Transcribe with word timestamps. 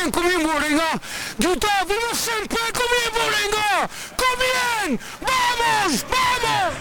igjen, 0.00 0.12
kom 0.12 0.26
igjen, 0.26 0.46
Vålerenga! 0.46 0.98
Gutta, 1.36 1.72
vi 1.88 1.94
må 1.94 2.14
kjempe! 2.14 2.60
Kom 2.78 2.94
igjen, 2.96 3.12
Vålerenga! 3.16 3.88
Kom 4.16 4.46
igjen! 4.48 4.98
Vamos! 5.20 6.04
Vamos! 6.14 6.74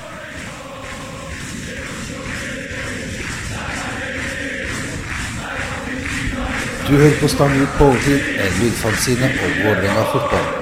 Du 6.87 6.95
hører 6.97 7.19
på 7.21 7.27
Stang 7.27 7.61
ut 7.61 7.75
på 7.77 7.85
overtid, 7.85 8.23
en 8.39 8.63
lydfanzine 8.63 9.33
om 9.45 9.59
Vålerenga 9.63 10.07
fotball. 10.13 10.58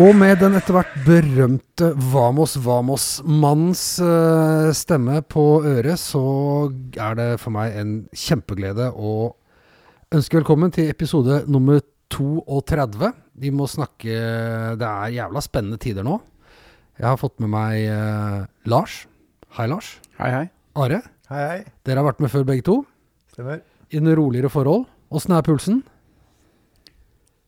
Og 0.00 0.14
med 0.16 0.38
den 0.40 0.54
etter 0.56 0.72
hvert 0.72 0.92
berømte 1.04 1.90
Vamos 2.12 2.54
Vamos-mannens 2.64 3.82
eh, 4.00 4.70
stemme 4.72 5.18
på 5.28 5.42
øret, 5.66 6.00
så 6.00 6.22
er 6.96 7.18
det 7.18 7.26
for 7.42 7.52
meg 7.52 7.76
en 7.76 7.90
kjempeglede 8.16 8.86
å 8.96 9.34
ønske 10.16 10.38
velkommen 10.38 10.72
til 10.72 10.88
episode 10.88 11.42
nummer 11.52 11.82
32. 12.16 13.12
Vi 13.44 13.52
må 13.52 13.68
snakke 13.68 14.16
Det 14.80 14.88
er 14.88 15.16
jævla 15.18 15.44
spennende 15.44 15.80
tider 15.82 16.06
nå. 16.06 16.16
Jeg 16.96 17.10
har 17.10 17.20
fått 17.20 17.36
med 17.44 17.52
meg 17.52 17.84
eh, 17.92 18.40
Lars. 18.72 19.02
Hei, 19.58 19.68
Lars. 19.68 19.98
Hei, 20.16 20.32
hei. 20.32 20.44
Are. 20.80 21.04
Hei, 21.28 21.44
hei. 21.44 21.62
Dere 21.84 22.00
har 22.00 22.08
vært 22.08 22.24
med 22.24 22.32
før, 22.32 22.48
begge 22.48 22.64
to. 22.70 22.80
Stemmer. 23.34 23.60
I 23.92 24.00
noen 24.00 24.16
roligere 24.22 24.48
forhold. 24.48 24.88
Åssen 25.12 25.36
er 25.36 25.44
pulsen? 25.44 25.82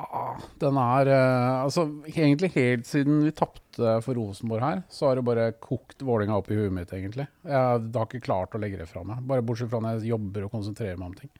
Ah, 0.03 0.35
den 0.59 0.77
er 0.83 1.07
eh, 1.15 1.63
Altså, 1.63 1.85
egentlig 2.11 2.49
helt 2.57 2.87
siden 2.89 3.21
vi 3.23 3.31
tapte 3.39 3.95
for 4.03 4.19
Rosenborg 4.19 4.65
her, 4.65 4.81
så 4.91 5.07
har 5.09 5.17
det 5.21 5.25
bare 5.29 5.45
kokt 5.63 6.03
Vålinga 6.03 6.35
opp 6.41 6.51
i 6.51 6.57
huet 6.59 6.73
mitt, 6.75 6.91
egentlig. 6.97 7.29
Jeg 7.47 7.55
har 7.95 8.09
ikke 8.09 8.21
klart 8.25 8.57
å 8.57 8.61
legge 8.63 8.81
det 8.81 8.89
fra 8.91 9.05
meg. 9.07 9.23
Bare 9.31 9.45
bortsett 9.47 9.71
fra 9.71 9.81
når 9.85 10.01
jeg 10.01 10.11
jobber 10.13 10.49
og 10.49 10.55
konsentrerer 10.57 10.99
meg 10.99 11.13
om 11.13 11.15
ting. 11.21 11.31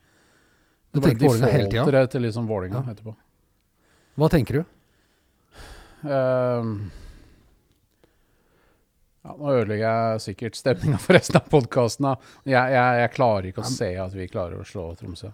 Du 0.93 1.01
Det 1.01 1.09
tenker 1.11 1.27
Vålerenga 1.27 1.53
hele 1.57 1.71
tida? 1.73 1.85
Det 1.91 2.05
til 2.15 2.23
liksom 2.29 2.47
Vålinga 2.49 2.85
Ja. 2.87 2.93
etterpå. 2.95 3.17
Hva 4.21 4.29
tenker 4.31 4.61
du? 4.61 4.65
Ehm, 6.13 6.73
ja, 9.23 9.35
nå 9.39 9.53
ødelegger 9.55 9.87
jeg 9.87 10.23
sikkert 10.27 10.57
stemninga 10.59 10.99
for 11.01 11.15
resten 11.17 11.39
av 11.39 11.47
podkasten. 11.53 12.09
Jeg, 12.45 12.73
jeg, 12.75 12.99
jeg 13.03 13.13
klarer 13.15 13.49
ikke 13.53 13.63
å 13.65 13.71
se 13.71 13.91
at 14.03 14.17
vi 14.19 14.27
klarer 14.31 14.61
å 14.61 14.67
slå 14.67 14.89
Tromsø. 14.99 15.31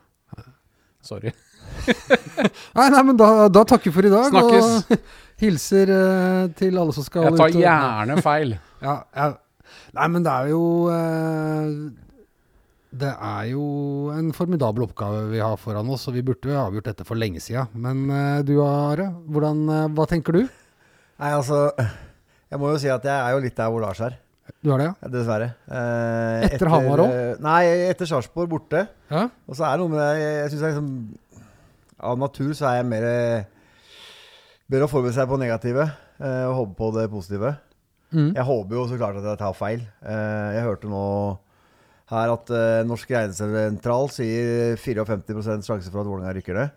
Sorry. 1.08 1.32
Nei, 2.78 2.88
nei, 2.94 3.02
men 3.08 3.16
da, 3.18 3.28
da 3.52 3.62
takker 3.68 3.90
vi 3.90 3.94
for 3.98 4.06
i 4.08 4.12
dag. 4.12 4.28
Snakkes. 4.32 4.68
Og 4.94 4.98
hilser 5.42 5.92
eh, 5.94 6.42
til 6.58 6.78
alle 6.78 6.94
som 6.96 7.06
skal 7.06 7.28
Jeg 7.28 7.36
tar 7.38 7.48
ut 7.52 7.56
og- 7.58 7.62
gjerne 7.66 8.18
feil. 8.24 8.56
Ja, 8.78 8.92
ja. 9.16 9.32
Nei, 9.98 10.04
men 10.14 10.22
det 10.22 10.30
er 10.30 10.50
jo 10.52 10.60
eh, 10.92 11.70
Det 13.02 13.10
er 13.10 13.48
jo 13.50 13.64
en 14.14 14.28
formidabel 14.36 14.84
oppgave 14.86 15.24
vi 15.32 15.40
har 15.42 15.56
foran 15.60 15.90
oss, 15.92 16.06
og 16.08 16.14
vi 16.14 16.22
burde 16.24 16.46
jo 16.48 16.54
ha 16.56 16.68
avgjort 16.68 16.86
dette 16.92 17.04
for 17.08 17.18
lenge 17.18 17.42
sida. 17.42 17.66
Men 17.74 18.04
eh, 18.08 18.38
du 18.46 18.54
Are, 18.64 19.08
hvordan, 19.28 19.64
eh, 19.74 19.88
hva 19.98 20.06
tenker 20.08 20.38
du? 20.38 20.44
Nei, 21.18 21.32
altså 21.34 21.64
Jeg 21.76 22.60
må 22.62 22.70
jo 22.70 22.78
si 22.80 22.88
at 22.94 23.04
jeg 23.04 23.12
er 23.18 23.34
jo 23.34 23.42
litt 23.44 23.58
der 23.58 23.74
hvor 23.74 23.82
Lars 23.84 24.00
er. 24.06 24.16
Du 24.64 24.70
har 24.72 24.80
det, 24.80 24.86
ja? 24.88 25.08
Dessverre. 25.12 25.50
Eh, 25.68 26.46
Etter 26.48 26.70
Hamar 26.72 27.02
også? 27.04 27.18
eh, 27.34 27.42
Nei, 27.44 27.58
etter 27.90 28.08
Sarpsborg 28.08 28.48
borte. 28.54 28.86
ja? 29.12 29.26
Og 29.50 29.58
så 29.58 29.66
er 29.68 29.74
det 29.76 29.82
noe 29.82 29.92
med 29.92 30.00
det 30.00 30.22
Jeg 30.22 30.52
syns 30.54 30.64
liksom 30.70 30.88
Av 31.98 32.18
natur 32.20 32.52
så 32.54 32.68
er 32.70 32.80
jeg 32.80 32.90
mer 32.90 33.06
Bør 34.68 34.84
å 34.84 34.88
forberede 34.90 35.16
seg 35.16 35.30
på 35.30 35.38
negative 35.40 35.84
eh, 35.86 36.44
og 36.44 36.56
håpe 36.58 36.74
på 36.76 36.88
det 36.92 37.06
positive. 37.08 37.54
Mm. 38.12 38.34
Jeg 38.36 38.44
håper 38.44 38.76
jo 38.76 38.82
så 38.90 38.98
klart 39.00 39.16
at 39.16 39.24
jeg 39.24 39.40
tar 39.40 39.54
feil. 39.56 39.84
Eh, 40.04 40.48
jeg 40.58 40.66
hørte 40.66 40.90
nå 40.92 41.04
her 42.12 42.32
at 42.34 42.52
eh, 42.52 42.82
Norsk 42.88 43.14
regnesentral 43.14 44.12
sier 44.12 44.76
54% 44.80 45.64
sjanse 45.64 45.88
for 45.88 46.02
at 46.02 46.10
Vålerenga 46.10 46.34
rykker 46.36 46.60
ned. 46.60 46.76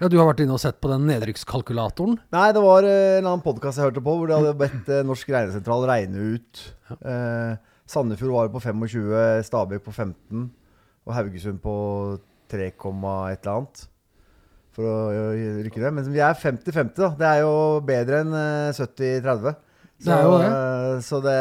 ja, 0.00 0.08
du 0.08 0.16
har 0.16 0.30
vært 0.30 0.40
inne 0.46 0.56
og 0.56 0.62
sett 0.64 0.80
på 0.80 0.88
den 0.88 1.04
nedrykkskalkulatoren? 1.10 2.16
Nei, 2.32 2.48
det 2.56 2.64
var 2.64 2.88
en 2.88 3.28
annen 3.28 3.44
podkast 3.44 3.80
jeg 3.80 3.90
hørte 3.90 4.04
på, 4.04 4.16
hvor 4.16 4.32
de 4.32 4.40
hadde 4.40 4.56
bedt 4.64 4.90
Norsk 5.08 5.28
regnesentral 5.36 5.84
regne 5.92 6.24
ut 6.38 6.64
eh, 7.04 7.60
Sandefjord 7.90 8.36
var 8.38 8.52
på 8.54 8.64
25, 8.64 9.44
Stabæk 9.44 9.84
på 9.84 9.92
15 9.92 10.48
og 11.04 11.16
Haugesund 11.16 11.60
på 11.60 11.74
3, 12.48 12.72
et 12.72 12.80
eller 12.80 13.56
annet. 13.58 13.88
For 14.76 14.86
å 14.86 14.96
rykke 15.64 15.82
det. 15.82 15.90
Men 15.96 16.06
vi 16.14 16.22
er 16.22 16.36
50-50, 16.38 16.94
da. 17.00 17.10
Det 17.18 17.26
er 17.26 17.40
jo 17.42 17.54
bedre 17.86 18.20
enn 18.24 18.34
eh, 18.38 18.76
70-30. 18.76 19.56
Det 20.00 20.14
er 20.14 20.22
jo 20.24 20.36
det. 20.40 20.50
eh, 20.50 21.00
Så 21.04 21.18
det 21.24 21.38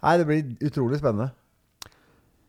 Nei, 0.00 0.16
det 0.20 0.26
blir 0.28 0.68
utrolig 0.68 1.00
spennende. 1.00 1.30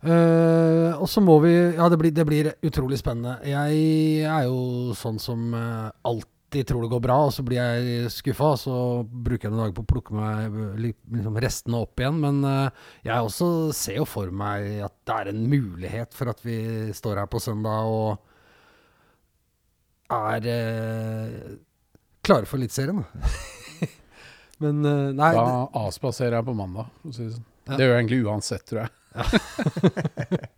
Uh, 0.01 0.97
og 0.97 1.05
så 1.11 1.21
må 1.21 1.35
vi 1.43 1.51
Ja, 1.53 1.85
det 1.91 1.97
blir, 2.01 2.13
det 2.15 2.23
blir 2.25 2.51
utrolig 2.65 2.97
spennende. 2.97 3.35
Jeg 3.45 4.23
er 4.25 4.47
jo 4.47 4.95
sånn 4.97 5.19
som 5.21 5.51
alltid 5.53 6.65
tror 6.67 6.83
det 6.83 6.89
går 6.91 7.03
bra, 7.05 7.17
og 7.27 7.33
så 7.35 7.43
blir 7.45 7.59
jeg 7.59 8.09
skuffa. 8.11 8.53
Og 8.55 8.59
så 8.63 8.77
bruker 9.05 9.47
jeg 9.47 9.53
noen 9.53 9.65
dager 9.67 9.77
på 9.77 9.85
å 9.85 9.91
plukke 9.91 10.15
meg 10.17 10.57
liksom 10.81 11.37
restene 11.43 11.83
opp 11.85 12.01
igjen. 12.01 12.17
Men 12.23 12.41
uh, 12.47 12.89
jeg 13.05 13.27
også 13.29 13.51
ser 13.77 13.99
jo 14.01 14.07
for 14.09 14.33
meg 14.33 14.81
at 14.87 14.95
det 15.07 15.19
er 15.19 15.31
en 15.35 15.45
mulighet 15.51 16.17
for 16.17 16.33
at 16.33 16.41
vi 16.45 16.57
står 16.97 17.21
her 17.21 17.29
på 17.31 17.43
søndag 17.43 17.91
og 17.91 18.17
er 20.17 20.47
eh, 20.51 21.53
klare 22.25 22.49
for 22.49 22.61
Eliteserien. 22.61 23.03
Men 24.61 24.85
eh, 24.85 25.07
nei 25.17 25.31
Da 25.37 25.45
avspaserer 25.85 26.39
jeg 26.39 26.49
på 26.49 26.57
mandag. 26.57 26.91
For 27.01 27.13
å 27.13 27.17
si 27.17 27.27
det, 27.27 27.35
sånn. 27.37 27.47
Ja. 27.69 27.77
det 27.77 27.85
gjør 27.85 27.93
jeg 27.93 28.01
egentlig 28.01 28.23
uansett, 28.25 28.67
tror 28.69 28.83
jeg. 28.83 28.91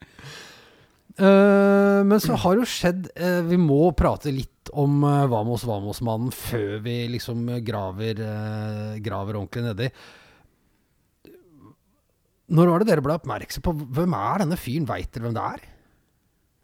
Eh, 1.14 2.00
men 2.02 2.18
så 2.18 2.34
har 2.42 2.58
jo 2.58 2.66
skjedd 2.66 3.12
eh, 3.14 3.44
Vi 3.46 3.58
må 3.62 3.92
prate 3.94 4.32
litt 4.34 4.72
om 4.74 5.04
uh, 5.06 5.28
Vamos 5.30 5.62
Vamos-mannen 5.70 6.32
før 6.34 6.80
vi 6.82 6.96
liksom 7.14 7.44
graver, 7.62 8.18
eh, 8.18 8.96
graver 9.04 9.38
ordentlig 9.38 9.66
nedi. 9.68 9.90
Når 12.58 12.72
var 12.72 12.82
det 12.82 12.90
dere 12.90 13.04
ble 13.06 13.18
oppmerksom 13.20 13.66
på 13.66 13.76
Hvem 13.94 14.16
er 14.18 14.42
denne 14.42 14.58
fyren? 14.58 14.90
Veit 14.90 15.12
dere 15.14 15.28
hvem 15.28 15.38
det 15.38 15.46
er? 15.52 15.68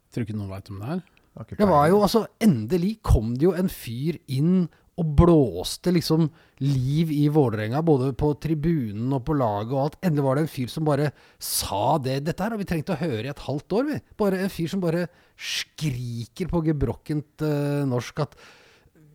Tror 0.09 0.25
ikke 0.25 0.39
noen 0.39 0.53
veit 0.55 0.73
om 0.73 0.81
det 0.81 0.91
er. 0.95 1.05
Det 1.47 1.67
var 1.69 1.88
jo 1.91 2.01
altså 2.03 2.25
Endelig 2.44 2.97
kom 3.05 3.33
det 3.38 3.47
jo 3.47 3.55
en 3.55 3.72
fyr 3.72 4.19
inn 4.27 4.67
og 5.00 5.13
blåste 5.16 5.94
liksom 5.95 6.25
liv 6.59 7.11
i 7.16 7.29
Vålerenga, 7.31 7.79
både 7.88 8.09
på 8.19 8.33
tribunen 8.44 9.13
og 9.16 9.23
på 9.29 9.35
laget 9.39 9.72
og 9.72 9.83
alt. 9.85 9.97
Endelig 10.03 10.25
var 10.25 10.35
det 10.35 10.44
en 10.44 10.51
fyr 10.51 10.72
som 10.73 10.83
bare 10.83 11.13
sa 11.39 11.94
det. 12.03 12.17
Dette 12.28 12.44
her 12.44 12.51
har 12.51 12.59
vi 12.59 12.67
trengt 12.67 12.91
å 12.91 12.97
høre 12.99 13.23
i 13.23 13.31
et 13.31 13.45
halvt 13.45 13.78
år, 13.78 13.85
vi. 13.88 13.99
Bare 14.19 14.41
en 14.44 14.51
fyr 14.51 14.67
som 14.73 14.83
bare 14.83 15.05
skriker 15.39 16.51
på 16.51 16.61
gebrokkent 16.67 17.45
uh, 17.47 17.85
norsk 17.88 18.19
at 18.25 18.35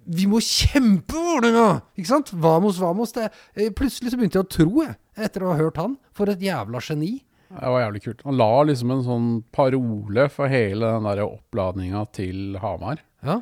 vi 0.05 0.25
må 0.29 0.41
kjempe, 0.45 1.17
Vålerenga! 1.17 1.69
Ikke 1.97 2.11
sant? 2.11 2.33
Vamos, 2.33 2.81
vamos. 2.81 3.13
Det. 3.17 3.29
eh, 3.57 3.69
Plutselig 3.77 4.13
så 4.13 4.19
begynte 4.21 4.41
jeg 4.41 4.49
å 4.49 4.53
tro, 4.57 4.73
jeg, 4.85 4.97
etter 5.17 5.45
å 5.45 5.53
ha 5.53 5.61
hørt 5.61 5.81
han. 5.81 5.99
For 6.17 6.33
et 6.33 6.43
jævla 6.45 6.81
geni. 6.85 7.19
Det 7.55 7.71
var 7.75 7.85
jævlig 7.85 8.03
kult. 8.05 8.25
Han 8.27 8.39
la 8.41 8.51
liksom 8.69 8.95
en 8.95 9.05
sånn 9.07 9.29
parole 9.55 10.27
for 10.33 10.51
hele 10.51 10.91
den 10.97 11.09
der 11.09 11.23
oppladninga 11.27 12.05
til 12.17 12.59
Hamar. 12.63 13.03
Ja. 13.25 13.41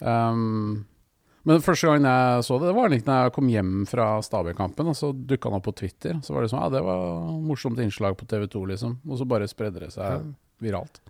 Um, 0.00 0.86
men 1.48 1.62
første 1.64 1.88
gang 1.88 2.04
jeg 2.04 2.44
så 2.44 2.58
det, 2.60 2.68
det 2.68 2.76
var 2.76 2.92
litt 2.92 3.06
når 3.08 3.24
jeg 3.24 3.34
kom 3.36 3.48
hjem 3.50 3.72
fra 3.88 4.08
Stabøy-kampen. 4.24 4.90
og 4.92 4.96
så 4.96 5.12
dukka 5.12 5.48
han 5.48 5.58
opp 5.58 5.66
på 5.70 5.76
Twitter. 5.82 6.18
Så 6.24 6.36
var 6.36 6.44
det 6.44 6.52
sånn, 6.52 6.62
ja, 6.62 6.72
det 6.76 6.82
var 6.84 7.30
morsomt 7.44 7.80
innslag 7.80 8.18
på 8.20 8.28
TV 8.28 8.46
2, 8.52 8.64
liksom. 8.74 8.98
Og 9.08 9.20
så 9.20 9.28
bare 9.28 9.48
spredde 9.50 9.82
det 9.82 9.92
seg 9.96 10.28
viralt. 10.60 11.00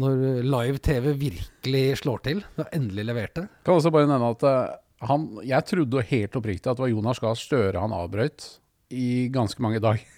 Når 0.00 0.44
live-TV 0.44 1.12
virkelig 1.18 1.84
slår 2.02 2.22
til. 2.26 2.42
Da 2.58 2.68
endelig 2.76 3.06
leverte. 3.08 3.46
Kan 3.66 3.80
også 3.80 3.92
bare 3.94 4.08
nevne 4.10 4.34
at 4.36 4.44
eh, 4.46 4.76
han, 5.08 5.26
jeg 5.44 5.68
trodde 5.72 6.04
helt 6.12 6.36
oppriktig 6.38 6.70
at 6.70 6.78
det 6.78 6.84
var 6.84 6.92
Jonas 6.92 7.20
Gahr 7.22 7.38
Støre 7.40 7.82
han 7.82 7.96
avbrøt 7.96 8.46
i 8.94 9.26
ganske 9.34 9.62
mange 9.64 9.80
dager. 9.82 10.15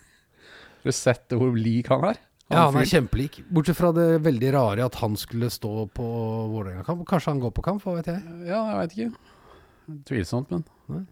Har 0.78 0.90
du 0.90 0.96
sett 0.96 1.34
hvor 1.36 1.54
lik 1.58 1.90
han 1.92 2.06
er? 2.12 2.20
Ja, 2.48 2.64
han 2.70 2.78
er 2.80 2.88
kjempelik. 2.88 3.42
Bortsett 3.52 3.76
fra 3.76 3.90
det 3.92 4.06
veldig 4.24 4.52
rare 4.54 4.86
at 4.88 4.96
han 5.02 5.16
skulle 5.20 5.50
stå 5.52 5.72
på 5.92 6.04
Vålerenga-kamp. 6.54 7.02
Kanskje 7.08 7.34
han 7.34 7.42
går 7.42 7.52
på 7.56 7.64
kamp, 7.66 7.82
hva 7.84 7.98
vet 7.98 8.08
jeg. 8.08 8.22
Ja, 8.48 8.62
jeg 8.70 8.78
veit 8.78 8.94
ikke. 8.96 9.34
Tvilsomt, 10.08 10.52
men 10.52 11.06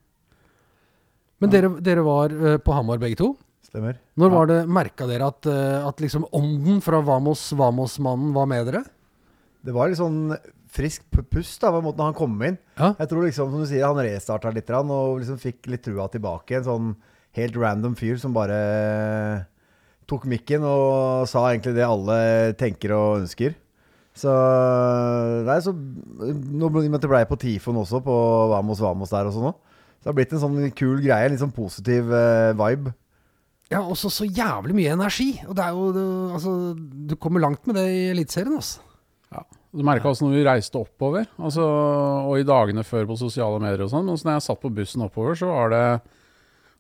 Men 1.41 1.53
dere, 1.53 1.69
dere 1.85 2.05
var 2.07 2.33
eh, 2.33 2.57
på 2.57 2.73
Hamar 2.73 3.01
begge 3.03 3.19
to. 3.21 3.35
Stemmer. 3.67 3.99
Når 4.17 4.33
var 4.33 4.49
det, 4.49 4.61
merka 4.73 5.09
dere 5.11 5.29
at, 5.29 5.45
eh, 5.51 5.85
at 5.85 6.01
liksom 6.01 6.25
ånden 6.33 6.81
fra 6.85 7.03
Vamos 7.05 7.51
Vamos-mannen 7.53 8.33
var 8.33 8.49
med 8.49 8.71
dere? 8.71 8.85
Det 9.67 9.75
var 9.77 9.91
litt 9.91 10.01
sånn 10.01 10.31
frisk 10.73 11.05
pust 11.13 11.61
da, 11.61 11.73
på 11.73 11.83
en 11.83 11.85
måte 11.85 12.01
når 12.01 12.13
han 12.13 12.17
kom 12.17 12.39
inn. 12.47 12.57
Ja. 12.79 12.95
Jeg 13.01 13.11
tror 13.11 13.27
liksom, 13.27 13.53
som 13.53 13.65
du 13.65 13.69
sier, 13.69 13.85
han 13.85 14.01
restarta 14.01 14.53
litt 14.55 14.73
og 14.73 15.21
liksom 15.21 15.41
fikk 15.43 15.69
litt 15.73 15.85
trua 15.85 16.09
tilbake. 16.13 16.57
En 16.61 16.67
sånn 16.71 16.89
helt 17.37 17.61
random 17.61 17.97
fyr 17.99 18.17
som 18.21 18.33
bare 18.37 18.57
tok 20.07 20.27
mikken 20.31 20.63
og 20.67 21.27
sa 21.31 21.45
egentlig 21.51 21.75
det 21.77 21.87
alle 21.87 22.19
tenker 22.61 22.93
og 22.97 23.23
ønsker. 23.25 23.55
Så 24.17 24.33
Nei, 25.47 25.59
så 25.61 25.73
Nå 25.77 26.71
ble- 26.73 26.87
det 26.89 27.11
ble 27.11 27.25
på 27.29 27.37
Tifon 27.41 27.77
også, 27.83 28.01
på 28.05 28.15
Vamos 28.53 28.81
Vamos 28.81 29.11
der 29.13 29.29
og 29.29 29.35
sånn 29.35 29.51
òg. 29.51 29.59
Så 30.01 30.07
det 30.07 30.13
har 30.13 30.17
blitt 30.21 30.33
en 30.37 30.43
sånn 30.45 30.71
kul 30.79 31.01
greie. 31.03 31.27
En 31.27 31.35
litt 31.35 31.43
sånn 31.43 31.53
positiv 31.57 32.13
eh, 32.15 32.53
vibe. 32.57 32.95
Ja, 33.73 33.81
også 33.83 34.09
så 34.15 34.25
jævlig 34.31 34.77
mye 34.79 34.93
energi. 34.95 35.33
Og 35.49 35.57
det 35.59 35.65
er 35.67 35.75
jo 35.75 35.87
det, 35.97 36.05
Altså, 36.37 36.53
du 37.11 37.17
kommer 37.19 37.43
langt 37.43 37.67
med 37.67 37.75
det 37.81 37.87
i 37.91 38.03
Eliteserien, 38.15 38.55
altså. 38.61 38.83
Du 39.77 39.83
merka 39.85 40.09
også 40.09 40.25
når 40.25 40.37
vi 40.39 40.45
reiste 40.47 40.79
oppover, 40.81 41.27
altså, 41.37 41.61
og 42.31 42.39
i 42.41 42.45
dagene 42.49 42.81
før 42.87 43.05
på 43.11 43.17
sosiale 43.21 43.59
medier 43.61 43.83
og 43.85 43.91
sånn. 43.93 44.07
Men 44.09 44.17
så 44.17 44.25
når 44.31 44.37
jeg 44.39 44.45
satt 44.47 44.61
på 44.63 44.71
bussen 44.73 45.03
oppover, 45.05 45.37
så 45.37 45.51
var 45.51 45.75
det 45.75 45.83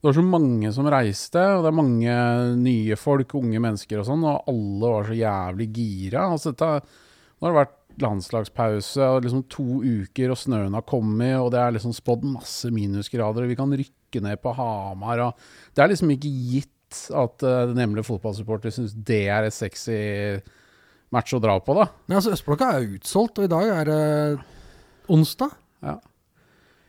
Det 0.06 0.12
var 0.12 0.20
så 0.20 0.22
mange 0.22 0.70
som 0.70 0.86
reiste, 0.86 1.40
og 1.56 1.64
det 1.64 1.70
er 1.72 1.74
mange 1.74 2.16
nye 2.60 2.94
folk, 2.94 3.32
unge 3.34 3.58
mennesker 3.58 3.98
og 3.98 4.04
sånn, 4.06 4.20
og 4.22 4.52
alle 4.52 4.90
var 4.92 5.08
så 5.08 5.16
jævlig 5.18 5.66
gira. 5.74 6.28
Altså, 6.30 6.52
dette, 6.52 7.00
nå 7.34 7.48
har 7.48 7.50
det 7.50 7.58
vært 7.58 8.04
landslagspause 8.04 9.08
og 9.16 9.26
liksom 9.26 9.42
to 9.50 9.80
uker, 9.82 10.30
og 10.30 10.38
snøen 10.38 10.78
har 10.78 10.86
kommet, 10.86 11.34
og 11.40 11.50
det 11.56 11.58
er 11.58 11.74
liksom 11.74 11.96
spådd 11.96 12.22
masse 12.36 12.70
minusgrader, 12.70 13.42
og 13.42 13.50
vi 13.50 13.58
kan 13.58 13.74
rykke 13.82 14.22
ned 14.28 14.44
på 14.46 14.54
Hamar, 14.54 15.24
og 15.26 15.74
Det 15.74 15.82
er 15.82 15.90
liksom 15.90 16.14
ikke 16.14 16.34
gitt 16.52 17.02
at 17.10 17.42
uh, 17.42 17.66
den 17.72 17.82
hjemlige 17.82 18.06
fotballsupporter 18.06 18.78
syns 18.78 18.94
det 18.94 19.24
er 19.26 19.50
et 19.50 19.58
sexy 19.58 19.98
match 21.10 21.34
å 21.34 21.42
dra 21.42 21.58
på, 21.58 21.74
da. 21.82 21.88
Men 22.06 22.20
altså, 22.20 22.38
Østblokka 22.38 22.76
er 22.76 22.92
utsolgt, 22.94 23.42
og 23.42 23.50
i 23.50 23.54
dag 23.56 23.74
er 23.80 23.90
det 23.90 24.04
onsdag. 25.10 25.58
Ja. 25.82 25.98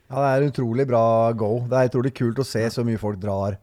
Ja, 0.07 0.21
det 0.21 0.27
er 0.30 0.48
utrolig 0.48 0.86
bra 0.88 1.04
go. 1.36 1.65
Det 1.68 1.75
er 1.75 1.89
utrolig 1.89 2.13
kult 2.15 2.39
å 2.39 2.48
se 2.48 2.63
så 2.71 2.83
mye 2.88 3.00
folk 3.01 3.19
drar, 3.19 3.57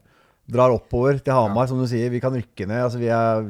drar 0.45 0.73
oppover 0.75 1.17
til 1.17 1.33
Hamar. 1.33 1.65
Som 1.71 1.81
du 1.81 1.87
sier, 1.89 2.11
vi 2.13 2.21
kan 2.21 2.35
rykke 2.35 2.67
ned. 2.69 2.83
Altså, 2.85 3.01
vi 3.01 3.09
er, 3.09 3.47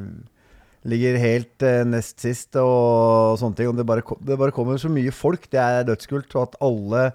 ligger 0.88 1.20
helt 1.20 1.66
eh, 1.68 1.84
nest 1.88 2.24
sist 2.24 2.56
og 2.62 3.36
sånne 3.42 3.60
ting. 3.60 3.72
Og 3.72 3.76
det 3.76 3.88
bare, 3.88 4.06
det 4.24 4.40
bare 4.40 4.56
kommer 4.56 4.80
så 4.80 4.92
mye 4.92 5.12
folk. 5.16 5.50
Det 5.52 5.60
er 5.60 5.88
dødskult. 5.90 6.30
Og 6.38 6.46
at 6.46 6.60
alle 6.64 7.10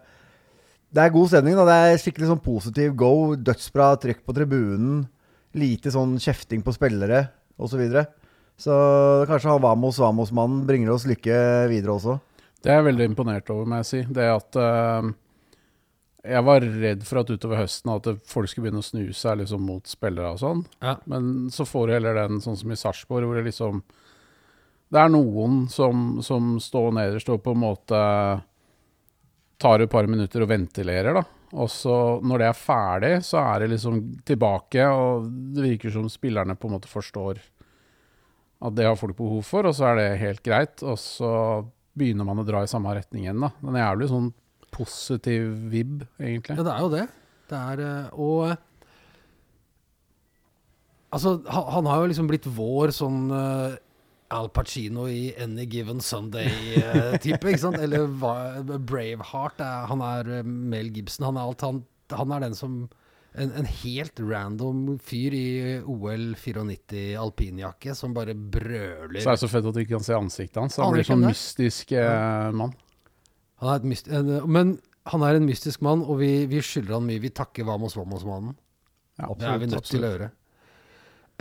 Det 0.91 1.00
er 1.05 1.15
god 1.15 1.32
stemning. 1.32 1.56
Da. 1.56 1.65
Det 1.71 1.79
er 1.81 2.05
skikkelig 2.05 2.29
sånn 2.35 2.44
positiv 2.44 2.93
go. 3.00 3.15
Dødsbra 3.41 3.94
trykk 4.05 4.21
på 4.27 4.37
tribunen. 4.37 5.06
Lite 5.56 5.94
sånn 5.94 6.19
kjefting 6.21 6.61
på 6.67 6.77
spillere 6.77 7.25
osv. 7.56 7.73
Så, 7.73 7.81
videre. 7.81 8.05
så 8.61 8.75
kanskje 9.29 9.50
han 9.50 9.65
Vamos 9.65 9.99
Vamos-mannen 10.00 10.62
bringer 10.69 10.93
oss 10.93 11.09
lykke 11.09 11.41
videre 11.73 11.97
også. 11.97 12.21
Det 12.61 12.69
er 12.69 12.82
jeg 12.82 12.91
veldig 12.91 13.09
imponert 13.09 13.49
over, 13.53 13.65
må 13.65 13.81
jeg 13.81 13.88
si. 13.88 14.05
Det 14.12 14.29
at 14.29 14.61
eh, 14.61 15.11
Jeg 16.20 16.44
var 16.44 16.61
redd 16.61 17.05
for 17.08 17.22
at 17.22 17.31
utover 17.32 17.62
høsten 17.62 17.93
at 17.94 18.08
folk 18.28 18.50
skulle 18.50 18.69
begynne 18.69 18.82
å 18.82 18.84
snu 18.84 19.06
seg 19.17 19.40
liksom 19.40 19.62
mot 19.64 19.88
spillere 19.88 20.34
og 20.34 20.43
sånn. 20.43 20.62
Ja. 20.84 20.99
Men 21.08 21.49
så 21.55 21.64
får 21.69 21.88
du 21.88 21.94
heller 21.96 22.19
den 22.19 22.43
sånn 22.44 22.58
som 22.61 22.72
i 22.72 22.76
Sarpsborg, 22.76 23.25
hvor 23.25 23.40
det 23.40 23.49
liksom 23.49 23.82
Det 24.90 24.99
er 24.99 25.11
noen 25.12 25.69
som, 25.70 26.19
som 26.26 26.56
står 26.61 26.90
nederst 26.96 27.28
og 27.31 27.44
på 27.44 27.55
en 27.55 27.62
måte 27.62 27.99
tar 29.61 29.84
et 29.84 29.93
par 29.93 30.08
minutter 30.11 30.43
og 30.43 30.50
ventilerer, 30.50 31.14
da. 31.14 31.22
Og 31.52 31.70
så, 31.70 31.94
når 32.22 32.43
det 32.43 32.49
er 32.49 32.58
ferdig, 32.58 33.12
så 33.26 33.40
er 33.43 33.62
det 33.62 33.70
liksom 33.72 34.00
tilbake, 34.26 34.87
og 34.87 35.28
det 35.55 35.64
virker 35.67 35.94
som 35.94 36.08
spillerne 36.11 36.56
på 36.58 36.69
en 36.69 36.76
måte 36.76 36.90
forstår 36.90 37.40
at 38.61 38.76
det 38.76 38.87
har 38.87 38.99
folk 38.99 39.17
behov 39.19 39.43
for, 39.46 39.67
og 39.67 39.76
så 39.76 39.90
er 39.90 39.99
det 39.99 40.20
helt 40.20 40.43
greit. 40.44 40.82
Og 40.84 40.99
så 41.00 41.32
begynner 41.96 42.28
man 42.28 42.43
å 42.43 42.46
dra 42.46 42.62
i 42.64 42.70
samme 42.70 42.93
retning 42.96 43.26
igjen, 43.26 43.40
da. 43.43 43.52
En 43.64 43.78
jævlig 43.81 44.11
sånn 44.11 44.31
positiv 44.75 45.55
vib, 45.72 46.05
egentlig. 46.19 46.58
Ja, 46.58 46.67
det 46.67 46.75
er 46.75 46.84
jo 46.84 46.90
det. 46.93 47.06
Det 47.50 47.61
er 47.61 47.87
eh, 47.87 48.19
Og 48.19 48.58
Altså, 51.11 51.40
han, 51.50 51.87
har 51.90 52.05
jo 52.05 52.11
liksom 52.12 52.28
blitt 52.31 52.44
vår 52.55 52.93
sånn 52.94 53.32
eh, 53.34 53.72
Al 54.31 54.46
Pacino 54.55 55.08
i 55.11 55.32
Any 55.43 55.64
Given 55.67 55.99
Sunday-type, 55.99 57.50
ikke 57.50 57.58
sant? 57.58 57.81
Eller 57.82 58.06
Braveheart. 58.78 59.64
Han 59.90 60.05
er 60.06 60.31
eh, 60.38 60.46
Mel 60.46 60.93
Gibson. 60.94 61.26
Han 61.26 61.40
er 61.40 61.49
alt 61.50 61.67
han 61.67 61.82
Han 62.14 62.34
er 62.37 62.46
den 62.46 62.55
som 62.58 62.76
en, 63.34 63.50
en 63.55 63.67
helt 63.82 64.19
random 64.22 64.99
fyr 65.02 65.34
i 65.34 65.49
OL 65.82 66.32
94 66.38 67.02
alpinjakke 67.20 67.94
som 67.94 68.14
bare 68.14 68.34
brøler. 68.34 69.20
Så 69.22 69.31
er 69.31 69.38
det 69.38 69.43
så 69.44 69.50
fett 69.50 69.67
at 69.67 69.76
du 69.76 69.82
ikke 69.82 69.96
kan 69.99 70.06
se 70.06 70.17
ansiktet 70.17 70.62
hans. 70.62 70.78
Han 70.82 70.94
blir 70.94 71.06
sånn 71.06 71.26
mystisk 71.26 71.94
eh, 71.99 72.50
mann. 72.55 72.75
Han 73.60 73.72
er 73.72 73.80
et 73.80 73.88
myst 73.90 74.08
en, 74.08 74.32
men 74.48 74.74
han 75.10 75.24
er 75.24 75.38
en 75.38 75.46
mystisk 75.48 75.82
mann, 75.84 76.02
og 76.04 76.20
vi, 76.20 76.30
vi 76.48 76.60
skylder 76.64 76.98
han 76.98 77.06
mye. 77.06 77.22
Vi 77.22 77.32
takker 77.34 77.66
Vamos 77.68 77.96
Vamos-mannen. 77.98 78.56
Ja, 79.20 79.32
Det 79.36 79.48
er 79.48 79.58
vi 79.60 79.68
nødt 79.68 79.88
til 79.88 80.04
å 80.04 80.12
gjøre. 80.12 80.30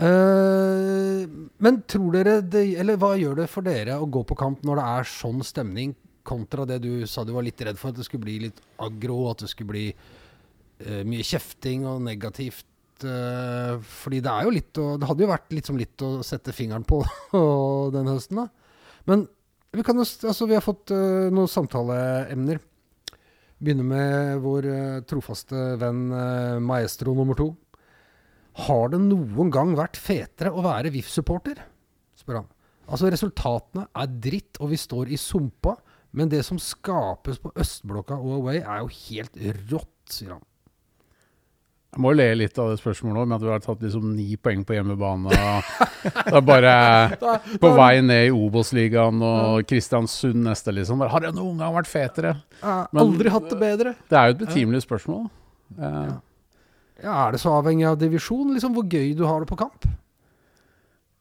Uh, 0.00 1.28
men 1.60 1.82
tror 1.84 2.14
dere 2.14 2.38
det, 2.40 2.62
Eller 2.80 2.96
hva 2.96 3.10
gjør 3.20 3.42
det 3.42 3.50
for 3.52 3.66
dere 3.66 3.98
å 4.00 4.06
gå 4.08 4.22
på 4.24 4.36
kamp 4.38 4.62
når 4.64 4.80
det 4.80 4.84
er 4.94 5.10
sånn 5.12 5.42
stemning, 5.44 5.92
kontra 6.24 6.64
det 6.68 6.78
du 6.84 7.04
sa 7.08 7.20
du 7.24 7.34
var 7.36 7.44
litt 7.44 7.60
redd 7.60 7.76
for, 7.76 7.92
at 7.92 8.00
det 8.00 8.06
skulle 8.06 8.24
bli 8.24 8.38
litt 8.46 8.62
aggro, 8.80 9.18
at 9.28 9.44
det 9.44 9.50
skulle 9.52 9.74
bli 9.74 9.84
uh, 9.92 11.02
mye 11.04 11.26
kjefting 11.26 11.84
og 11.90 12.00
negativt? 12.06 12.64
Uh, 13.04 13.76
fordi 13.80 14.22
det 14.24 14.32
er 14.32 14.44
jo 14.44 14.52
litt 14.52 14.76
å 14.80 14.86
Det 15.00 15.08
hadde 15.08 15.24
jo 15.24 15.30
vært 15.30 15.54
litt 15.56 15.68
som 15.68 15.78
litt 15.80 16.02
å 16.04 16.10
sette 16.24 16.52
fingeren 16.56 16.84
på 16.88 17.02
den 17.96 18.08
høsten, 18.08 18.40
da. 18.40 18.48
Men 19.08 19.28
vi 19.76 19.86
kan 19.86 20.00
Altså, 20.00 20.46
vi 20.46 20.56
har 20.56 20.64
fått 20.64 20.92
uh, 20.94 21.30
noen 21.32 21.50
samtaleemner. 21.50 22.60
Begynner 23.60 23.86
med 23.86 24.40
vår 24.42 24.68
uh, 24.70 25.02
trofaste 25.06 25.58
venn 25.80 26.08
uh, 26.10 26.58
maestro 26.64 27.14
nummer 27.14 27.38
to. 27.38 27.52
Har 28.66 28.90
det 28.92 29.02
noen 29.04 29.52
gang 29.52 29.76
vært 29.78 30.00
fetere 30.00 30.52
å 30.52 30.64
være 30.64 30.92
VIF-supporter? 30.92 31.60
spør 32.18 32.42
han. 32.42 32.50
Altså, 32.90 33.08
resultatene 33.12 33.86
er 33.94 34.12
dritt, 34.26 34.58
og 34.58 34.72
vi 34.72 34.78
står 34.80 35.12
i 35.14 35.18
sumpa, 35.20 35.76
men 36.18 36.30
det 36.32 36.42
som 36.46 36.58
skapes 36.58 37.38
på 37.38 37.52
østblokka 37.54 38.18
og 38.18 38.40
away, 38.40 38.58
er 38.58 38.82
jo 38.82 38.90
helt 39.06 39.38
rått, 39.70 39.94
sier 40.10 40.34
han. 40.34 40.44
Jeg 41.90 42.02
må 42.04 42.12
jo 42.12 42.18
le 42.20 42.26
litt 42.38 42.58
av 42.62 42.68
det 42.70 42.78
spørsmålet 42.78 43.26
med 43.26 43.34
at 43.34 43.42
vi 43.42 43.50
har 43.50 43.62
tatt 43.64 43.80
liksom 43.82 44.12
ni 44.14 44.36
poeng 44.38 44.60
på 44.62 44.76
hjemmebane. 44.76 45.26
og 45.26 45.70
Det 46.06 46.36
er 46.38 46.44
bare 46.46 46.74
på 47.64 47.70
vei 47.74 47.96
ned 48.06 48.28
i 48.28 48.30
Obos-ligaen 48.30 49.18
og 49.26 49.64
Kristiansund 49.66 50.38
neste, 50.46 50.70
liksom. 50.76 51.02
Har 51.10 51.26
jeg 51.26 51.34
noen 51.34 51.58
gang 51.58 51.74
vært 51.74 51.90
fetere? 51.90 52.36
Men- 52.62 53.02
aldri 53.02 53.32
hatt 53.34 53.48
det 53.50 53.58
bedre. 53.58 53.94
Det 54.06 54.18
er 54.20 54.30
jo 54.30 54.36
et 54.36 54.44
betimelig 54.44 54.84
spørsmål. 54.86 55.26
Ja. 55.80 56.20
Ja, 57.02 57.16
Er 57.26 57.32
det 57.34 57.40
så 57.40 57.56
avhengig 57.58 57.88
av 57.88 57.98
divisjon, 57.98 58.54
liksom 58.54 58.74
hvor 58.76 58.86
gøy 58.86 59.10
du 59.16 59.24
har 59.26 59.40
det 59.42 59.48
på 59.50 59.58
kamp? 59.58 59.88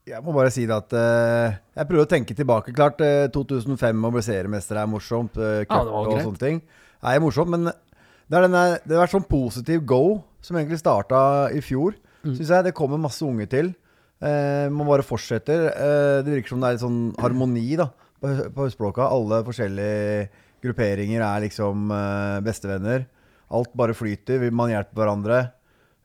Jeg 0.10 0.21
må 0.25 0.33
bare 0.33 0.50
si 0.54 0.63
det 0.66 0.74
at 0.74 0.94
uh, 0.98 1.54
Jeg 1.77 1.88
prøver 1.89 2.06
å 2.06 2.10
tenke 2.10 2.36
tilbake. 2.38 2.74
Klart 2.77 3.01
uh, 3.01 3.27
2005 3.33 4.06
å 4.06 4.12
bli 4.13 4.21
seriemester 4.25 4.77
er 4.81 4.89
morsomt. 4.89 5.38
Uh, 5.38 5.62
Ja, 5.66 5.83
det 5.86 5.94
var 5.94 6.10
og 6.13 6.21
sånne 6.21 6.42
ting 6.42 6.62
er 7.01 7.21
morsomt. 7.24 7.50
Men 7.54 7.69
det, 7.69 8.33
er 8.38 8.45
denne, 8.48 8.63
det 8.86 8.98
har 8.98 9.06
vært 9.07 9.18
sånn 9.18 9.30
positiv 9.30 9.86
go 9.88 10.01
som 10.41 10.57
egentlig 10.57 10.80
starta 10.81 11.21
i 11.56 11.62
fjor. 11.63 11.95
Mm. 12.24 12.33
Synes 12.36 12.50
jeg 12.50 12.68
Det 12.68 12.75
kommer 12.77 13.00
masse 13.01 13.24
unge 13.25 13.47
til. 13.50 13.74
Eh, 14.19 14.68
man 14.71 14.88
bare 14.88 15.06
fortsetter. 15.06 15.69
Eh, 15.69 16.19
det 16.25 16.36
virker 16.36 16.53
som 16.53 16.62
det 16.62 16.69
er 16.69 16.77
litt 16.77 16.83
sånn 16.83 17.01
harmoni 17.19 17.68
da 17.80 17.90
på, 18.19 18.33
på 18.56 18.68
høstblokka. 18.68 19.07
Alle 19.07 19.42
forskjellige 19.47 20.28
grupperinger 20.63 21.23
er 21.23 21.45
liksom 21.47 21.90
eh, 21.95 22.37
bestevenner. 22.45 23.07
Alt 23.56 23.73
bare 23.78 23.95
flyter. 23.97 24.49
Man 24.52 24.73
hjelper 24.73 25.02
hverandre 25.02 25.40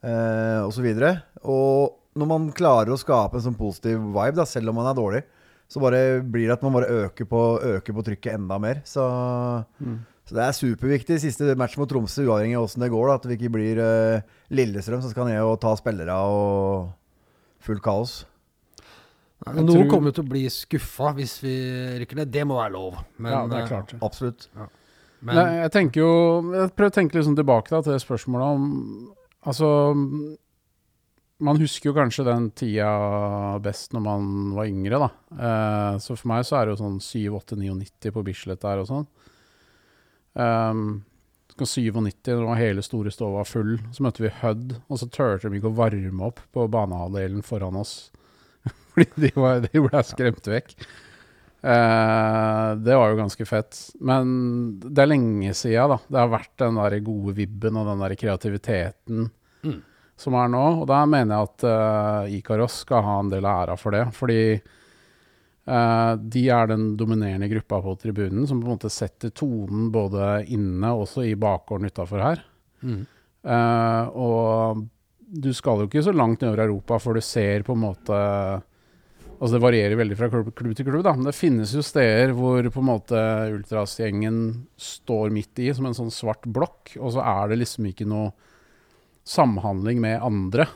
eh, 0.05 0.61
og 0.63 0.73
så. 0.75 1.15
Og 1.45 2.01
når 2.15 2.31
man 2.31 2.51
klarer 2.55 2.95
å 2.95 3.01
skape 3.01 3.41
en 3.41 3.49
sånn 3.49 3.59
positiv 3.59 3.99
vibe, 4.15 4.39
da, 4.39 4.47
selv 4.49 4.71
om 4.71 4.79
man 4.79 4.91
er 4.91 4.99
dårlig, 4.99 5.25
så 5.69 5.81
bare 5.83 6.21
blir 6.23 6.47
det 6.47 6.55
at 6.55 6.65
man 6.65 6.77
bare 6.77 7.05
øker 7.05 7.27
på, 7.27 7.43
øker 7.75 7.97
på 7.97 8.05
trykket 8.07 8.37
enda 8.37 8.61
mer. 8.63 8.83
Så, 8.87 9.05
så 10.25 10.37
det 10.39 10.45
er 10.45 10.57
superviktig. 10.57 11.19
Siste 11.21 11.55
match 11.61 11.77
mot 11.77 11.91
Tromsø, 11.91 12.25
uavhengig 12.25 12.57
av 12.57 12.67
åssen 12.69 12.85
det 12.85 12.93
går, 12.93 13.09
da, 13.11 13.17
at 13.21 13.27
vi 13.29 13.37
ikke 13.37 13.53
blir 13.53 13.81
uh, 13.81 14.37
Lillestrøm 14.57 15.03
som 15.05 15.13
skal 15.13 15.29
ned 15.29 15.43
og 15.45 15.59
ta 15.61 15.75
spillere 15.77 16.15
og 16.17 16.95
fullt 17.65 17.85
kaos. 17.85 18.15
Nei, 19.45 19.59
Noen 19.61 19.69
tror- 19.75 19.91
kommer 19.91 20.09
jo 20.09 20.17
til 20.21 20.25
å 20.25 20.31
bli 20.31 20.45
skuffa 20.53 21.13
hvis 21.19 21.35
vi 21.45 21.57
rykker 22.01 22.23
ned. 22.23 22.33
Det 22.33 22.47
må 22.49 22.57
være 22.57 22.73
lov. 22.73 22.97
Men, 23.19 23.33
ja, 23.35 23.43
det 23.51 23.59
er 23.59 23.67
eh, 23.67 23.69
klart. 23.69 23.93
Absolutt. 24.01 24.49
Men, 25.25 25.37
Nei, 25.37 25.45
jeg 25.63 25.73
tenker 25.73 26.03
jo 26.03 26.09
Jeg 26.53 26.73
prøver 26.77 26.91
å 26.91 26.95
tenke 26.99 27.17
litt 27.17 27.25
sånn 27.25 27.39
tilbake 27.39 27.73
da, 27.73 27.79
til 27.81 27.95
det 27.95 28.03
spørsmålet 28.03 28.59
om 28.59 28.67
Altså 29.49 29.69
Man 31.41 31.61
husker 31.63 31.89
jo 31.89 31.95
kanskje 31.97 32.27
den 32.29 32.51
tida 32.53 32.91
best 33.65 33.95
når 33.97 34.03
man 34.05 34.27
var 34.57 34.69
yngre, 34.69 35.01
da. 35.01 35.09
Eh, 35.33 35.97
så 36.05 36.17
for 36.17 36.31
meg 36.31 36.45
så 36.49 36.59
er 36.59 36.67
det 36.67 36.75
jo 36.75 36.83
sånn 36.83 37.01
7, 37.03 37.39
8, 37.41 37.59
99 37.61 38.13
på 38.15 38.25
Bislett 38.25 38.63
der 38.65 38.83
og 38.85 38.89
sånn. 38.89 39.09
Um, 40.35 41.03
97, 41.55 42.27
når 42.43 42.59
hele 42.59 42.83
store 42.83 43.13
stova 43.15 43.41
var 43.43 43.47
full, 43.47 43.77
så 43.95 44.03
møtte 44.03 44.25
vi 44.25 44.33
Hud, 44.41 44.73
og 44.91 44.99
så 44.99 45.07
turte 45.07 45.47
de 45.53 45.61
ikke 45.61 45.71
å 45.71 45.77
varme 45.79 46.27
opp 46.27 46.41
på 46.55 46.65
banehalvdelen 46.73 47.45
foran 47.47 47.79
oss. 47.79 48.11
Fordi 48.95 49.07
de, 49.29 49.31
var, 49.39 49.61
de 49.63 49.83
ble 49.85 50.03
skremt 50.07 50.49
vekk. 50.51 50.75
Uh, 51.65 52.75
det 52.85 52.93
var 52.99 53.09
jo 53.13 53.21
ganske 53.23 53.47
fett. 53.49 53.79
Men 54.05 54.35
det 54.85 55.01
er 55.05 55.09
lenge 55.15 55.55
siden 55.57 55.95
da. 55.95 55.99
Det 56.11 56.21
har 56.21 56.33
vært 56.35 56.53
den 56.61 56.77
der 56.81 56.99
gode 57.07 57.33
vibben 57.39 57.79
og 57.81 57.89
den 57.93 58.05
der 58.05 58.19
kreativiteten 58.21 59.31
Mm. 59.65 59.79
som 60.21 60.35
er 60.37 60.51
nå. 60.53 60.65
Og 60.83 60.89
da 60.91 60.99
mener 61.09 61.39
jeg 61.39 61.49
at 61.49 61.63
uh, 61.65 62.35
Ikaros 62.37 62.83
skal 62.83 63.01
ha 63.07 63.15
en 63.23 63.31
del 63.33 63.47
av 63.49 63.63
æra 63.63 63.77
for 63.81 63.97
det. 63.97 64.03
Fordi 64.13 64.41
de 65.65 66.41
er 66.53 66.67
den 66.69 66.91
dominerende 67.01 67.49
gruppa 67.49 67.79
på 67.81 67.95
tribunen 67.97 68.45
som 68.45 68.59
på 68.61 68.69
en 68.69 68.75
måte 68.75 68.91
setter 68.93 69.31
tonen 69.33 69.87
både 69.95 70.43
inne 70.53 70.91
og 70.93 71.07
også 71.07 71.25
i 71.25 71.31
bakgården 71.41 71.89
utafor 71.89 72.21
her. 72.21 72.43
Mm. 72.85 73.07
Eh, 73.45 74.05
og 74.17 74.85
du 75.25 75.51
skal 75.57 75.83
jo 75.83 75.89
ikke 75.89 76.05
så 76.05 76.15
langt 76.15 76.41
nedover 76.41 76.65
Europa 76.65 77.01
før 77.03 77.19
du 77.19 77.25
ser 77.25 77.67
på 77.67 77.77
en 77.77 77.85
måte 77.89 78.23
Altså 79.35 79.59
Det 79.59 79.65
varierer 79.65 79.99
veldig 79.99 80.17
fra 80.17 80.29
klubb, 80.31 80.53
klubb 80.57 80.77
til 80.79 80.87
klubb, 80.87 81.03
da. 81.05 81.13
men 81.19 81.27
det 81.27 81.35
finnes 81.37 81.73
jo 81.75 81.83
steder 81.85 82.31
hvor 82.39 82.65
på 82.71 82.81
en 82.81 82.87
måte 82.87 83.19
ultrasgjengen 83.53 84.37
står 84.81 85.33
midt 85.35 85.59
i, 85.61 85.67
som 85.75 85.89
en 85.89 85.97
sånn 85.99 86.13
svart 86.15 86.47
blokk, 86.47 86.95
og 86.97 87.13
så 87.13 87.25
er 87.27 87.51
det 87.51 87.59
liksom 87.59 87.89
ikke 87.91 88.07
noe 88.09 88.31
samhandling 89.29 90.01
med 90.01 90.23
andre. 90.25 90.69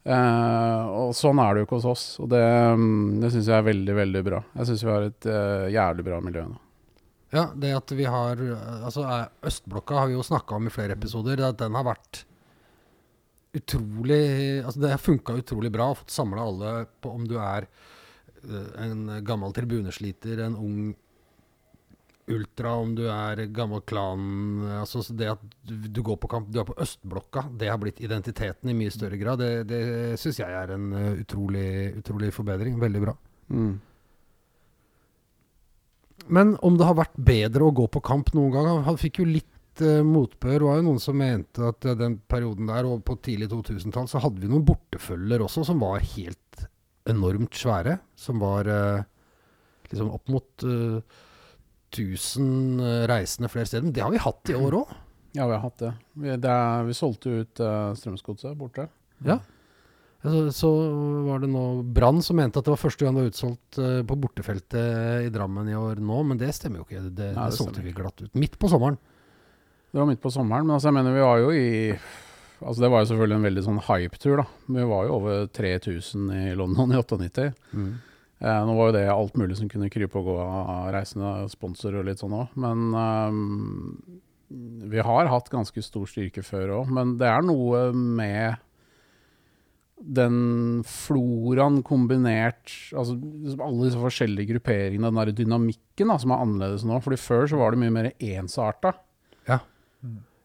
Eh, 0.00 0.82
og 0.96 1.12
sånn 1.16 1.40
er 1.42 1.52
det 1.52 1.62
jo 1.62 1.66
ikke 1.68 1.78
hos 1.80 1.90
oss, 1.90 2.04
og 2.24 2.30
det, 2.32 2.40
mm, 2.40 3.20
det 3.20 3.30
syns 3.34 3.50
jeg 3.50 3.56
er 3.58 3.66
veldig, 3.66 3.96
veldig 3.98 4.22
bra. 4.24 4.40
Jeg 4.56 4.70
syns 4.70 4.84
vi 4.86 4.92
har 4.94 5.06
et 5.10 5.28
eh, 5.28 5.66
jævlig 5.76 6.06
bra 6.06 6.20
miljø 6.24 6.46
nå. 6.48 6.58
Ja, 7.30 7.44
det 7.54 7.68
at 7.76 7.92
vi 7.94 8.08
har 8.10 8.40
Altså, 8.40 9.04
eh, 9.06 9.28
Østblokka 9.46 10.00
har 10.00 10.08
vi 10.10 10.16
jo 10.16 10.24
snakka 10.26 10.56
om 10.56 10.66
i 10.66 10.72
flere 10.74 10.96
episoder. 10.96 11.44
At 11.46 11.60
den 11.60 11.76
har 11.78 11.86
vært 11.86 12.24
utrolig 13.54 14.64
Altså, 14.64 14.80
det 14.82 14.90
har 14.94 15.04
funka 15.04 15.36
utrolig 15.38 15.70
bra. 15.74 15.92
Fått 15.94 16.16
samla 16.16 16.48
alle 16.48 16.72
på 17.02 17.12
om 17.14 17.28
du 17.28 17.36
er 17.38 17.68
en 18.80 19.20
gammel 19.20 19.52
tribunesliter, 19.52 20.40
en 20.40 20.54
ung 20.56 20.94
ultra, 22.32 22.72
om 22.78 22.94
du 22.96 23.04
er 23.10 23.42
gammel 23.54 23.82
klan 23.88 24.22
Altså 24.80 25.02
det 25.16 25.28
at 25.32 25.42
du, 25.66 26.00
går 26.02 26.18
på 26.22 26.30
kamp, 26.30 26.48
du 26.52 26.60
er 26.62 26.68
på 26.68 26.76
Østblokka, 26.80 27.46
det 27.58 27.70
har 27.70 27.78
blitt 27.82 28.00
identiteten 28.02 28.70
i 28.70 28.76
mye 28.76 28.92
større 28.94 29.18
grad. 29.20 29.42
Det, 29.42 29.68
det 29.70 29.82
syns 30.20 30.40
jeg 30.42 30.56
er 30.56 30.74
en 30.76 30.90
eh, 30.96 31.20
utrolig, 31.24 31.68
utrolig 32.00 32.32
forbedring. 32.34 32.78
Veldig 32.80 33.04
bra. 33.04 33.14
Mm. 33.50 33.72
Men 36.30 36.56
om 36.66 36.76
det 36.78 36.86
har 36.86 36.98
vært 36.98 37.16
bedre 37.16 37.66
å 37.66 37.74
gå 37.74 37.86
på 37.90 38.02
kamp 38.04 38.28
noen 38.36 38.52
gang 38.54 38.82
Han 38.86 38.98
fikk 39.00 39.22
jo 39.22 39.28
litt 39.28 39.82
uh, 39.82 40.02
motbør. 40.06 40.58
Det 40.58 40.66
var 40.68 40.80
jo 40.80 40.88
noen 40.90 41.00
som 41.02 41.16
mente 41.18 41.64
at 41.72 41.86
eh, 41.88 41.98
den 41.98 42.20
perioden 42.30 42.70
der, 42.70 42.88
og 42.88 43.04
på 43.06 43.16
tidlig 43.24 43.50
2000-tall, 43.52 44.10
så 44.10 44.22
hadde 44.22 44.42
vi 44.42 44.50
noen 44.50 44.66
bortefølger 44.68 45.42
også 45.46 45.64
som 45.70 45.80
var 45.82 46.04
helt 46.14 46.66
enormt 47.10 47.56
svære. 47.56 47.96
Som 48.20 48.42
var 48.44 48.68
uh, 48.68 49.08
liksom 49.90 50.12
opp 50.14 50.30
mot 50.30 50.64
eh, 50.66 51.18
1000 51.90 52.80
eh, 52.80 53.04
reisende 53.10 53.50
flere 53.52 53.68
steder. 53.68 53.86
Men 53.88 53.94
det 53.96 54.04
har 54.04 54.12
vi 54.14 54.22
hatt 54.22 54.52
i 54.52 54.58
år 54.58 54.76
òg. 54.82 54.92
Ja, 55.36 55.46
vi 55.46 55.54
har 55.54 55.62
hatt 55.62 55.78
det. 55.78 55.92
Vi, 56.18 56.34
det 56.42 56.50
er, 56.50 56.84
vi 56.88 56.94
solgte 56.96 57.32
ut 57.42 57.62
uh, 57.62 57.92
Strømsgodset 57.98 58.56
borte. 58.58 58.88
Ja. 59.26 59.38
Så, 60.22 60.40
så 60.52 60.70
var 61.24 61.40
det 61.40 61.48
nå 61.48 61.62
Brann 61.96 62.18
som 62.24 62.36
mente 62.36 62.60
at 62.60 62.66
det 62.66 62.74
var 62.74 62.80
første 62.82 63.06
gang 63.06 63.14
det 63.16 63.22
var 63.22 63.30
utsolgt 63.30 63.78
uh, 63.80 64.00
på 64.06 64.18
bortefeltet 64.20 65.28
i 65.28 65.30
Drammen 65.32 65.70
i 65.70 65.78
år 65.78 66.02
nå, 66.02 66.18
men 66.26 66.40
det 66.40 66.50
stemmer 66.56 66.82
jo 66.82 66.88
ikke. 66.88 67.04
Det, 67.06 67.14
det, 67.20 67.30
Nei, 67.36 67.46
det 67.46 67.60
solgte 67.60 67.84
vi 67.86 67.94
glatt 67.96 68.20
ut. 68.24 68.34
Midt 68.38 68.58
på 68.60 68.72
sommeren. 68.72 68.98
Det 69.90 69.98
var 69.98 70.10
midt 70.10 70.22
på 70.22 70.34
sommeren, 70.34 70.66
men 70.66 70.76
altså 70.76 70.90
jeg 70.90 70.98
mener 70.98 71.16
vi 71.16 71.24
var 71.24 71.40
jo 71.42 71.54
i 71.54 71.70
Altså 72.60 72.82
Det 72.82 72.90
var 72.92 73.00
jo 73.00 73.08
selvfølgelig 73.08 73.36
en 73.38 73.44
veldig 73.46 73.62
sånn 73.64 73.78
hype-tur, 73.86 74.34
da. 74.42 74.42
Vi 74.76 74.82
var 74.90 75.06
jo 75.06 75.12
over 75.16 75.46
3000 75.56 76.26
i 76.36 76.50
London 76.58 76.90
i 76.92 76.98
98. 76.98 77.46
Eh, 78.40 78.62
nå 78.64 78.74
var 78.76 78.88
jo 78.88 78.96
det 78.96 79.04
alt 79.12 79.36
mulig 79.36 79.58
som 79.58 79.68
kunne 79.68 79.90
krype 79.92 80.16
og 80.16 80.30
gå 80.30 80.38
av 80.40 80.88
reisende, 80.94 81.44
sponsor 81.52 81.98
og 82.00 82.06
litt 82.08 82.22
sånn 82.22 82.38
òg. 82.38 82.54
Men 82.60 82.86
ehm, 82.96 83.92
vi 84.90 85.04
har 85.04 85.28
hatt 85.28 85.52
ganske 85.52 85.84
stor 85.84 86.08
styrke 86.08 86.44
før 86.46 86.78
òg. 86.78 86.92
Men 86.96 87.18
det 87.20 87.28
er 87.28 87.44
noe 87.44 87.90
med 87.92 88.60
den 90.00 90.80
floraen 90.88 91.82
kombinert 91.84 92.72
Altså 92.96 93.18
alle 93.60 93.84
disse 93.84 94.00
forskjellige 94.00 94.54
grupperingene, 94.54 95.10
den 95.10 95.18
der 95.20 95.32
dynamikken 95.36 96.08
da, 96.08 96.16
som 96.22 96.32
er 96.32 96.46
annerledes 96.46 96.86
nå. 96.88 97.02
Fordi 97.04 97.20
før 97.20 97.44
så 97.52 97.60
var 97.60 97.76
det 97.76 97.82
mye 97.82 97.96
mer 97.98 98.10
ensarta. 98.16 98.94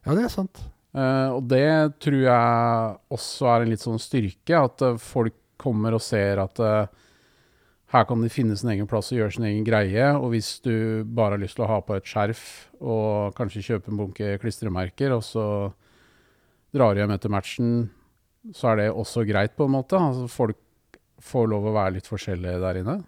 Ja, 0.04 0.12
det 0.12 0.26
er 0.26 0.36
sant. 0.36 0.60
Eh, 0.92 1.30
og 1.32 1.48
det 1.48 1.64
tror 2.04 2.20
jeg 2.20 3.16
også 3.16 3.48
er 3.54 3.64
en 3.64 3.72
litt 3.72 3.88
sånn 3.88 4.00
styrke, 4.00 4.60
at 4.60 4.84
folk 5.00 5.40
kommer 5.56 5.96
og 5.96 6.04
ser 6.04 6.44
at 6.44 6.60
eh, 6.60 7.04
her 7.94 8.04
kan 8.08 8.22
de 8.22 8.28
finne 8.32 8.56
sin 8.58 8.72
egen 8.72 8.88
plass 8.90 9.12
og 9.12 9.20
gjøre 9.20 9.34
sin 9.36 9.46
egen 9.46 9.64
greie. 9.66 10.08
Og 10.18 10.32
hvis 10.32 10.56
du 10.64 11.04
bare 11.06 11.36
har 11.36 11.42
lyst 11.42 11.54
til 11.58 11.66
å 11.66 11.70
ha 11.70 11.80
på 11.86 11.94
et 11.96 12.08
skjerf 12.08 12.42
og 12.80 13.36
kanskje 13.38 13.62
kjøpe 13.68 13.92
en 13.92 14.00
bunke 14.00 14.32
klistremerker, 14.42 15.14
og 15.14 15.22
så 15.22 15.44
drar 16.74 16.98
hjem 16.98 17.14
etter 17.14 17.32
matchen, 17.32 17.70
så 18.54 18.72
er 18.72 18.80
det 18.82 18.88
også 18.94 19.24
greit, 19.26 19.54
på 19.58 19.66
en 19.68 19.76
måte. 19.78 19.98
Altså 19.98 20.26
folk 20.30 20.58
får 21.22 21.46
lov 21.54 21.70
å 21.70 21.76
være 21.76 21.96
litt 21.98 22.10
forskjellige 22.10 22.58
der 22.62 22.82
inne. 22.82 22.98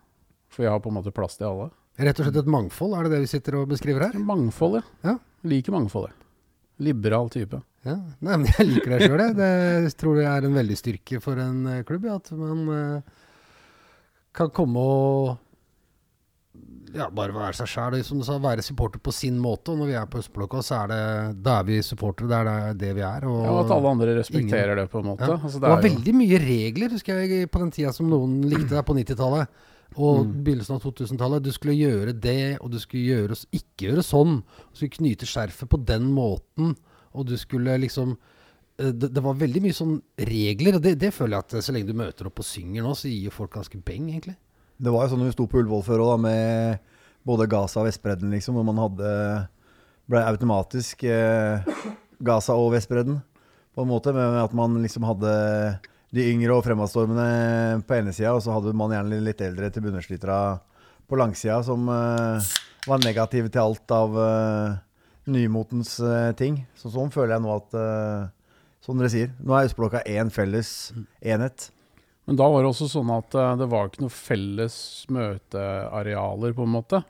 For 0.48 0.64
vi 0.64 0.70
har 0.70 0.80
på 0.82 0.92
en 0.92 0.98
måte 1.00 1.12
plass 1.14 1.36
til 1.38 1.50
alle. 1.50 1.68
Rett 1.98 2.20
og 2.22 2.28
slett 2.28 2.38
et 2.38 2.50
mangfold, 2.54 2.94
er 2.94 3.06
det 3.06 3.16
det 3.16 3.24
vi 3.24 3.30
sitter 3.34 3.58
og 3.58 3.72
beskriver 3.72 4.06
her? 4.06 4.18
Mangfold, 4.22 4.80
Ja. 5.02 5.18
Liker 5.46 5.74
mangfoldet. 5.74 6.14
Liberal 6.82 7.28
type. 7.30 7.58
Ja. 7.86 7.94
Nei, 8.22 8.36
men 8.38 8.46
jeg 8.50 8.66
liker 8.68 8.94
det 8.94 9.06
sjøl, 9.06 9.20
jeg. 9.22 9.34
Det 9.38 9.92
tror 9.98 10.18
jeg 10.18 10.28
er 10.30 10.46
en 10.46 10.54
veldig 10.58 10.76
styrke 10.78 11.20
for 11.22 11.38
en 11.42 11.60
eh, 11.70 11.82
klubb. 11.86 12.06
Ja, 12.06 12.16
at 12.18 12.30
man 12.38 12.62
eh, 12.74 13.18
kan 14.38 14.50
komme 14.54 14.78
og 14.80 15.36
ja, 16.96 17.08
bare 17.12 17.34
være 17.36 17.52
seg 17.58 17.68
sjæl. 17.68 17.98
Som 18.06 18.20
du 18.22 18.24
sa, 18.26 18.38
være 18.40 18.64
supporter 18.64 19.00
på 19.04 19.12
sin 19.12 19.36
måte. 19.42 19.72
Og 19.74 19.80
når 19.82 19.90
vi 19.90 19.96
er 20.00 20.06
på 20.10 20.20
Østblokka, 20.22 20.62
så 20.64 20.78
er 20.84 20.92
det 20.92 21.42
Da 21.44 21.58
er 21.60 21.66
vi 21.68 21.80
supportere. 21.84 22.28
Det 22.30 22.38
er 22.38 22.48
det, 22.48 22.78
det 22.80 22.92
vi 22.96 23.04
er. 23.04 23.26
Og 23.28 23.42
Ja, 23.44 23.56
at 23.64 23.72
alle 23.76 23.92
andre 23.92 24.14
respekterer 24.20 24.74
det, 24.80 24.86
på 24.90 25.02
en 25.02 25.10
måte. 25.12 25.28
Ja. 25.28 25.36
Altså, 25.36 25.60
det 25.60 25.68
var 25.68 25.82
jo- 25.82 25.88
veldig 25.88 26.14
mye 26.16 26.38
regler, 26.40 26.88
husker 26.96 27.20
jeg, 27.20 27.50
på 27.50 27.58
den 27.60 27.70
tida 27.70 27.92
som 27.92 28.08
noen 28.08 28.40
likte 28.48 28.70
deg 28.72 28.84
på 28.88 28.96
90-tallet. 28.96 29.48
Og 29.96 30.24
Mm. 30.26 30.32
begynnelsen 30.44 30.74
av 30.76 30.82
2000-tallet. 30.82 31.42
Du 31.42 31.50
skulle 31.52 31.74
gjøre 31.76 32.12
det, 32.20 32.58
og 32.60 32.70
du 32.70 32.78
skulle 32.78 33.04
gjøre, 33.04 33.36
ikke 33.52 33.88
gjøre 33.88 34.04
sånn. 34.04 34.42
Du 34.72 34.74
skulle 34.76 34.96
knyte 34.98 35.24
skjerfet 35.26 35.68
på 35.68 35.84
den 35.84 36.10
måten, 36.12 36.76
og 37.14 37.26
du 37.26 37.36
skulle 37.36 37.78
liksom 37.80 38.16
det, 38.78 39.08
det 39.10 39.22
var 39.24 39.38
veldig 39.38 39.62
mye 39.64 39.74
sånn 39.74 39.96
regler, 40.28 40.78
og 40.78 40.84
det, 40.84 40.94
det 41.02 41.10
føler 41.14 41.36
jeg 41.36 41.46
at 41.46 41.56
eh, 41.58 41.64
så 41.66 41.74
lenge 41.74 41.90
du 41.90 41.98
møter 41.98 42.28
opp 42.30 42.42
og 42.42 42.46
synger 42.46 42.84
nå, 42.86 42.94
så 42.94 43.10
gir 43.10 43.34
folk 43.34 43.56
ganske 43.56 43.80
beng, 43.82 44.06
egentlig. 44.12 44.36
Det 44.78 44.92
var 44.94 45.06
jo 45.06 45.14
sånn 45.14 45.24
vi 45.26 45.34
sto 45.34 45.48
på 45.50 45.58
Ullevål 45.58 45.82
før 45.86 46.04
òg, 46.04 46.14
med 46.22 46.94
både 47.26 47.48
Gaza 47.50 47.82
og 47.82 47.88
Vestbredden, 47.88 48.30
liksom. 48.36 48.58
Hvor 48.58 48.66
man 48.68 48.78
hadde 48.80 49.12
Ble 50.08 50.22
automatisk 50.24 51.02
eh, 51.04 51.66
Gaza 52.24 52.54
og 52.56 52.70
Vestbredden, 52.72 53.18
på 53.74 53.84
en 53.84 53.90
måte. 53.90 54.14
Med 54.16 54.38
at 54.40 54.54
man 54.56 54.78
liksom 54.80 55.04
hadde 55.04 55.32
de 56.14 56.24
yngre 56.30 56.54
og 56.54 56.62
fremadstormende 56.64 57.82
på 57.84 57.98
ene 57.98 58.14
sida, 58.16 58.32
og 58.32 58.40
så 58.40 58.54
hadde 58.54 58.72
man 58.78 58.94
gjerne 58.94 59.18
litt 59.26 59.42
eldre 59.44 59.68
til 59.74 59.84
bunderslitere 59.84 60.38
på 61.08 61.18
langsida 61.18 61.58
som 61.66 61.84
eh, 61.92 62.48
var 62.88 63.04
negative 63.04 63.50
til 63.52 63.66
alt 63.66 63.92
av 63.92 64.16
eh, 64.22 64.78
nymotens 65.28 65.98
eh, 66.00 66.32
ting. 66.38 66.62
Så 66.78 66.94
sånn 66.94 67.12
føler 67.12 67.36
jeg 67.36 67.44
nå 67.44 67.52
at 67.58 67.76
eh, 67.76 68.28
Som 68.88 68.96
dere 68.96 69.12
sier, 69.12 69.32
nå 69.44 69.52
er 69.52 69.66
Østblokka 69.68 70.00
én 70.08 70.30
felles 70.32 70.94
enhet. 71.20 71.66
Men 72.24 72.38
da 72.40 72.46
var 72.48 72.62
det 72.64 72.70
også 72.70 72.86
sånn 72.88 73.10
at 73.12 73.34
eh, 73.36 73.54
det 73.60 73.66
var 73.68 73.90
ikke 73.90 74.06
noe 74.06 74.14
felles 74.14 74.76
møtearealer, 75.12 76.54
på 76.56 76.64
en 76.64 76.72
måte. 76.72 77.02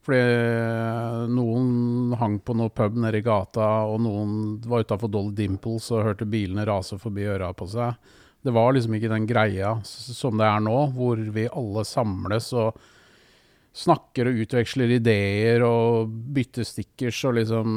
Fordi 0.00 0.20
eh, 0.20 1.18
noen 1.28 2.14
hang 2.16 2.38
på 2.40 2.56
noe 2.56 2.72
pub 2.72 2.96
nede 2.96 3.20
i 3.20 3.26
gata, 3.26 3.68
og 3.92 4.00
noen 4.06 4.38
var 4.64 4.86
utafor 4.86 5.12
Dolly 5.12 5.36
Dimples 5.36 5.90
og 5.92 6.06
hørte 6.06 6.28
bilene 6.28 6.64
rase 6.64 6.96
forbi 7.00 7.28
øra 7.28 7.50
på 7.52 7.68
seg. 7.68 8.16
Det 8.40 8.56
var 8.56 8.72
liksom 8.72 8.96
ikke 8.96 9.12
den 9.12 9.28
greia 9.28 9.74
som 9.84 10.40
det 10.40 10.48
er 10.48 10.64
nå, 10.64 10.78
hvor 10.96 11.20
vi 11.20 11.44
alle 11.52 11.84
samles 11.84 12.48
og 12.56 12.80
snakker 13.76 14.30
og 14.30 14.40
utveksler 14.46 14.96
ideer 14.96 15.60
og 15.68 16.08
bytter 16.32 16.64
stickers 16.64 17.20
og 17.28 17.36
liksom 17.36 17.76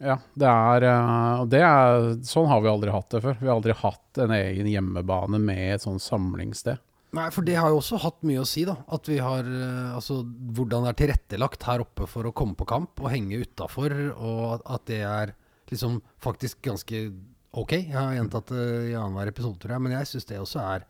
Ja, 0.00 0.16
det 0.32 0.48
er, 0.48 0.84
eh, 0.88 1.40
det 1.52 1.60
er 1.60 2.06
Sånn 2.24 2.48
har 2.48 2.62
vi 2.64 2.70
aldri 2.72 2.92
hatt 2.94 3.10
det 3.12 3.20
før. 3.24 3.36
Vi 3.36 3.48
har 3.48 3.58
aldri 3.58 3.76
hatt 3.76 4.20
en 4.24 4.32
egen 4.32 4.68
hjemmebane 4.70 5.40
med 5.42 5.74
et 5.74 5.84
sånn 5.84 6.00
samlingssted. 6.00 6.80
Nei, 7.16 7.26
for 7.34 7.42
det 7.42 7.56
har 7.58 7.72
jo 7.72 7.80
også 7.80 7.98
hatt 8.04 8.20
mye 8.26 8.40
å 8.40 8.46
si, 8.48 8.62
da. 8.68 8.76
At 8.94 9.08
vi 9.10 9.18
har 9.20 9.44
eh, 9.44 9.90
Altså 9.92 10.22
hvordan 10.24 10.86
det 10.86 10.92
er 10.94 11.00
tilrettelagt 11.02 11.66
her 11.68 11.84
oppe 11.84 12.08
for 12.08 12.28
å 12.28 12.34
komme 12.36 12.56
på 12.56 12.68
kamp 12.70 13.02
og 13.02 13.10
henge 13.12 13.42
utafor, 13.42 13.92
og 14.14 14.62
at, 14.64 14.86
det 14.88 15.02
er 15.04 15.34
liksom 15.70 16.00
faktisk 16.22 16.62
ganske 16.64 17.02
ok. 17.50 17.74
Jeg 17.76 17.96
har 17.98 18.14
gjentatt 18.16 18.54
det 18.54 18.68
i 18.92 18.96
annenhver 18.96 19.32
episode, 19.34 19.58
tror 19.60 19.76
jeg, 19.76 19.84
men 19.84 19.98
jeg 19.98 20.08
syns 20.08 20.32
det 20.32 20.40
også 20.40 20.64
er 20.64 20.88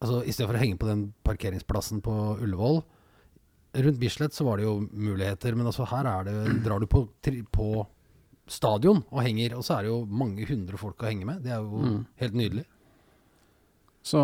Altså 0.00 0.22
i 0.24 0.32
stedet 0.32 0.48
for 0.48 0.56
å 0.56 0.60
henge 0.62 0.78
på 0.80 0.88
den 0.88 1.00
parkeringsplassen 1.28 1.98
på 2.00 2.12
Ullevål 2.40 2.78
Rundt 3.84 3.98
Bislett 4.00 4.32
så 4.32 4.46
var 4.46 4.56
det 4.56 4.64
jo 4.64 4.78
muligheter, 4.80 5.52
men 5.52 5.68
altså 5.68 5.84
her 5.90 6.08
er 6.08 6.24
det 6.24 6.62
Drar 6.64 6.80
du 6.80 6.86
på, 6.88 7.02
på 7.52 7.66
stadion 8.50 9.04
og 9.12 9.22
henger, 9.22 9.54
og 9.58 9.62
så 9.66 9.76
er 9.78 9.86
det 9.86 9.92
jo 9.92 10.00
mange 10.10 10.46
hundre 10.48 10.78
folk 10.80 10.98
å 11.04 11.06
henge 11.08 11.28
med. 11.28 11.42
Det 11.44 11.52
er 11.54 11.62
jo 11.62 11.80
Mm. 11.84 12.00
helt 12.18 12.34
nydelig. 12.34 12.64
Så 14.02 14.18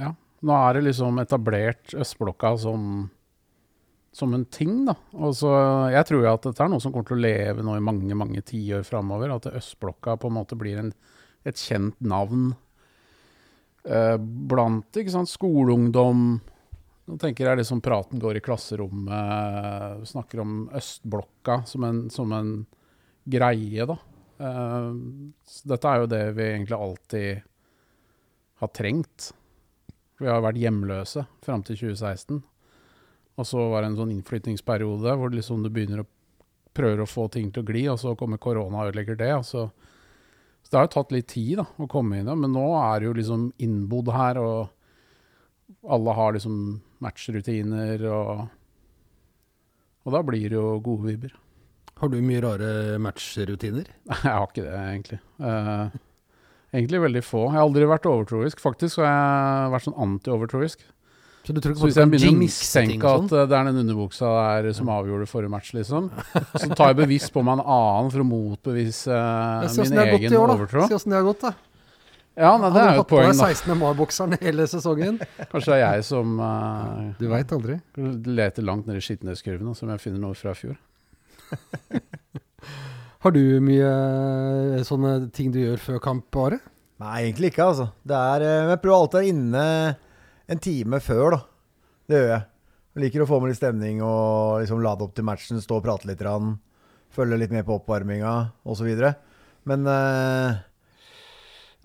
ja, 0.00 0.10
nå 0.42 0.52
er 0.56 0.74
det 0.78 0.84
liksom 0.88 1.18
etablert 1.22 1.92
Østblokka 1.94 2.54
som, 2.58 3.10
som 4.12 4.34
en 4.34 4.44
ting, 4.50 4.84
da. 4.88 4.94
Og 5.14 5.34
så 5.36 5.50
jeg 5.92 6.06
tror 6.08 6.24
jo 6.24 6.32
at 6.32 6.42
dette 6.48 6.64
er 6.64 6.72
noe 6.72 6.80
som 6.82 6.92
kommer 6.94 7.06
til 7.10 7.18
å 7.20 7.24
leve 7.26 7.62
nå 7.62 7.76
i 7.76 7.84
mange, 7.84 8.16
mange 8.18 8.42
tiår 8.42 8.82
framover. 8.88 9.30
At 9.36 9.50
Østblokka 9.52 10.16
på 10.18 10.30
en 10.30 10.38
måte 10.40 10.58
blir 10.58 10.80
en, 10.80 10.90
et 11.44 11.60
kjent 11.60 11.94
navn 12.00 12.54
eh, 13.84 14.16
blant 14.18 14.90
ikke 14.96 15.12
sant, 15.14 15.30
skoleungdom. 15.30 16.40
Nå 17.10 17.16
tenker 17.20 17.46
jeg 17.50 17.60
liksom 17.62 17.80
praten 17.84 18.18
går 18.22 18.38
i 18.40 18.44
klasserommet, 18.44 20.04
snakker 20.08 20.40
om 20.42 20.58
Østblokka 20.78 21.62
som 21.68 21.84
en, 21.84 22.04
som 22.10 22.32
en 22.36 22.52
greie, 23.30 23.86
da. 23.88 23.96
Eh, 24.40 24.92
så 25.46 25.72
dette 25.74 25.90
er 25.90 26.02
jo 26.02 26.10
det 26.10 26.22
vi 26.38 26.46
egentlig 26.50 26.78
alltid 26.78 27.42
har 28.60 28.72
trengt. 28.76 29.32
Vi 30.20 30.28
har 30.28 30.42
vært 30.44 30.60
hjemløse 30.60 31.24
fram 31.44 31.64
til 31.64 31.78
2016. 31.80 32.42
Og 33.40 33.46
så 33.48 33.68
var 33.72 33.80
det 33.80 33.92
en 33.92 34.00
sånn 34.02 34.12
innflytningsperiode 34.12 35.14
hvor 35.16 35.32
liksom 35.32 35.62
du 35.64 35.70
begynner 35.72 36.02
å 36.04 36.10
prøver 36.76 37.02
å 37.02 37.08
få 37.08 37.28
ting 37.32 37.50
til 37.52 37.64
å 37.64 37.70
gli, 37.70 37.84
og 37.90 37.98
så 38.00 38.14
kommer 38.18 38.40
korona 38.42 38.82
og 38.82 38.90
ødelegger 38.90 39.18
det. 39.20 39.32
Så, 39.46 39.66
så 40.62 40.70
det 40.70 40.78
har 40.78 40.86
jo 40.88 40.94
tatt 40.96 41.14
litt 41.14 41.30
tid 41.32 41.58
da, 41.62 41.66
å 41.78 41.88
komme 41.90 42.18
inn 42.18 42.26
i 42.26 42.30
det, 42.30 42.38
men 42.44 42.54
nå 42.54 42.66
er 42.78 43.00
det 43.00 43.10
jo 43.10 43.16
liksom 43.18 43.48
innbodd 43.62 44.12
her, 44.14 44.40
og 44.42 45.90
alle 45.96 46.16
har 46.18 46.34
liksom 46.36 46.56
matchrutiner, 47.02 48.06
og, 48.10 48.46
og 50.04 50.16
da 50.16 50.24
blir 50.26 50.48
det 50.48 50.58
jo 50.58 50.74
gode 50.84 51.08
vibber. 51.08 51.36
Har 52.00 52.08
du 52.08 52.20
mye 52.24 52.40
rare 52.40 52.70
matchrutiner? 53.02 53.90
Nei, 54.08 54.20
jeg 54.24 54.32
har 54.32 54.46
ikke 54.46 54.64
det, 54.64 54.76
egentlig. 54.78 55.18
Uh, 55.40 55.90
egentlig 56.72 57.02
veldig 57.02 57.22
få. 57.26 57.42
Jeg 57.50 57.58
har 57.58 57.66
aldri 57.66 57.88
vært 57.90 58.08
overtroisk. 58.08 58.62
Faktisk 58.62 59.02
har 59.02 59.10
jeg 59.10 59.74
vært 59.74 59.86
sånn 59.88 59.98
anti-overtroisk. 60.06 60.86
Så 61.40 61.54
du 61.56 61.60
tror 61.64 61.72
ikke 61.72 61.80
Så 61.80 61.88
hvis 61.88 61.96
jeg 61.96 62.10
begynner 62.12 62.36
å 62.36 62.40
mistenke 62.42 63.10
at 63.10 63.22
sånn? 63.22 63.28
eh, 63.32 63.46
det 63.48 63.56
er 63.56 63.68
den 63.70 63.78
underbuksa 63.80 64.30
der 64.60 64.74
som 64.76 64.90
avgjorde 64.92 65.28
forrige 65.28 65.52
match, 65.52 65.70
liksom, 65.72 66.10
så 66.60 66.68
tar 66.76 66.90
jeg 66.92 66.98
bevisst 66.98 67.32
på 67.32 67.40
meg 67.44 67.56
en 67.58 67.62
annen 67.64 68.10
for 68.12 68.20
å 68.20 68.26
motbevise 68.28 69.16
eh, 69.16 69.78
min 69.80 70.02
egen 70.04 70.36
år, 70.36 70.52
overtro. 70.58 70.84
Se 70.88 70.98
åssen 70.98 71.14
det 71.14 71.16
har 71.16 71.24
gått, 71.30 71.46
da. 71.46 71.54
Ja, 72.40 72.52
nei, 72.60 72.68
det 72.70 72.76
Hadde 72.76 72.82
er 72.82 72.92
du 72.92 72.98
jo 72.98 73.00
hatt 73.00 73.00
et 73.00 73.08
på 73.08 73.16
poeng, 73.16 73.32
deg 73.32 73.40
da. 73.40 73.48
16. 73.56 73.78
mai-bokseren 73.80 74.36
hele 74.44 74.68
sesongen? 74.70 75.16
Kanskje 75.50 75.72
det 75.72 75.78
er 75.80 75.82
jeg 75.96 76.04
som 76.08 76.36
uh, 76.40 77.00
Du 77.18 77.26
veit 77.32 77.56
aldri. 77.56 77.80
leter 78.40 78.64
langt 78.68 78.86
nede 78.88 79.00
i 79.02 79.04
skitneskurven, 79.08 79.72
som 79.76 79.90
jeg 79.92 80.04
finner 80.04 80.22
noe 80.22 80.36
fra 80.38 80.52
i 80.54 80.60
fjor. 80.60 80.76
Har 83.24 83.34
du 83.36 83.40
mye 83.64 83.88
eh, 83.90 84.84
sånne 84.86 85.14
ting 85.36 85.50
du 85.52 85.58
gjør 85.60 85.80
før 85.82 85.98
kamp, 86.04 86.36
Are? 86.40 86.60
Nei, 87.00 87.16
egentlig 87.26 87.50
ikke, 87.52 87.66
altså. 87.72 87.90
Det 88.06 88.16
er, 88.16 88.44
eh, 88.46 88.70
jeg 88.72 88.80
prøver 88.82 88.96
alltid 88.96 89.18
å 89.18 89.20
være 89.20 89.34
inne 89.34 89.64
en 90.50 90.62
time 90.64 91.00
før, 91.04 91.36
da. 91.36 91.40
Det 92.10 92.20
gjør 92.20 92.32
jeg. 92.32 92.46
Jeg 92.90 93.04
liker 93.04 93.22
å 93.24 93.28
få 93.28 93.38
med 93.42 93.52
litt 93.52 93.60
stemning 93.60 94.00
og 94.02 94.62
liksom 94.64 94.80
lade 94.82 95.04
opp 95.06 95.12
til 95.14 95.26
matchen, 95.28 95.60
stå 95.62 95.78
og 95.78 95.84
prate 95.84 96.08
litt, 96.10 96.22
Rann, 96.26 96.56
følge 97.14 97.38
litt 97.38 97.52
med 97.54 97.66
på 97.68 97.76
oppvarminga 97.78 98.32
osv. 98.66 98.88
Men 99.70 99.86
eh, 99.92 100.58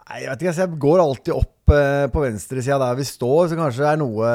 Nei, 0.05 0.19
jeg 0.21 0.29
vet 0.29 0.41
ikke. 0.43 0.51
altså, 0.53 0.65
Jeg 0.65 0.81
går 0.85 1.01
alltid 1.01 1.33
opp 1.33 1.51
på 1.65 2.21
venstresida 2.21 2.75
der 2.77 2.97
vi 2.99 3.05
står, 3.09 3.47
så 3.49 3.55
kanskje 3.57 3.81
det 3.81 3.87
er 3.89 3.97
noe 3.97 4.33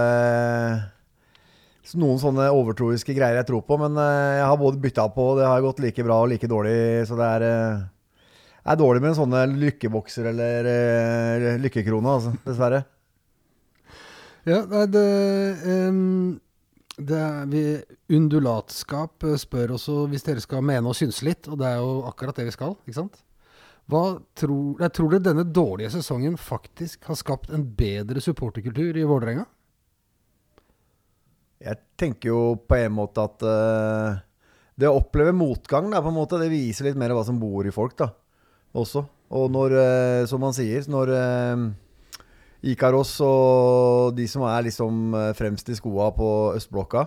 Noen 1.98 2.20
sånne 2.22 2.50
overtroiske 2.54 3.14
greier 3.16 3.40
jeg 3.40 3.48
tror 3.48 3.64
på, 3.66 3.78
men 3.80 3.96
eh, 3.98 4.36
jeg 4.38 4.46
har 4.46 4.58
både 4.60 4.82
bytta 4.82 5.08
på, 5.14 5.32
og 5.32 5.40
det 5.40 5.48
har 5.48 5.64
gått 5.64 5.80
like 5.82 6.04
bra 6.06 6.20
og 6.22 6.30
like 6.30 6.50
dårlig, 6.50 6.76
så 7.08 7.16
det 7.18 7.30
er 7.38 7.46
eh, 7.48 7.88
er 8.70 8.78
dårlig 8.78 9.02
med 9.02 9.12
en 9.12 9.20
sånne 9.22 9.44
lykkebokser 9.56 10.30
eller 10.32 10.68
uh, 10.68 12.04
altså, 12.12 12.34
dessverre. 12.44 12.84
Ja, 14.48 14.62
nei, 14.68 14.84
det, 14.88 15.06
um, 15.88 16.38
det 16.96 17.16
er, 17.16 17.48
vi, 17.50 17.64
Undulatskap 18.16 19.26
spør 19.40 19.76
også 19.76 20.04
hvis 20.12 20.24
dere 20.26 20.44
skal 20.44 20.64
mene 20.64 20.92
og 20.92 20.96
synse 20.96 21.24
litt, 21.26 21.48
og 21.48 21.60
det 21.60 21.68
er 21.68 21.80
jo 21.80 22.00
akkurat 22.08 22.40
det 22.40 22.48
vi 22.48 22.56
skal, 22.56 22.76
ikke 22.84 23.00
sant? 23.00 23.20
Tror, 23.90 24.76
jeg 24.78 24.92
tror 24.94 25.08
dere 25.10 25.24
denne 25.24 25.44
dårlige 25.50 25.90
sesongen 25.96 26.36
faktisk 26.38 27.08
har 27.10 27.18
skapt 27.18 27.50
en 27.50 27.64
bedre 27.76 28.22
supporterkultur 28.22 28.94
i 28.94 29.06
Vålerenga? 29.08 29.48
Jeg 31.60 31.80
tenker 32.00 32.32
jo 32.32 32.40
på 32.64 32.78
en 32.80 32.94
måte 32.96 33.26
at 33.26 33.44
uh, 33.44 34.20
det 34.80 34.88
å 34.88 34.96
oppleve 35.00 35.34
motgang, 35.36 35.90
da, 35.92 36.00
på 36.00 36.08
en 36.08 36.16
måte, 36.16 36.40
det 36.40 36.48
viser 36.52 36.88
litt 36.88 36.98
mer 37.00 37.12
hva 37.12 37.24
som 37.26 37.40
bor 37.40 37.66
i 37.68 37.74
folk, 37.74 37.98
da, 38.00 38.08
også. 38.72 39.04
Og 39.36 39.52
når, 39.52 39.76
uh, 39.76 40.22
som 40.30 40.40
man 40.42 40.56
sier, 40.56 40.88
når 40.88 41.12
uh, 41.12 41.68
Ikaros 42.60 43.14
og 43.24 44.16
de 44.16 44.26
som 44.28 44.44
er 44.44 44.66
liksom 44.66 45.14
eh, 45.16 45.30
fremst 45.36 45.70
i 45.72 45.76
skoa 45.78 46.10
på 46.12 46.28
østblokka, 46.58 47.06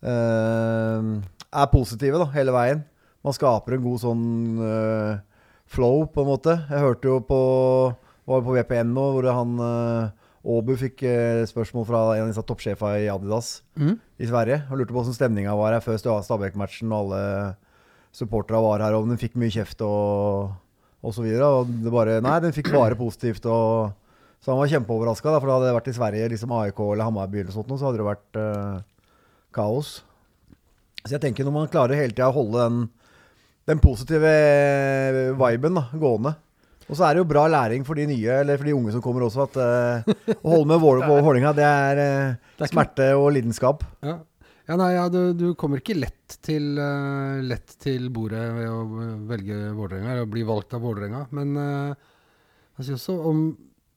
eh, 0.00 1.08
er 1.48 1.72
positive 1.72 2.20
da, 2.22 2.28
hele 2.32 2.54
veien. 2.56 2.84
Man 3.24 3.36
skaper 3.36 3.76
en 3.76 3.84
god 3.84 4.00
sånn 4.00 4.24
eh, 4.64 5.18
flow, 5.68 6.06
på 6.08 6.24
en 6.24 6.30
måte. 6.30 6.56
Jeg 6.70 6.84
hørte 6.86 7.10
jo 7.10 7.18
på 7.28 7.40
var 8.28 8.44
på 8.44 8.54
VPN 8.56 8.92
nå, 8.92 9.04
hvor 9.14 9.28
han 9.32 9.52
eh, 10.44 10.48
Åbu 10.48 10.76
fikk 10.78 11.02
eh, 11.02 11.42
spørsmål 11.50 11.84
fra 11.88 12.02
en 12.16 12.22
av 12.24 12.28
disse 12.30 12.44
toppsjefene 12.46 13.02
i 13.04 13.08
Adidas 13.10 13.62
i 14.22 14.26
Sverige. 14.26 14.62
Og 14.70 14.78
lurte 14.78 14.92
på 14.94 15.00
hvordan 15.02 15.14
stemninga 15.16 15.54
var 15.58 15.72
her 15.74 15.80
før 15.84 15.98
Sta- 15.98 16.22
Stabæk-matchen. 16.24 16.92
Og 16.92 17.12
alle 17.12 17.56
supporterne 18.14 18.62
var 18.64 18.80
her, 18.86 18.94
og 18.96 19.02
om 19.04 19.10
den 19.12 19.18
fikk 19.20 19.34
mye 19.36 19.50
kjeft 19.52 19.82
og, 19.84 20.52
og 21.04 21.12
så 21.14 21.22
videre. 21.22 21.44
Og 21.60 21.66
det 21.84 21.92
bare 21.92 22.20
Nei, 22.24 22.38
den 22.40 22.52
fikk 22.56 22.70
bare 22.72 22.96
positivt. 22.98 23.44
Og, 23.46 23.92
så 24.40 24.52
han 24.54 24.58
var 24.62 24.70
kjempeoverraska, 24.70 25.34
for 25.40 25.50
hadde 25.50 25.66
det 25.68 25.74
vært 25.76 25.90
i 25.90 25.96
Sverige, 25.98 26.28
liksom 26.32 26.52
AIK 26.54 26.78
eller 26.86 27.04
Hammarby 27.08 27.40
eller 27.42 27.52
sånt, 27.52 27.68
så 27.74 27.88
hadde 27.90 27.98
det 27.98 28.06
vært 28.06 28.38
uh, 28.38 28.78
kaos. 29.52 29.96
Så 31.04 31.16
jeg 31.16 31.20
tenker 31.24 31.44
når 31.46 31.54
man 31.56 31.70
klarer 31.72 31.98
hele 31.98 32.14
tida 32.14 32.28
å 32.30 32.36
holde 32.36 32.62
den, 32.62 32.78
den 33.66 33.80
positive 33.82 34.30
viben 35.38 35.74
da, 35.78 35.84
gående 35.98 36.36
og 36.88 36.96
så 36.96 37.04
er 37.04 37.14
det 37.14 37.22
jo 37.22 37.28
bra 37.28 37.44
læring 37.52 37.84
for 37.84 37.98
de 37.98 38.06
nye, 38.08 38.40
eller 38.40 38.56
for 38.56 38.68
de 38.68 38.74
unge 38.76 38.94
som 38.94 39.04
kommer 39.04 39.26
også, 39.26 39.44
at 39.44 39.58
uh, 39.60 40.34
å 40.38 40.54
holde 40.54 40.70
med 40.70 40.80
Våler 40.82 41.04
på 41.10 41.20
Vålerenga, 41.20 41.52
det 41.56 41.68
er 41.68 42.02
eh, 42.02 42.50
Det 42.56 42.64
er 42.64 42.72
smerte 42.72 43.08
og 43.18 43.28
lidenskap. 43.36 43.84
Ja, 44.04 44.16
ja 44.70 44.78
nei, 44.80 44.88
ja, 44.96 45.04
du, 45.12 45.20
du 45.36 45.46
kommer 45.60 45.82
ikke 45.82 45.98
lett 45.98 46.38
til, 46.44 46.70
uh, 46.80 47.44
lett 47.44 47.76
til 47.84 48.08
bordet 48.14 48.46
ved 48.56 48.70
å 48.72 48.80
eh, 49.04 49.14
velge 49.34 49.60
Vålerenga, 49.76 50.14
eller 50.14 50.32
bli 50.32 50.46
valgt 50.48 50.78
av 50.78 50.84
Vålerenga. 50.86 51.26
Men 51.36 51.56
uh, 51.60 52.12
jeg 52.78 52.98
også 52.98 53.18
om 53.30 53.48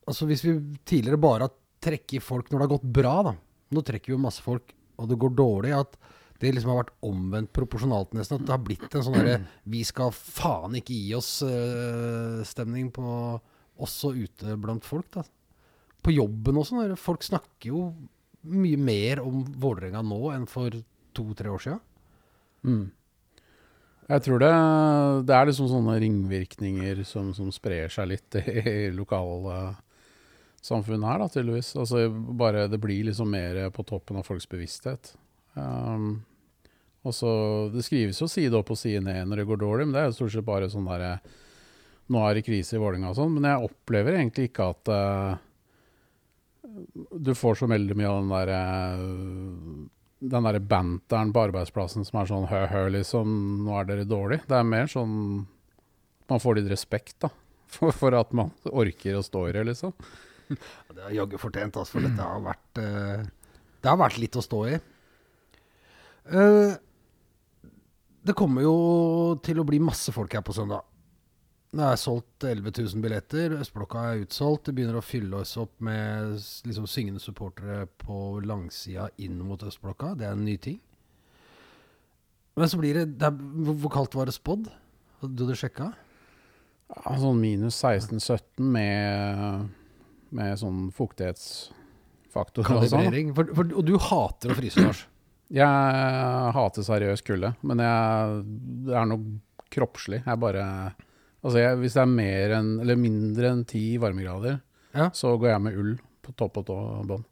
Altså 0.10 0.25
hvis 0.25 0.41
vi 0.43 0.51
tidligere 0.89 1.19
bare 1.21 1.45
har 1.45 1.51
trukket 1.86 2.23
folk 2.25 2.47
når 2.49 2.58
det 2.58 2.65
har 2.65 2.71
gått 2.71 2.88
bra, 2.97 3.12
da. 3.27 3.32
Nå 3.71 3.84
trekker 3.86 4.12
vi 4.12 4.15
jo 4.15 4.19
masse 4.19 4.41
folk, 4.43 4.73
og 4.97 5.08
det 5.08 5.17
går 5.21 5.36
dårlig. 5.38 5.71
At 5.77 5.93
det 6.41 6.54
liksom 6.56 6.71
har 6.73 6.84
vært 6.84 6.95
omvendt 7.06 7.51
proporsjonalt 7.54 8.15
nesten. 8.17 8.39
At 8.39 8.45
det 8.47 8.56
har 8.56 8.63
blitt 8.65 8.95
en 8.97 9.06
sånn 9.06 9.17
derre 9.19 9.38
Vi 9.69 9.84
skal 9.86 10.10
faen 10.15 10.77
ikke 10.80 10.95
gi 10.95 11.12
oss-stemning 11.17 12.89
på 12.95 13.06
også 13.82 14.13
ute 14.17 14.58
blant 14.62 14.86
folk, 14.86 15.08
da. 15.13 15.23
På 16.01 16.13
jobben 16.13 16.58
også. 16.58 16.75
når 16.80 16.95
Folk 16.99 17.23
snakker 17.25 17.69
jo 17.69 17.93
mye 18.41 18.77
mer 18.82 19.21
om 19.21 19.45
Vålerenga 19.62 20.01
nå 20.06 20.32
enn 20.34 20.47
for 20.49 20.69
to-tre 21.13 21.49
år 21.51 21.60
siden. 21.62 21.80
Mm. 22.65 22.91
Jeg 24.12 24.21
tror 24.25 24.41
det, 24.41 24.51
det 25.30 25.36
er 25.38 25.45
liksom 25.47 25.69
sånne 25.71 25.93
ringvirkninger 26.04 27.04
som, 27.08 27.30
som 27.38 27.47
sprer 27.54 27.88
seg 27.93 28.10
litt 28.12 28.36
i 28.41 28.89
lokalsamfunnet 28.97 31.08
her, 31.08 31.17
da, 31.21 31.27
tydeligvis. 31.32 31.69
Altså 31.80 31.97
bare 32.12 32.67
det 32.71 32.80
blir 32.82 33.04
liksom 33.08 33.27
mer 33.32 33.69
på 33.75 33.82
toppen 33.88 34.19
av 34.19 34.23
folks 34.27 34.49
bevissthet. 34.51 35.04
Um, 35.54 36.23
og 37.02 37.16
så, 37.18 37.32
Det 37.74 37.84
skrives 37.86 38.20
jo 38.22 38.28
side 38.30 38.58
opp 38.58 38.74
og 38.74 38.78
side 38.78 39.02
ned 39.06 39.30
når 39.30 39.42
det 39.42 39.48
går 39.50 39.62
dårlig, 39.64 39.88
men 39.88 39.96
det 39.96 40.02
er 40.02 40.12
jo 40.12 40.18
stort 40.20 40.36
sett 40.36 40.48
bare 40.48 40.70
sånn 40.72 40.90
derre 40.90 41.16
Nå 42.12 42.20
er 42.28 42.36
det 42.36 42.44
krise 42.44 42.76
i 42.76 42.82
Vålerenga 42.82 43.14
og 43.14 43.16
sånn, 43.16 43.32
men 43.38 43.48
jeg 43.48 43.70
opplever 43.70 44.18
egentlig 44.18 44.50
ikke 44.50 44.66
at 44.74 44.90
uh, 44.92 45.38
du 47.16 47.32
får 47.38 47.62
så 47.62 47.70
veldig 47.72 47.96
mye 47.96 48.10
av 48.10 48.18
den 48.20 48.34
derre 48.34 48.62
den 50.22 50.46
der 50.46 50.60
banteren 50.60 51.32
på 51.34 51.42
arbeidsplassen 51.48 52.06
som 52.06 52.20
er 52.22 52.28
sånn 52.30 52.50
hø-hø, 52.52 52.84
liksom, 52.94 53.32
nå 53.66 53.74
er 53.80 53.88
dere 53.90 54.06
dårlig. 54.06 54.42
Det 54.46 54.54
er 54.54 54.68
mer 54.68 54.92
sånn 54.92 55.16
man 56.30 56.44
får 56.44 56.60
litt 56.60 56.70
respekt, 56.72 57.16
da. 57.26 57.32
For, 57.72 57.96
for 57.96 58.12
at 58.20 58.34
man 58.36 58.52
orker 58.68 59.16
å 59.16 59.24
stå 59.24 59.46
i 59.48 59.56
det, 59.56 59.62
liksom. 59.72 59.96
Det 60.52 61.06
er 61.08 61.14
jaggu 61.16 61.38
fortjent, 61.40 61.78
altså, 61.80 61.96
for 61.96 62.04
dette 62.04 62.26
har 62.28 62.42
vært 62.44 62.82
uh, 62.84 63.22
Det 63.80 63.88
har 63.88 64.00
vært 64.02 64.20
litt 64.20 64.36
å 64.36 64.44
stå 64.44 64.60
i. 64.68 64.80
Eh, 66.32 66.74
det 68.22 68.38
kommer 68.38 68.66
jo 68.66 68.76
til 69.44 69.62
å 69.62 69.66
bli 69.66 69.80
masse 69.82 70.14
folk 70.14 70.34
her 70.38 70.44
på 70.46 70.54
søndag. 70.56 70.86
Det 71.72 71.86
er 71.88 72.00
solgt 72.00 72.44
11 72.44 72.74
000 72.76 73.04
billetter. 73.04 73.54
Østblokka 73.62 74.02
er 74.10 74.26
utsolgt. 74.26 74.66
Det 74.68 74.76
begynner 74.76 75.00
å 75.00 75.06
fylle 75.06 75.40
oss 75.40 75.56
opp 75.62 75.78
med 75.80 76.36
liksom, 76.68 76.88
syngende 76.92 77.24
supportere 77.24 77.86
på 78.02 78.42
langsida 78.44 79.08
inn 79.24 79.40
mot 79.48 79.64
Østblokka. 79.64 80.12
Det 80.20 80.28
er 80.28 80.36
en 80.36 80.44
ny 80.44 80.58
ting. 80.60 80.82
Men 82.60 82.68
så 82.68 82.78
blir 82.82 83.00
det, 83.00 83.06
det 83.22 83.30
er, 83.30 83.38
hvor, 83.72 83.90
kaldt 83.94 84.18
var 84.20 84.28
det 84.28 84.36
spådd? 84.36 84.68
Hadde 85.22 85.48
du 85.48 85.56
sjekka? 85.56 85.94
Ja, 86.92 87.16
sånn 87.22 87.40
minus 87.40 87.80
16-17 87.80 88.68
med, 88.76 89.72
med 90.36 90.60
sånn 90.60 90.90
fuktighetsfaktor 90.98 92.68
og 92.68 92.84
sånn. 92.84 92.92
Kalibrering? 92.92 93.32
For, 93.38 93.56
for, 93.56 93.72
og 93.80 93.88
du 93.88 93.96
hater 94.12 94.52
å 94.52 94.60
fryse, 94.60 94.84
Lars. 94.84 95.06
Jeg 95.52 96.52
hater 96.56 96.86
seriøs 96.88 97.22
kulde, 97.28 97.54
men 97.68 97.82
jeg, 97.84 98.44
det 98.88 98.94
er 98.96 99.08
noe 99.12 99.40
kroppslig. 99.74 100.22
Jeg 100.26 100.40
bare 100.40 100.66
Altså, 101.42 101.58
jeg, 101.58 101.78
hvis 101.82 101.96
det 101.98 102.02
er 102.04 102.10
mer 102.12 102.52
enn, 102.60 102.68
eller 102.84 102.98
mindre 103.02 103.48
enn 103.50 103.64
ti 103.66 103.98
varmegrader, 103.98 104.60
Ja. 104.94 105.08
så 105.10 105.32
går 105.42 105.50
jeg 105.50 105.62
med 105.66 105.78
ull 105.82 105.96
på 106.22 106.36
topp 106.38 106.60
og 106.62 106.66
tå 106.68 106.76
bånd. 107.10 107.24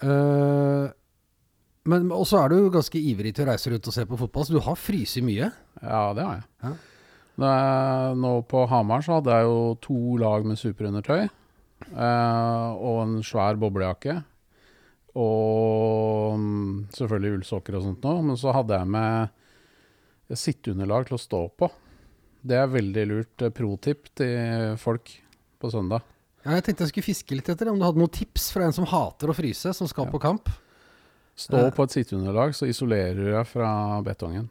Uh, 0.00 0.88
men 1.88 2.08
også 2.14 2.38
er 2.40 2.54
du 2.54 2.70
ganske 2.72 2.96
ivrig 3.00 3.34
til 3.36 3.44
å 3.44 3.50
reise 3.50 3.68
rundt 3.72 3.86
og 3.90 3.94
se 3.96 4.06
på 4.08 4.16
fotball, 4.20 4.46
så 4.48 4.56
du 4.56 4.62
har 4.64 4.78
fryst 4.80 5.20
mye. 5.24 5.50
Ja, 5.82 6.00
det 6.16 6.24
har 6.24 6.40
jeg. 6.40 6.72
Nå, 7.38 7.46
er- 7.52 8.16
nå 8.18 8.32
på 8.48 8.64
Hamar 8.72 9.04
så 9.04 9.18
hadde 9.18 9.36
jeg 9.36 9.44
jo 9.50 9.60
to 9.84 9.98
lag 10.24 10.48
med 10.48 10.56
superundertøy. 10.60 11.28
Uh, 11.92 12.72
og 12.80 12.96
en 13.04 13.14
svær 13.22 13.60
boblejakke. 13.60 14.22
Og 15.18 16.36
mm, 16.38 16.74
selvfølgelig 16.94 17.38
ullsokker 17.40 17.78
og 17.78 17.84
sånt 17.88 18.04
noe. 18.06 18.22
Men 18.30 18.38
så 18.38 18.52
hadde 18.54 18.78
jeg 18.78 18.90
med 18.94 20.36
sitteunderlag 20.38 21.08
til 21.08 21.16
å 21.18 21.22
stå 21.22 21.40
på. 21.58 21.70
Det 22.48 22.58
er 22.60 22.70
veldig 22.70 23.04
lurt 23.10 23.42
eh, 23.42 23.50
pro-tipp 23.54 24.10
til 24.20 24.76
folk 24.78 25.10
på 25.58 25.70
søndag. 25.72 26.04
Ja, 26.44 26.54
jeg 26.54 26.68
tenkte 26.68 26.84
jeg 26.86 26.92
skulle 26.92 27.08
fiske 27.08 27.34
litt 27.36 27.48
etter 27.50 27.68
om 27.72 27.80
du 27.80 27.84
hadde 27.84 27.98
noen 28.00 28.12
tips 28.14 28.50
fra 28.54 28.68
en 28.68 28.76
som 28.76 28.86
hater 28.88 29.32
å 29.32 29.36
fryse, 29.36 29.72
som 29.74 29.88
skal 29.90 30.06
Ja. 30.06 30.12
på 30.14 30.20
kamp. 30.22 30.48
Stå 31.38 31.66
Eh. 31.66 31.70
på 31.74 31.82
et 31.84 31.90
sitteunderlag, 31.96 32.54
så 32.54 32.66
isolerer 32.70 33.14
du 33.18 33.26
deg 33.32 33.46
fra 33.46 34.00
betongen. 34.06 34.48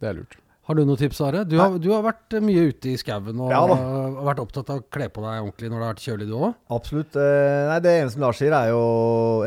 Det 0.00 0.08
er 0.10 0.14
lurt. 0.18 0.36
Har 0.70 0.76
du 0.78 0.84
noen 0.86 0.98
tips, 1.00 1.18
Are? 1.26 1.40
Du 1.50 1.56
har, 1.58 1.72
du 1.82 1.88
har 1.90 2.04
vært 2.04 2.34
eh, 2.38 2.42
mye 2.46 2.68
ute 2.70 2.92
i 2.92 2.98
skauen 3.00 3.40
og 3.42 3.50
Ja 3.50 3.58
vært 3.66 4.38
opptatt 4.38 4.68
av 4.70 4.78
å 4.78 4.84
kle 4.86 5.08
på 5.10 5.24
deg 5.24 5.40
ordentlig 5.40 5.66
når 5.66 5.80
det 5.80 5.82
har 5.82 5.94
vært 5.96 6.02
kjølig, 6.04 6.26
du 6.28 6.34
òg? 6.36 6.52
Absolutt. 6.76 7.16
Eh, 7.18 7.62
nei, 7.66 7.78
det 7.82 7.94
eneste 8.04 8.20
Lars 8.22 8.38
sier, 8.38 8.54
er 8.54 8.68
jo 8.70 8.84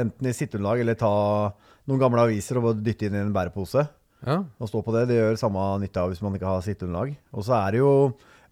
enten 0.02 0.28
i 0.28 0.34
sitteunderlag 0.36 0.82
eller 0.84 0.98
ta 1.00 1.12
noen 1.88 2.02
gamle 2.02 2.26
aviser 2.26 2.60
og 2.60 2.82
dytte 2.84 3.08
inn 3.08 3.16
i 3.16 3.22
en 3.22 3.32
bærepose. 3.36 3.86
Ja. 4.28 4.36
Og 4.60 4.68
stå 4.68 4.82
på 4.84 4.96
det. 4.98 5.06
Det 5.14 5.22
gjør 5.22 5.40
samme 5.40 5.64
nytte 5.86 6.04
av 6.04 6.12
hvis 6.12 6.20
man 6.26 6.36
ikke 6.36 6.50
har 6.50 6.66
sitteunderlag. 6.66 7.16
Og 7.32 7.48
så 7.48 7.56
er 7.62 7.78
det 7.78 7.82
jo 7.86 7.94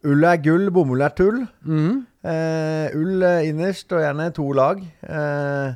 Ull 0.08 0.26
er 0.26 0.40
gull, 0.42 0.72
bomull 0.74 1.04
er 1.04 1.12
tull. 1.14 1.44
Mm. 1.68 2.00
Eh, 2.24 2.96
ull 2.98 3.28
eh, 3.28 3.50
innerst, 3.52 3.92
og 3.92 4.02
gjerne 4.02 4.30
to 4.34 4.48
lag. 4.56 4.80
Eh, 5.04 5.76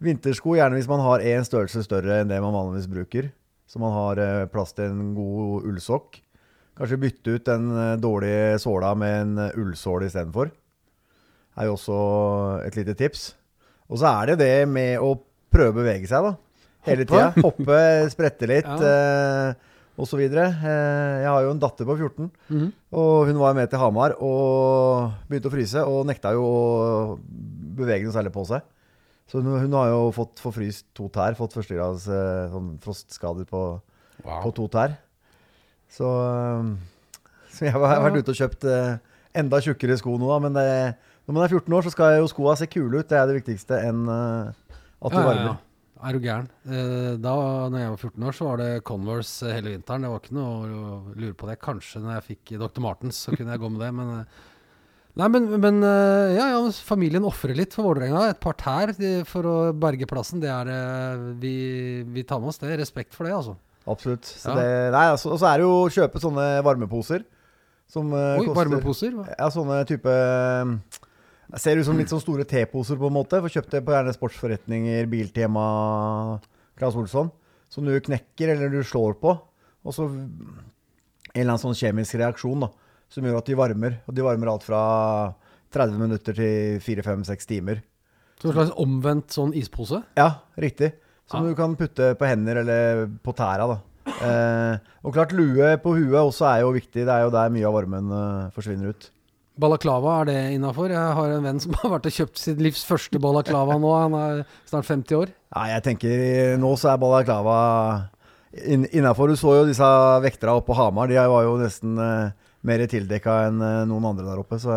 vintersko 0.00 0.56
gjerne 0.56 0.80
hvis 0.80 0.88
man 0.88 1.04
har 1.04 1.20
én 1.20 1.44
størrelse 1.44 1.84
større 1.84 2.22
enn 2.22 2.32
det 2.32 2.40
man 2.40 2.56
vanligvis 2.56 2.88
bruker. 2.90 3.28
Så 3.70 3.78
man 3.84 3.92
har 3.94 4.24
eh, 4.24 4.48
plass 4.50 4.72
til 4.74 4.88
en 4.88 5.12
god 5.14 5.68
ullsokk. 5.68 6.22
Kanskje 6.80 6.96
bytte 7.02 7.34
ut 7.36 7.44
den 7.44 7.66
eh, 7.76 7.96
dårlige 8.00 8.58
såla 8.62 8.94
med 8.96 9.16
en 9.20 9.32
eh, 9.46 9.56
ullsål 9.60 10.06
istedenfor. 10.06 10.50
Er 11.60 11.66
jo 11.68 11.74
også 11.76 11.96
et 12.64 12.76
lite 12.78 12.94
tips. 12.96 13.26
Og 13.90 13.98
så 14.00 14.08
er 14.22 14.30
det 14.32 14.38
det 14.40 14.54
med 14.70 15.02
å 15.02 15.10
prøve 15.52 15.74
å 15.74 15.78
bevege 15.82 16.08
seg, 16.08 16.24
da. 16.24 16.36
Hele 16.86 17.04
tida. 17.04 17.32
Hoppe, 17.42 17.80
sprette 18.14 18.48
litt, 18.48 18.64
Ja. 18.64 19.50
eh, 19.50 19.66
og 20.00 20.06
så 20.08 20.16
videre. 20.16 20.46
Eh, 20.64 21.16
jeg 21.26 21.28
har 21.28 21.42
jo 21.44 21.50
en 21.52 21.60
datter 21.60 21.84
på 21.84 21.98
14. 21.98 22.30
Mhm. 22.48 22.70
Og 22.96 23.26
hun 23.28 23.40
var 23.42 23.58
med 23.58 23.68
til 23.68 23.82
Hamar 23.82 24.14
og 24.16 25.10
begynte 25.28 25.50
å 25.50 25.52
fryse, 25.52 25.82
og 25.84 26.06
nekta 26.08 26.32
jo 26.32 26.46
å 26.48 27.18
bevege 27.76 28.06
noe 28.08 28.14
særlig 28.16 28.32
på 28.32 28.46
seg. 28.48 28.64
Så 29.28 29.42
hun, 29.42 29.52
hun 29.66 29.76
har 29.76 29.90
jo 29.92 30.08
fått 30.16 30.40
forfryst 30.42 30.88
to 30.96 31.10
tær, 31.12 31.36
fått 31.38 31.52
førstegrads 31.54 32.08
sånn 32.50 32.72
frostskader 32.82 33.44
på, 33.46 33.60
på 34.24 34.50
to 34.56 34.64
tær. 34.72 34.96
Så, 35.90 36.08
eh, 36.08 36.68
så 37.54 37.66
jeg 37.66 37.74
har 37.74 37.82
vært 38.04 38.20
ute 38.20 38.32
og 38.34 38.38
kjøpt 38.38 38.66
eh, 38.70 38.98
enda 39.40 39.60
tjukkere 39.64 39.96
sko 39.98 40.14
nå, 40.20 40.28
da. 40.30 40.38
Men 40.46 40.58
det, 40.58 40.66
når 41.26 41.36
man 41.36 41.46
er 41.46 41.56
14 41.56 41.76
år, 41.78 41.86
så 41.86 41.94
skal 41.94 42.18
jo 42.20 42.30
skoa 42.30 42.54
se 42.58 42.68
kule 42.70 43.00
ut. 43.02 43.08
Det 43.10 43.18
er 43.18 43.26
det 43.30 43.40
viktigste 43.40 43.80
enn 43.88 44.06
eh, 44.06 44.76
at 45.00 45.10
du 45.10 45.18
Ja, 45.18 45.24
ja, 45.24 45.26
varmer. 45.32 45.50
ja. 45.50 45.58
Er 46.00 46.16
du 46.16 46.22
gæren? 46.24 46.46
Da 47.20 47.32
når 47.68 47.74
jeg 47.76 47.90
var 47.92 47.98
14 48.00 48.22
år, 48.24 48.36
så 48.38 48.44
var 48.46 48.60
det 48.62 48.68
Converse 48.88 49.50
hele 49.52 49.74
vinteren. 49.74 50.06
Det 50.06 50.08
var 50.14 50.22
ikke 50.22 50.36
noe 50.38 50.52
å 50.72 50.92
lure 51.12 51.34
på 51.36 51.48
det. 51.50 51.58
Kanskje 51.60 52.00
når 52.00 52.14
jeg 52.14 52.24
fikk 52.30 52.52
Dr. 52.62 52.80
Martens, 52.80 53.18
så 53.26 53.34
kunne 53.36 53.52
jeg 53.52 53.60
gå 53.60 53.68
med 53.74 53.84
det, 53.84 53.90
men 53.98 54.14
Nei, 55.20 55.26
men, 55.34 55.48
men 55.60 55.82
ja, 55.82 56.46
ja, 56.54 56.60
familien 56.86 57.26
ofrer 57.28 57.52
litt 57.58 57.74
for 57.76 57.84
Vålerenga. 57.90 58.30
Et 58.30 58.40
par 58.40 58.54
tær 58.56 58.94
for 59.28 59.48
å 59.50 59.54
berge 59.76 60.08
plassen. 60.08 60.40
Det 60.40 60.48
er 60.48 60.70
vi, 61.42 61.52
vi 62.08 62.24
tar 62.24 62.40
med 62.40 62.54
oss 62.54 62.62
det. 62.62 62.78
Respekt 62.80 63.12
for 63.12 63.28
det, 63.28 63.34
altså. 63.36 63.58
Absolutt. 63.90 64.24
Så 64.28 64.50
Ja. 64.50 64.54
det, 64.60 64.66
nei, 64.94 65.04
altså, 65.12 65.32
og 65.34 65.38
så 65.42 65.48
er 65.50 65.58
det 65.60 65.66
jo 65.66 65.76
å 65.84 65.90
kjøpe 65.92 66.20
sånne 66.22 66.46
varmeposer. 66.66 67.24
Som 67.90 68.12
eh, 68.14 68.38
Oi, 68.38 68.46
koster 68.46 68.60
varmeposer? 68.60 69.14
hva? 69.18 69.24
Ja, 69.34 69.48
sånne 69.50 69.80
type 69.88 70.12
Jeg 71.50 71.58
ser 71.64 71.76
ut 71.80 71.86
som 71.88 71.98
litt 71.98 72.08
sånn 72.12 72.22
store 72.22 72.44
teposer, 72.46 72.94
på 73.00 73.08
en 73.10 73.16
måte. 73.16 73.40
For 73.42 73.50
kjøpte 73.50 73.80
på 73.82 73.90
gjerne 73.96 74.14
sportsforretninger, 74.14 75.08
Biltema, 75.10 75.64
Claes 76.78 76.94
Olsson. 76.94 77.32
Som 77.68 77.84
du 77.86 77.96
knekker 77.98 78.52
eller 78.54 78.70
du 78.70 78.80
slår 78.86 79.16
på. 79.18 79.34
Og 79.84 79.94
så 79.96 80.06
en 80.06 80.54
eller 81.34 81.50
annen 81.52 81.62
sånn 81.62 81.74
kjemisk 81.78 82.14
reaksjon 82.20 82.60
da, 82.66 82.68
som 83.10 83.26
gjør 83.26 83.38
at 83.40 83.46
de 83.50 83.54
varmer. 83.58 83.98
Og 84.06 84.14
de 84.14 84.22
varmer 84.22 84.50
alt 84.52 84.62
fra 84.66 84.80
30 85.74 85.98
minutter 85.98 86.34
til 86.38 86.78
4-5-6 86.82 87.46
timer. 87.50 87.82
Så 88.40 88.48
en 88.50 88.54
slags 88.56 88.72
omvendt 88.80 89.34
sånn 89.34 89.52
ispose? 89.54 90.02
Ja, 90.18 90.40
riktig. 90.58 90.92
Som 91.30 91.44
Ja. 91.44 91.50
du 91.50 91.54
kan 91.54 91.76
putte 91.78 92.14
på 92.18 92.26
hender 92.26 92.56
eller 92.64 93.06
på 93.24 93.32
tæra. 93.36 93.68
da. 93.70 93.78
Eh, 94.10 94.78
og 95.04 95.14
klart 95.14 95.32
lue 95.32 95.76
på 95.78 95.92
huet 95.94 96.18
også 96.18 96.46
er 96.50 96.60
jo 96.64 96.72
viktig. 96.74 97.04
Det 97.06 97.08
er 97.08 97.22
jo 97.24 97.30
der 97.30 97.50
mye 97.54 97.66
av 97.68 97.74
varmen 97.76 98.10
eh, 98.10 98.50
forsvinner 98.56 98.90
ut. 98.90 99.10
Balaklava, 99.60 100.20
er 100.22 100.24
det 100.30 100.38
innafor? 100.56 100.88
Jeg 100.88 101.14
har 101.18 101.30
en 101.36 101.42
venn 101.44 101.60
som 101.60 101.72
har 101.82 101.90
vært 101.98 102.06
og 102.08 102.12
kjøpt 102.16 102.38
sitt 102.40 102.58
livs 102.64 102.82
første 102.88 103.20
balaklava 103.20 103.76
nå. 103.78 103.90
Han 104.02 104.14
er 104.18 104.42
snart 104.66 104.88
50 104.88 105.14
år. 105.20 105.32
Nei, 105.54 105.68
jeg 105.74 105.82
tenker 105.86 106.56
nå 106.58 106.70
så 106.80 106.94
er 106.94 107.00
balaklava 107.02 107.56
inn, 108.64 108.86
innafor. 108.90 109.28
Du 109.30 109.36
så 109.38 109.54
jo 109.60 109.66
disse 109.68 109.90
vektere 110.24 110.54
oppe 110.56 110.72
på 110.72 110.78
Hamar. 110.80 111.10
De 111.12 111.14
var 111.20 111.44
jo 111.46 111.56
nesten 111.60 111.98
eh, 112.00 112.30
mer 112.66 112.82
tildekka 112.92 113.34
enn 113.48 113.58
eh, 113.64 113.86
noen 113.88 114.04
andre 114.10 114.26
der 114.28 114.40
oppe. 114.42 114.56
Så 114.60 114.68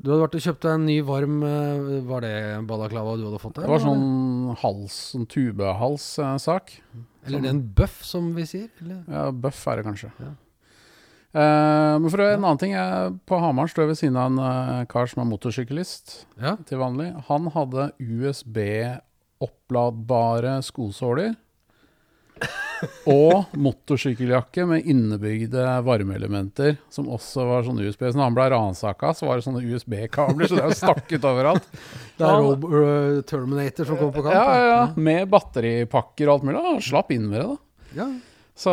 Du 0.00 0.06
hadde 0.10 0.22
vært 0.24 0.36
og 0.38 0.44
kjøpt 0.46 0.62
deg 0.64 0.72
en 0.78 0.86
ny 0.88 0.96
varm 1.04 1.34
eh, 1.44 2.00
Var 2.08 2.20
det 2.24 2.32
balaklava 2.70 3.10
du 3.20 3.24
hadde 3.28 3.42
fått 3.42 3.56
der? 3.58 3.64
Det 3.66 3.72
var 3.74 3.82
sånn 3.84 4.06
hals, 4.62 4.94
sånn 5.12 5.26
tubehals-sak. 5.28 6.66
Eller 7.28 7.38
det 7.44 7.50
er 7.50 7.56
en 7.58 7.66
bøff, 7.76 7.98
som 8.08 8.24
vi 8.36 8.44
sier? 8.48 8.68
Eller? 8.80 8.98
Ja, 9.12 9.22
bøff 9.32 9.60
er 9.68 9.74
det 9.82 9.86
kanskje. 9.90 10.10
Ja. 10.22 10.30
Eh, 11.36 11.94
men 12.00 12.08
for 12.08 12.20
en 12.24 12.40
annen 12.40 12.56
ting, 12.62 12.72
jeg, 12.72 13.12
på 13.28 13.36
Hamar 13.42 13.68
står 13.68 13.84
jeg 13.84 13.90
ved 13.92 14.00
siden 14.00 14.16
av 14.16 14.26
en 14.32 14.40
eh, 14.48 14.86
kar 14.88 15.04
som 15.12 15.20
er 15.20 15.28
motorsyklist 15.28 16.24
Ja. 16.40 16.56
til 16.64 16.80
vanlig. 16.80 17.10
Han 17.28 17.52
hadde 17.52 17.90
USB-oppladbare 18.00 20.56
skosåler. 20.64 21.36
Og 23.10 23.54
motorsykkeljakke 23.58 24.64
med 24.68 24.86
innebygde 24.88 25.64
varmeelementer, 25.86 26.76
som 26.92 27.10
også 27.12 27.46
var 27.48 27.66
sånn 27.66 27.80
USB. 27.82 28.04
Så 28.06 28.14
når 28.18 28.24
han 28.28 28.38
ble 28.38 28.46
ransaka, 28.54 29.12
så 29.16 29.28
var 29.28 29.38
det 29.38 29.46
sånne 29.48 29.64
USB-kabler, 29.66 30.48
så 30.48 30.58
det 30.58 30.64
er 30.64 30.72
jo 30.72 30.78
stakket 30.78 31.28
overalt. 31.28 31.68
Det 32.18 32.26
er. 32.26 32.40
Rob 32.44 32.66
uh, 32.70 33.20
Terminator 33.28 33.88
som 33.88 33.98
kommer 33.98 34.14
på 34.16 34.24
kamp? 34.26 34.34
Ja, 34.36 34.46
ja, 34.54 34.68
ja. 34.72 34.82
Med 34.94 35.28
batteripakker 35.32 36.28
og 36.28 36.36
alt 36.36 36.48
mulig. 36.48 36.64
Han 36.68 36.82
slapp 36.84 37.14
inn 37.14 37.28
med 37.30 37.42
det, 37.42 37.46
da. 37.50 38.02
ja. 38.02 38.10
Så 38.58 38.72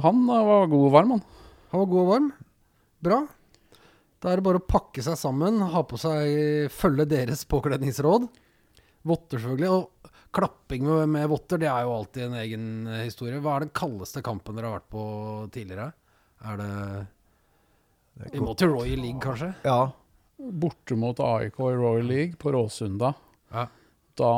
han 0.00 0.22
eh, 0.24 0.44
var 0.48 0.70
god 0.72 0.86
og 0.86 0.92
varm, 0.94 1.10
han. 1.12 1.24
Han 1.72 1.82
var 1.82 1.88
god 1.90 2.02
og 2.02 2.12
varm. 2.14 2.28
Bra. 3.04 3.18
Da 4.22 4.30
er 4.30 4.38
det 4.38 4.46
bare 4.46 4.60
å 4.62 4.64
pakke 4.64 5.02
seg 5.04 5.18
sammen, 5.20 5.58
ha 5.72 5.82
på 5.84 5.98
seg 6.00 6.70
følge 6.72 7.04
deres 7.10 7.42
påkledningsråd. 7.50 8.24
Votter, 9.08 9.42
selvfølgelig. 9.42 9.68
Og 9.74 10.01
klapping 10.32 10.86
med, 10.88 11.08
med 11.12 11.28
votter, 11.28 11.60
det 11.60 11.68
er 11.68 11.82
jo 11.86 11.92
alltid 11.96 12.22
en 12.28 12.36
egen 12.40 12.68
eh, 12.88 13.02
historie. 13.06 13.40
Hva 13.44 13.56
er 13.58 13.66
den 13.66 13.74
kaldeste 13.76 14.22
kampen 14.24 14.56
dere 14.56 14.70
har 14.70 14.78
vært 14.80 14.90
på 14.94 15.02
tidligere? 15.52 15.90
Er 16.48 16.56
det 16.62 18.30
Vi 18.32 18.40
må 18.42 18.54
til 18.58 18.72
Royal 18.72 18.98
League, 19.02 19.20
kanskje? 19.22 19.52
ja. 19.66 19.80
Borte 20.42 20.96
mot 20.98 21.20
AIK 21.22 21.54
i 21.60 21.74
Royal 21.78 22.08
League 22.08 22.34
på 22.40 22.50
Råsunda. 22.50 23.12
Ja. 23.54 23.68
Da 24.18 24.30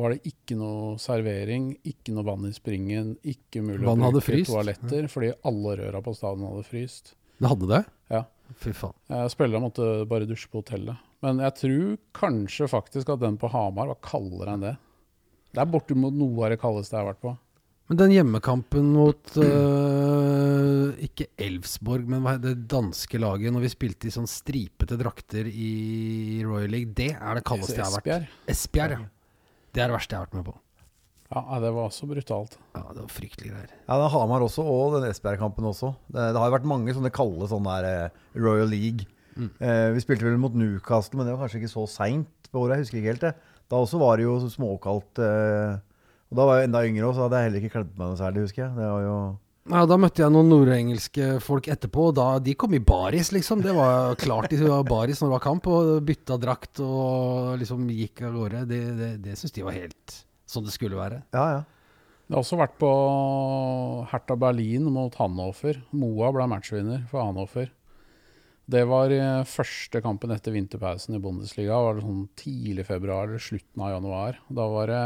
var 0.00 0.14
det 0.14 0.22
ikke 0.30 0.56
noe 0.56 0.94
servering, 1.02 1.74
ikke 1.86 2.14
noe 2.16 2.24
vann 2.26 2.46
i 2.48 2.52
springen, 2.56 3.10
ikke 3.28 3.60
mulig 3.66 3.84
Vann 3.84 4.00
å 4.06 4.08
bruke 4.14 4.24
fryst. 4.30 4.48
toaletter, 4.50 5.06
fordi 5.12 5.34
alle 5.46 5.76
røra 5.82 6.00
på 6.06 6.14
stadion 6.16 6.48
hadde 6.48 6.64
fryst. 6.70 7.12
Det 7.40 7.50
hadde 7.52 7.68
det? 7.74 7.82
Ja. 8.10 8.22
Fy 8.62 8.72
faen. 8.74 8.96
Eh, 9.12 9.26
Spillerne 9.30 9.62
måtte 9.68 9.90
bare 10.10 10.26
dusje 10.30 10.48
på 10.50 10.62
hotellet. 10.64 10.96
Men 11.24 11.42
jeg 11.44 11.56
tror 11.58 11.98
kanskje 12.16 12.68
faktisk 12.70 13.12
at 13.12 13.20
den 13.20 13.36
på 13.40 13.50
Hamar 13.52 13.90
var 13.92 14.00
kaldere 14.04 14.56
enn 14.56 14.64
det. 14.64 14.74
Det 15.50 15.60
er 15.60 15.70
bortimot 15.70 16.14
noe 16.16 16.46
av 16.46 16.54
det 16.54 16.60
kaldeste 16.62 16.96
jeg 16.96 17.02
har 17.02 17.10
vært 17.12 17.24
på. 17.24 17.34
Men 17.90 17.98
den 17.98 18.12
hjemmekampen 18.14 18.92
mot 18.94 19.32
øh, 19.42 20.92
Ikke 21.08 21.26
Elfsborg, 21.42 22.06
men 22.06 22.28
det 22.40 22.54
danske 22.70 23.18
laget, 23.18 23.50
når 23.50 23.64
vi 23.66 23.72
spilte 23.72 24.06
i 24.06 24.14
sånn 24.14 24.30
stripete 24.30 24.98
drakter 25.00 25.48
i 25.50 25.70
Royal 26.46 26.70
League, 26.70 26.94
det 26.94 27.10
er 27.16 27.40
det 27.40 27.44
kaldeste 27.50 27.80
jeg 27.80 27.86
har 27.88 27.96
vært. 27.96 28.06
Esbjerg. 28.06 28.34
Esbjerg, 28.54 28.98
ja. 29.00 29.08
Det 29.70 29.82
er 29.82 29.90
det 29.90 29.96
verste 29.98 30.14
jeg 30.14 30.22
har 30.22 30.28
vært 30.28 30.38
med 30.38 30.48
på. 30.52 30.56
Ja, 31.30 31.58
det 31.62 31.68
var 31.70 31.86
også 31.86 32.08
brutalt. 32.10 32.56
Ja, 32.74 32.80
Det 32.90 33.04
var 33.04 33.10
fryktelige 33.14 33.52
greier. 33.54 33.74
Ja, 33.86 33.98
det 34.00 34.06
er 34.06 34.14
Hamar 34.16 34.42
også, 34.42 34.64
og 34.66 34.96
den 34.96 35.10
Esbjerg-kampen 35.12 35.68
også. 35.70 35.92
Det, 36.10 36.24
det 36.34 36.40
har 36.42 36.48
jo 36.50 36.56
vært 36.56 36.66
mange 36.72 36.94
sånne 36.96 37.12
kalde 37.14 37.46
sånne 37.50 37.76
der 37.76 37.90
eh, 38.06 38.22
Royal 38.38 38.70
League. 38.70 39.06
Eh, 39.60 39.90
vi 39.94 40.02
spilte 40.04 40.26
vel 40.26 40.40
mot 40.40 40.54
Newcastle, 40.56 41.18
men 41.18 41.26
det 41.28 41.34
var 41.36 41.44
kanskje 41.46 41.62
ikke 41.62 41.72
så 41.72 41.86
seint 41.90 42.50
på 42.50 42.64
året. 42.64 42.78
Jeg 42.78 42.86
husker 42.86 43.00
ikke 43.00 43.12
helt 43.14 43.28
det. 43.28 43.34
Da 43.70 43.78
også 43.78 44.00
var 44.02 44.18
det 44.18 44.26
jo 44.26 44.38
småkaldt. 44.50 45.20
Eh, 45.22 45.78
og 46.30 46.38
da 46.38 46.46
var 46.46 46.58
jeg 46.60 46.68
enda 46.68 46.82
yngre, 46.86 47.06
også, 47.08 47.18
så 47.18 47.26
hadde 47.26 47.38
jeg 47.38 47.48
heller 47.48 47.62
ikke 47.64 47.74
kledd 47.76 47.94
meg 47.96 48.10
noe 48.10 48.18
særlig, 48.20 48.44
husker 48.46 48.62
jeg. 48.66 48.74
Det 48.78 48.90
var 48.90 49.06
jo 49.06 49.16
Ja, 49.70 49.84
Da 49.86 49.96
møtte 50.00 50.22
jeg 50.24 50.32
noen 50.34 50.48
nordengelske 50.50 51.26
folk 51.44 51.68
etterpå, 51.70 52.08
og 52.10 52.14
da, 52.18 52.28
de 52.42 52.54
kom 52.58 52.74
i 52.74 52.82
baris, 52.82 53.30
liksom. 53.34 53.62
Det 53.62 53.74
var 53.76 54.16
klart 54.18 54.50
de 54.50 54.62
var 54.62 54.86
baris 54.88 55.20
når 55.20 55.28
det 55.30 55.36
var 55.36 55.44
kamp, 55.46 55.66
og 55.70 55.90
bytta 56.06 56.38
drakt 56.42 56.80
og 56.84 57.58
liksom 57.60 57.86
gikk 57.94 58.24
av 58.26 58.38
gårde. 58.38 58.64
Det, 58.70 58.80
det, 58.98 59.10
det 59.26 59.36
syns 59.38 59.54
de 59.54 59.66
var 59.66 59.76
helt 59.76 60.16
som 60.50 60.64
det 60.66 60.74
skulle 60.74 60.98
være. 60.98 61.22
Ja, 61.36 61.44
ja. 61.58 61.60
Det 62.30 62.36
har 62.36 62.44
også 62.44 62.58
vært 62.60 62.76
på 62.78 62.88
Hertha 64.10 64.36
Berlin 64.38 64.84
mot 64.94 65.14
Hannover. 65.18 65.80
Moa 65.98 66.30
ble 66.34 66.46
matchvinner 66.50 67.02
for 67.10 67.24
Hannover. 67.26 67.70
Det 68.70 68.84
var 68.86 69.10
eh, 69.10 69.42
første 69.48 70.02
kampen 70.04 70.30
etter 70.34 70.54
vinterpausen 70.54 71.16
i 71.16 71.22
Bundesliga. 71.22 71.78
Var 71.82 71.96
det 71.96 72.06
sånn 72.06 72.26
tidlig 72.38 72.86
februar 72.86 73.26
eller 73.26 73.42
slutten 73.42 73.82
av 73.82 73.96
januar. 73.96 74.42
Da 74.48 74.66
var 74.70 74.92
det 74.92 75.04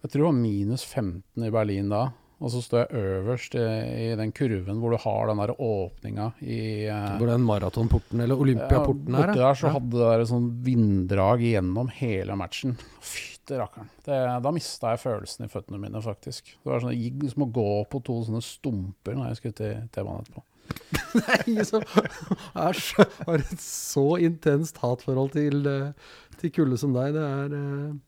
Jeg 0.00 0.10
tror 0.10 0.20
det 0.20 0.26
var 0.26 0.40
minus 0.40 0.84
15 0.84 1.46
i 1.46 1.52
Berlin 1.54 1.92
da. 1.92 2.08
Og 2.40 2.52
så 2.52 2.62
står 2.64 2.82
jeg 2.86 3.00
øverst 3.04 3.54
i, 3.60 4.12
den 4.16 4.30
kurven 4.32 4.78
hvor 4.80 4.94
du 4.94 4.98
har 5.02 5.28
den 5.28 5.40
der 5.42 5.52
åpninga 5.60 6.30
i 6.40 6.60
eh, 6.88 7.08
Hvor 7.20 7.28
den 7.28 7.44
maratonporten, 7.44 8.22
eller 8.24 8.40
Olympiaporten 8.40 9.12
ja, 9.12 9.24
er. 9.24 9.32
Borti 9.32 9.42
der 9.44 9.58
så 9.60 9.72
hadde 9.76 9.96
det 9.96 10.06
der 10.08 10.28
sånn 10.28 10.48
vinddrag 10.64 11.44
gjennom 11.44 11.92
hele 11.96 12.36
matchen. 12.40 12.78
Fytti 13.04 13.60
rakkeren. 13.60 13.92
Da 14.04 14.54
mista 14.56 14.94
jeg 14.94 15.04
følelsen 15.04 15.48
i 15.48 15.52
føttene 15.52 15.80
mine, 15.80 16.00
faktisk. 16.04 16.54
Det 16.56 16.72
var 16.72 16.84
sånn, 16.84 16.92
det 16.96 17.08
gikk 17.08 17.28
som 17.34 17.44
å 17.44 17.52
gå 17.60 17.68
på 17.92 18.04
to 18.08 18.22
sånne 18.28 18.44
stumper 18.44 19.20
når 19.20 19.32
jeg 19.32 19.42
skulle 19.42 19.60
til 19.60 19.84
T-banen 19.92 20.24
etterpå. 20.24 20.44
Det 21.14 21.24
er 21.26 21.42
ingen 21.48 21.66
som 21.66 21.84
er 21.84 22.78
så, 22.78 23.06
har 23.26 23.42
et 23.42 23.62
så 23.64 24.06
intenst 24.22 24.78
hatforhold 24.82 25.32
til, 25.34 25.66
eh, 25.66 26.14
til 26.40 26.54
kulde 26.54 26.78
som 26.80 26.94
deg. 26.96 27.16
Det 27.16 27.26
er 27.26 27.58
eh, 27.58 27.98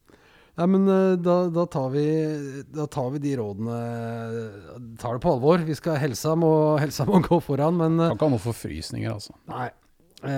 Nei, 0.61 0.67
men 0.69 0.89
eh, 0.93 1.15
da, 1.17 1.37
da, 1.49 1.67
tar 1.73 1.93
vi, 1.95 2.07
da 2.77 2.87
tar 2.93 3.13
vi 3.15 3.23
de 3.25 3.37
rådene 3.41 3.77
Tar 5.01 5.17
det 5.17 5.23
på 5.25 5.33
alvor. 5.33 5.63
Vi 5.65 5.77
skal 5.79 6.01
Helsa 6.03 6.35
må, 6.39 6.53
helsa 6.83 7.07
må 7.09 7.23
gå 7.25 7.41
foran, 7.45 7.79
men 7.81 7.97
Kan 8.03 8.19
ikke 8.19 8.29
ha 8.29 8.35
noen 8.35 8.45
forfrysninger, 8.51 9.15
altså. 9.15 9.37
Nei. 9.53 9.71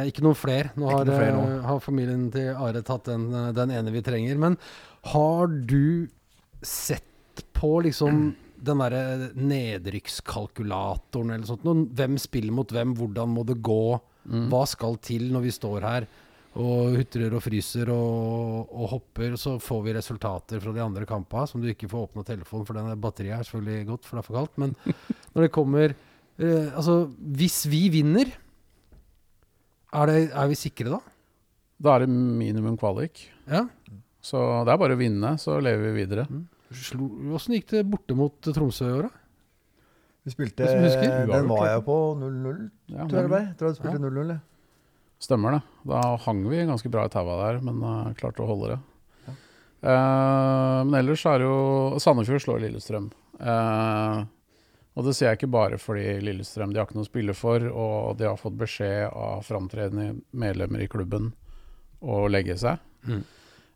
Ikke 0.09 0.23
noen 0.25 0.39
flere. 0.39 0.71
Nå 0.81 0.87
har, 0.89 1.03
noe 1.05 1.17
fler 1.19 1.35
nå. 1.37 1.49
har 1.67 1.81
familien 1.85 2.29
til 2.33 2.55
Are 2.57 2.81
tatt 2.87 3.11
den, 3.11 3.27
den 3.53 3.75
ene 3.75 3.93
vi 3.93 4.01
trenger. 4.07 4.39
Men 4.41 4.57
har 5.13 5.51
du 5.69 6.09
sett 6.65 7.45
på 7.53 7.75
liksom 7.85 8.31
den 8.67 8.81
derre 8.83 9.31
nedrykkskalkulatoren 9.35 11.33
eller 11.35 11.49
sånt 11.49 11.65
noe? 11.67 11.85
Hvem 11.97 12.19
spiller 12.21 12.55
mot 12.55 12.71
hvem? 12.75 12.95
Hvordan 12.99 13.33
må 13.35 13.45
det 13.49 13.59
gå? 13.65 13.81
Hva 14.51 14.63
skal 14.69 14.97
til 15.05 15.27
når 15.35 15.43
vi 15.45 15.53
står 15.53 15.85
her 15.85 16.07
og 16.55 16.95
hutrer 16.95 17.33
og 17.35 17.43
fryser 17.45 17.91
og, 17.93 18.71
og 18.73 18.87
hopper? 18.95 19.35
Så 19.41 19.57
får 19.63 19.83
vi 19.89 19.95
resultater 19.97 20.63
fra 20.63 20.73
de 20.77 20.83
andre 20.85 21.05
kampene 21.09 21.49
som 21.51 21.61
du 21.61 21.69
ikke 21.73 21.91
får 21.91 22.07
åpna 22.09 22.25
telefonen, 22.29 22.65
for 22.69 22.79
den 22.79 22.95
batteriet 23.03 23.37
er 23.41 23.49
selvfølgelig 23.49 23.89
godt, 23.91 24.07
for 24.09 24.17
det 24.17 24.23
er 24.23 24.29
for 24.29 24.39
kaldt. 24.41 24.57
Men 24.63 24.75
når 25.35 25.47
det 25.49 25.53
kommer 25.55 25.93
eh, 25.95 26.71
Altså, 26.75 26.97
hvis 27.41 27.61
vi 27.71 27.83
vinner 27.93 28.33
er, 29.95 30.07
det, 30.11 30.17
er 30.35 30.49
vi 30.51 30.57
sikre 30.59 30.91
da? 30.97 31.03
Da 31.85 31.93
er 31.99 32.05
det 32.05 32.11
minimum 32.15 32.79
kvalik. 32.81 33.27
Ja. 33.51 33.67
Så 34.25 34.41
det 34.65 34.73
er 34.73 34.79
bare 34.81 34.97
å 34.97 34.99
vinne, 34.99 35.35
så 35.39 35.59
lever 35.63 35.91
vi 35.91 35.99
videre. 36.01 36.25
Slo- 36.31 36.47
Åssen 37.35 37.55
gikk 37.57 37.69
det 37.73 37.85
borte 37.89 38.17
mot 38.19 38.49
Tromsø 38.49 38.89
i 38.89 38.97
år, 38.99 39.09
da? 39.09 39.21
Vi 40.25 40.33
spilte? 40.33 40.65
Den 41.29 41.49
var 41.51 41.67
jeg 41.69 41.85
på 41.85 41.97
0-0, 42.17 42.71
Ja, 42.89 43.05
tror 43.05 43.19
jeg 43.19 43.27
det 43.29 43.33
ble. 43.33 43.43
tror 43.61 43.69
jeg 43.71 43.77
spilte 43.77 44.01
0-0, 44.01 44.33
ja. 44.33 44.39
stemmer 45.21 45.59
det. 45.59 45.63
Da 45.91 46.01
hang 46.25 46.41
vi 46.49 46.63
ganske 46.65 46.91
bra 46.93 47.05
i 47.05 47.13
taua 47.13 47.37
der, 47.43 47.61
men 47.65 47.83
uh, 47.85 48.15
klarte 48.17 48.45
å 48.45 48.49
holde 48.49 48.73
det. 48.73 48.81
Eh, 49.85 50.81
men 50.89 50.97
ellers 50.97 51.27
er 51.29 51.45
jo 51.45 51.57
Sandefjord 52.01 52.41
slår 52.41 52.63
Lillestrøm. 52.63 53.11
Uh, 53.37 54.25
og 54.95 55.05
det 55.05 55.13
sier 55.17 55.29
jeg 55.29 55.43
ikke 55.43 55.53
bare 55.53 55.77
fordi 55.83 56.07
Lillestrøm 56.25 56.73
de 56.73 56.81
har 56.81 56.89
ikke 56.89 56.97
noe 56.97 57.05
å 57.05 57.11
spille 57.11 57.35
for, 57.37 57.67
og 57.69 58.17
de 58.17 58.29
har 58.31 58.41
fått 58.41 58.57
beskjed 58.57 59.11
av 59.11 59.45
framtredende 59.45 60.23
medlemmer 60.33 60.85
i 60.85 60.89
klubben 60.89 61.33
å 62.01 62.25
legge 62.33 62.57
seg. 62.61 62.81
Mm. 63.05 63.21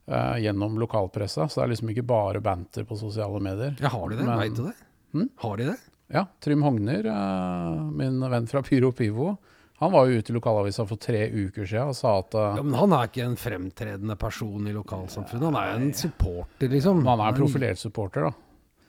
Eh, 0.09 0.38
gjennom 0.44 0.79
lokalpressa, 0.81 1.49
så 1.49 1.61
det 1.61 1.66
er 1.66 1.75
liksom 1.75 1.92
ikke 1.94 2.07
bare 2.09 2.40
banter 2.44 2.88
på 2.88 2.99
sosiale 2.99 3.40
medier. 3.44 3.77
Ja, 3.81 3.92
har 3.94 4.09
de 4.09 4.16
det? 4.16 4.25
Men- 4.25 4.38
Veit 4.38 4.57
du 4.57 4.64
det? 4.66 4.75
Hmm? 5.12 5.29
Har 5.44 5.57
de 5.57 5.71
det? 5.71 5.77
Ja, 6.09 6.25
Trym 6.40 6.62
Hogner, 6.64 7.05
uh, 7.05 7.83
min 7.92 8.21
venn 8.31 8.47
fra 8.49 8.62
Pyro 8.64 8.92
Pivo, 8.92 9.37
han 9.79 9.92
var 9.92 10.09
jo 10.09 10.18
ute 10.18 10.33
i 10.33 10.35
lokalavisa 10.35 10.87
for 10.88 10.99
tre 10.99 11.29
uker 11.31 11.66
siden 11.68 11.92
og 11.92 11.94
sa 11.94 12.16
at 12.18 12.35
uh, 12.35 12.57
Ja, 12.59 12.64
men 12.64 12.75
han 12.75 12.94
er 12.97 13.11
ikke 13.11 13.27
en 13.29 13.37
fremtredende 13.38 14.16
person 14.18 14.66
i 14.66 14.73
lokalsamfunnet. 14.75 15.44
Han 15.53 15.59
er 15.61 15.77
en 15.77 15.92
supporter, 15.94 16.73
liksom. 16.73 17.05
han 17.07 17.21
er 17.21 17.35
en 17.35 17.38
profilert 17.38 17.79
supporter, 17.79 18.27
da. 18.27 18.33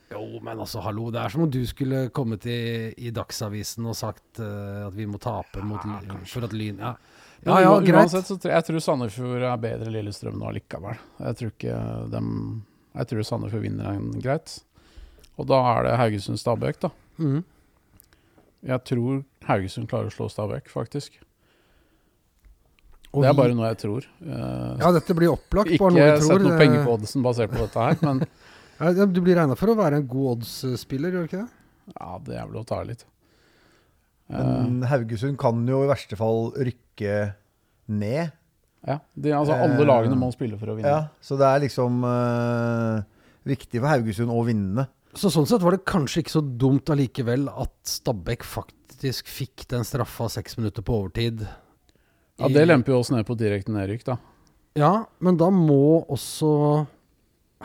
Jo, 0.09 0.23
men 0.41 0.57
altså, 0.57 0.81
hallo. 0.81 1.11
Det 1.13 1.21
er 1.21 1.29
som 1.29 1.43
om 1.45 1.51
du 1.53 1.61
skulle 1.69 2.07
kommet 2.09 2.47
i, 2.49 2.89
i 2.97 3.11
Dagsavisen 3.13 3.85
og 3.85 3.97
sagt 3.99 4.41
uh, 4.41 4.87
at 4.87 4.95
vi 4.97 5.05
må 5.05 5.19
tape 5.21 5.61
mot, 5.61 5.83
for 6.25 6.47
at 6.47 6.55
Lyn 6.57 6.81
ja, 6.81 6.95
Men 7.45 7.61
ja 7.63 7.75
greit. 7.79 7.95
Uansett, 8.03 8.25
så 8.27 8.35
tror 8.35 8.51
jeg, 8.51 8.57
jeg 8.59 8.65
tror 8.67 8.83
Sandefjord 8.83 9.43
er 9.47 9.61
bedre 9.63 9.87
enn 9.87 9.93
Lillestrøm 9.95 10.39
nå 10.41 10.49
likevel. 10.57 10.97
Jeg 11.23 11.37
tror 11.39 11.53
ikke 11.53 11.77
dem 12.11 12.31
Jeg 12.97 13.07
tror 13.11 13.23
Sandefjord 13.29 13.63
vinner 13.63 13.93
en 13.93 14.09
greit. 14.19 14.57
Og 15.39 15.47
da 15.47 15.59
er 15.77 15.83
det 15.87 15.93
Haugesund-Stabæk, 16.01 16.79
da. 16.83 16.89
Mm. 17.21 17.43
Jeg 18.67 18.83
tror 18.89 19.21
Haugesund 19.47 19.87
klarer 19.87 20.09
å 20.11 20.15
slå 20.17 20.27
Stabæk, 20.33 20.67
faktisk. 20.73 21.15
Og 23.13 23.23
det 23.23 23.29
er 23.31 23.37
bare 23.37 23.55
noe 23.57 23.69
jeg 23.71 23.79
tror. 23.85 24.05
Eh, 24.21 24.73
Ja, 24.83 24.91
dette 24.93 25.15
blir 25.17 25.31
opplagt. 25.33 25.71
bare 25.79 25.93
ikke 25.93 25.93
noe 25.95 26.19
sett 26.21 26.43
noe 26.43 26.57
penger 26.59 26.83
på 26.85 26.97
oddsen 26.97 27.23
basert 27.25 27.49
på 27.55 27.63
dette 27.63 27.79
her, 27.87 27.95
men 28.05 28.25
Du 29.13 29.19
blir 29.21 29.35
regna 29.35 29.55
for 29.59 29.67
å 29.71 29.75
være 29.75 29.97
en 29.99 30.05
god 30.07 30.37
odds-spiller, 30.37 31.11
gjør 31.11 31.23
du 31.25 31.27
ikke 31.31 31.41
det? 31.41 31.49
ja, 31.99 32.19
det 32.23 32.35
er 32.37 32.45
vel 32.51 32.59
å 32.61 32.65
ta 32.67 32.83
litt. 32.85 33.01
Eh, 34.29 34.35
Men 34.37 34.83
Haugesund 34.91 35.39
kan 35.41 35.63
jo 35.67 35.81
i 35.83 35.89
verste 35.89 36.15
fall 36.19 36.51
rykke 36.53 36.77
ned. 37.89 38.31
ja, 38.85 38.99
de, 39.15 39.31
altså 39.35 39.55
Alle 39.55 39.79
Eh, 39.79 39.87
lagene 39.87 40.17
må 40.19 40.31
spille 40.33 40.57
for 40.59 40.71
å 40.71 40.77
vinne. 40.77 40.89
Ja, 40.89 41.07
så 41.21 41.37
det 41.39 41.47
er 41.47 41.63
liksom 41.65 42.03
uh, 42.05 43.01
viktig 43.47 43.81
for 43.81 43.89
Haugesund 43.91 44.33
å 44.33 44.43
vinne. 44.47 44.87
Så 45.17 45.31
sånn 45.33 45.47
sett 45.49 45.63
var 45.65 45.75
det 45.75 45.87
kanskje 45.89 46.21
ikke 46.21 46.35
så 46.37 46.43
dumt 46.43 46.89
allikevel 46.93 47.47
at 47.49 47.73
Stabæk 47.89 48.45
faktisk 48.45 49.27
fikk 49.31 49.65
den 49.71 49.87
straffa 49.87 50.29
seks 50.29 50.57
minutter 50.59 50.85
på 50.85 50.99
overtid. 51.01 51.47
Ja, 52.39 52.47
Det 52.47 52.67
lemper 52.67 52.93
jo 52.93 52.99
oss 53.01 53.11
ned 53.11 53.25
på 53.27 53.35
direkte 53.35 53.73
nedrykk, 53.73 54.05
da. 54.05 54.19
Ja, 54.77 54.93
men 55.19 55.39
da 55.39 55.49
må 55.51 56.05
også 56.07 56.85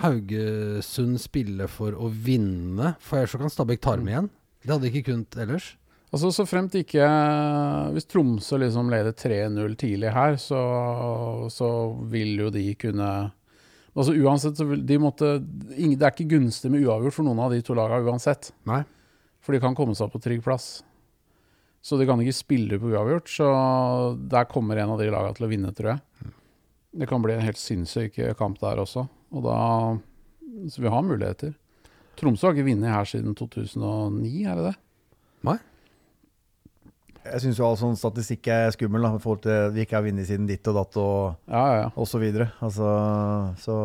Haugesund 0.03 1.21
spille 1.23 1.69
for 1.71 1.95
å 1.95 2.09
vinne, 2.11 2.97
for 2.99 3.21
ellers 3.21 3.37
så 3.37 3.39
kan 3.39 3.53
Stabæk 3.53 3.85
ta 3.85 3.95
dem 4.01 4.09
igjen. 4.11 4.31
Det 4.65 4.73
hadde 4.73 4.89
de 4.89 4.91
ikke 4.91 5.13
kunnet 5.13 5.37
ellers. 5.45 5.75
Altså 6.15 6.31
Så 6.31 6.47
fremt 6.47 6.75
ikke 6.79 7.07
Hvis 7.95 8.07
Tromsø 8.11 8.61
liksom 8.63 8.91
leder 8.93 9.15
3-0 9.19 9.75
tidlig 9.81 10.13
her, 10.15 10.37
så, 10.39 10.61
så 11.51 11.71
vil 12.11 12.39
jo 12.45 12.53
de 12.55 12.69
kunne 12.79 13.11
Altså 13.95 14.15
Uansett 14.15 14.59
så 14.59 14.67
vil 14.69 14.83
de 14.87 14.99
måtte 15.03 15.37
Det 15.43 15.99
er 15.99 16.15
ikke 16.15 16.31
gunstig 16.37 16.71
med 16.71 16.87
uavgjort 16.87 17.17
for 17.19 17.27
noen 17.27 17.43
av 17.45 17.55
de 17.55 17.61
to 17.63 17.77
lagene 17.79 18.11
uansett. 18.11 18.51
Nei. 18.67 18.83
For 19.45 19.55
de 19.55 19.61
kan 19.63 19.77
komme 19.79 19.95
seg 19.95 20.11
på 20.11 20.19
trygg 20.25 20.41
plass. 20.43 20.83
Så 21.85 21.99
de 22.01 22.07
kan 22.09 22.19
ikke 22.23 22.35
spille 22.35 22.79
på 22.81 22.91
uavgjort. 22.91 23.29
Så 23.31 23.47
der 24.33 24.49
kommer 24.51 24.81
en 24.81 24.95
av 24.97 24.99
de 24.99 25.11
lagene 25.13 25.37
til 25.37 25.47
å 25.47 25.51
vinne, 25.53 25.71
tror 25.77 25.93
jeg. 25.93 26.33
Det 26.97 27.07
kan 27.11 27.23
bli 27.23 27.37
en 27.37 27.45
helt 27.45 27.61
sinnssyk 27.61 28.19
kamp 28.39 28.59
der 28.63 28.83
også. 28.83 29.05
Og 29.31 29.47
da 29.47 29.59
Så 30.73 30.83
vi 30.83 30.91
har 30.91 31.07
muligheter. 31.07 31.55
Tromsø 32.19 32.49
har 32.49 32.57
ikke 32.57 32.71
vunnet 32.71 32.95
her 32.95 33.07
siden 33.11 33.35
2009, 33.39 34.35
er 34.47 34.59
det 34.59 34.67
det? 34.73 34.75
Nei. 35.47 35.59
Jeg 37.25 37.41
syns 37.41 37.57
jo 37.59 37.65
all 37.65 37.77
sånn 37.81 37.95
statistikk 37.97 38.49
er 38.53 38.73
skummel, 38.75 39.01
da, 39.07 39.15
i 39.17 39.21
forhold 39.23 39.41
til 39.47 39.71
vi 39.73 39.85
ikke 39.87 39.97
har 39.97 40.05
vunnet 40.05 40.27
siden 40.29 40.49
ditt 40.49 40.67
og 40.69 40.75
datt 40.77 40.97
og, 41.01 41.37
Ja, 41.49 41.63
ja, 41.65 41.77
ja. 41.81 41.87
og 41.97 42.09
så 42.11 42.21
videre. 42.21 42.51
Altså, 42.65 42.89
så 43.65 43.77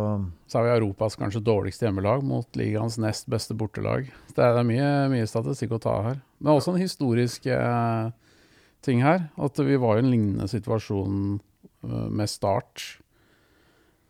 Så 0.49 0.59
er 0.59 0.65
vi 0.65 0.73
Europas 0.73 1.15
kanskje 1.15 1.41
dårligste 1.45 1.85
hjemmelag 1.87 2.23
mot 2.27 2.47
ligaens 2.59 2.97
nest 2.99 3.29
beste 3.31 3.55
bortelag. 3.55 4.09
Det 4.35 4.43
er, 4.43 4.55
det 4.57 4.63
er 4.63 4.67
mye, 4.67 4.89
mye 5.13 5.27
statistikk 5.29 5.77
å 5.77 5.81
ta 5.83 5.95
her. 6.09 6.19
Men 6.41 6.57
også 6.57 6.73
en 6.75 6.81
historisk 6.83 7.45
eh, 7.47 8.11
ting 8.83 9.03
her. 9.05 9.29
At 9.39 9.55
vi 9.63 9.77
var 9.79 9.97
i 9.99 10.03
en 10.03 10.11
lignende 10.11 10.47
situasjon 10.51 11.39
eh, 11.39 12.07
med 12.09 12.27
start 12.31 12.99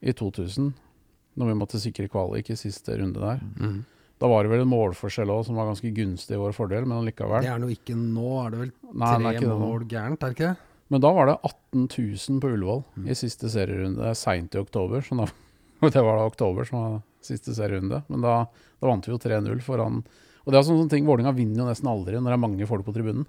i 0.01 0.13
2000. 0.15 0.73
Når 1.39 1.51
vi 1.53 1.59
måtte 1.59 1.79
sikre 1.81 2.09
kvalik 2.09 2.49
i 2.49 2.57
siste 2.57 2.97
runde 2.97 3.19
der. 3.21 3.45
Mhm. 3.59 3.79
Da 4.19 4.27
var 4.27 4.43
det 4.43 4.51
vel 4.51 4.65
en 4.65 4.71
målforskjell 4.71 5.31
òg 5.31 5.45
som 5.47 5.55
var 5.59 5.69
ganske 5.69 5.91
gunstig 5.95 6.35
i 6.35 6.39
vår 6.39 6.55
fordel, 6.55 6.87
men 6.87 6.99
allikevel. 6.99 7.45
Det 7.45 7.53
er 7.53 7.61
nå 7.61 7.69
ikke 7.71 7.95
nå, 7.95 8.31
er 8.43 8.51
det 8.51 8.59
vel 8.65 8.71
Nei, 8.91 9.13
tre 9.15 9.35
det 9.39 9.59
mål 9.61 9.85
gærent, 9.87 10.19
er 10.19 10.33
det 10.33 10.35
ikke 10.35 10.49
det? 10.49 10.65
Men 10.89 11.03
da 11.05 11.11
var 11.13 11.29
det 11.29 11.35
18 11.45 11.85
000 11.85 12.41
på 12.41 12.49
Ullevål 12.49 12.81
i 13.05 13.15
siste 13.15 13.51
serierunde, 13.53 14.09
seint 14.17 14.55
i 14.57 14.59
oktober. 14.59 15.05
Så 15.05 15.15
da, 15.19 15.29
det 15.93 16.03
var 16.03 16.19
da 16.19 16.27
oktober 16.27 16.67
som 16.67 16.81
var 16.81 16.97
siste 17.23 17.53
serierunde. 17.55 18.01
Men 18.09 18.25
da, 18.25 18.35
da 18.81 18.89
vant 18.89 19.07
vi 19.07 19.13
jo 19.13 19.21
3-0 19.21 19.61
foran 19.63 20.01
Og 20.01 20.51
det 20.51 20.59
er 20.59 20.65
sånne 20.65 20.89
ting 20.91 21.05
Vålinga 21.07 21.31
vinner 21.35 21.61
jo 21.61 21.67
nesten 21.69 21.91
aldri 21.91 22.17
når 22.17 22.31
det 22.31 22.37
er 22.39 22.47
mange 22.47 22.67
folk 22.67 22.87
på 22.87 22.95
tribunen. 22.95 23.27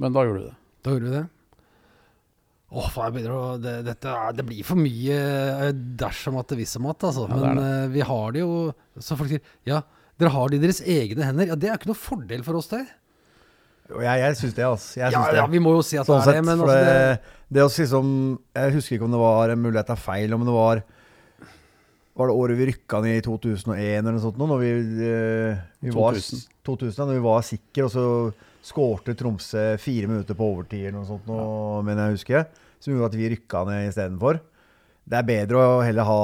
Men 0.00 0.14
da 0.14 0.24
gjorde 0.24 0.40
vi 0.40 0.46
det. 0.46 0.56
Da 0.86 0.94
gjorde 0.94 1.10
vi 1.10 1.16
det. 1.18 1.24
Åh, 2.66 2.86
faen, 2.90 3.06
jeg 3.06 3.14
begynner 3.14 3.34
å 3.36 3.42
det, 3.62 3.74
dette, 3.86 4.12
det 4.34 4.44
blir 4.48 4.64
for 4.66 4.80
mye 4.80 5.16
eh, 5.68 5.68
dersom 6.02 6.34
at 6.40 6.48
det 6.50 6.56
visste 6.58 6.80
om 6.80 6.88
at, 6.90 7.04
altså. 7.06 7.28
Ja, 7.30 7.36
det 7.36 7.42
det. 7.44 7.52
Men 7.54 7.60
eh, 7.62 7.88
vi 7.94 8.02
har 8.08 8.32
det 8.34 8.42
jo 8.42 8.56
Så 8.98 9.14
folk 9.20 9.30
sier 9.30 9.44
ja, 9.70 9.82
dere 10.18 10.32
har 10.34 10.50
det 10.50 10.58
i 10.58 10.62
deres 10.64 10.80
egne 10.82 11.28
hender. 11.28 11.52
Ja, 11.52 11.58
det 11.60 11.68
er 11.70 11.78
ikke 11.78 11.92
noe 11.92 12.00
fordel 12.00 12.42
for 12.42 12.58
oss, 12.58 12.66
det. 12.72 12.80
jeg, 13.92 14.18
jeg 14.24 14.36
syns 14.40 14.56
det, 14.56 14.64
altså. 14.66 14.98
Jeg 14.98 15.14
Ja, 15.14 15.22
det. 15.30 15.38
ja, 15.38 15.46
vi 15.52 15.60
må 15.62 15.76
jo 15.76 15.84
si 15.86 15.98
at 16.00 16.08
Sånn 16.08 16.24
det 16.24 16.32
er 16.32 16.40
det, 16.40 16.44
men 16.48 16.58
for 16.64 16.72
altså 16.72 16.90
det, 16.90 17.34
det, 17.54 17.62
å 17.62 17.70
si 17.76 17.86
som 17.86 18.08
Jeg 18.56 18.74
husker 18.80 18.96
ikke 18.98 19.06
om 19.06 19.14
det 19.14 19.20
var 19.22 19.52
en 19.54 19.62
mulighet 19.62 19.90
til 19.92 20.00
feil, 20.02 20.34
om 20.34 20.46
det 20.48 20.56
var 20.56 20.82
Var 22.16 22.32
det 22.32 22.36
året 22.42 22.58
vi 22.58 22.66
rykka 22.72 23.02
ned 23.04 23.20
i 23.20 23.24
2001 23.28 23.78
eller 24.00 24.16
noe 24.16 24.24
sånt? 24.24 24.40
nå, 24.40 24.48
Når 24.50 24.64
vi, 24.64 24.72
vi 25.86 25.94
2000. 25.94 26.00
var 26.00 26.18
2000. 26.18 26.44
2000, 26.66 26.98
ja, 26.98 27.06
når 27.12 27.18
vi 27.20 27.24
var 27.28 27.46
sikre, 27.46 27.86
og 27.86 27.92
så 27.94 28.06
skårte 28.66 29.14
Tromsø 29.18 29.64
fire 29.78 30.08
minutter 30.10 30.36
på 30.38 30.46
overtid 30.52 30.88
eller 30.88 30.98
noe 30.98 31.08
sånt, 31.08 31.26
nå, 31.30 31.38
mener 31.86 32.08
jeg 32.08 32.18
husker. 32.18 32.46
Som 32.82 32.94
gjorde 32.94 33.12
at 33.12 33.18
vi 33.20 33.30
rykka 33.32 33.62
ned 33.68 33.88
istedenfor. 33.90 34.40
Det 35.06 35.18
er 35.20 35.28
bedre 35.28 35.62
å 35.62 35.76
heller 35.86 36.08
ha 36.08 36.22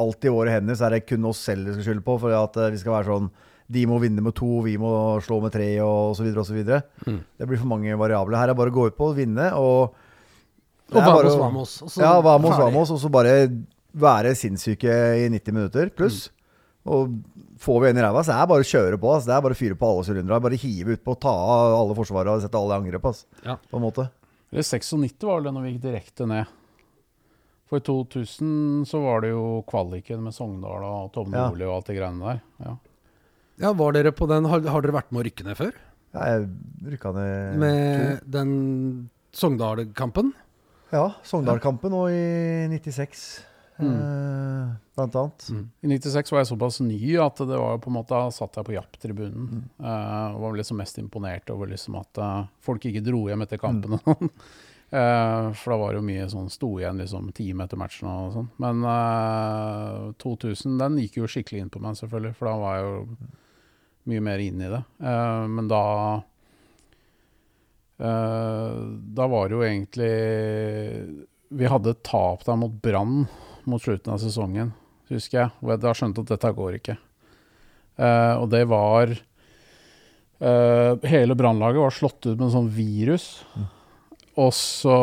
alt 0.00 0.26
i 0.26 0.32
våre 0.32 0.54
hender, 0.56 0.74
så 0.74 0.88
er 0.88 0.96
det 0.96 1.06
kun 1.06 1.28
oss 1.28 1.42
selv 1.44 1.68
vi 1.68 1.76
skal 1.76 1.86
skylde 1.90 2.04
på. 2.06 2.16
For 2.22 2.34
at 2.34 2.58
eh, 2.58 2.72
vi 2.74 2.80
skal 2.82 2.96
være 2.98 3.10
sånn 3.12 3.30
De 3.70 3.84
må 3.86 4.00
vinne 4.02 4.22
med 4.24 4.34
to, 4.34 4.48
vi 4.66 4.72
må 4.82 4.90
slå 5.22 5.36
med 5.44 5.52
tre, 5.54 5.68
og 5.84 6.16
så 6.18 6.24
videre 6.26 6.42
og 6.42 6.48
så 6.48 6.56
videre. 6.56 6.80
Mm. 7.06 7.20
Det 7.38 7.46
blir 7.46 7.60
for 7.60 7.70
mange 7.70 7.94
variabler. 8.00 8.40
Her 8.40 8.50
er 8.50 8.58
bare 8.58 8.72
å 8.72 8.74
gå 8.74 8.88
ut 8.90 8.96
på 8.98 9.12
og 9.12 9.20
vinne, 9.20 9.52
og 9.54 9.94
Og 10.90 10.98
vamos, 11.06 11.36
vamos. 11.38 11.96
ja, 12.00 12.16
vamos, 12.18 12.56
vamos. 12.58 12.90
Og 12.90 12.98
så 12.98 13.08
bare 13.14 13.36
være 13.94 14.34
sinnssyke 14.34 14.90
i 15.22 15.28
90 15.30 15.54
minutter 15.54 15.92
pluss. 15.94 16.24
Og 16.88 17.10
får 17.60 17.80
vi 17.82 17.90
en 17.90 17.98
i 18.00 18.04
ræva, 18.04 18.22
så 18.24 18.32
er 18.32 18.40
det 18.46 18.52
bare 18.54 18.64
å 18.64 18.70
kjøre 18.70 19.00
på. 19.00 19.10
Altså. 19.12 19.28
Det 19.28 19.34
er 19.36 19.42
bare 19.44 19.56
å 19.56 19.60
fyre 19.60 19.76
på 19.76 19.90
alle 19.90 20.06
sylindere. 20.06 20.40
Bare 20.46 20.60
hive 20.62 20.96
utpå, 20.96 21.16
ta 21.20 21.34
av 21.34 21.74
alle 21.76 21.96
forsvarere 21.98 22.38
og 22.38 22.44
sette 22.46 22.56
alle 22.60 22.78
i 22.78 22.80
angrep. 22.80 23.10
Altså. 23.10 23.26
Ja. 23.44 23.58
På 23.68 23.76
en 23.80 23.84
måte. 23.84 24.06
Eller 24.50 24.66
96 24.66 25.26
var 25.28 25.36
vel 25.38 25.48
det 25.50 25.54
når 25.56 25.66
vi 25.66 25.72
gikk 25.74 25.82
direkte 25.84 26.28
ned. 26.30 26.56
For 27.70 27.78
i 27.78 27.84
2000 27.86 28.86
så 28.90 28.98
var 29.04 29.20
det 29.22 29.30
jo 29.30 29.60
kvaliken 29.68 30.24
med 30.24 30.34
Sogndal 30.34 30.82
og 30.88 31.12
Tom 31.14 31.30
Ja. 31.30 31.44
Nordli 31.46 31.68
og 31.68 31.76
alt 31.76 31.90
det 31.92 32.00
greiene 32.00 32.32
der. 32.32 32.40
Ja. 32.64 32.72
Ja, 33.60 33.70
var 33.76 33.92
dere 33.92 34.10
på 34.16 34.24
den 34.26 34.46
Har, 34.48 34.62
har 34.72 34.80
dere 34.82 34.96
vært 34.96 35.10
med 35.12 35.20
å 35.20 35.24
rykke 35.28 35.44
ned 35.44 35.58
før? 35.58 35.74
Ja, 36.16 36.24
jeg 36.32 36.46
rykka 36.94 37.12
ned 37.14 37.58
Med 37.60 38.24
den 38.26 38.54
Sogndal-kampen? 39.36 40.32
Ja, 40.90 41.04
Sogndal-kampen 41.22 41.92
nå 41.94 42.00
i 42.10 42.24
96, 42.72 43.20
Mm. 43.80 43.98
eh, 44.00 44.72
blant 44.96 45.18
annet. 45.20 45.46
I 45.80 45.92
96 45.92 46.32
var 46.32 46.42
jeg 46.42 46.50
såpass 46.52 46.80
ny 46.84 47.14
at 47.22 47.42
det 47.42 47.60
var 47.60 47.78
på 47.82 47.90
en 47.90 47.98
måte 47.98 48.22
satt 48.36 48.58
jeg 48.60 48.68
på 48.68 48.74
Japp-tribunen. 48.76 49.46
Mm. 49.50 49.62
og 49.80 50.40
var 50.42 50.58
liksom 50.58 50.80
mest 50.82 50.98
imponert 51.00 51.50
over 51.50 51.70
liksom 51.70 51.96
at 52.00 52.20
uh, 52.20 52.42
folk 52.60 52.84
ikke 52.84 53.04
dro 53.04 53.26
hjem 53.30 53.46
etter 53.46 53.62
kampen. 53.62 53.98
Mm. 54.04 54.34
Eh, 54.90 55.52
for 55.52 55.70
da 55.70 55.76
var 55.78 55.92
det 55.92 56.00
jo 56.00 56.06
mye 56.06 56.24
sånn 56.32 56.48
sto 56.50 56.72
igjen 56.80 56.98
liksom 56.98 57.28
time 57.36 57.62
etter 57.62 57.78
matchen 57.78 58.08
og 58.10 58.32
sånn. 58.34 58.48
Men 58.62 58.82
eh, 58.90 60.08
2000, 60.18 60.80
den 60.80 60.96
gikk 61.04 61.20
jo 61.20 61.28
skikkelig 61.30 61.62
inn 61.62 61.70
på 61.70 61.82
meg, 61.82 61.94
selvfølgelig. 62.00 62.34
For 62.38 62.50
da 62.50 62.54
var 62.58 62.78
jeg 62.78 62.88
jo 62.88 63.28
mye 64.10 64.24
mer 64.26 64.42
inne 64.42 64.66
i 64.66 64.72
det. 64.72 64.82
Eh, 65.12 65.44
men 65.54 65.70
da 65.70 65.84
eh, 68.02 68.80
Da 69.20 69.28
var 69.30 69.48
det 69.48 69.54
jo 69.58 69.62
egentlig 69.66 70.10
Vi 71.60 71.70
hadde 71.70 71.94
et 71.94 72.02
tap 72.06 72.42
der 72.48 72.58
mot 72.58 72.74
Brann 72.82 73.28
mot 73.68 73.82
slutten 73.82 74.14
av 74.14 74.20
sesongen, 74.22 74.72
husker 75.10 75.42
jeg. 75.42 75.54
Og 75.62 75.74
jeg 75.74 75.82
da 75.82 75.96
skjønte 75.96 76.24
at 76.24 76.32
dette 76.34 76.52
går 76.56 76.78
ikke. 76.78 76.96
Uh, 78.00 78.40
og 78.40 78.46
det 78.52 78.62
var 78.70 79.10
uh, 79.12 80.92
Hele 81.10 81.34
brannlaget 81.36 81.82
var 81.82 81.92
slått 81.92 82.22
ut 82.24 82.36
med 82.38 82.46
en 82.46 82.54
sånn 82.54 82.70
virus. 82.72 83.26
Og 84.40 84.54
så 84.56 84.94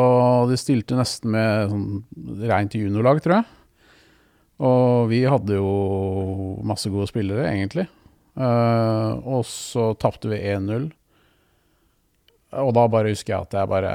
De 0.50 0.56
stilte 0.58 0.98
nesten 0.98 1.30
med 1.34 1.70
sånn 1.70 2.48
rent 2.48 2.74
juniorlag, 2.74 3.22
tror 3.22 3.38
jeg. 3.38 3.54
Og 4.58 5.06
vi 5.12 5.22
hadde 5.28 5.60
jo 5.60 5.68
masse 6.66 6.90
gode 6.90 7.06
spillere, 7.10 7.46
egentlig. 7.52 7.86
Uh, 8.38 9.18
og 9.26 9.44
så 9.46 9.92
tapte 9.98 10.30
vi 10.30 10.40
1-0. 10.40 10.88
Og 12.58 12.70
da 12.74 12.84
bare 12.90 13.12
husker 13.12 13.34
jeg 13.34 13.44
at 13.44 13.54
jeg 13.58 13.68
bare 13.68 13.90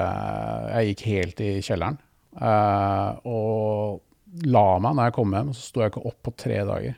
Jeg 0.70 0.90
gikk 0.90 1.04
helt 1.10 1.40
i 1.42 1.52
kjelleren. 1.64 1.98
Uh, 2.34 3.10
og 3.28 4.03
la 4.42 4.66
meg 4.82 4.96
når 4.96 5.08
jeg 5.08 5.16
kom 5.16 5.34
hjem, 5.36 5.54
så 5.54 5.68
sto 5.68 5.82
jeg 5.82 5.92
ikke 5.92 6.06
opp 6.10 6.20
på 6.26 6.34
tre 6.44 6.60
dager. 6.66 6.96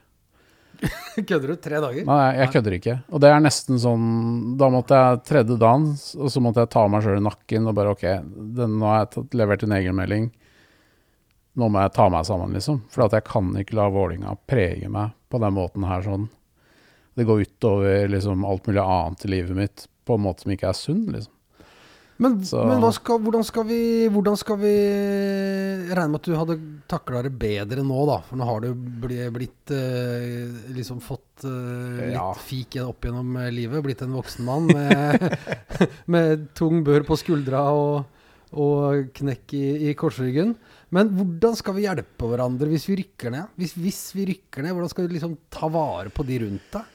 Kødder 1.16 1.49
du? 1.49 1.57
Tre 1.57 1.81
dager? 1.81 2.07
Nei, 2.09 2.25
jeg 2.37 2.53
kødder 2.53 2.75
ikke. 2.77 2.96
Og 3.09 3.22
det 3.25 3.31
er 3.33 3.38
nesten 3.40 3.79
sånn 3.81 4.09
Da 4.61 4.68
måtte 4.72 4.99
jeg 5.01 5.22
tredje 5.25 5.57
dagen, 5.61 5.87
og 6.20 6.33
så 6.33 6.42
måtte 6.44 6.64
jeg 6.64 6.72
ta 6.75 6.83
meg 6.92 7.05
sjøl 7.05 7.20
i 7.20 7.25
nakken 7.25 7.70
og 7.70 7.77
bare 7.79 7.94
OK, 7.94 8.05
den, 8.59 8.77
nå 8.81 8.90
har 8.90 9.03
jeg 9.03 9.12
tatt, 9.14 9.37
levert 9.40 9.64
en 9.64 9.77
egenmelding. 9.79 10.31
Nå 11.57 11.70
må 11.72 11.81
jeg 11.81 11.94
ta 11.96 12.11
meg 12.12 12.27
sammen, 12.29 12.53
liksom. 12.57 12.83
For 12.92 13.07
at 13.07 13.16
jeg 13.16 13.25
kan 13.29 13.55
ikke 13.57 13.79
la 13.79 13.88
Vålinga 13.92 14.37
prege 14.49 14.90
meg 14.92 15.14
på 15.33 15.40
den 15.40 15.57
måten 15.57 15.87
her 15.88 16.05
sånn. 16.05 16.29
Det 17.16 17.25
går 17.25 17.46
utover 17.46 18.11
liksom 18.12 18.44
alt 18.44 18.68
mulig 18.68 18.83
annet 18.85 19.25
i 19.25 19.33
livet 19.33 19.57
mitt 19.57 19.87
på 20.07 20.18
en 20.18 20.27
måte 20.27 20.44
som 20.44 20.53
ikke 20.53 20.68
er 20.68 20.77
sunn, 20.77 21.07
liksom. 21.14 21.33
Men, 22.16 22.38
men 22.40 22.85
skal, 22.96 23.18
hvordan, 23.20 23.44
skal 23.44 23.66
vi, 23.68 23.79
hvordan 24.09 24.38
skal 24.40 24.57
vi 24.62 24.72
regne 25.90 26.09
med 26.14 26.20
at 26.22 26.29
du 26.31 26.37
hadde 26.38 26.57
takla 26.88 27.20
det 27.26 27.35
bedre 27.37 27.85
nå, 27.85 27.98
da. 28.09 28.18
For 28.24 28.40
nå 28.40 28.46
har 28.48 28.64
du 28.64 28.70
blitt 29.05 29.72
eh, 29.76 30.46
liksom 30.72 31.02
fått 31.05 31.44
eh, 31.44 32.00
litt 32.00 32.14
Ja. 32.16 32.31
fik 32.40 32.79
opp 32.87 33.05
gjennom 33.05 33.37
eh, 33.42 33.50
livet. 33.52 33.85
Blitt 33.85 34.05
en 34.07 34.16
voksen 34.16 34.48
mann 34.48 34.70
med, 34.70 35.37
med 36.16 36.46
tung 36.57 36.81
bør 36.87 37.05
på 37.05 37.18
skuldra 37.20 37.66
og, 37.76 38.09
og 38.57 39.12
knekk 39.20 39.57
i, 39.61 39.64
i 39.90 39.94
korsryggen. 39.98 40.57
Men 40.96 41.12
hvordan 41.18 41.57
skal 41.59 41.76
vi 41.76 41.85
hjelpe 41.85 42.31
hverandre 42.33 42.70
hvis 42.72 42.88
vi 42.88 43.00
rykker 43.02 43.35
ned? 43.35 43.52
Hvis, 43.61 43.76
hvis 43.76 44.02
vi 44.16 44.31
rykker 44.33 44.64
ned, 44.64 44.72
hvordan 44.72 44.92
skal 44.94 45.05
vi 45.09 45.18
liksom 45.18 45.37
ta 45.52 45.68
vare 45.68 46.09
på 46.14 46.24
de 46.24 46.40
rundt 46.46 46.79
deg? 46.79 46.94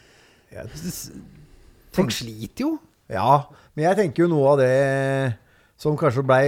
Folk 1.94 2.14
sliter 2.16 2.66
jo. 2.66 2.78
Ja, 3.12 3.44
men 3.76 3.86
jeg 3.90 4.00
tenker 4.00 4.24
jo 4.24 4.32
noe 4.32 4.54
av 4.54 4.62
det 4.62 4.72
som 5.82 5.98
kanskje 6.00 6.24
blei 6.26 6.46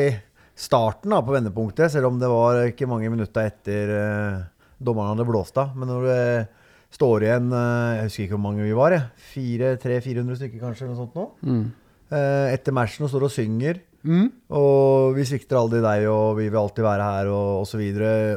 starten 0.55 1.13
da, 1.13 1.21
på 1.25 1.33
vendepunktet, 1.33 1.91
selv 1.91 2.11
om 2.11 2.19
det 2.21 2.29
var 2.29 2.61
ikke 2.69 2.87
mange 2.89 3.09
minutter 3.11 3.49
etter 3.49 3.93
uh, 3.93 4.43
dommeren 4.77 5.15
hadde 5.15 5.27
blåst 5.27 5.57
av. 5.59 5.73
Men 5.75 5.89
når 5.89 6.05
det 6.07 6.25
står 6.93 7.25
igjen 7.25 7.47
uh, 7.49 7.97
Jeg 7.97 8.03
husker 8.07 8.25
ikke 8.27 8.37
hvor 8.37 8.45
mange 8.45 8.67
vi 8.67 8.75
var, 8.77 8.95
jeg. 8.95 9.79
300-400 9.81 10.39
stykker 10.39 10.61
kanskje, 10.61 10.85
eller 10.85 10.93
noe 10.93 11.01
sånt 11.01 11.17
nå. 11.17 11.25
Eh, 12.13 12.53
etter 12.53 12.75
matchen 12.75 13.07
og 13.07 13.11
står 13.11 13.27
og 13.27 13.33
synger. 13.33 13.79
Mm. 14.03 14.27
Og 14.59 15.15
vi 15.17 15.25
svikter 15.27 15.57
aldri 15.57 15.79
deg, 15.83 16.05
og 16.11 16.37
vi 16.37 16.49
vil 16.49 16.59
alltid 16.59 16.85
være 16.85 17.09
her, 17.09 17.31
og 17.33 17.63
osv. 17.63 17.81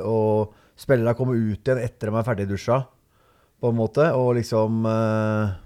Og 0.06 0.54
spillerne 0.78 1.16
kommer 1.18 1.36
ut 1.36 1.60
igjen 1.60 1.82
etter 1.82 2.10
de 2.10 2.16
er 2.16 2.26
ferdig 2.26 2.48
dusja, 2.48 2.80
på 3.60 3.72
en 3.72 3.78
måte. 3.78 4.08
Og 4.16 4.36
liksom 4.38 4.86
eh, 4.88 5.56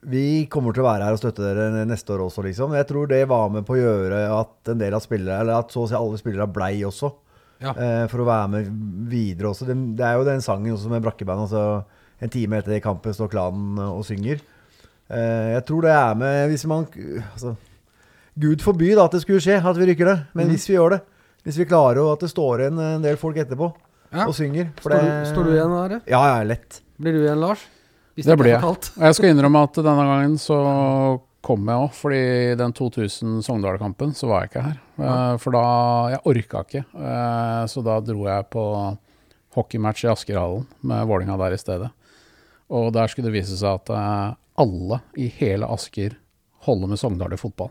Vi 0.00 0.46
kommer 0.48 0.72
til 0.72 0.80
å 0.84 0.88
være 0.88 1.04
her 1.04 1.16
og 1.16 1.20
støtte 1.20 1.44
dere 1.44 1.84
neste 1.84 2.14
år 2.14 2.22
også, 2.24 2.44
liksom. 2.46 2.72
Jeg 2.78 2.86
tror 2.88 3.08
det 3.10 3.20
var 3.28 3.50
med 3.52 3.66
på 3.68 3.74
å 3.76 3.80
gjøre 3.80 4.20
at 4.32 4.70
en 4.72 4.80
del 4.80 4.94
av 4.96 5.02
spillere, 5.04 5.42
eller 5.42 5.60
at 5.60 5.74
så 5.74 5.84
å 5.84 5.90
si 5.90 5.98
alle 5.98 6.20
spillere 6.20 6.48
blei 6.48 6.78
også. 6.88 7.12
Ja. 7.60 7.74
eh, 7.76 8.06
for 8.08 8.22
å 8.22 8.24
være 8.24 8.48
med 8.48 8.68
videre 9.12 9.50
også. 9.50 9.66
Det, 9.68 9.76
det 9.98 10.06
er 10.06 10.16
jo 10.16 10.24
den 10.24 10.40
sangen 10.40 10.72
også 10.72 10.88
med 10.88 11.04
brakkeband. 11.04 11.44
Altså, 11.44 11.84
en 12.20 12.32
time 12.32 12.60
etter 12.60 12.80
kampen 12.80 13.12
står 13.16 13.28
klanen 13.32 13.76
og 13.84 14.00
synger. 14.08 14.40
Eh, 15.10 15.50
jeg 15.56 15.66
tror 15.68 15.84
det 15.84 15.92
er 15.92 16.14
med 16.14 16.52
Hvis 16.52 16.64
man 16.70 16.84
altså, 17.34 17.56
Gud 18.40 18.62
forby 18.62 18.92
da 18.94 19.08
at 19.08 19.16
det 19.16 19.24
skulle 19.24 19.42
skje, 19.42 19.58
at 19.58 19.76
vi 19.80 19.90
rykker 19.90 20.08
det. 20.08 20.16
Men 20.32 20.48
mm. 20.48 20.54
hvis 20.54 20.68
vi 20.70 20.76
gjør 20.78 20.96
det, 20.96 21.00
hvis 21.44 21.58
vi 21.60 21.68
klarer 21.68 22.00
at 22.12 22.24
det 22.24 22.30
står 22.32 22.64
igjen 22.64 22.80
en 22.84 23.04
del 23.04 23.20
folk 23.20 23.36
etterpå 23.40 23.72
Ja. 24.10 24.24
og 24.26 24.34
synger 24.34 24.72
for 24.80 24.90
Står, 24.90 24.96
det, 24.96 25.10
du, 25.10 25.28
står 25.34 25.44
du 25.44 25.52
igjen, 25.54 25.76
der? 25.76 26.00
Ja, 26.10 26.22
ja, 26.32 26.40
lett. 26.46 26.80
Blir 27.00 27.16
du 27.16 27.20
igjen, 27.20 27.40
Lars? 27.42 27.62
Hvis 28.16 28.26
Det 28.26 28.34
ikke 28.34 28.42
blir 28.42 28.54
jeg. 28.56 28.62
Og 28.64 29.04
jeg 29.06 29.14
skal 29.18 29.30
innrømme 29.34 29.62
at 29.66 29.74
denne 29.80 30.06
gangen 30.10 30.38
så 30.42 30.56
kom 31.40 31.64
jeg 31.70 31.80
òg, 31.86 31.92
fordi 31.96 32.22
den 32.60 32.72
2000 32.76 33.38
Sogndal-kampen 33.46 34.10
så 34.16 34.28
var 34.28 34.42
jeg 34.44 34.50
ikke 34.50 34.64
her. 34.66 34.80
Ja. 35.00 35.14
For 35.40 35.56
da 35.56 35.62
Jeg 36.12 36.20
orka 36.28 36.64
ikke. 36.66 36.82
Eh, 36.94 37.62
Så 37.72 37.82
da 37.86 37.96
dro 38.04 38.26
jeg 38.28 38.50
på 38.52 38.64
hockeymatch 39.56 40.04
i 40.04 40.10
Askerhallen 40.12 40.66
med 40.86 41.06
Vålinga 41.08 41.38
der 41.40 41.56
i 41.56 41.58
stedet. 41.58 41.90
Og 42.70 42.92
der 42.94 43.08
skulle 43.10 43.30
det 43.30 43.38
vise 43.40 43.56
seg 43.58 43.80
at 43.80 43.90
eh, 43.96 44.34
alle 44.60 45.00
i 45.16 45.30
hele 45.40 45.66
Asker 45.72 46.18
holder 46.66 46.92
med 46.92 47.00
Sogndal 47.00 47.32
i 47.32 47.40
fotball. 47.40 47.70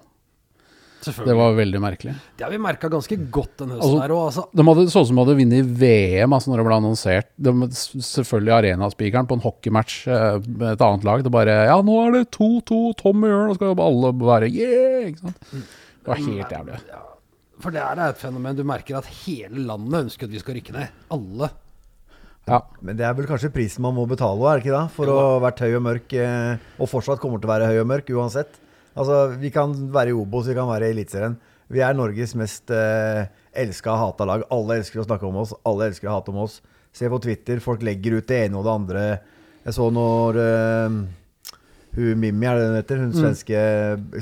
Det 1.05 1.35
var 1.37 1.53
veldig 1.55 1.79
merkelig. 1.79 2.13
Det 2.37 2.43
har 2.43 2.51
vi 2.51 2.57
merka 2.61 2.89
ganske 2.91 3.15
godt 3.31 3.53
denne 3.61 3.77
høsten 3.77 3.87
Altså- 3.87 4.01
her 4.03 4.13
òg. 4.15 4.23
Altså, 4.29 4.43
De 4.53 4.65
hadde 4.67 4.85
så 4.91 5.01
ut 5.03 5.07
som 5.07 5.15
de 5.15 5.23
hadde 5.23 5.37
vunnet 5.39 5.69
VM 5.79 6.33
altså 6.35 6.51
når 6.51 6.57
det 6.61 6.65
ble 6.67 6.77
annonsert. 6.79 7.29
De, 7.39 7.53
selvfølgelig 8.09 8.55
arenaspikeren 8.57 9.29
på 9.29 9.37
en 9.37 9.45
hockeymatch 9.45 10.07
eh, 10.07 10.39
med 10.47 10.73
et 10.73 10.81
annet 10.81 11.07
lag. 11.07 11.23
Det 11.23 11.31
bare 11.31 11.55
Ja, 11.69 11.77
nå 11.81 11.95
er 12.07 12.11
det 12.17 12.25
2-2, 12.35 12.81
Tom 12.99 13.23
og 13.23 13.29
Jørn, 13.29 13.49
og 13.53 13.55
skal 13.55 13.79
alle 13.87 14.11
være 14.19 14.51
yeah! 14.51 15.07
Ikke 15.09 15.23
sant? 15.23 15.39
Det 15.53 16.11
var 16.11 16.15
helt 16.25 16.51
jævlig. 16.57 16.79
for 17.59 17.71
det 17.71 17.81
er 17.83 17.99
et 18.09 18.17
fenomen. 18.17 18.55
Du 18.55 18.63
merker 18.63 18.97
at 18.97 19.05
hele 19.25 19.65
landet 19.67 20.05
ønsker 20.05 20.23
at 20.27 20.31
vi 20.31 20.39
skal 20.39 20.55
rykke 20.55 20.75
ned. 20.75 20.87
Alle. 21.11 21.49
Ja. 22.49 22.61
Men 22.81 22.97
det 22.97 23.05
er 23.05 23.13
vel 23.17 23.27
kanskje 23.29 23.51
prisen 23.53 23.83
man 23.85 23.93
må 23.95 24.07
betale, 24.09 24.41
er 24.49 24.59
det 24.59 24.65
ikke 24.65 24.77
det? 24.77 24.91
For 24.95 25.11
å 25.11 25.17
ha 25.19 25.35
vært 25.43 25.59
høy 25.63 25.75
og 25.77 25.83
mørk, 25.85 26.13
eh, 26.17 26.57
og 26.79 26.89
fortsatt 26.89 27.19
kommer 27.21 27.39
til 27.41 27.49
å 27.49 27.53
være 27.53 27.67
høy 27.69 27.79
og 27.83 27.87
mørk 27.91 28.09
uansett. 28.15 28.57
Altså, 28.99 29.19
Vi 29.39 29.51
kan 29.53 29.75
være 29.93 30.11
i 30.11 30.17
Obos, 30.17 30.49
vi 30.49 30.57
kan 30.57 30.67
være 30.69 30.89
i 30.89 30.95
Eliteserien. 30.95 31.37
Vi 31.69 31.83
er 31.85 31.93
Norges 31.93 32.33
mest 32.37 32.71
eh, 32.73 33.29
elska 33.53 33.93
og 33.93 34.01
hata 34.01 34.25
lag. 34.25 34.43
Alle 34.51 34.79
elsker 34.79 35.01
å 35.01 35.05
snakke 35.05 35.27
om 35.27 35.37
oss, 35.43 35.53
alle 35.69 35.89
elsker 35.89 36.09
å 36.09 36.17
hate 36.17 36.33
om 36.33 36.41
oss. 36.43 36.59
Se 36.95 37.09
på 37.11 37.19
Twitter, 37.21 37.61
folk 37.61 37.83
legger 37.85 38.17
ut 38.17 38.27
det 38.27 38.45
ene 38.47 38.57
og 38.57 38.65
det 38.65 38.73
andre. 38.73 39.03
Jeg 39.67 39.75
så 39.77 39.87
når 39.93 40.39
eh, 40.41 40.97
hun 41.95 42.21
Mimmi, 42.21 42.47
er 42.49 42.57
det 42.57 42.67
hun 42.67 42.77
heter, 42.77 43.01
hun 43.01 43.13
svenske 43.15 43.61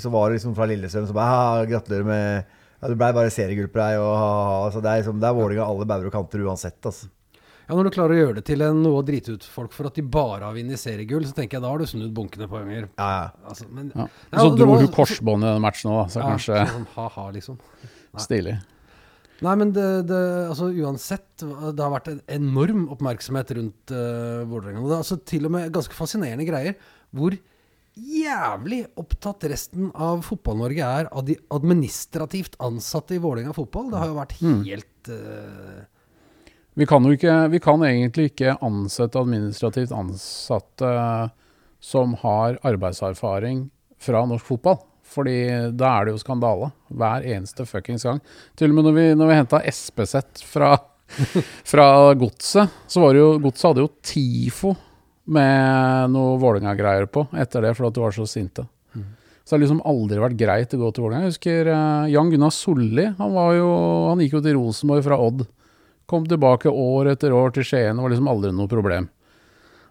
Så 0.01 0.11
var 0.11 0.29
det 0.29 0.37
liksom 0.37 0.53
fra 0.55 0.65
Lillestrøm 0.69 1.07
som 1.09 1.17
bare 1.17 1.33
«Ah, 1.35 1.65
Gratulerer 1.67 2.07
med 2.07 2.23
ja, 2.47 2.87
Det 2.87 2.95
blei 2.95 3.09
bare 3.15 3.33
seriegull 3.33 3.69
på 3.71 3.81
deg. 3.81 3.99
Og, 4.01 4.11
ha, 4.11 4.31
ha». 4.47 4.57
altså, 4.67 4.83
det 4.83 4.91
er 4.91 5.01
liksom, 5.03 5.21
det 5.23 5.29
er 5.29 5.37
Vålerenga 5.37 5.67
alle 5.67 5.87
bauger 5.89 6.11
og 6.11 6.15
kanter 6.15 6.43
uansett. 6.45 6.79
Altså. 6.83 7.09
Ja, 7.67 7.75
Når 7.75 7.83
du 7.83 7.89
klarer 7.91 8.15
å 8.15 8.19
gjøre 8.21 8.35
det 8.39 8.45
til 8.47 8.61
en, 8.63 8.77
noe 8.81 9.01
å 9.01 9.05
drite 9.05 9.33
ut 9.35 9.43
folk 9.43 9.73
for 9.75 9.89
at 9.89 9.95
de 9.99 10.01
bare 10.01 10.45
har 10.47 10.53
vunnet 10.55 10.79
seriegull, 10.79 11.25
så 11.27 11.35
tenker 11.35 11.57
jeg 11.57 11.63
da 11.65 11.71
har 11.73 11.81
du 11.81 11.85
snudd 11.89 12.13
bunkene 12.15 12.47
på 12.47 12.61
ganger. 12.61 12.85
Ja, 12.97 13.07
ja. 13.09 13.27
Altså, 13.49 13.67
men, 13.69 13.91
Ja. 13.95 14.05
Ja, 14.31 14.39
Så 14.39 14.55
dro 14.55 14.67
var- 14.71 14.79
hun 14.85 14.87
korsbånd 14.95 15.43
i 15.43 15.47
den 15.51 15.61
matchen 15.61 15.91
òg, 15.91 16.07
så 16.09 16.21
ja, 16.21 16.29
kanskje 16.31 16.61
sånn 16.71 16.87
ha-ha, 16.95 17.25
liksom. 17.35 17.57
stilig. 18.17 18.55
Nei, 19.41 19.53
men 19.55 19.71
det, 19.71 20.07
det, 20.07 20.21
altså 20.49 20.71
uansett, 20.73 21.27
det 21.43 21.77
har 21.83 21.91
vært 21.93 22.07
en 22.07 22.21
enorm 22.27 22.87
oppmerksomhet 22.89 23.51
rundt 23.59 23.91
uh, 23.91 24.45
Vålerenga. 24.49 24.81
Det 24.87 24.95
er 24.95 25.03
altså 25.03 25.19
til 25.25 25.45
og 25.45 25.51
med 25.51 25.71
ganske 25.75 25.93
fascinerende 25.93 26.47
greier 26.47 26.73
hvor 27.13 27.35
jævlig 27.97 28.79
opptatt 28.97 29.43
resten 29.51 29.91
av 29.93 30.23
Fotball-Norge 30.25 30.81
er 31.01 31.07
av 31.11 31.25
de 31.27 31.35
administrativt 31.53 32.55
ansatte 32.65 33.13
i 33.17 33.21
Vålerenga 33.21 33.53
fotball. 33.53 33.91
Det 33.91 33.99
har 34.01 34.07
jo 34.07 34.17
vært 34.17 34.35
Mm. 34.41 34.63
helt 34.65 35.09
eh, 35.09 35.85
Vi 36.77 36.85
kan 36.85 37.05
jo 37.05 37.15
ikke, 37.15 37.35
vi 37.49 37.59
kan 37.63 37.81
egentlig 37.87 38.29
ikke 38.31 38.59
ansette 38.61 39.17
administrativt 39.17 39.95
ansatte 39.97 40.91
som 41.81 42.13
har 42.21 42.59
arbeidserfaring 42.67 43.63
fra 43.97 44.21
norsk 44.29 44.45
fotball. 44.45 44.77
Fordi 45.07 45.37
da 45.79 45.89
er 45.89 46.05
det 46.05 46.13
jo 46.13 46.21
skandale 46.21 46.69
hver 46.93 47.25
eneste 47.25 47.65
fuckings 47.65 48.05
gang. 48.05 48.19
Til 48.59 48.69
og 48.69 48.77
med 48.77 48.89
når 48.89 48.97
vi, 48.97 49.05
når 49.17 49.31
vi 49.31 49.39
henta 49.39 49.61
SPZ 49.71 50.43
fra, 50.45 50.75
fra 51.71 51.87
Godset, 52.19 52.77
så 52.85 53.01
var 53.01 53.15
det 53.15 53.23
jo 53.23 53.33
Godset 53.47 53.69
hadde 53.71 53.85
jo 53.85 53.93
TIFO 54.11 54.75
med 55.33 56.13
noe 56.13 56.37
Vålerenga-greier 56.39 57.09
på 57.09 57.25
etter 57.35 57.65
det, 57.65 57.73
fordi 57.75 57.89
at 57.89 57.97
de 57.97 58.05
var 58.05 58.15
så 58.15 58.27
sinte. 58.29 58.67
Så 59.47 59.55
det 59.55 59.55
har 59.55 59.63
liksom 59.63 59.83
aldri 59.87 60.19
vært 60.19 60.39
greit 60.39 60.73
å 60.75 60.81
gå 60.81 60.91
til 60.91 61.05
Vålerenga. 61.05 61.25
Jeg 61.25 61.37
husker 61.37 61.69
eh, 61.71 62.09
Jan 62.11 62.29
Gunnar 62.33 62.51
Solli. 62.51 63.05
Han, 63.17 63.37
jo, 63.55 63.69
han 64.11 64.19
gikk 64.19 64.37
jo 64.37 64.41
til 64.43 64.57
Rosenborg 64.59 65.05
fra 65.07 65.19
Odd. 65.23 65.45
Kom 66.07 66.27
tilbake 66.27 66.71
år 66.71 67.11
etter 67.13 67.33
år 67.35 67.51
til 67.55 67.65
Skien, 67.67 67.97
det 67.97 68.03
var 68.05 68.13
liksom 68.13 68.29
aldri 68.31 68.53
noe 68.55 68.71
problem. 68.71 69.09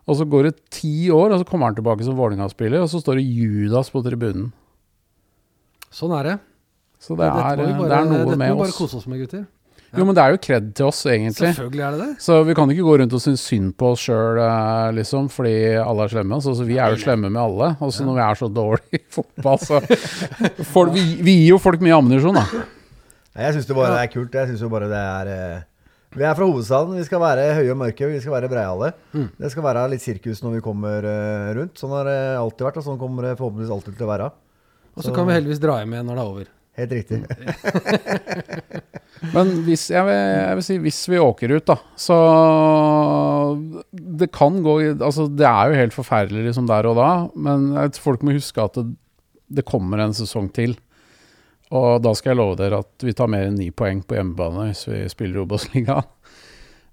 Og 0.06 0.16
så 0.20 0.24
går 0.30 0.46
det 0.48 0.54
ti 0.72 1.10
år, 1.10 1.34
og 1.34 1.42
så 1.42 1.48
kommer 1.48 1.68
han 1.68 1.76
tilbake 1.76 2.04
som 2.06 2.16
Vålerenga-spiller, 2.16 2.84
og 2.84 2.88
så 2.92 3.00
står 3.02 3.18
det 3.18 3.26
Judas 3.26 3.90
på 3.92 4.04
tribunen. 4.06 4.52
Sånn 5.92 6.14
er 6.14 6.30
det. 6.30 6.36
Så 7.02 7.16
det 7.18 7.26
Dette 7.26 7.50
er, 7.50 7.60
må 7.60 7.66
vi 7.66 7.76
bare, 7.80 7.90
det 7.90 7.98
er 7.98 8.08
noe 8.08 8.22
dette 8.22 8.38
med 8.38 8.48
må 8.50 8.56
vi 8.56 8.62
bare 8.62 8.72
oss. 8.72 8.78
kose 8.78 9.00
oss 9.00 9.06
med, 9.10 9.20
gutter. 9.24 9.44
Jo, 9.96 10.04
men 10.04 10.16
det 10.16 10.22
er 10.22 10.32
jo 10.34 10.40
kred 10.42 10.70
til 10.76 10.88
oss, 10.88 11.02
egentlig. 11.08 11.50
Selvfølgelig 11.54 11.84
er 11.86 11.94
det 11.94 12.06
det. 12.06 12.08
Så 12.24 12.38
vi 12.44 12.56
kan 12.58 12.72
ikke 12.72 12.86
gå 12.86 12.96
rundt 13.00 13.14
og 13.16 13.22
synes 13.22 13.44
synd 13.48 13.70
på 13.80 13.92
oss 13.94 14.02
sjøl, 14.06 14.40
liksom, 14.96 15.28
fordi 15.32 15.54
alle 15.80 16.06
er 16.06 16.12
slemme. 16.12 16.40
Så, 16.44 16.56
så 16.58 16.66
vi 16.68 16.76
er 16.82 16.92
jo 16.92 16.98
slemme 17.00 17.30
med 17.30 17.40
alle. 17.42 17.68
Og 17.80 17.92
så 17.94 18.04
når 18.06 18.18
vi 18.18 18.24
er 18.26 18.40
så 18.40 18.48
dårlige 18.52 18.98
i 18.98 19.04
fotball, 19.16 19.62
så 19.62 19.80
folk, 20.72 20.92
vi, 20.96 21.04
vi 21.24 21.36
gir 21.42 21.54
jo 21.54 21.60
folk 21.62 21.84
mye 21.84 21.96
ammunisjon, 21.96 22.36
da. 22.36 22.66
Jeg 23.36 23.56
syns 23.56 23.70
det 23.70 23.78
bare 23.78 24.02
er 24.02 24.12
kult. 24.12 24.34
Jeg 24.36 24.50
synes 24.52 24.64
jo 24.66 24.70
bare 24.72 24.90
det 24.90 25.00
er 25.00 25.32
eh, 25.32 25.64
Vi 26.16 26.24
er 26.24 26.36
fra 26.36 26.48
hovedstaden. 26.48 26.96
Vi 26.96 27.04
skal 27.04 27.20
være 27.20 27.46
høye 27.58 27.72
og 27.74 27.80
mørke. 27.82 28.08
Vi 28.08 28.20
skal 28.24 28.36
være 28.38 28.50
breiale. 28.50 28.92
Mm. 29.12 29.28
Det 29.36 29.52
skal 29.52 29.66
være 29.66 29.86
litt 29.92 30.04
sirkus 30.04 30.42
når 30.44 30.58
vi 30.58 30.64
kommer 30.64 31.04
eh, 31.04 31.48
rundt. 31.58 31.76
Sånn 31.80 31.92
har 31.92 32.08
det 32.08 32.18
alltid 32.40 32.68
vært, 32.70 32.80
og 32.80 32.86
sånn 32.86 33.00
kommer 33.00 33.28
det 33.28 33.36
forhåpentligvis 33.36 33.74
alltid 33.76 33.98
til 33.98 34.06
å 34.06 34.12
være. 34.14 34.28
Og 34.96 35.04
så 35.04 35.12
kan 35.12 35.28
vi 35.28 35.36
heldigvis 35.36 35.60
dra 35.60 35.80
hjem 35.82 35.92
igjen 35.92 36.08
når 36.08 36.16
det 36.16 36.22
er 36.22 36.30
over. 36.32 36.52
Helt 36.76 36.92
riktig. 36.92 37.18
Men 39.36 39.52
hvis, 39.64 39.86
jeg, 39.92 40.04
vil, 40.04 40.16
jeg 40.16 40.56
vil 40.58 40.64
si 40.66 40.76
hvis 40.84 41.00
vi 41.08 41.20
åker 41.20 41.54
ut, 41.56 41.64
da, 41.68 41.76
så 41.96 42.16
Det 43.96 44.28
kan 44.34 44.58
gå 44.64 44.74
Altså, 44.92 45.24
det 45.32 45.46
er 45.48 45.70
jo 45.70 45.78
helt 45.80 45.96
forferdelig 45.96 46.50
liksom 46.50 46.68
der 46.68 46.88
og 46.90 46.98
da, 47.00 47.08
men 47.32 47.70
folk 47.96 48.24
må 48.26 48.36
huske 48.36 48.60
at 48.60 48.76
det, 48.76 48.90
det 49.48 49.64
kommer 49.68 50.04
en 50.04 50.12
sesong 50.16 50.50
til. 50.52 50.76
Og 51.74 52.02
da 52.02 52.12
skal 52.14 52.32
jeg 52.32 52.38
love 52.38 52.58
dere 52.60 52.82
at 52.84 53.02
vi 53.02 53.14
tar 53.16 53.30
mer 53.30 53.48
enn 53.48 53.56
ni 53.58 53.72
poeng 53.74 54.04
på 54.06 54.18
hjemmebane 54.18 54.68
hvis 54.68 54.84
vi 54.86 55.00
spiller 55.10 55.42
Obos-ligaen. 55.42 56.06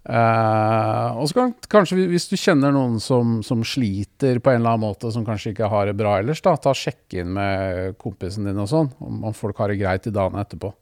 Uh, 0.04 1.16
og 1.16 1.30
så 1.30 1.38
kan 1.38 1.52
kanskje 1.72 1.96
hvis 2.12 2.26
du 2.28 2.34
kjenner 2.36 2.74
noen 2.76 2.98
som, 3.00 3.38
som 3.40 3.62
sliter 3.64 4.42
på 4.44 4.52
en 4.52 4.60
eller 4.60 4.74
annen 4.74 4.84
måte, 4.84 5.12
som 5.16 5.24
kanskje 5.24 5.54
ikke 5.54 5.70
har 5.72 5.88
det 5.88 5.94
bra 5.96 6.18
ellers, 6.20 6.42
da, 6.44 6.58
ta 6.60 6.74
sjekk 6.76 7.16
inn 7.22 7.32
med 7.38 7.96
kompisen 8.02 8.50
din 8.50 8.60
og 8.60 8.68
sånn, 8.68 8.90
om, 9.00 9.30
folk 9.38 9.62
har 9.64 9.72
det 9.72 9.80
greit 9.80 10.10
i 10.10 10.12
dagene 10.12 10.44
etterpå. 10.44 10.74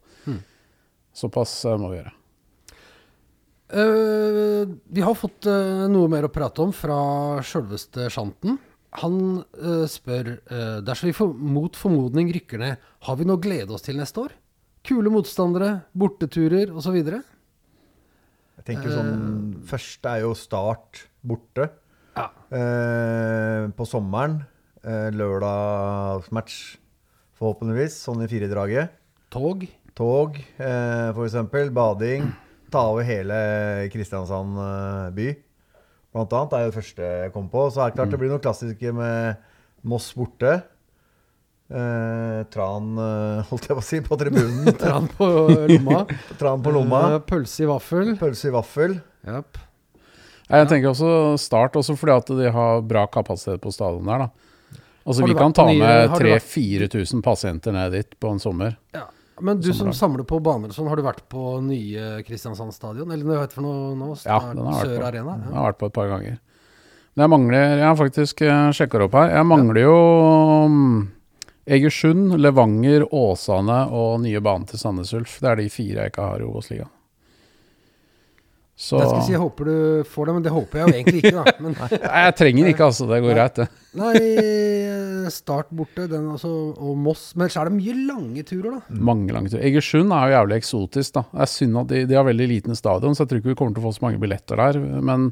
Såpass 1.14 1.54
uh, 1.68 1.76
må 1.78 1.92
vi 1.92 2.00
gjøre. 2.00 2.16
Uh, 3.72 4.74
vi 4.90 5.06
har 5.06 5.14
fått 5.16 5.46
noe 5.92 6.10
mer 6.10 6.26
å 6.26 6.32
prate 6.32 6.64
om 6.64 6.74
fra 6.74 6.98
sjølveste 7.46 8.10
Sjanten. 8.10 8.58
Han 9.00 9.18
uh, 9.56 9.84
spør 9.88 10.34
uh, 10.52 10.78
dersom 10.84 11.08
vi 11.08 11.14
for, 11.16 11.32
mot 11.32 11.76
formodning 11.78 12.28
rykker 12.34 12.60
ned, 12.60 12.80
har 13.06 13.16
vi 13.16 13.24
noe 13.24 13.38
å 13.38 13.42
glede 13.42 13.72
oss 13.72 13.86
til 13.86 13.96
neste 13.96 14.20
år? 14.20 14.34
Kule 14.84 15.12
motstandere, 15.14 15.86
borteturer 15.96 16.72
osv.? 16.76 16.98
Jeg 18.52 18.66
tenker 18.66 18.92
sånn 18.92 19.62
Første 19.66 20.10
er 20.10 20.24
jo 20.26 20.34
Start 20.38 21.06
borte 21.24 21.70
Ja. 22.18 22.28
uh, 22.52 23.70
på 23.72 23.86
sommeren. 23.88 24.42
Uh, 24.82 25.08
lørdagsmatch, 25.14 26.58
forhåpentligvis. 27.38 27.96
Sånn 28.02 28.24
i 28.26 28.28
firedraget. 28.30 28.92
Tog. 29.32 29.64
Tog, 29.96 30.36
uh, 30.58 31.08
for 31.14 31.24
eksempel. 31.24 31.70
Bading. 31.72 32.28
Ta 32.72 32.84
over 32.90 33.06
hele 33.06 33.88
Kristiansand 33.92 34.60
by. 35.16 35.30
Blant 36.12 36.32
annet 36.36 36.52
er 36.52 36.64
jo 36.66 36.70
det 36.70 36.76
første 36.76 37.02
jeg 37.24 37.32
kom 37.32 37.48
på. 37.48 37.64
Så 37.72 37.80
er 37.80 37.90
det 37.90 37.96
klart 37.96 38.10
det 38.12 38.18
blir 38.20 38.28
noen 38.32 38.42
klassiske 38.44 38.92
med 38.94 39.36
Moss 39.88 40.10
borte. 40.14 40.62
Eh, 41.72 42.42
tran, 42.52 42.90
eh, 43.00 43.42
holdt 43.48 43.68
jeg 43.70 43.76
på 43.78 43.80
å 43.80 43.86
si, 43.86 44.00
på 44.04 44.18
tribunen. 44.20 44.68
Tran 44.82 45.06
på 45.16 45.28
lomma. 45.70 46.02
tran 46.40 46.62
på 46.64 46.74
lomma. 46.74 47.00
Eh, 47.14 47.22
pølse 47.28 47.64
i 47.64 47.68
vaffel. 47.70 48.12
Pølse 48.20 48.50
i 48.50 48.54
vaffel. 48.54 48.98
Japp. 49.24 49.60
Jeg 50.52 50.68
tenker 50.68 50.90
også 50.90 51.10
Start, 51.40 51.78
også 51.80 51.94
fordi 51.96 52.12
at 52.18 52.32
de 52.42 52.50
har 52.52 52.82
bra 52.84 53.06
kapasitet 53.08 53.62
på 53.64 53.72
stadion 53.72 54.04
der. 54.10 54.26
da. 54.26 54.78
Altså 55.08 55.24
Vi 55.26 55.34
kan 55.34 55.54
ta 55.56 55.64
nye- 55.66 55.78
med 55.80 56.10
har 56.12 56.18
du 56.20 56.28
vært- 56.28 56.44
3000-4000 56.44 57.22
pasienter 57.24 57.72
ned 57.72 57.92
dit 57.96 58.12
på 58.20 58.30
en 58.34 58.38
sommer. 58.42 58.76
Ja. 58.94 59.06
Men 59.40 59.60
du 59.60 59.72
som 59.72 59.92
samler 59.96 60.26
på 60.28 60.38
baner 60.44 60.70
og 60.70 60.76
sånn, 60.76 60.88
har 60.90 60.98
du 61.00 61.04
vært 61.06 61.24
på 61.32 61.56
nye 61.64 62.20
Kristiansand 62.26 62.74
stadion? 62.74 63.10
Eller 63.10 63.24
hva 63.24 63.40
heter 63.40 63.54
det 63.54 63.58
for 63.60 63.66
noe 63.66 63.94
nå? 63.96 64.10
Ja, 64.26 64.38
den 64.52 64.66
har 64.66 64.76
vært 64.76 64.90
Sør 64.90 64.98
på. 64.98 65.06
Arena? 65.08 65.36
Ja. 65.38 65.46
Den 65.46 65.58
har 65.58 65.68
vært 65.70 65.80
på 65.80 65.90
et 65.90 65.96
par 65.96 66.10
ganger. 66.12 66.38
Men 67.12 67.24
jeg 67.24 67.32
mangler 67.34 67.64
Jeg 67.66 67.84
har 67.86 67.98
faktisk 67.98 68.44
sjekker 68.78 69.06
opp 69.06 69.16
her. 69.18 69.34
Jeg 69.36 69.48
mangler 69.48 69.82
jo 69.82 69.96
um, 70.68 70.80
Egersund, 71.66 72.36
Levanger, 72.40 73.06
Åsane 73.14 73.84
og 73.94 74.20
nye 74.24 74.40
banen 74.44 74.66
til 74.68 74.80
Sandnes 74.80 75.12
Ulf. 75.16 75.38
Det 75.40 75.50
er 75.52 75.60
de 75.60 75.68
fire 75.72 76.04
jeg 76.04 76.12
ikke 76.14 76.28
har 76.30 76.42
i 76.42 76.48
Obos-ligaen. 76.48 76.92
Så 78.82 78.98
Jeg 78.98 79.10
skal 79.12 79.20
si 79.22 79.34
jeg 79.36 79.38
håper 79.38 79.68
du 79.68 79.74
får 80.10 80.26
det, 80.26 80.32
men 80.34 80.42
det 80.42 80.52
håper 80.52 80.80
jeg 80.80 80.82
jo 80.88 80.94
egentlig 80.96 81.20
ikke, 81.20 81.32
da. 81.36 81.52
Men 81.62 81.74
Nei, 81.78 81.88
jeg 82.26 82.34
trenger 82.40 82.70
ikke, 82.72 82.86
altså. 82.88 83.06
Det 83.06 83.20
går 83.22 83.36
greit, 83.36 83.60
det. 83.60 83.66
nei, 84.00 85.28
Start 85.30 85.70
borte, 85.78 86.08
den 86.10 86.26
altså, 86.32 86.50
og 86.74 86.96
Moss. 86.98 87.28
Men 87.38 87.52
så 87.52 87.62
er 87.62 87.70
det 87.70 87.76
mye 87.76 87.94
lange 88.08 88.42
turer, 88.48 88.80
da. 88.80 88.98
Mange 89.12 89.30
lange 89.36 89.52
turer. 89.52 89.62
Egersund 89.68 90.10
er 90.16 90.26
jo 90.26 90.34
jævlig 90.34 90.58
eksotisk, 90.58 91.14
da. 91.20 91.22
Det 91.30 91.44
er 91.46 91.52
synd 91.54 91.78
at 91.84 91.92
de, 91.94 92.02
de 92.10 92.18
har 92.18 92.26
veldig 92.26 92.50
liten 92.56 92.78
stadion, 92.78 93.14
så 93.14 93.22
jeg 93.22 93.30
tror 93.30 93.42
ikke 93.44 93.52
vi 93.54 93.58
kommer 93.62 93.78
til 93.78 93.84
å 93.84 93.86
få 93.86 93.94
så 94.00 94.06
mange 94.08 94.22
billetter 94.24 94.64
der. 94.64 94.80
Men 95.12 95.30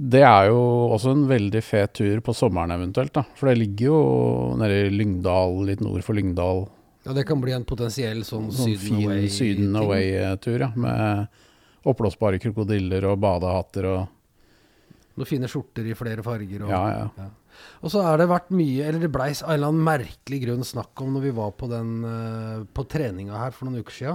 det 0.00 0.22
er 0.24 0.48
jo 0.48 0.60
også 0.94 1.12
en 1.16 1.26
veldig 1.28 1.60
fet 1.64 1.96
tur 1.96 2.20
på 2.24 2.32
sommeren 2.36 2.72
eventuelt, 2.76 3.12
da. 3.16 3.24
For 3.36 3.48
det 3.50 3.58
ligger 3.60 3.88
jo 3.88 3.98
nede 4.60 4.84
i 4.86 4.92
Lyngdal, 5.00 5.62
litt 5.68 5.80
nord 5.84 6.04
for 6.04 6.16
Lyngdal. 6.16 6.66
Ja, 7.08 7.14
Det 7.16 7.24
kan 7.28 7.40
bli 7.40 7.52
en 7.56 7.64
potensiell 7.64 8.20
sånn, 8.28 8.50
Sånn 8.52 8.76
Syden 8.76 9.76
away-tur, 9.80 10.60
ja. 10.60 10.74
Med 10.76 11.28
oppblåsbare 11.88 12.40
krokodiller 12.42 13.06
og 13.10 13.20
badehatter 13.22 13.86
og 13.90 14.00
Noen 15.18 15.26
fine 15.26 15.48
skjorter 15.50 15.88
i 15.90 15.94
flere 15.98 16.22
farger. 16.24 16.62
Og, 16.64 16.70
Ja, 16.70 17.08
ja. 17.18 17.26
og 17.82 17.90
så 17.92 18.00
er 18.06 18.20
det 18.20 18.28
vært 18.30 18.52
mye 18.54 18.84
Eller 18.86 19.02
det 19.02 19.10
blei 19.12 19.26
av 19.34 19.42
en 19.50 19.54
eller 19.56 19.72
annen 19.72 19.82
merkelig 19.88 20.38
grunn 20.44 20.62
snakk 20.64 21.02
om 21.02 21.10
når 21.16 21.24
vi 21.26 21.32
var 21.36 21.50
på 21.58 21.66
den 21.68 21.90
eh, 22.06 22.62
På 22.72 22.84
treninga 22.88 23.36
her 23.42 23.50
for 23.56 23.66
noen 23.66 23.82
uker 23.82 23.96
sia. 23.96 24.14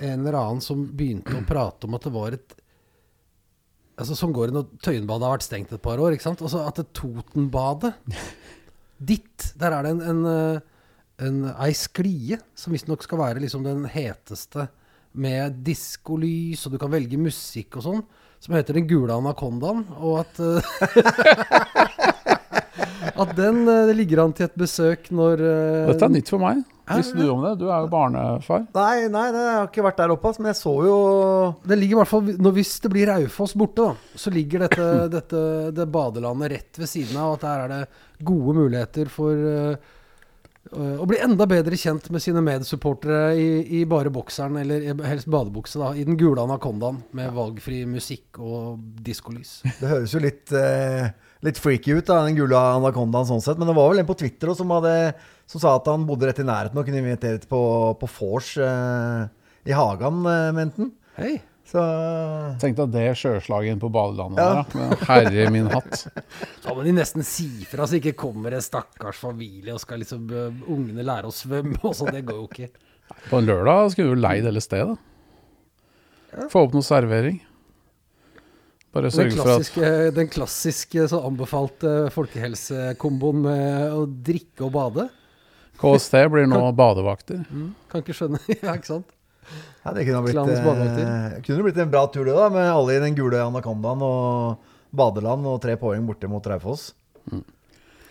En 0.00 0.22
eller 0.24 0.38
annen 0.40 0.64
som 0.64 0.86
begynte 0.88 1.36
å 1.36 1.44
prate 1.46 1.86
om 1.86 1.94
at 1.98 2.08
det 2.08 2.14
var 2.16 2.38
et 2.38 2.56
Altså 4.00 4.16
Som 4.18 4.32
går 4.34 4.50
inn 4.50 4.60
og 4.62 4.72
Tøyenbadet 4.82 5.28
har 5.28 5.36
vært 5.36 5.46
stengt 5.46 5.72
et 5.76 5.84
par 5.84 6.00
år. 6.00 6.16
ikke 6.16 6.24
sant? 6.30 6.42
Altså 6.42 6.64
At 6.64 6.80
det 6.80 6.88
Totenbadet 6.96 7.92
Ditt, 9.12 9.50
der 9.60 9.74
er 9.76 9.84
det 9.84 9.92
en, 9.98 10.02
en, 10.14 10.26
eh, 10.32 10.60
en 11.28 11.40
ei 11.52 11.72
sklie 11.76 12.40
som 12.56 12.72
visstnok 12.72 13.02
skal 13.04 13.20
være 13.20 13.42
liksom 13.42 13.66
den 13.66 13.84
heteste 13.90 14.68
med 15.12 15.62
diskolys, 15.66 16.66
og 16.66 16.74
du 16.74 16.80
kan 16.80 16.92
velge 16.92 17.20
musikk 17.20 17.78
og 17.80 17.86
sånn, 17.86 18.02
som 18.42 18.56
heter 18.56 18.78
Den 18.78 18.88
gule 18.90 19.14
anakondaen. 19.14 19.84
Og 20.00 20.22
at 20.24 20.40
eh, 20.42 20.62
At 23.22 23.34
den 23.36 23.66
det 23.66 23.94
ligger 23.94 24.22
an 24.22 24.32
til 24.34 24.48
et 24.48 24.54
besøk 24.58 25.10
når 25.14 25.42
eh, 25.44 25.88
Dette 25.92 26.06
er 26.08 26.14
nytt 26.14 26.30
for 26.32 26.42
meg. 26.42 26.62
Visste 26.92 27.16
du 27.20 27.28
om 27.30 27.42
det? 27.44 27.52
Du 27.60 27.68
er 27.68 27.84
jo 27.84 27.90
barnefar. 27.92 28.64
Nei, 28.74 29.06
nei, 29.12 29.28
nei, 29.32 29.44
jeg 29.46 29.58
har 29.60 29.68
ikke 29.68 29.84
vært 29.86 30.00
der 30.02 30.12
oppe, 30.16 30.32
men 30.40 30.50
jeg 30.50 30.58
så 30.58 30.72
jo 30.84 30.96
Det 31.62 31.78
ligger 31.78 31.94
i 31.94 32.00
hvert 32.00 32.10
fall, 32.10 32.32
når 32.42 32.56
Hvis 32.58 32.74
det 32.82 32.90
blir 32.92 33.12
Raufoss 33.12 33.54
borte, 33.58 33.86
da, 33.86 34.18
så 34.18 34.32
ligger 34.34 34.66
dette, 34.66 34.90
dette 35.16 35.42
det 35.76 35.88
badelandet 35.92 36.54
rett 36.56 36.82
ved 36.82 36.90
siden 36.90 37.20
av. 37.20 37.34
Og 37.34 37.38
At 37.38 37.46
der 37.46 37.64
er 37.66 37.74
det 37.76 38.26
gode 38.32 38.56
muligheter 38.58 39.12
for 39.12 39.32
eh, 39.52 39.58
Eh, 39.72 39.90
Og 40.70 41.08
bli 41.10 41.18
enda 41.20 41.44
bedre 41.50 41.76
kjent 41.76 42.06
med 42.14 42.22
sine 42.22 42.40
medsupportere 42.44 43.34
i, 43.34 43.48
i 43.76 43.84
bare 43.88 44.12
bokseren, 44.14 44.60
eller 44.62 45.02
helst 45.10 45.28
badebukse, 45.32 45.80
da. 45.82 45.90
I 45.98 46.06
den 46.06 46.16
gule 46.20 46.44
anakondaen 46.44 47.00
med 47.18 47.34
valgfri 47.34 47.82
musikk 47.90 48.38
og 48.38 48.78
diskolys. 49.04 49.58
Det 49.80 49.90
høres 49.90 50.14
jo 50.14 50.22
litt, 50.22 50.54
eh, 50.56 51.10
litt 51.44 51.60
freaky 51.60 51.98
ut, 51.98 52.06
da, 52.06 52.22
den 52.28 52.38
gule 52.38 52.56
anakondaen 52.78 53.28
sånn 53.28 53.42
sett. 53.44 53.58
Men 53.60 53.68
det 53.68 53.76
var 53.76 53.90
vel 53.90 54.04
en 54.04 54.08
på 54.08 54.16
Twitter 54.22 54.52
også 54.52 54.62
som, 54.62 54.74
hadde, 54.78 54.96
som 55.50 55.64
sa 55.64 55.74
at 55.76 55.90
han 55.90 56.06
bodde 56.08 56.30
rett 56.30 56.40
i 56.40 56.46
nærheten 56.46 56.78
og 56.78 56.88
kunne 56.88 57.02
invitert 57.02 57.48
på, 57.50 57.62
på 57.98 58.12
vors 58.16 58.54
eh, 58.62 59.30
i 59.66 59.76
hagen, 59.76 60.22
eh, 60.30 60.52
mente 60.56 60.86
han. 60.86 60.94
Hei! 61.18 61.34
Så 61.72 61.82
Tenk 62.60 62.76
deg 62.76 62.90
det 62.92 63.04
sjøslaget 63.16 63.72
inn 63.72 63.78
på 63.80 63.88
badelandet 63.92 64.42
Ja. 64.42 64.64
der, 64.68 64.90
da. 64.90 64.96
Herre 65.08 65.46
min 65.54 65.70
hatt. 65.72 66.02
Da 66.64 66.74
må 66.76 66.84
de 66.84 66.92
nesten 66.92 67.24
si 67.24 67.46
fra, 67.68 67.86
så 67.88 67.96
ikke 67.96 68.12
kommer 68.18 68.52
en 68.52 68.64
stakkars 68.64 69.20
familie 69.22 69.72
og 69.72 69.80
skal 69.80 70.02
liksom 70.02 70.26
uh, 70.28 70.50
ungene 70.68 71.06
lære 71.06 71.30
å 71.30 71.32
svømme 71.32 71.78
og 71.80 71.94
sånn. 71.96 72.12
Det 72.12 72.26
går 72.28 72.42
jo 72.42 72.50
ikke. 72.50 72.68
På 73.30 73.40
en 73.40 73.48
lørdag 73.48 73.94
skulle 73.94 74.12
du 74.12 74.20
leid 74.20 74.44
hele 74.48 74.60
stedet. 74.64 74.98
Få 76.52 76.66
opp 76.66 76.76
noe 76.76 76.84
servering. 76.84 77.40
Bare 78.92 79.08
sørge 79.12 79.32
for 79.38 79.48
at 79.48 79.56
klassiske, 79.56 79.90
den 80.18 80.28
klassiske 80.32 81.08
så 81.08 81.22
anbefalte 81.24 81.92
folkehelsekomboen 82.12 83.40
med 83.46 83.96
å 83.96 84.04
drikke 84.04 84.66
og 84.68 84.74
bade. 84.76 85.08
KST 85.80 86.18
blir 86.32 86.44
nå 86.52 86.60
badevakter. 86.76 87.40
Kan 87.88 88.04
ikke 88.04 88.16
skjønne 88.16 88.40
Ja, 88.60 88.76
ikke 88.76 88.90
sant? 88.92 89.16
Ja, 89.82 89.94
det 89.96 90.04
kunne 90.06 90.22
blitt, 90.26 90.38
eh, 90.38 91.40
kunne 91.46 91.64
blitt 91.66 91.80
en 91.82 91.90
bra 91.90 92.04
tur, 92.12 92.26
det, 92.28 92.36
da, 92.36 92.50
med 92.52 92.68
alle 92.70 92.96
i 92.96 93.02
den 93.02 93.16
gule 93.18 93.40
anakondaen 93.42 94.04
og 94.06 94.68
badeland 94.94 95.48
og 95.48 95.58
tre 95.64 95.74
poeng 95.80 96.04
borte 96.06 96.30
mot 96.30 96.46
Raufoss. 96.46 96.90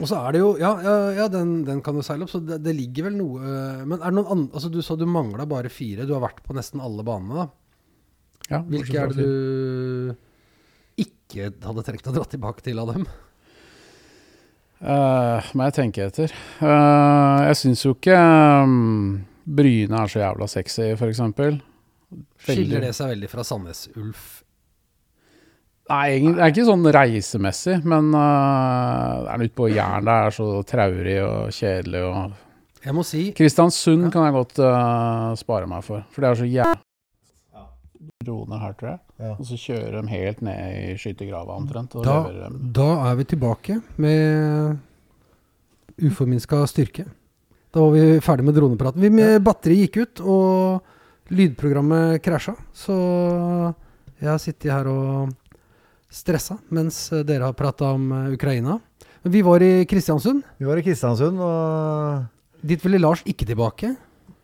Og 0.02 0.10
så 0.10 0.18
er 0.18 0.34
det 0.34 0.42
jo 0.42 0.52
Ja, 0.58 0.72
ja, 0.82 0.96
ja 1.20 1.28
den, 1.30 1.62
den 1.68 1.82
kan 1.86 1.98
jo 1.98 2.04
seile 2.06 2.26
opp, 2.26 2.32
så 2.34 2.42
det, 2.42 2.62
det 2.66 2.74
ligger 2.74 3.10
vel 3.10 3.18
noe 3.20 3.42
øh, 3.44 3.82
Men 3.86 4.00
er 4.00 4.08
det 4.08 4.16
noen 4.18 4.32
andre 4.34 4.58
Altså, 4.58 4.72
du 4.74 4.80
sa 4.82 4.96
du 4.98 5.06
mangla 5.06 5.46
bare 5.46 5.70
fire. 5.70 6.08
Du 6.10 6.16
har 6.16 6.24
vært 6.24 6.42
på 6.46 6.56
nesten 6.58 6.82
alle 6.82 7.06
banene, 7.06 7.44
da. 7.44 7.50
Ja, 8.52 8.60
Hvilke 8.68 8.98
er 8.98 9.12
det 9.12 9.26
du 9.26 10.16
ikke 11.00 11.52
hadde 11.64 11.84
trengt 11.88 12.10
å 12.10 12.16
dra 12.16 12.26
tilbake 12.28 12.66
til 12.66 12.82
av 12.82 12.90
dem? 12.92 13.06
Uh, 14.82 15.40
må 15.56 15.70
jeg 15.70 15.76
tenke 15.78 16.08
etter. 16.10 16.34
Uh, 16.60 17.46
jeg 17.46 17.60
syns 17.62 17.86
jo 17.86 17.94
ikke 17.94 18.18
um, 18.18 19.22
Bryne 19.46 20.04
er 20.04 20.12
så 20.12 20.22
jævla 20.22 20.48
sexy, 20.50 20.92
f.eks. 20.96 21.22
Skiller 22.44 22.84
det 22.84 22.94
seg 22.98 23.14
veldig 23.14 23.30
fra 23.32 23.44
Sandnes 23.48 23.88
Ulf? 23.96 24.44
Nei, 25.92 26.04
egentlig- 26.16 26.36
det 26.38 26.44
er 26.46 26.54
ikke 26.54 26.68
sånn 26.70 26.92
reisemessig, 26.96 27.78
men 27.84 28.14
uh, 28.16 29.28
er 29.28 29.44
ute 29.44 29.56
på 29.58 29.68
Jæren, 29.72 30.06
det 30.08 30.14
er 30.14 30.36
så 30.36 30.48
traurig 30.68 31.18
og 31.26 31.52
kjedelig 31.52 32.04
og 32.08 32.40
Jeg 32.82 32.96
må 32.98 33.04
si 33.06 33.32
Kristiansund 33.38 34.08
kan 34.14 34.26
jeg 34.26 34.34
godt 34.34 34.62
uh, 34.64 35.36
spare 35.36 35.68
meg 35.68 35.84
for, 35.84 36.06
for 36.12 36.22
det 36.24 36.30
er 36.32 36.40
så 36.44 36.48
jævlig 36.48 36.80
Roende 38.22 38.58
her, 38.62 38.74
tror 38.78 38.90
jeg. 38.92 39.00
Ja. 39.22 39.32
Og 39.34 39.46
så 39.50 39.58
kjører 39.58 39.96
de 39.96 40.12
helt 40.12 40.42
ned 40.46 40.76
i 40.78 40.98
skyttergrava 41.02 41.56
omtrent. 41.58 41.96
Og 41.98 42.06
da, 42.06 42.50
da 42.78 42.88
er 43.10 43.16
vi 43.18 43.26
tilbake 43.32 43.80
med 43.98 44.78
uforminska 46.02 46.60
styrke. 46.70 47.08
Da 47.72 47.80
var 47.86 47.92
vi 47.96 48.20
ferdig 48.24 48.44
med 48.46 48.58
dronepraten. 48.58 49.02
Vi 49.02 49.10
med 49.14 49.42
Batteriet 49.46 49.88
gikk 49.88 50.02
ut, 50.04 50.22
og 50.28 51.32
lydprogrammet 51.32 52.20
krasja. 52.24 52.58
Så 52.76 52.96
jeg 54.20 54.28
har 54.30 54.42
sittet 54.44 54.72
her 54.74 54.90
og 54.92 55.32
stressa 56.12 56.58
mens 56.76 56.98
dere 57.24 57.48
har 57.48 57.56
prata 57.56 57.94
om 57.96 58.10
eh, 58.12 58.34
Ukraina. 58.36 58.76
Men 59.24 59.34
vi 59.34 59.44
var 59.46 59.64
i 59.64 59.86
Kristiansund. 59.88 60.44
Vi 60.60 60.68
var 60.68 60.80
i 60.82 60.84
Kristiansund, 60.86 61.40
og 61.40 62.28
Dit 62.62 62.84
ville 62.86 63.00
Lars 63.02 63.24
ikke 63.26 63.48
tilbake. 63.50 63.96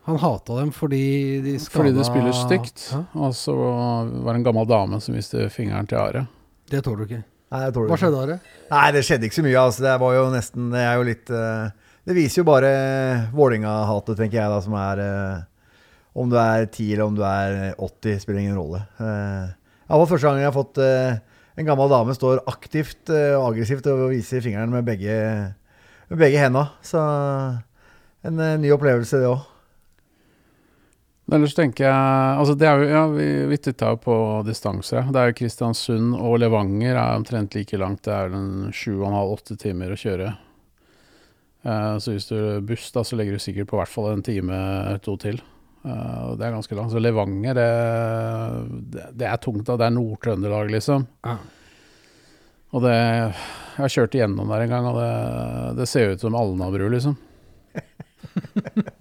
Han 0.07 0.17
hata 0.21 0.55
dem 0.61 0.69
fordi 0.73 1.41
de 1.43 1.57
skada 1.59 1.81
Fordi 1.81 1.91
det 1.97 2.05
spiller 2.07 2.33
stygt. 2.33 2.85
Ja, 2.93 3.01
Og 3.13 3.35
så 3.35 3.53
var 3.53 4.31
det 4.31 4.39
en 4.39 4.45
gammel 4.47 4.69
dame 4.69 5.01
som 5.03 5.17
viste 5.17 5.49
fingeren 5.53 5.89
til 5.89 5.99
Are. 5.99 6.23
det 6.71 6.79
tåler 6.85 7.03
du 7.03 7.03
ikke. 7.11 7.23
Nei, 7.51 7.59
jeg 7.65 7.73
tåler 7.75 7.91
Hva 7.91 7.97
det 7.97 8.01
skjedde, 8.05 8.21
Are? 8.23 8.39
Nei, 8.71 8.85
det 8.95 9.03
skjedde 9.07 9.27
ikke 9.27 9.37
så 9.37 9.43
mye. 9.45 9.59
Altså. 9.59 9.83
Det 9.83 9.97
var 9.99 10.15
jo 10.15 10.23
nesten 10.31 10.71
Jeg 10.71 10.87
er 10.87 10.95
jo 10.95 11.05
litt 11.09 11.29
eh, 11.29 11.76
Det 12.07 12.15
viser 12.15 12.39
jo 12.39 12.47
bare 12.47 12.71
Vålerenga-hatet, 13.35 14.15
tenker 14.15 14.39
jeg, 14.39 14.47
da, 14.47 14.59
som 14.63 14.75
er 14.79 15.01
eh, 15.03 15.39
Om 16.15 16.29
du 16.31 16.37
er 16.39 16.63
10 16.69 16.93
eller 16.93 17.03
om 17.03 17.17
du 17.17 17.23
er 17.27 17.73
80, 17.75 18.21
spiller 18.23 18.45
ingen 18.45 18.55
rolle. 18.55 18.79
Eh, 18.95 19.49
det 19.87 19.99
var 19.99 20.07
første 20.07 20.27
gang 20.29 20.39
jeg 20.39 20.47
har 20.47 20.55
fått 20.55 20.79
eh, 20.83 21.19
En 21.59 21.67
gammel 21.67 21.91
dame 21.91 22.15
står 22.15 22.45
aktivt 22.47 23.11
eh, 23.11 23.35
og 23.35 23.49
aggressivt 23.49 23.91
og 23.91 24.07
viser 24.13 24.43
fingeren 24.45 24.71
med 24.71 24.87
begge, 24.87 25.19
med 26.07 26.23
begge 26.23 26.39
henda. 26.39 26.69
Så 26.85 27.03
en 28.23 28.39
eh, 28.39 28.55
ny 28.61 28.71
opplevelse, 28.77 29.19
det 29.19 29.31
òg. 29.33 29.43
Ellers 31.27 31.57
tenker 31.57 31.89
jeg 31.89 32.39
Altså, 32.39 32.53
det 32.55 32.67
er 32.69 32.79
jo 32.79 32.87
Ja, 32.87 33.05
vi, 33.11 33.29
vi 33.51 33.57
titta 33.59 33.91
jo 33.91 33.99
på 33.99 34.17
distanser. 34.47 35.11
Det 35.11 35.19
er 35.19 35.33
jo 35.33 35.39
Kristiansund 35.41 36.15
og 36.15 36.39
Levanger 36.39 36.95
er 36.95 37.19
omtrent 37.19 37.59
like 37.59 37.83
langt. 37.83 38.05
Det 38.07 38.15
er 38.15 38.29
vel 38.29 38.39
en 38.39 38.71
sju 38.71 38.93
og 39.01 39.09
en 39.09 39.17
halv, 39.19 39.39
åtte 39.41 39.59
timer 39.59 39.91
å 39.91 39.99
kjøre. 39.99 40.37
Eh, 41.67 41.97
så 41.99 42.15
hvis 42.15 42.29
du 42.31 42.37
buss, 42.67 42.87
da, 42.95 43.03
så 43.03 43.19
legger 43.19 43.35
du 43.35 43.43
sikkert 43.43 43.69
på 43.71 43.79
hvert 43.79 43.91
fall 43.91 44.13
en 44.13 44.25
time 44.25 44.55
eller 44.55 45.03
to 45.03 45.17
til. 45.19 45.41
Eh, 45.83 46.25
det 46.39 46.47
er 46.47 46.55
ganske 46.55 46.77
langt. 46.77 46.93
Så 46.93 47.03
Levanger, 47.03 47.57
det, 47.57 49.03
det, 49.11 49.27
er 49.27 49.37
tungt. 49.43 49.65
da. 49.67 49.77
Det 49.79 49.89
er 49.89 49.95
Nord-Trøndelag, 49.97 50.71
liksom. 50.77 51.07
Ja. 51.27 51.37
Og 52.75 52.83
det 52.83 52.95
Jeg 52.97 53.79
har 53.79 53.93
kjørt 53.93 54.15
igjennom 54.17 54.49
der 54.51 54.65
en 54.65 54.71
gang, 54.73 54.87
og 54.89 54.97
det, 54.99 55.11
det 55.79 55.87
ser 55.89 56.15
ut 56.15 56.23
som 56.23 56.35
Alnabru, 56.35 56.87
liksom. 56.93 57.17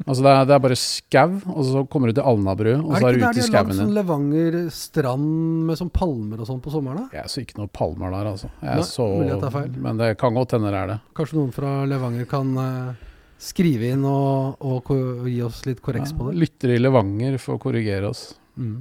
Altså 0.06 0.22
det 0.22 0.32
er, 0.32 0.44
det 0.48 0.54
er 0.56 0.62
bare 0.64 0.76
skau, 0.78 1.36
og 1.52 1.62
så 1.66 1.82
kommer 1.90 2.10
du 2.10 2.18
til 2.18 2.28
Alnabru, 2.28 2.72
og 2.74 2.92
Er 2.94 3.00
så 3.00 3.06
det 3.06 3.08
er 3.08 3.16
ikke 3.16 3.22
der 3.22 3.30
ute 3.30 3.38
i 3.38 3.40
de 3.40 3.44
har 3.46 3.66
lagd 3.66 3.78
sånn. 3.78 3.94
Levanger 3.96 4.58
strand 4.76 5.30
med 5.68 5.80
sånn 5.80 5.92
palmer 5.94 6.42
og 6.42 6.50
sånn 6.50 6.62
på 6.64 6.72
sommeren? 6.74 7.06
da? 7.06 7.20
Jeg 7.22 7.32
så 7.32 7.42
ikke 7.44 7.60
noe 7.60 7.72
palmer 7.80 8.14
der, 8.14 8.30
altså. 8.34 8.50
Jeg 8.60 8.80
Nei, 8.80 8.86
så, 8.90 9.08
mulig 9.16 9.38
tar 9.42 9.54
feil. 9.56 9.70
Men 9.86 10.02
det 10.02 10.10
kan 10.20 10.38
godt 10.38 10.56
hende 10.56 10.72
det 10.74 10.82
er 10.82 10.92
det. 10.92 10.98
Kanskje 11.20 11.40
noen 11.40 11.54
fra 11.56 11.72
Levanger 11.88 12.28
kan 12.30 12.52
uh, 12.60 13.08
skrive 13.48 13.92
inn 13.94 14.04
og, 14.08 14.60
og, 14.60 14.92
og 14.92 15.30
gi 15.30 15.40
oss 15.46 15.64
litt 15.68 15.82
korreks 15.84 16.14
på 16.16 16.28
det? 16.28 16.36
Lyttere 16.44 16.76
i 16.76 16.82
Levanger 16.82 17.40
får 17.42 17.60
korrigere 17.62 18.12
oss. 18.12 18.28
Mm. 18.60 18.78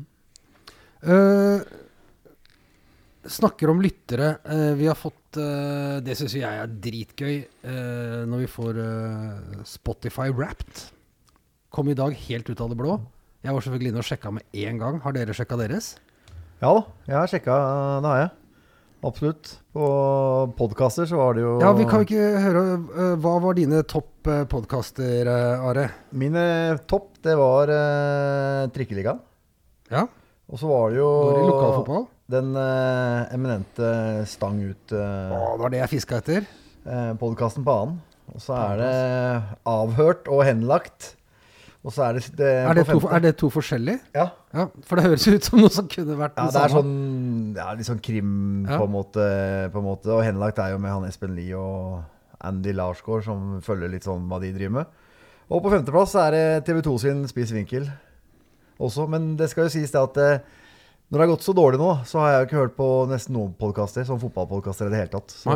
Uh, 1.06 1.60
snakker 3.26 3.72
om 3.72 3.84
lyttere. 3.84 4.36
Uh, 4.48 4.74
vi 4.80 4.90
har 4.92 5.00
fått 5.00 5.25
eh, 5.42 5.98
Det 6.06 6.16
syns 6.20 6.36
jeg 6.38 6.46
er 6.46 6.72
dritgøy 6.84 7.36
uh, 7.66 8.24
når 8.30 8.44
vi 8.44 8.48
får 8.52 8.80
uh, 8.80 9.60
Spotify 9.68 10.32
Wrapped. 10.32 10.88
Kom 11.74 11.92
i 11.92 11.98
dag 11.98 12.16
helt 12.28 12.50
ut 12.50 12.64
av 12.64 12.72
det 12.72 12.78
blå. 12.80 12.98
Jeg 13.46 13.54
var 13.54 13.66
selvfølgelig 13.66 13.92
inne 13.92 14.02
og 14.02 14.08
sjekka 14.08 14.32
med 14.34 14.58
én 14.58 14.80
gang. 14.82 14.98
Har 15.04 15.16
dere 15.16 15.36
sjekka 15.36 15.58
deres? 15.60 15.94
Ja 16.62 16.72
da, 16.72 16.82
jeg 17.06 17.18
har 17.20 17.32
sjekka. 17.32 17.60
Det 18.02 18.12
har 18.12 18.22
jeg. 18.24 18.32
Absolutt. 19.06 19.52
På 19.76 19.88
podkaster 20.58 21.06
så 21.06 21.20
var 21.20 21.36
det 21.38 21.44
jo 21.44 21.58
Ja, 21.62 21.76
vi 21.78 21.86
kan 21.86 22.06
ikke 22.08 22.40
høre 22.42 22.64
Hva 23.22 23.34
var 23.44 23.58
dine 23.60 23.84
topp 23.86 24.26
uh, 24.32 24.48
podkaster, 24.50 25.30
Are? 25.30 25.90
Mine 26.16 26.46
topp, 26.90 27.12
det 27.28 27.36
var 27.38 27.70
uh, 27.70 28.66
Trikkeligaen. 28.74 29.22
Ja, 29.94 30.08
Og 30.50 30.58
så 30.58 30.72
var 30.72 30.90
det 30.90 31.04
jo 31.04 31.12
Går 31.12 31.38
i 31.44 31.48
lokalfotball? 31.52 32.08
Den 32.32 32.56
eh, 32.58 33.34
eminente 33.36 33.90
Stang 34.30 34.62
ut 34.64 34.76
ut... 34.76 34.96
Å, 34.98 35.56
det 35.56 35.62
var 35.62 35.74
det 35.74 35.84
jeg 35.84 35.92
fiska 35.98 36.22
etter. 36.24 36.48
Podkasten 37.22 37.66
på 37.66 37.74
annen. 37.74 38.00
Og 38.34 38.42
så 38.42 38.56
er 38.58 38.80
det 38.82 38.96
avhørt 39.70 40.28
og 40.34 40.42
henlagt. 40.48 41.12
Og 41.86 41.94
så 41.94 42.08
er 42.08 42.18
det, 42.18 42.24
det 42.40 42.48
Er 42.66 42.74
det, 42.80 42.86
på 42.88 42.96
to, 42.96 43.02
femte. 43.04 43.16
er 43.16 43.22
det 43.22 43.32
to 43.38 43.50
forskjellige? 43.54 44.00
Ja. 44.16 44.24
Ja, 44.58 44.64
For 44.90 44.98
det 44.98 45.06
høres 45.06 45.28
ut 45.30 45.46
som 45.46 45.60
noe 45.62 45.70
som 45.74 45.86
kunne 45.92 46.16
vært 46.18 46.40
ja, 46.40 46.48
det 46.50 46.62
er 46.64 46.74
sånn 46.74 46.94
ja, 47.54 47.68
litt 47.78 47.86
sånn 47.90 48.02
krim 48.02 48.32
Ja. 48.66 48.80
på, 48.80 48.88
en 48.88 48.94
måte, 48.96 49.26
på 49.74 49.82
en 49.84 49.86
måte. 49.86 50.10
Og 50.16 50.24
henlagt 50.26 50.62
er 50.64 50.74
jo 50.74 50.80
med 50.82 50.96
han 50.96 51.06
Espen 51.06 51.36
Lie 51.38 51.54
og 51.60 52.02
Andy 52.46 52.74
Larsgaard 52.74 53.28
som 53.28 53.60
følger 53.66 53.94
litt 53.94 54.08
sånn 54.08 54.26
hva 54.32 54.42
de 54.42 54.50
driver 54.56 54.80
med. 54.80 54.98
Og 55.54 55.62
på 55.62 55.70
femteplass 55.76 56.16
er 56.18 56.34
det 56.34 56.46
TV 56.66 56.82
2 56.90 56.96
sin 57.06 57.22
Spiss 57.30 57.54
vinkel 57.54 57.86
også. 58.82 59.06
Men 59.12 59.36
det 59.38 59.52
skal 59.54 59.68
jo 59.70 59.76
sies 59.78 59.94
det 59.94 60.02
at 60.02 60.18
eh, 60.24 60.40
når 61.16 61.22
det 61.22 61.28
har 61.30 61.32
gått 61.32 61.46
så 61.48 61.54
dårlig 61.56 61.80
nå, 61.80 61.90
så 62.04 62.20
har 62.20 62.32
jeg 62.32 62.40
jo 62.42 62.46
ikke 62.50 62.60
hørt 62.60 62.74
på 62.76 62.86
nesten 63.08 63.38
noen 63.38 63.54
podkaster, 63.56 64.04
sånn 64.04 64.20
fotballpodkaster 64.20 64.90
i 64.90 64.92
det 64.92 65.00
hele 65.00 65.14
tatt. 65.14 65.32
Så 65.32 65.54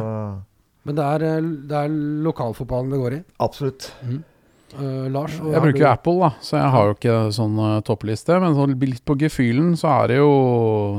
Men 0.87 0.95
det 0.95 1.03
er, 1.03 1.25
eh, 1.27 1.49
det 1.67 1.75
er 1.81 1.97
lokalfotballen 2.23 2.93
det 2.93 2.99
går 3.01 3.15
i. 3.17 3.19
absolutt. 3.43 3.91
Eh, 4.07 5.09
Lars? 5.11 5.35
og 5.41 5.51
Jeg 5.51 5.65
bruker 5.65 5.83
jo 5.83 5.89
Apple, 5.89 6.15
da, 6.21 6.31
så 6.39 6.57
jeg 6.61 6.71
har 6.71 6.87
jo 6.87 6.95
ikke 6.95 7.17
sånn 7.35 7.59
eh, 7.59 7.81
toppliste. 7.83 8.39
Men 8.39 8.55
sånn 8.55 8.79
litt 8.79 9.03
på 9.03 9.19
gefühlen 9.19 9.75
så 9.75 9.91
er 9.97 10.07
det 10.07 10.21
jo 10.21 10.31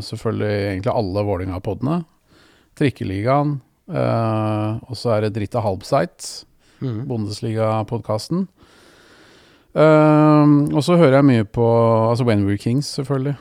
selvfølgelig 0.05 0.53
egentlig 0.75 0.93
alle 0.93 1.27
Vålerenga-podene. 1.31 1.99
Trikkeligaen. 2.77 3.61
Uh, 3.91 4.79
og 4.87 4.95
så 4.95 5.17
er 5.17 5.25
det 5.25 5.33
Dritta 5.35 5.59
Halbseit, 5.65 6.45
mm. 6.79 7.09
Bundesliga-podkasten. 7.09 8.45
Uh, 9.75 10.71
og 10.71 10.85
så 10.87 10.95
hører 10.95 11.19
jeg 11.19 11.27
mye 11.27 11.47
på 11.49 11.67
altså 12.07 12.29
Wenwood 12.29 12.63
Kings, 12.63 12.93
selvfølgelig. 13.01 13.35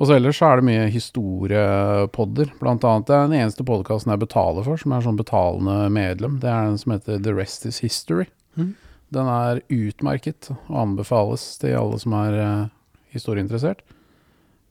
Og 0.00 0.08
så 0.08 0.16
ellers 0.16 0.38
så 0.40 0.48
er 0.48 0.60
det 0.60 0.64
mye 0.64 0.84
historiepodder. 0.94 2.54
Blant 2.56 2.84
annet 2.88 3.08
det 3.10 3.16
er 3.16 3.26
den 3.28 3.40
eneste 3.42 3.66
podkasten 3.68 4.14
jeg 4.14 4.22
betaler 4.22 4.64
for, 4.64 4.80
som 4.80 4.94
er 4.96 5.04
sånn 5.04 5.18
betalende 5.18 5.90
medlem. 5.92 6.38
Det 6.40 6.48
er 6.48 6.70
den 6.70 6.80
som 6.80 6.94
heter 6.94 7.20
The 7.20 7.34
Rest 7.36 7.66
Is 7.68 7.82
History. 7.84 8.24
Mm. 8.56 8.72
Den 9.12 9.28
er 9.28 9.60
utmerket 9.68 10.48
og 10.54 10.72
anbefales 10.86 11.44
til 11.60 11.76
alle 11.76 12.00
som 12.00 12.16
er 12.16 12.38
uh, 12.40 12.72
historieinteressert. 13.12 13.84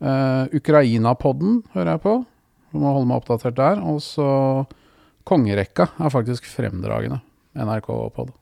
Uh, 0.01 0.49
Ukraina-podden 0.55 1.61
hører 1.75 1.93
jeg 1.93 2.03
på. 2.07 2.17
Jeg 2.73 2.81
må 2.81 2.95
holde 2.95 3.11
meg 3.11 3.21
oppdatert 3.21 3.59
der. 3.59 3.85
Og 3.85 4.01
så 4.01 4.29
Kongerekka 5.29 5.91
er 6.01 6.13
faktisk 6.15 6.49
fremdragende. 6.49 7.21
NRK-pod. 7.53 8.33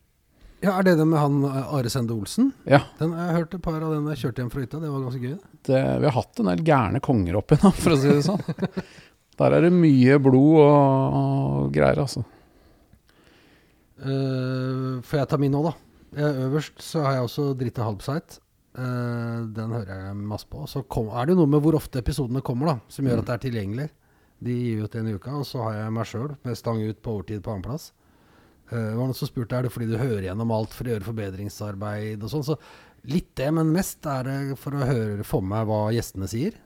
Ja, 0.63 0.73
Er 0.79 0.85
det 0.87 0.95
den 0.97 1.11
med 1.11 1.19
han 1.21 1.43
eh, 1.45 1.73
Are 1.77 1.89
Sende 1.93 2.15
Olsen? 2.15 2.49
Ja. 2.65 2.81
Den, 2.97 3.13
jeg 3.13 3.35
hørte 3.35 3.59
et 3.59 3.65
par 3.65 3.77
av 3.77 3.91
den 3.93 4.07
jeg 4.13 4.21
kjørte 4.23 4.41
hjem 4.41 4.53
fra 4.53 4.63
hytta. 4.63 4.79
Det 4.81 4.89
var 4.89 5.03
ganske 5.05 5.21
gøy. 5.21 5.35
Det, 5.69 5.81
vi 6.01 6.09
har 6.09 6.15
hatt 6.15 6.41
en 6.41 6.49
del 6.49 6.63
gærne 6.65 7.01
konger 7.03 7.37
oppi 7.41 7.59
nå, 7.61 7.73
for 7.77 7.93
å 7.93 7.99
si 8.01 8.09
det 8.09 8.23
sånn. 8.25 8.41
Der 9.37 9.53
er 9.53 9.67
det 9.67 9.69
mye 9.75 10.17
blod 10.17 10.63
og, 10.63 11.17
og 11.19 11.67
greier, 11.75 12.01
altså. 12.01 12.23
Uh, 13.97 14.97
får 15.05 15.21
jeg 15.21 15.29
ta 15.29 15.37
min 15.41 15.53
nå, 15.53 15.61
da? 15.65 15.75
Jeg, 16.17 16.47
øverst 16.47 16.81
så 16.85 17.03
har 17.05 17.17
jeg 17.17 17.27
også 17.27 17.45
Dritte 17.59 17.85
Halbseit. 17.85 18.39
Uh, 18.77 19.45
den 19.53 19.73
hører 19.77 20.07
jeg 20.07 20.17
masse 20.17 20.49
på. 20.49 20.63
Så 20.69 20.81
kom, 20.89 21.11
er 21.13 21.27
det 21.27 21.35
jo 21.35 21.43
noe 21.43 21.53
med 21.53 21.61
hvor 21.65 21.77
ofte 21.77 22.01
episodene 22.01 22.41
kommer, 22.45 22.73
da, 22.73 22.93
som 22.93 23.05
gjør 23.05 23.21
at 23.21 23.29
det 23.29 23.37
er 23.37 23.45
tilgjengelig. 23.45 23.87
De 24.47 24.53
gir 24.57 24.85
ut 24.85 24.97
en 24.97 25.09
i 25.09 25.13
uka. 25.13 25.37
Og 25.37 25.45
så 25.49 25.61
har 25.67 25.79
jeg 25.83 25.93
meg 25.97 26.09
sjøl 26.09 26.33
med 26.45 26.57
stang 26.57 26.81
ut 26.81 27.01
på 27.01 27.17
overtid 27.17 27.45
på 27.45 27.53
annenplass. 27.53 27.91
Uh, 28.71 28.93
var 28.97 29.05
noen 29.05 29.17
som 29.17 29.29
spurte 29.29 29.57
er 29.57 29.67
det 29.67 29.73
fordi 29.73 29.89
du 29.91 29.97
hører 29.99 30.27
gjennom 30.27 30.53
alt 30.55 30.75
for 30.75 30.87
å 30.87 30.93
gjøre 30.93 31.07
forbedringsarbeid 31.07 32.23
og 32.23 32.33
sånn. 32.33 32.45
Så 32.47 32.57
litt 33.07 33.31
det, 33.39 33.49
men 33.55 33.73
mest 33.73 34.05
er 34.11 34.27
det 34.27 34.37
for 34.61 34.75
å 34.75 34.87
høre, 34.87 35.27
få 35.27 35.41
med 35.43 35.53
meg 35.55 35.69
hva 35.69 35.81
gjestene 35.95 36.29
sier. 36.31 36.57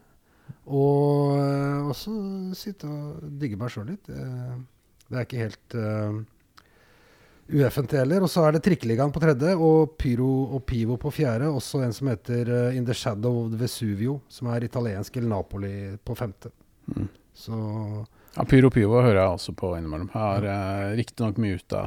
Og 0.66 1.38
uh, 1.38 1.89
også 1.93 2.14
sitte 2.58 2.89
og 2.89 3.26
digge 3.41 3.60
meg 3.60 3.74
sjøl 3.74 3.91
litt. 3.93 4.10
Uh, 4.10 4.62
det 5.12 5.20
er 5.20 5.28
ikke 5.28 5.43
helt 5.43 5.82
UFNT 7.52 7.95
heller. 7.99 8.24
Og 8.24 8.32
så 8.32 8.45
er 8.45 8.56
det 8.56 8.64
Trikkeligaen 8.66 9.12
på 9.14 9.22
tredje 9.24 9.56
og 9.60 9.95
Pyro 9.99 10.30
og 10.56 10.64
Pivo 10.68 10.97
på 11.02 11.12
fjerde. 11.14 11.49
Også 11.52 11.84
en 11.86 11.95
som 11.95 12.10
heter 12.12 12.49
uh, 12.49 12.78
In 12.78 12.88
the 12.88 12.95
Shadow 12.95 13.43
of 13.45 13.56
Vesuvio, 13.60 14.20
som 14.32 14.52
er 14.54 14.68
italiensk 14.68 15.18
eller 15.18 15.34
Napoli 15.36 15.74
på 16.04 16.16
femte. 16.18 16.54
Mm. 16.88 17.08
Så 17.34 17.58
Ja, 18.36 18.45
Pyro 18.47 18.69
Pivo 18.71 19.01
hører 19.01 19.19
jeg 19.19 19.34
også 19.36 19.53
på 19.59 19.73
innimellom. 19.75 20.07
Jeg 20.13 20.21
har 20.21 20.45
eh, 20.47 20.91
riktignok 21.01 21.39
muta, 21.41 21.82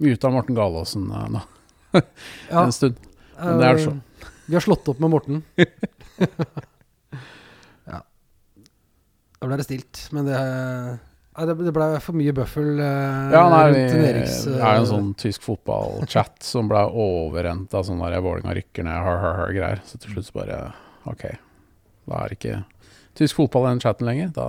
muta 0.00 0.30
Morten 0.32 0.56
Galaasen 0.56 1.10
eh, 1.12 1.26
nå 1.34 1.42
ja, 1.98 2.62
en 2.62 2.72
stund. 2.72 2.96
Men 3.38 3.60
det 3.60 3.66
er 3.68 3.80
så. 3.80 3.90
sånn 3.90 4.00
Vi 4.48 4.56
har 4.56 4.64
slått 4.64 4.88
opp 4.92 5.02
med 5.04 5.12
Morten. 5.12 5.42
ja. 7.92 8.00
Da 9.38 9.50
ble 9.50 9.58
det 9.60 9.68
stilt, 9.68 10.00
men 10.16 10.28
det 10.28 10.40
det, 11.38 11.54
det 11.54 11.70
ble 11.70 11.86
for 12.02 12.18
mye 12.18 12.32
bøffel 12.34 12.80
eh, 12.82 13.34
Ja, 13.36 13.44
nei, 13.52 13.60
rundt 13.68 13.92
en 13.94 14.00
det 14.02 14.56
er 14.56 14.80
jo 14.80 14.80
en 14.80 14.88
sånn 14.90 15.12
tysk 15.20 15.44
fotballchat 15.46 16.40
som 16.52 16.70
ble 16.70 16.80
overrent 16.88 17.76
av 17.76 17.84
sånn 17.86 18.00
der 18.02 18.18
Vålerenga 18.24 18.56
rykker 18.58 18.88
ned, 18.88 18.96
har, 19.04 19.20
har, 19.22 19.36
har, 19.44 19.52
greier. 19.54 19.84
Så 19.86 20.00
til 20.02 20.16
slutt 20.16 20.30
så 20.30 20.40
bare 20.40 20.58
OK, 21.08 21.28
da 22.08 22.24
er 22.24 22.34
ikke 22.34 22.56
tysk 23.18 23.38
fotball 23.38 23.68
den 23.68 23.84
chatten 23.84 24.08
lenger. 24.08 24.32
Da 24.34 24.48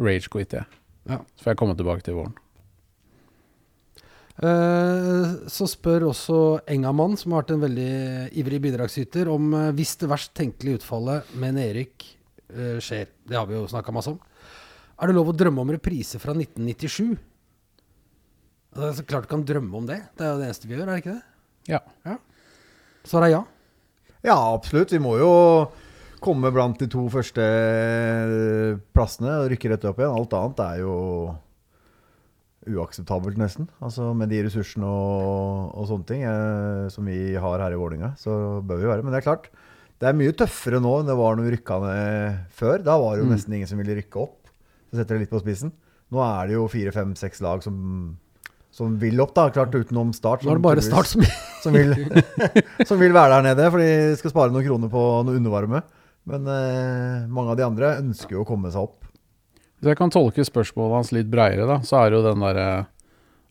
rage-quitter 0.00 0.62
jeg. 0.62 0.82
Ja. 1.06 1.20
Så 1.36 1.46
får 1.46 1.54
jeg 1.54 1.60
komme 1.62 1.76
tilbake 1.78 2.04
til 2.06 2.18
våren. 2.18 2.34
Eh, 4.36 5.48
så 5.48 5.64
spør 5.70 6.10
også 6.10 6.38
Engamann, 6.68 7.16
som 7.16 7.32
har 7.32 7.44
vært 7.44 7.54
en 7.54 7.62
veldig 7.64 7.92
ivrig 8.36 8.60
bidragsyter, 8.66 9.30
om 9.32 9.54
eh, 9.56 9.70
hvis 9.76 9.94
det 10.02 10.10
verst 10.12 10.34
tenkelige 10.36 10.82
utfallet 10.82 11.30
med 11.40 11.60
Erik 11.62 12.04
eh, 12.52 12.76
skjer. 12.84 13.08
Det 13.24 13.38
har 13.38 13.48
vi 13.48 13.56
jo 13.56 13.64
snakka 13.70 13.94
masse 13.96 14.12
om. 14.12 14.20
Er 15.00 15.08
det 15.08 15.16
lov 15.16 15.32
å 15.32 15.36
drømme 15.36 15.64
om 15.64 15.72
reprise 15.72 16.20
fra 16.20 16.34
1997? 16.36 17.16
Altså, 18.76 18.82
Det 18.82 18.90
er 18.90 18.98
så 19.00 19.08
klart 19.08 19.28
du 19.28 19.32
kan 19.32 19.48
drømme 19.48 19.80
om 19.80 19.88
det. 19.88 20.02
Det 20.16 20.26
er 20.26 20.34
jo 20.34 20.40
det 20.42 20.50
eneste 20.50 20.68
vi 20.68 20.76
gjør, 20.76 20.84
er 20.84 20.92
det 20.92 21.04
ikke 21.04 21.16
det? 21.16 21.24
Ja. 21.72 22.16
Svaret 23.06 23.30
er 23.30 23.34
ja. 23.38 23.42
Ja, 24.26 24.36
absolutt. 24.52 24.92
Vi 24.92 25.00
må 25.00 25.16
jo 25.20 25.32
komme 26.22 26.50
blant 26.54 26.78
de 26.80 26.86
to 26.92 27.06
første 27.12 27.44
plassene 28.96 29.34
og 29.42 29.50
rykke 29.52 29.70
rett 29.72 29.84
opp 29.88 30.00
igjen. 30.02 30.14
Alt 30.16 30.36
annet 30.38 30.62
er 30.66 30.80
jo 30.82 30.94
uakseptabelt, 32.66 33.38
nesten. 33.38 33.68
Altså 33.84 34.10
Med 34.18 34.30
de 34.32 34.40
ressursene 34.46 34.88
og, 34.88 35.70
og 35.78 35.86
sånne 35.90 36.08
ting 36.08 36.24
eh, 36.26 36.86
som 36.92 37.06
vi 37.06 37.34
har 37.38 37.62
her 37.62 37.76
i 37.76 37.78
Vålerenga, 37.78 38.14
så 38.18 38.60
bør 38.66 38.80
vi 38.82 38.90
være. 38.90 39.04
Men 39.06 39.14
det 39.14 39.20
er 39.20 39.26
klart, 39.28 39.48
det 40.02 40.10
er 40.10 40.18
mye 40.18 40.34
tøffere 40.36 40.80
nå 40.82 40.96
enn 41.00 41.08
det 41.08 41.16
var 41.18 41.36
når 41.38 41.46
vi 41.48 41.54
rykka 41.56 41.78
ned 41.84 42.40
før. 42.58 42.82
Da 42.84 42.98
var 43.00 43.14
det 43.16 43.22
jo 43.24 43.28
Mm. 43.30 43.34
nesten 43.36 43.54
ingen 43.56 43.70
som 43.70 43.78
ville 43.80 43.96
rykke 44.00 44.22
opp. 44.26 44.50
Så 44.90 44.98
setter 45.00 45.14
det 45.16 45.24
litt 45.26 45.34
på 45.34 45.40
spissen. 45.42 45.72
Nå 46.12 46.22
er 46.22 46.46
det 46.50 46.54
jo 46.58 46.66
fire, 46.70 46.92
fem, 46.94 47.14
seks 47.18 47.40
lag 47.42 47.62
som, 47.64 47.76
som 48.74 48.98
vil 49.02 49.18
opp, 49.24 49.32
da. 49.34 49.48
Klart 49.50 49.74
utenom 49.74 50.12
Start. 50.14 50.44
Nå 50.46 50.52
er 50.52 50.58
det 50.60 50.66
bare 50.66 50.82
Start 50.84 51.06
som 51.10 51.22
som 51.66 51.74
vil, 51.74 51.94
som 52.88 52.98
vil 53.00 53.14
være 53.16 53.38
der 53.40 53.46
nede, 53.48 53.70
for 53.72 53.82
de 53.82 54.14
skal 54.20 54.30
spare 54.30 54.52
noen 54.54 54.62
kroner 54.66 54.90
på 54.92 55.00
noe 55.26 55.38
undervarme. 55.40 55.80
Men 56.26 56.48
eh, 56.50 57.26
mange 57.30 57.54
av 57.54 57.58
de 57.58 57.66
andre 57.66 57.94
ønsker 58.00 58.36
jo 58.36 58.42
å 58.42 58.48
komme 58.48 58.72
seg 58.74 58.88
opp. 58.88 59.06
Hvis 59.76 59.92
jeg 59.92 59.98
kan 59.98 60.12
tolke 60.12 60.44
spørsmålet 60.46 60.98
hans 60.98 61.12
litt 61.14 61.28
breiere, 61.30 61.66
da, 61.68 61.80
så 61.86 62.00
er 62.00 62.10
det 62.10 62.18
jo 62.18 62.26
den 62.26 62.42
derre 62.42 62.68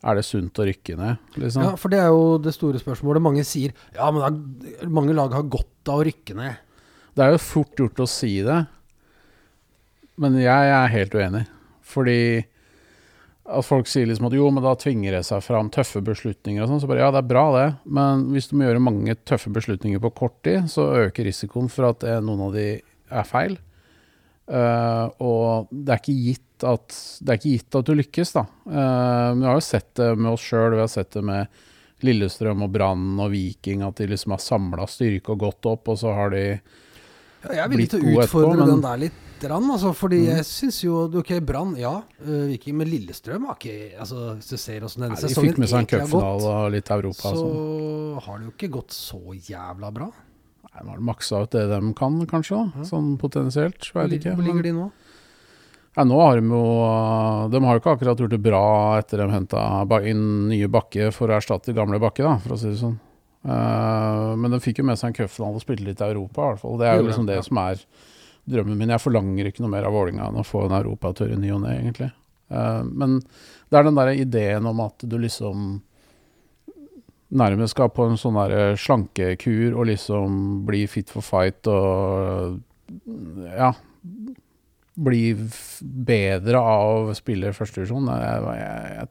Er 0.06 0.18
det 0.20 0.26
sunt 0.28 0.60
å 0.62 0.66
rykke 0.68 0.98
ned, 1.00 1.22
liksom? 1.40 1.64
Ja, 1.66 1.76
for 1.82 1.94
det 1.94 2.02
er 2.02 2.12
jo 2.14 2.36
det 2.42 2.54
store 2.54 2.82
spørsmålet. 2.82 3.24
Mange 3.26 3.46
sier 3.48 3.72
ja, 3.96 4.10
men 4.14 4.26
er, 4.28 4.90
mange 4.92 5.16
lag 5.18 5.34
har 5.34 5.48
godt 5.50 5.90
av 5.90 6.02
å 6.02 6.06
rykke 6.06 6.36
ned. 6.38 6.60
Det 7.16 7.24
er 7.24 7.32
jo 7.34 7.42
fort 7.42 7.80
gjort 7.80 8.04
å 8.04 8.10
si 8.10 8.34
det, 8.46 8.60
men 10.22 10.36
jeg 10.42 10.74
er 10.76 10.92
helt 10.94 11.16
uenig. 11.16 11.46
Fordi 11.86 12.20
at 13.46 13.66
folk 13.66 13.90
sier 13.90 14.08
liksom 14.10 14.26
at 14.30 14.36
jo, 14.38 14.48
men 14.54 14.64
da 14.66 14.74
tvinger 14.80 15.14
det 15.14 15.22
seg 15.28 15.44
fram 15.46 15.70
tøffe 15.74 16.02
beslutninger 16.06 16.64
og 16.64 16.72
sånn. 16.72 16.82
Så 16.82 16.90
bare 16.90 17.04
ja, 17.04 17.12
det 17.14 17.22
er 17.22 17.30
bra 17.30 17.46
det, 17.54 17.68
men 17.86 18.26
hvis 18.34 18.50
du 18.50 18.56
må 18.58 18.66
gjøre 18.66 18.82
mange 18.82 19.18
tøffe 19.28 19.54
beslutninger 19.54 20.02
på 20.02 20.14
kort 20.18 20.40
tid, 20.48 20.66
så 20.72 20.88
øker 21.06 21.30
risikoen 21.30 21.70
for 21.72 21.92
at 21.92 22.06
eh, 22.08 22.24
noen 22.26 22.48
av 22.48 22.58
de 22.58 22.68
er 22.82 23.30
feil. 23.30 23.60
Uh, 24.46 25.10
og 25.26 25.72
det 25.74 25.90
er 25.90 26.02
ikke 26.04 26.14
gitt 26.22 26.66
at 26.70 26.98
det 27.26 27.32
er 27.32 27.40
ikke 27.40 27.54
gitt 27.56 27.78
at 27.80 27.88
du 27.88 27.96
lykkes, 27.98 28.34
da. 28.36 28.44
Men 28.70 29.42
vi 29.42 29.48
har 29.50 29.58
jo 29.58 29.64
sett 29.66 29.90
det 30.00 30.12
med 30.16 30.32
oss 30.32 30.46
sjøl, 30.46 30.76
vi 30.78 30.84
har 30.84 30.92
sett 30.92 31.18
det 31.18 31.24
med 31.26 31.64
Lillestrøm 32.06 32.64
og 32.66 32.72
Brann 32.72 33.20
og 33.20 33.34
Viking, 33.34 33.84
at 33.86 34.00
de 34.00 34.08
liksom 34.12 34.36
har 34.36 34.44
samla 34.44 34.88
styrke 34.90 35.34
og 35.34 35.42
gått 35.46 35.70
opp, 35.72 35.92
og 35.92 36.00
så 36.00 36.14
har 36.16 36.32
de 36.34 36.44
Ja, 36.46 37.50
jeg 37.50 37.62
er 37.66 37.72
villig 37.74 37.82
blitt 37.84 37.96
til 37.96 38.06
å 38.06 38.16
utfordre 38.24 38.54
etterpå, 38.54 38.70
den 38.72 38.86
der 38.86 39.02
litt. 39.06 39.25
Rann, 39.44 39.68
altså, 39.70 39.92
fordi 39.94 40.22
Mm. 40.26 40.36
jeg 40.38 40.46
syns 40.46 40.78
jo 40.84 41.10
Ok, 41.20 41.40
Brann, 41.46 41.76
ja. 41.78 42.02
Uh, 42.22 42.48
Viking, 42.48 42.78
men 42.78 42.88
Lillestrøm 42.88 43.46
har 43.48 43.56
ikke 43.56 44.00
altså, 44.00 44.36
Hvis 44.38 44.50
du 44.50 44.58
ser 44.58 44.82
åssen 44.82 45.02
denne 45.04 45.16
Nei, 45.16 45.22
De 45.28 45.36
fikk 45.36 45.58
med 45.58 45.68
seg 45.70 45.80
en 45.80 45.86
egentlig 45.86 46.02
cupfinale 46.08 46.54
og 46.66 46.72
litt 46.72 46.90
Europa. 46.90 47.22
så 47.30 47.36
sånn. 47.36 48.22
har 48.26 48.38
det 48.40 48.46
jo 48.46 48.52
ikke 48.56 48.72
gått 48.72 48.92
så 48.96 49.20
jævla 49.36 49.92
bra. 49.94 50.06
Nei, 50.64 50.82
De 50.84 50.90
har 50.90 51.00
maksa 51.00 51.42
ut 51.44 51.52
det 51.52 51.70
de 51.70 51.94
kan, 51.94 52.26
kanskje. 52.26 52.72
da, 52.76 52.84
Sånn 52.84 53.18
potensielt. 53.18 53.92
Hvor, 53.92 54.08
ikke. 54.10 54.36
ligger 54.38 54.64
de 54.64 54.72
nå? 54.72 54.92
ja, 55.98 56.04
nå 56.04 56.20
har 56.20 56.40
de 56.42 56.48
jo 56.48 57.50
De 57.52 57.60
har 57.66 57.74
jo 57.76 57.80
ikke 57.80 57.96
akkurat 57.98 58.18
gjort 58.20 58.30
det 58.36 58.42
bra 58.44 58.98
etter 59.00 59.18
de 59.18 59.30
henta 59.32 60.02
inn 60.04 60.48
nye 60.50 60.68
Bakke 60.68 61.12
for 61.14 61.28
å 61.28 61.38
erstatte 61.40 61.74
gamle 61.74 62.00
Bakke, 62.00 62.24
da, 62.24 62.38
for 62.38 62.56
å 62.56 62.60
si 62.60 62.68
det 62.72 62.80
sånn. 62.80 63.00
Uh, 63.46 64.36
men 64.36 64.50
de 64.52 64.60
fikk 64.60 64.80
jo 64.80 64.84
med 64.86 64.98
seg 64.98 65.12
en 65.12 65.14
cupfinale 65.28 65.56
og 65.56 65.62
spilte 65.62 65.86
litt 65.86 66.02
i 66.02 66.08
Europa, 66.10 66.42
i 66.42 66.50
hvert 66.54 66.60
fall. 66.64 66.78
Det 66.82 66.88
er 66.90 66.98
jo 66.98 67.04
liksom 67.08 67.28
det 67.28 67.44
som 67.46 67.58
er 67.62 67.78
drømmen 68.50 68.78
min. 68.78 68.94
Jeg 68.94 69.04
forlanger 69.04 69.50
ikke 69.50 69.64
noe 69.66 69.74
mer 69.74 69.88
av 69.88 69.96
Vålinga 69.96 70.30
enn 70.30 70.40
å 70.42 70.46
få 70.46 70.66
en 70.68 70.78
europatur 70.78 71.34
i 71.34 71.40
ny 71.40 71.52
og 71.56 71.64
ne, 71.66 71.74
egentlig. 71.80 72.12
Eh, 72.54 72.84
men 72.86 73.20
det 73.22 73.80
er 73.80 73.88
den 73.88 74.00
der 74.00 74.14
ideen 74.14 74.70
om 74.70 74.86
at 74.86 75.06
du 75.06 75.18
liksom 75.22 75.76
nærmest 77.36 77.74
skal 77.74 77.90
på 77.92 78.06
en 78.06 78.20
sånn 78.22 78.38
der 78.38 78.78
slankekur 78.80 79.74
og 79.74 79.90
liksom 79.90 80.64
bli 80.68 80.86
fit 80.88 81.10
for 81.12 81.26
fight 81.26 81.68
og 81.68 82.62
ja 83.50 83.74
bli 84.96 85.34
bedre 85.82 86.62
av 86.62 87.10
å 87.12 87.16
spille 87.18 87.54
førstevisjon. 87.56 88.08
Jeg, 88.08 89.08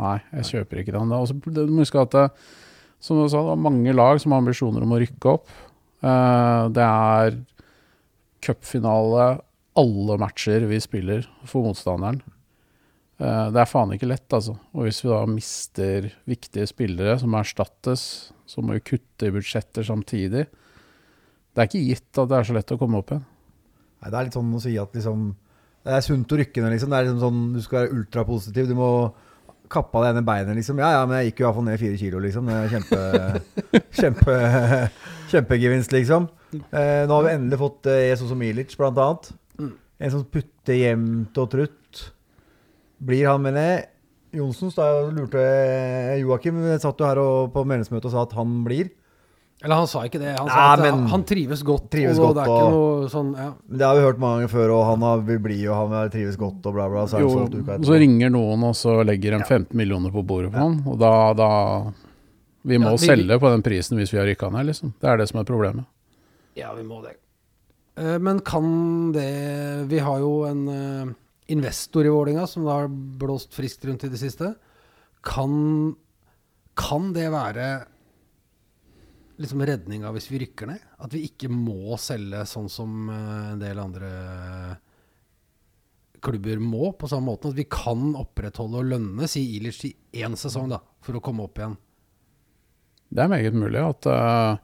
nei, 0.00 0.16
jeg 0.38 0.48
kjøper 0.48 0.80
ikke 0.80 0.94
den. 0.96 1.12
Også, 1.16 1.36
du 1.44 1.66
må 1.68 1.84
huske 1.84 2.00
at 2.00 2.14
det, 2.16 2.26
som 3.02 3.20
du 3.20 3.26
sa, 3.26 3.42
det 3.44 3.56
er 3.56 3.66
mange 3.66 3.94
lag 3.96 4.20
som 4.22 4.32
har 4.32 4.42
ambisjoner 4.42 4.86
om 4.86 4.94
å 4.96 5.00
rykke 5.02 5.34
opp. 5.34 5.52
Eh, 6.02 6.62
det 6.74 6.86
er 6.86 7.36
cupfinale 8.42 9.26
alle 9.78 10.16
matcher 10.20 10.66
vi 10.68 10.80
spiller 10.82 11.26
for 11.48 11.64
motstanderen. 11.64 12.20
Eh, 13.22 13.46
det 13.54 13.62
er 13.62 13.68
faen 13.70 13.94
ikke 13.94 14.10
lett, 14.10 14.28
altså. 14.34 14.56
Og 14.74 14.86
hvis 14.86 15.02
vi 15.04 15.12
da 15.12 15.20
mister 15.30 16.08
viktige 16.28 16.68
spillere 16.68 17.16
som 17.20 17.36
erstattes, 17.38 18.04
så 18.48 18.64
må 18.64 18.76
vi 18.76 18.86
kutte 18.92 19.28
i 19.28 19.34
budsjetter 19.34 19.86
samtidig. 19.86 20.46
Det 21.52 21.60
er 21.62 21.68
ikke 21.68 21.86
gitt 21.86 22.20
at 22.20 22.30
det 22.30 22.38
er 22.38 22.48
så 22.48 22.56
lett 22.56 22.74
å 22.74 22.80
komme 22.80 23.00
opp 23.00 23.12
igjen. 23.12 23.24
Nei, 24.02 24.10
det 24.10 24.18
er 24.18 24.26
litt 24.26 24.36
sånn 24.36 24.56
å 24.56 24.60
si 24.62 24.72
at 24.80 24.96
liksom 24.96 25.30
Det 25.82 25.90
er 25.94 26.02
sunt 26.02 26.30
å 26.30 26.36
rykke 26.38 26.62
ned, 26.62 26.72
liksom. 26.76 26.90
Det 26.92 26.98
er 26.98 27.06
liksom 27.08 27.22
sånn, 27.22 27.40
Du 27.56 27.62
skal 27.62 27.80
være 27.80 27.96
ultrapositiv. 27.96 28.68
Du 28.70 28.76
må 28.78 28.90
kappe 29.72 29.98
av 29.98 30.04
det 30.04 30.12
ene 30.12 30.24
beinet, 30.26 30.56
liksom. 30.58 30.80
Ja, 30.82 30.92
ja, 30.96 31.02
men 31.08 31.18
jeg 31.18 31.30
gikk 31.30 31.42
jo 31.42 31.48
iallfall 31.48 31.66
ned 31.66 31.80
fire 31.80 31.98
kilo, 32.00 32.22
liksom. 32.22 32.50
Det 32.50 32.60
kjempe, 32.72 33.00
kjempe, 34.00 34.36
kjempegevinst, 35.32 35.94
liksom. 35.96 36.28
Eh, 36.52 37.04
nå 37.08 37.16
har 37.16 37.26
vi 37.26 37.36
endelig 37.36 37.60
fått 37.60 37.88
eh, 37.90 38.08
Jesus 38.10 38.34
og 38.34 38.40
Milic, 38.40 38.74
blant 38.78 39.00
annet. 39.00 39.30
Mm. 39.60 39.72
En 40.04 40.14
som 40.14 40.26
putter 40.36 40.78
jevnt 40.78 41.40
og 41.42 41.50
trutt. 41.54 42.02
Blir 43.02 43.30
han 43.30 43.42
med 43.44 43.56
ned? 43.56 43.88
Jonsens, 44.32 44.76
da 44.78 44.86
lurte 45.12 45.40
jeg 45.42 46.22
Joakim 46.22 46.60
satt 46.80 47.00
jo 47.00 47.08
her 47.08 47.20
og, 47.20 47.50
på 47.52 47.66
medlemsmøtet 47.68 48.08
og 48.08 48.14
sa 48.14 48.24
at 48.24 48.36
han 48.38 48.62
blir. 48.64 48.92
Eller 49.62 49.74
han 49.78 49.86
sa 49.86 50.00
ikke 50.08 50.18
det. 50.18 50.32
Han 50.38 50.48
sa 50.48 50.54
Nei, 50.54 50.72
at 50.72 50.80
men- 50.82 51.06
han 51.08 51.22
trives 51.24 51.62
godt. 51.62 51.88
Trives 51.90 52.18
og 52.18 52.34
godt, 52.34 52.34
det 52.34 52.42
er 52.42 52.50
ikke 52.50 52.66
og- 52.66 52.72
noe 52.72 53.08
sånn 53.12 53.32
ja. 53.38 53.52
Det 53.70 53.86
har 53.86 53.94
vi 53.94 54.00
hørt 54.02 54.18
mange 54.18 54.40
ganger 54.40 54.50
før, 54.50 54.70
og 54.74 54.84
han 54.90 55.00
har, 55.06 55.18
vil 55.28 55.38
bli, 55.38 55.58
og 55.68 55.76
han 55.90 56.10
trives 56.10 56.36
godt, 56.36 56.66
og 56.66 56.74
bla, 56.74 56.88
bla. 56.88 57.04
Så 57.06 57.20
Jo, 57.20 57.28
uka 57.46 57.78
så 57.78 57.98
ringer 57.98 58.30
noen 58.30 58.64
og 58.64 58.74
så 58.74 59.04
legger 59.06 59.34
en 59.34 59.44
15 59.44 59.76
millioner 59.76 60.10
på 60.10 60.24
bordet 60.26 60.50
på 60.52 60.58
han, 60.58 60.82
og 60.86 60.98
da, 60.98 61.32
da 61.32 61.92
Vi 62.64 62.76
må 62.78 62.90
Ja, 62.90 62.96
vi- 62.96 63.06
selge 63.08 63.38
på 63.40 63.50
den 63.50 63.62
prisen 63.62 63.98
hvis 63.98 64.12
vi 64.12 64.18
har 64.18 64.26
rykka 64.26 64.50
ned, 64.52 64.66
liksom. 64.66 64.92
Det 65.00 65.08
er 65.10 65.16
det 65.16 65.28
som 65.28 65.40
er 65.40 65.44
problemet. 65.44 65.84
Ja, 66.54 66.72
vi 66.74 66.82
må 66.82 67.02
det. 67.02 67.16
Eh, 67.96 68.18
Men 68.18 68.38
kan 68.40 69.10
det 69.12 69.88
Vi 69.88 69.98
har 69.98 70.18
jo 70.18 70.44
en 70.44 70.68
eh, 70.68 71.12
investor 71.48 72.04
i 72.04 72.08
Vålinga 72.08 72.46
som 72.48 72.62
det 72.64 72.70
har 72.72 72.88
blåst 72.88 73.50
friskt 73.52 73.84
rundt 73.84 74.04
i 74.04 74.08
det 74.08 74.18
siste. 74.18 74.54
Kan, 75.24 75.96
kan 76.76 77.12
det 77.12 77.30
være 77.30 77.84
liksom 79.42 79.62
redninga 79.66 80.12
hvis 80.14 80.30
vi 80.30 80.40
rykker 80.44 80.70
ned? 80.70 80.88
At 81.02 81.12
vi 81.14 81.24
ikke 81.28 81.50
må 81.52 81.98
selge 82.00 82.44
sånn 82.48 82.70
som 82.72 83.10
eh, 83.12 83.52
en 83.52 83.62
del 83.62 83.80
andre 83.82 84.10
klubber 86.22 86.60
må, 86.62 86.92
på 86.94 87.10
samme 87.10 87.32
måte. 87.32 87.50
At 87.50 87.58
vi 87.58 87.66
kan 87.70 88.12
opprettholde 88.18 88.78
og 88.80 88.90
lønne, 88.92 89.28
si 89.30 89.42
Ilic, 89.56 89.82
i 89.84 90.22
én 90.22 90.36
sesong, 90.38 90.70
da, 90.70 90.78
for 91.02 91.18
å 91.18 91.24
komme 91.24 91.48
opp 91.48 91.58
igjen. 91.58 91.74
Det 93.12 93.24
er 93.24 93.32
meget 93.32 93.56
mulig 93.58 93.82
at 93.82 94.06
uh, 94.08 94.54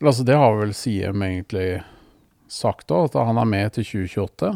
altså 0.00 0.24
Det 0.24 0.36
har 0.38 0.54
vel 0.56 0.72
Siem 0.76 1.26
egentlig 1.26 1.82
sagt 2.48 2.92
òg, 2.94 3.10
at 3.10 3.18
han 3.26 3.40
er 3.40 3.50
med 3.50 3.74
til 3.74 3.84
2028 4.06 4.54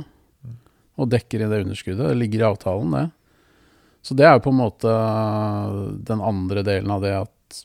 og 0.99 1.11
dekker 1.13 1.45
i 1.45 1.51
det 1.51 1.61
underskuddet. 1.67 2.09
Det 2.11 2.19
ligger 2.19 2.43
i 2.43 2.49
avtalen, 2.49 2.95
det. 2.95 3.05
Så 4.03 4.15
det 4.19 4.27
er 4.27 4.37
jo 4.37 4.45
på 4.47 4.55
en 4.55 4.61
måte 4.63 4.95
den 6.09 6.23
andre 6.25 6.63
delen 6.67 6.91
av 6.95 7.03
det 7.05 7.15
at 7.19 7.59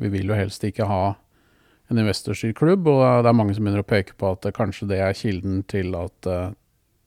vi 0.00 0.10
vil 0.12 0.32
jo 0.32 0.38
helst 0.38 0.64
ikke 0.66 0.88
ha 0.88 1.02
en 1.90 1.98
investorstyrt 1.98 2.58
klubb, 2.58 2.86
og 2.88 3.02
det 3.24 3.30
er 3.30 3.36
mange 3.36 3.54
som 3.56 3.66
begynner 3.66 3.82
å 3.82 3.88
peke 3.88 4.14
på 4.18 4.32
at 4.32 4.46
kanskje 4.56 4.88
det 4.92 5.00
er 5.02 5.16
kilden 5.18 5.64
til 5.70 5.96
at 5.98 6.28
eh, 6.30 6.52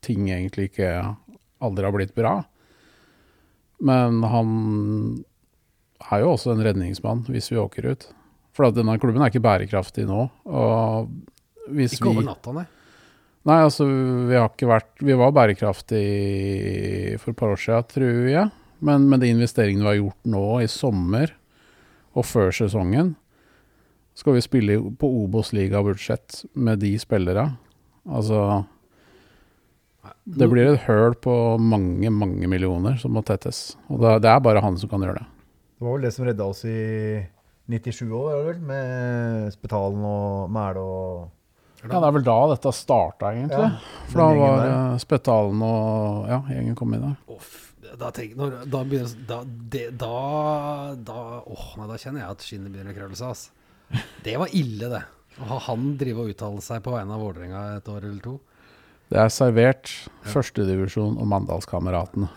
ting 0.03 0.27
egentlig 0.27 0.69
ikke 0.71 0.89
aldri 1.63 1.87
har 1.87 1.95
blitt 1.95 2.15
bra. 2.17 2.33
Men 3.83 4.19
han 4.27 4.49
er 6.11 6.23
jo 6.23 6.33
også 6.33 6.53
en 6.53 6.63
redningsmann 6.65 7.23
hvis 7.31 7.49
vi 7.51 7.61
åker 7.61 7.93
ut. 7.93 8.07
For 8.53 8.67
at 8.67 8.77
denne 8.77 8.99
klubben 9.01 9.23
er 9.23 9.31
ikke 9.31 9.43
bærekraftig 9.43 10.05
nå. 10.07 10.27
Og 10.45 11.71
hvis 11.73 11.95
Ikke 11.97 12.11
over 12.11 12.27
natta, 12.27 12.53
nei. 12.55 12.65
Nei, 13.43 13.59
altså 13.59 13.85
vi 13.87 14.37
har 14.37 14.47
ikke 14.47 14.69
vært 14.69 15.01
Vi 15.03 15.15
var 15.19 15.33
bærekraftige 15.35 17.17
for 17.19 17.33
et 17.33 17.39
par 17.39 17.55
år 17.55 17.59
siden, 17.59 17.87
tror 17.91 18.27
jeg. 18.29 18.51
Men 18.83 19.07
med 19.11 19.23
de 19.23 19.31
investeringene 19.33 19.83
vi 19.83 19.89
har 19.89 19.99
gjort 19.99 20.31
nå 20.35 20.45
i 20.63 20.69
sommer 20.71 21.33
og 22.13 22.25
før 22.25 22.51
sesongen, 22.53 23.15
skal 24.13 24.35
vi 24.37 24.41
spille 24.45 24.75
på 25.01 25.07
Obos-ligabudsjett 25.23 26.43
med 26.53 26.79
de 26.83 26.91
spillere. 27.01 27.47
Altså 28.05 28.65
Det 30.27 30.47
blir 30.51 30.73
et 30.73 30.83
høl 30.87 31.15
på 31.23 31.33
mange, 31.59 32.09
mange 32.11 32.47
millioner 32.51 32.97
som 33.01 33.13
må 33.15 33.23
tettes. 33.25 33.75
Og 33.89 34.01
det, 34.03 34.27
er 34.29 34.41
bare 34.43 34.61
han 34.63 34.77
som 34.79 34.91
kan 34.91 35.01
gjøre 35.05 35.21
det. 35.21 35.27
Det 35.79 35.87
var 35.87 35.95
vel 35.97 36.05
det 36.07 36.13
som 36.15 36.25
redda 36.27 36.45
oss 36.51 36.63
i 36.69 36.77
97 37.71 38.11
år? 38.11 38.59
Med 38.63 39.53
Spetalen 39.55 40.03
og 40.07 40.51
Mæle 40.53 40.83
og 40.83 41.31
Ja, 41.83 41.97
det 41.99 42.07
er 42.07 42.13
vel 42.15 42.23
da 42.23 42.35
dette 42.53 42.71
starta, 42.75 43.33
egentlig. 43.35 43.59
Ja, 43.59 44.03
For 44.07 44.21
da 44.21 44.27
var 44.39 44.53
der. 44.61 44.69
uh, 44.93 44.99
Spetalen 45.03 45.63
og 45.67 46.29
ja, 46.31 46.37
gjengen 46.53 46.77
kom 46.79 46.93
inn 46.95 47.03
der. 47.09 47.17
F- 47.39 47.62
da, 47.99 48.11
tenk, 48.15 48.37
når, 48.39 48.63
da 48.69 48.83
begynner 48.87 49.27
da, 49.29 49.41
det, 49.45 49.83
da, 50.01 50.13
da, 50.97 51.19
åh, 51.45 51.67
nei, 51.79 51.89
da 51.91 51.99
kjenner 51.99 52.23
jeg 52.23 52.37
at 52.37 52.45
skinnet 52.47 52.73
begynner 52.73 52.93
å 52.93 52.97
krølle 52.97 53.19
seg. 53.19 53.33
Altså. 53.33 53.59
Det 54.25 54.37
var 54.41 54.55
ille, 54.57 54.89
det. 54.89 55.03
Å 55.41 55.49
ha 55.49 55.59
han 55.67 55.93
drive 55.97 56.23
og 56.23 56.33
uttale 56.33 56.61
seg 56.61 56.81
på 56.85 56.93
vegne 56.93 57.15
av 57.15 57.21
Vålerenga 57.23 57.61
et 57.79 57.89
år 57.89 58.05
eller 58.05 58.21
to. 58.23 58.37
Det 59.13 59.19
er 59.21 59.29
servert 59.33 59.91
førstedivisjon 60.29 61.19
og 61.21 61.29
Mandalskameratene. 61.29 62.29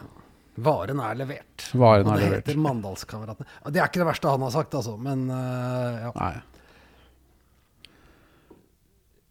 Varen 0.66 1.00
er 1.04 1.16
levert. 1.20 1.68
Varen 1.76 2.09
og 2.09 2.14
er 2.14 2.20
det 2.20 2.26
levert. 2.26 2.48
heter 2.48 2.61
Mandalskameratene. 2.64 3.48
Det 3.68 3.80
er 3.80 3.88
ikke 3.90 4.02
det 4.02 4.09
verste 4.09 4.32
han 4.32 4.44
har 4.44 4.52
sagt, 4.54 4.76
altså, 4.76 4.96
men 5.00 5.26
uh, 5.28 6.07
ja. 6.07 6.12
Nei. 6.16 6.34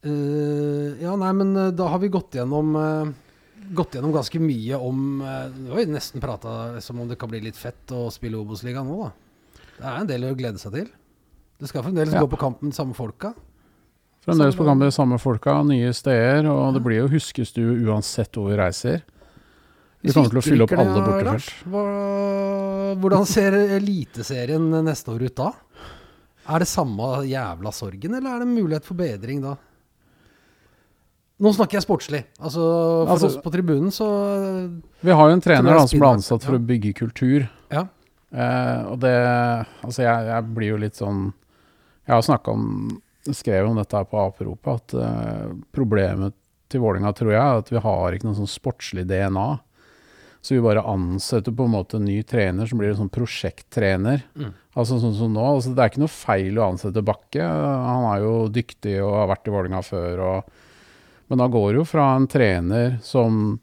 Uh, 0.06 1.02
ja, 1.02 1.16
nei, 1.18 1.32
men 1.34 1.56
eh, 1.58 1.72
da 1.74 1.88
har 1.90 2.02
vi 2.04 2.12
gått 2.14 2.36
gjennom 2.38 2.76
eh, 2.78 3.14
Gått 3.74 3.96
gjennom 3.96 4.12
ganske 4.14 4.40
mye 4.40 4.78
om 4.78 5.00
Du 5.56 5.72
har 5.72 5.80
jo 5.82 5.92
nesten 5.94 6.22
prata 6.22 6.80
som 6.82 7.00
om 7.02 7.08
det 7.10 7.18
kan 7.18 7.30
bli 7.32 7.40
litt 7.42 7.58
fett 7.58 7.88
å 7.96 8.12
spille 8.14 8.38
Obos-ligaen 8.38 8.86
nå, 8.86 9.00
da. 9.08 9.12
Det 9.80 9.86
er 9.90 10.00
en 10.02 10.08
del 10.08 10.24
å 10.30 10.36
glede 10.38 10.60
seg 10.62 10.72
til. 10.74 10.88
Det 11.60 11.68
skal 11.72 11.84
fremdeles 11.84 12.14
Ja. 12.14 12.22
gå 12.22 12.30
på 12.30 12.38
kamp 12.40 12.62
med 12.62 12.72
de 12.72 12.76
samme 12.76 12.94
folka. 12.94 13.34
Fremdeles 14.26 14.56
på 14.56 14.66
kamp 14.66 14.80
med 14.80 14.88
de 14.88 14.96
samme 14.96 15.18
folka, 15.20 15.64
nye 15.64 15.92
steder, 15.94 16.48
og 16.50 16.74
det 16.74 16.84
blir 16.84 16.98
jo 17.04 17.08
huskestue 17.08 17.76
uansett 17.88 18.32
hvor 18.34 18.50
vi 18.50 18.58
reiser. 18.58 19.02
Vi 20.02 20.12
kommer 20.14 20.30
til 20.30 20.38
å 20.38 20.44
fylle 20.46 20.64
opp 20.64 20.72
alle 20.78 21.02
bortefelt. 21.02 21.52
Hvordan 23.02 23.26
ser 23.26 23.52
Eliteserien 23.78 24.68
neste 24.86 25.12
år 25.14 25.26
ut 25.28 25.36
da? 25.36 25.52
Er 26.48 26.60
det 26.62 26.68
samme 26.70 27.24
jævla 27.26 27.72
sorgen, 27.74 28.14
eller 28.14 28.36
er 28.36 28.40
det 28.44 28.48
mulighet 28.52 28.86
for 28.86 28.96
bedring 29.00 29.42
da? 29.42 29.56
Nå 31.44 31.52
snakker 31.52 31.76
jeg 31.80 31.84
sportslig. 31.84 32.22
Altså, 32.40 32.62
for 32.64 33.12
Altså- 33.12 33.28
oss 33.28 33.38
på 33.44 33.52
tribunen 33.52 33.92
så 33.92 34.08
Vi 35.04 35.12
har 35.12 35.28
jo 35.30 35.34
en 35.34 35.42
trener 35.42 35.76
da, 35.76 35.86
som 35.88 36.00
ble 36.00 36.14
ansatt 36.16 36.44
for 36.44 36.56
ja. 36.56 36.60
å 36.60 36.66
bygge 36.66 36.94
kultur. 36.96 37.50
Ja. 37.72 37.88
Eh, 38.32 38.86
og 38.92 39.00
det 39.00 39.16
Altså, 39.84 40.04
jeg, 40.04 40.26
jeg 40.28 40.56
blir 40.56 40.70
jo 40.70 40.78
litt 40.78 40.96
sånn 40.96 41.34
Jeg 42.08 42.14
har 42.16 42.22
snakka 42.22 42.52
om 42.52 43.02
Skrev 43.32 43.68
om 43.70 43.76
dette 43.76 43.98
her 43.98 44.06
på 44.06 44.20
Aperopet, 44.22 44.76
at 44.76 44.94
eh, 45.02 45.54
problemet 45.74 46.34
til 46.70 46.82
Vålinga 46.84 47.12
tror 47.16 47.32
jeg 47.32 47.42
er 47.42 47.58
at 47.62 47.70
vi 47.74 47.82
har 47.82 48.14
ikke 48.14 48.28
noe 48.28 48.38
sånn 48.38 48.50
sportslig 48.50 49.08
DNA. 49.10 49.60
Så 50.46 50.54
vi 50.54 50.62
bare 50.62 50.84
ansetter 50.86 51.50
på 51.58 51.66
en 51.66 51.74
måte 51.74 51.98
en 51.98 52.06
ny 52.06 52.20
trener 52.22 52.70
som 52.70 52.78
blir 52.78 52.92
en 52.92 53.00
sånn 53.00 53.10
prosjekttrener. 53.10 54.22
Mm. 54.38 54.52
Altså 54.78 55.00
sånn 55.02 55.16
som 55.18 55.34
nå, 55.34 55.42
altså 55.42 55.74
Det 55.74 55.82
er 55.82 55.90
ikke 55.90 56.04
noe 56.04 56.14
feil 56.14 56.60
å 56.60 56.68
ansette 56.70 57.02
Bakke. 57.06 57.42
Han 57.42 58.06
er 58.12 58.22
jo 58.22 58.34
dyktig 58.54 59.00
og 59.02 59.16
har 59.24 59.32
vært 59.34 59.50
i 59.50 59.56
Vålinga 59.56 59.82
før. 59.88 60.22
Og, 60.28 60.62
men 61.28 61.42
da 61.42 61.48
går 61.52 61.72
det 61.72 61.82
jo 61.82 61.88
fra 61.90 62.12
en 62.16 62.28
trener 62.30 62.98
som 63.04 63.58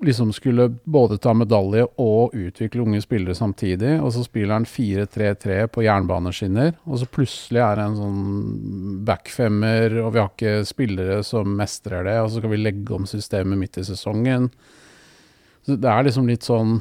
liksom 0.00 0.32
skulle 0.32 0.68
både 0.84 1.18
ta 1.18 1.32
medalje 1.34 1.82
og 1.98 2.34
utvikle 2.36 2.84
unge 2.84 3.00
spillere 3.02 3.34
samtidig, 3.34 3.96
og 3.98 4.12
så 4.14 4.22
spiller 4.22 4.54
han 4.54 4.66
4-3-3 4.68 5.56
på 5.74 5.82
jernbaneskinner, 5.86 6.76
og 6.86 7.00
så 7.00 7.08
plutselig 7.10 7.62
er 7.64 7.80
det 7.80 7.86
en 7.88 7.98
sånn 7.98 9.00
backfemmer, 9.08 9.98
og 10.04 10.12
vi 10.14 10.22
har 10.22 10.30
ikke 10.30 10.68
spillere 10.68 11.22
som 11.26 11.50
mestrer 11.58 12.06
det, 12.06 12.18
og 12.22 12.30
så 12.30 12.42
skal 12.42 12.54
vi 12.54 12.62
legge 12.62 12.94
om 12.94 13.08
systemet 13.10 13.58
midt 13.58 13.80
i 13.82 13.86
sesongen. 13.88 14.46
Så 15.66 15.74
det 15.74 15.90
er 15.90 16.06
liksom 16.06 16.30
litt 16.30 16.46
sånn 16.46 16.78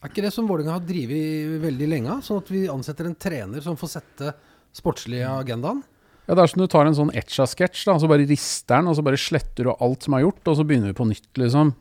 Er 0.00 0.10
ikke 0.10 0.24
det 0.24 0.32
som 0.34 0.46
Vålerenga 0.48 0.78
har 0.78 0.84
drevet 0.84 1.60
veldig 1.62 1.86
lenge? 1.88 2.18
Sånn 2.24 2.40
at 2.40 2.50
vi 2.50 2.64
ansetter 2.72 3.06
en 3.06 3.18
trener 3.20 3.60
som 3.60 3.76
får 3.78 3.94
sette 3.98 4.34
sportslige 4.74 5.28
agendaen? 5.28 5.82
Ja, 6.30 6.36
det 6.38 6.42
er 6.44 6.50
som 6.52 6.60
du 6.62 6.68
tar 6.70 6.86
en 6.86 6.94
sånn 6.94 7.08
Etcha-sketsj, 7.18 7.88
og 7.90 7.96
så 7.98 8.08
bare 8.10 8.22
rister 8.22 8.76
den, 8.76 8.86
og 8.86 8.94
så 8.94 9.02
bare 9.02 9.18
sletter 9.18 9.66
du 9.66 9.72
alt 9.72 10.04
som 10.06 10.14
er 10.14 10.22
gjort, 10.22 10.44
og 10.46 10.60
så 10.60 10.66
begynner 10.68 10.92
vi 10.92 10.98
på 11.00 11.06
nytt, 11.10 11.26
liksom. 11.42 11.72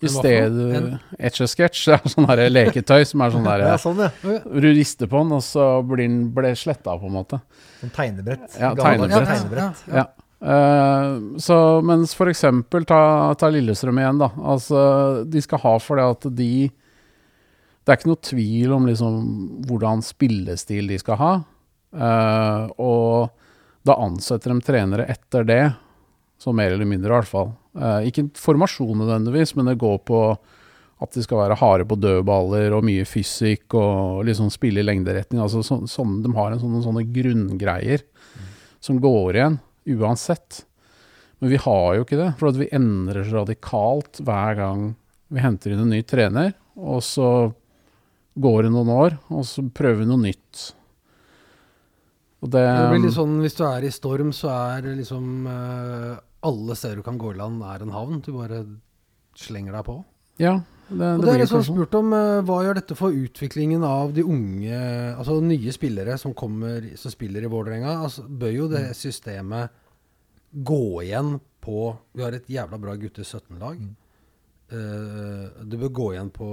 I 0.00 0.10
stedet 0.10 0.78
Etcha-sketsj 1.28 1.82
det 1.90 1.98
er 1.98 2.12
sånn 2.14 2.26
her 2.30 2.40
leketøy 2.48 3.04
som 3.06 3.20
er 3.22 3.34
sånn 3.34 3.44
der 3.50 3.64
Ja, 3.66 3.74
sånn, 3.78 4.00
ja. 4.00 4.38
Du 4.48 4.68
rister 4.70 5.10
på 5.12 5.20
den, 5.20 5.34
og 5.36 5.44
så 5.44 5.66
blir 5.84 6.06
den 6.06 6.22
ble 6.32 6.54
sletta, 6.56 6.96
på 6.96 7.10
en 7.10 7.18
måte. 7.18 7.42
Sånn 7.82 7.92
tegnebrett. 7.98 8.48
Ja, 8.56 8.72
tegnebrett. 8.80 9.28
tegnebrett. 9.28 9.84
Ja. 9.92 10.06
Eh, 10.40 11.10
så, 11.44 11.58
mens 11.84 12.16
for 12.16 12.32
eksempel, 12.32 12.88
ta, 12.88 13.02
ta 13.36 13.52
Lillestrøm 13.52 14.00
igjen, 14.00 14.24
da. 14.24 14.30
Altså, 14.54 14.80
de 15.28 15.44
skal 15.44 15.60
ha 15.66 15.74
for 15.84 16.00
det 16.00 16.08
at 16.16 16.26
de 16.32 16.48
Det 17.82 17.92
er 17.92 18.00
ikke 18.00 18.12
noe 18.14 18.24
tvil 18.24 18.72
om 18.78 18.88
liksom 18.88 19.22
hvordan 19.68 20.00
spillestil 20.06 20.88
de 20.88 20.98
skal 21.02 21.20
ha. 21.20 21.30
Uh, 21.92 22.72
og 22.80 23.41
da 23.86 23.98
ansetter 23.98 24.52
de 24.52 24.62
trenere 24.64 25.06
etter 25.10 25.46
det, 25.48 25.62
så 26.38 26.54
mer 26.54 26.74
eller 26.74 26.88
mindre 26.88 27.10
i 27.10 27.16
hvert 27.16 27.30
fall. 27.30 27.52
Eh, 27.78 28.08
ikke 28.10 28.28
formasjon 28.38 28.98
nødvendigvis, 28.98 29.54
men 29.58 29.70
det 29.70 29.80
går 29.82 30.00
på 30.08 30.22
at 31.02 31.16
de 31.16 31.22
skal 31.24 31.40
være 31.40 31.58
harde 31.58 31.86
på 31.88 31.98
dødballer 31.98 32.74
og 32.76 32.84
mye 32.86 33.06
fysikk 33.08 33.74
og 33.78 34.22
liksom 34.28 34.50
spille 34.54 34.82
i 34.82 34.86
lengderetning. 34.86 35.40
Altså 35.42 35.64
så, 35.66 35.80
sånn, 35.90 36.20
de 36.22 36.30
har 36.36 36.52
en 36.52 36.62
sånne, 36.62 36.82
sånne 36.84 37.06
grunngreier 37.14 38.04
som 38.82 39.00
går 39.02 39.38
igjen 39.38 39.58
uansett. 39.98 40.62
Men 41.42 41.50
vi 41.50 41.58
har 41.64 41.88
jo 41.96 42.04
ikke 42.04 42.20
det, 42.20 42.28
for 42.38 42.54
vi 42.54 42.70
endrer 42.74 43.26
så 43.26 43.40
radikalt 43.40 44.22
hver 44.22 44.58
gang 44.60 44.92
vi 45.32 45.42
henter 45.42 45.74
inn 45.74 45.82
en 45.86 45.90
ny 45.90 46.02
trener. 46.06 46.52
Og 46.78 47.02
så 47.02 47.50
går 48.38 48.62
det 48.62 48.72
noen 48.74 48.92
år, 48.94 49.18
og 49.32 49.42
så 49.48 49.64
prøver 49.74 50.04
vi 50.04 50.08
noe 50.10 50.22
nytt. 50.22 50.68
Det, 52.42 52.58
Det 52.58 52.86
blir 52.90 53.04
litt 53.04 53.14
sånn 53.14 53.36
hvis 53.38 53.54
du 53.54 53.62
er 53.68 53.84
i 53.86 53.92
storm, 53.94 54.32
så 54.34 54.50
er 54.50 54.88
liksom 54.98 55.46
uh, 55.46 56.18
Alle 56.42 56.74
steder 56.78 56.98
du 56.98 57.06
kan 57.06 57.20
gå 57.20 57.30
i 57.30 57.38
land, 57.38 57.62
er 57.62 57.84
en 57.84 57.94
havn. 57.94 58.18
Du 58.24 58.32
bare 58.34 58.64
slenger 59.38 59.76
deg 59.76 59.86
på. 59.86 60.00
Ja, 60.42 60.56
det, 60.88 60.96
det, 60.98 61.12
Og 61.20 61.22
det 61.22 61.34
er 61.36 61.40
liksom 61.44 61.62
sånn. 61.62 61.78
spurt 61.78 61.94
om 62.00 62.10
uh, 62.16 62.40
hva 62.48 62.58
gjør 62.66 62.80
dette 62.80 62.98
for 62.98 63.14
utviklingen 63.14 63.84
av 63.86 64.14
de 64.16 64.24
unge 64.26 64.80
Altså 65.12 65.38
nye 65.44 65.74
spillere 65.74 66.16
som 66.18 66.34
kommer 66.34 66.90
som 66.98 67.14
spiller 67.14 67.46
i 67.46 67.52
Vålerenga. 67.52 67.94
Altså, 68.08 68.26
bør 68.26 68.54
jo 68.56 68.68
det 68.74 68.88
systemet 68.98 69.78
gå 70.50 70.84
igjen 71.06 71.36
på 71.62 71.92
Vi 72.10 72.26
har 72.26 72.34
et 72.34 72.50
jævla 72.50 72.82
bra 72.82 72.98
gutter 72.98 73.22
17-lag. 73.22 73.78
Mm. 73.78 73.96
Uh, 74.72 75.62
du 75.62 75.78
bør 75.78 75.94
gå 75.94 76.12
igjen 76.16 76.34
på, 76.34 76.50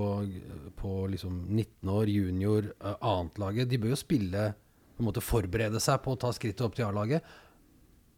på 0.78 0.96
liksom 1.10 1.48
19 1.48 1.98
år, 1.98 2.14
junior, 2.14 2.74
uh, 2.78 2.94
annetlaget. 3.00 3.72
De 3.72 3.82
bør 3.82 3.96
jo 3.96 4.04
spille 4.06 4.52
på 5.00 5.06
en 5.06 5.10
måte 5.10 5.24
Forberede 5.24 5.80
seg 5.84 6.02
på 6.04 6.14
å 6.14 6.20
ta 6.20 6.34
skrittet 6.36 6.66
opp 6.68 6.76
til 6.78 6.86
A-laget. 6.90 7.24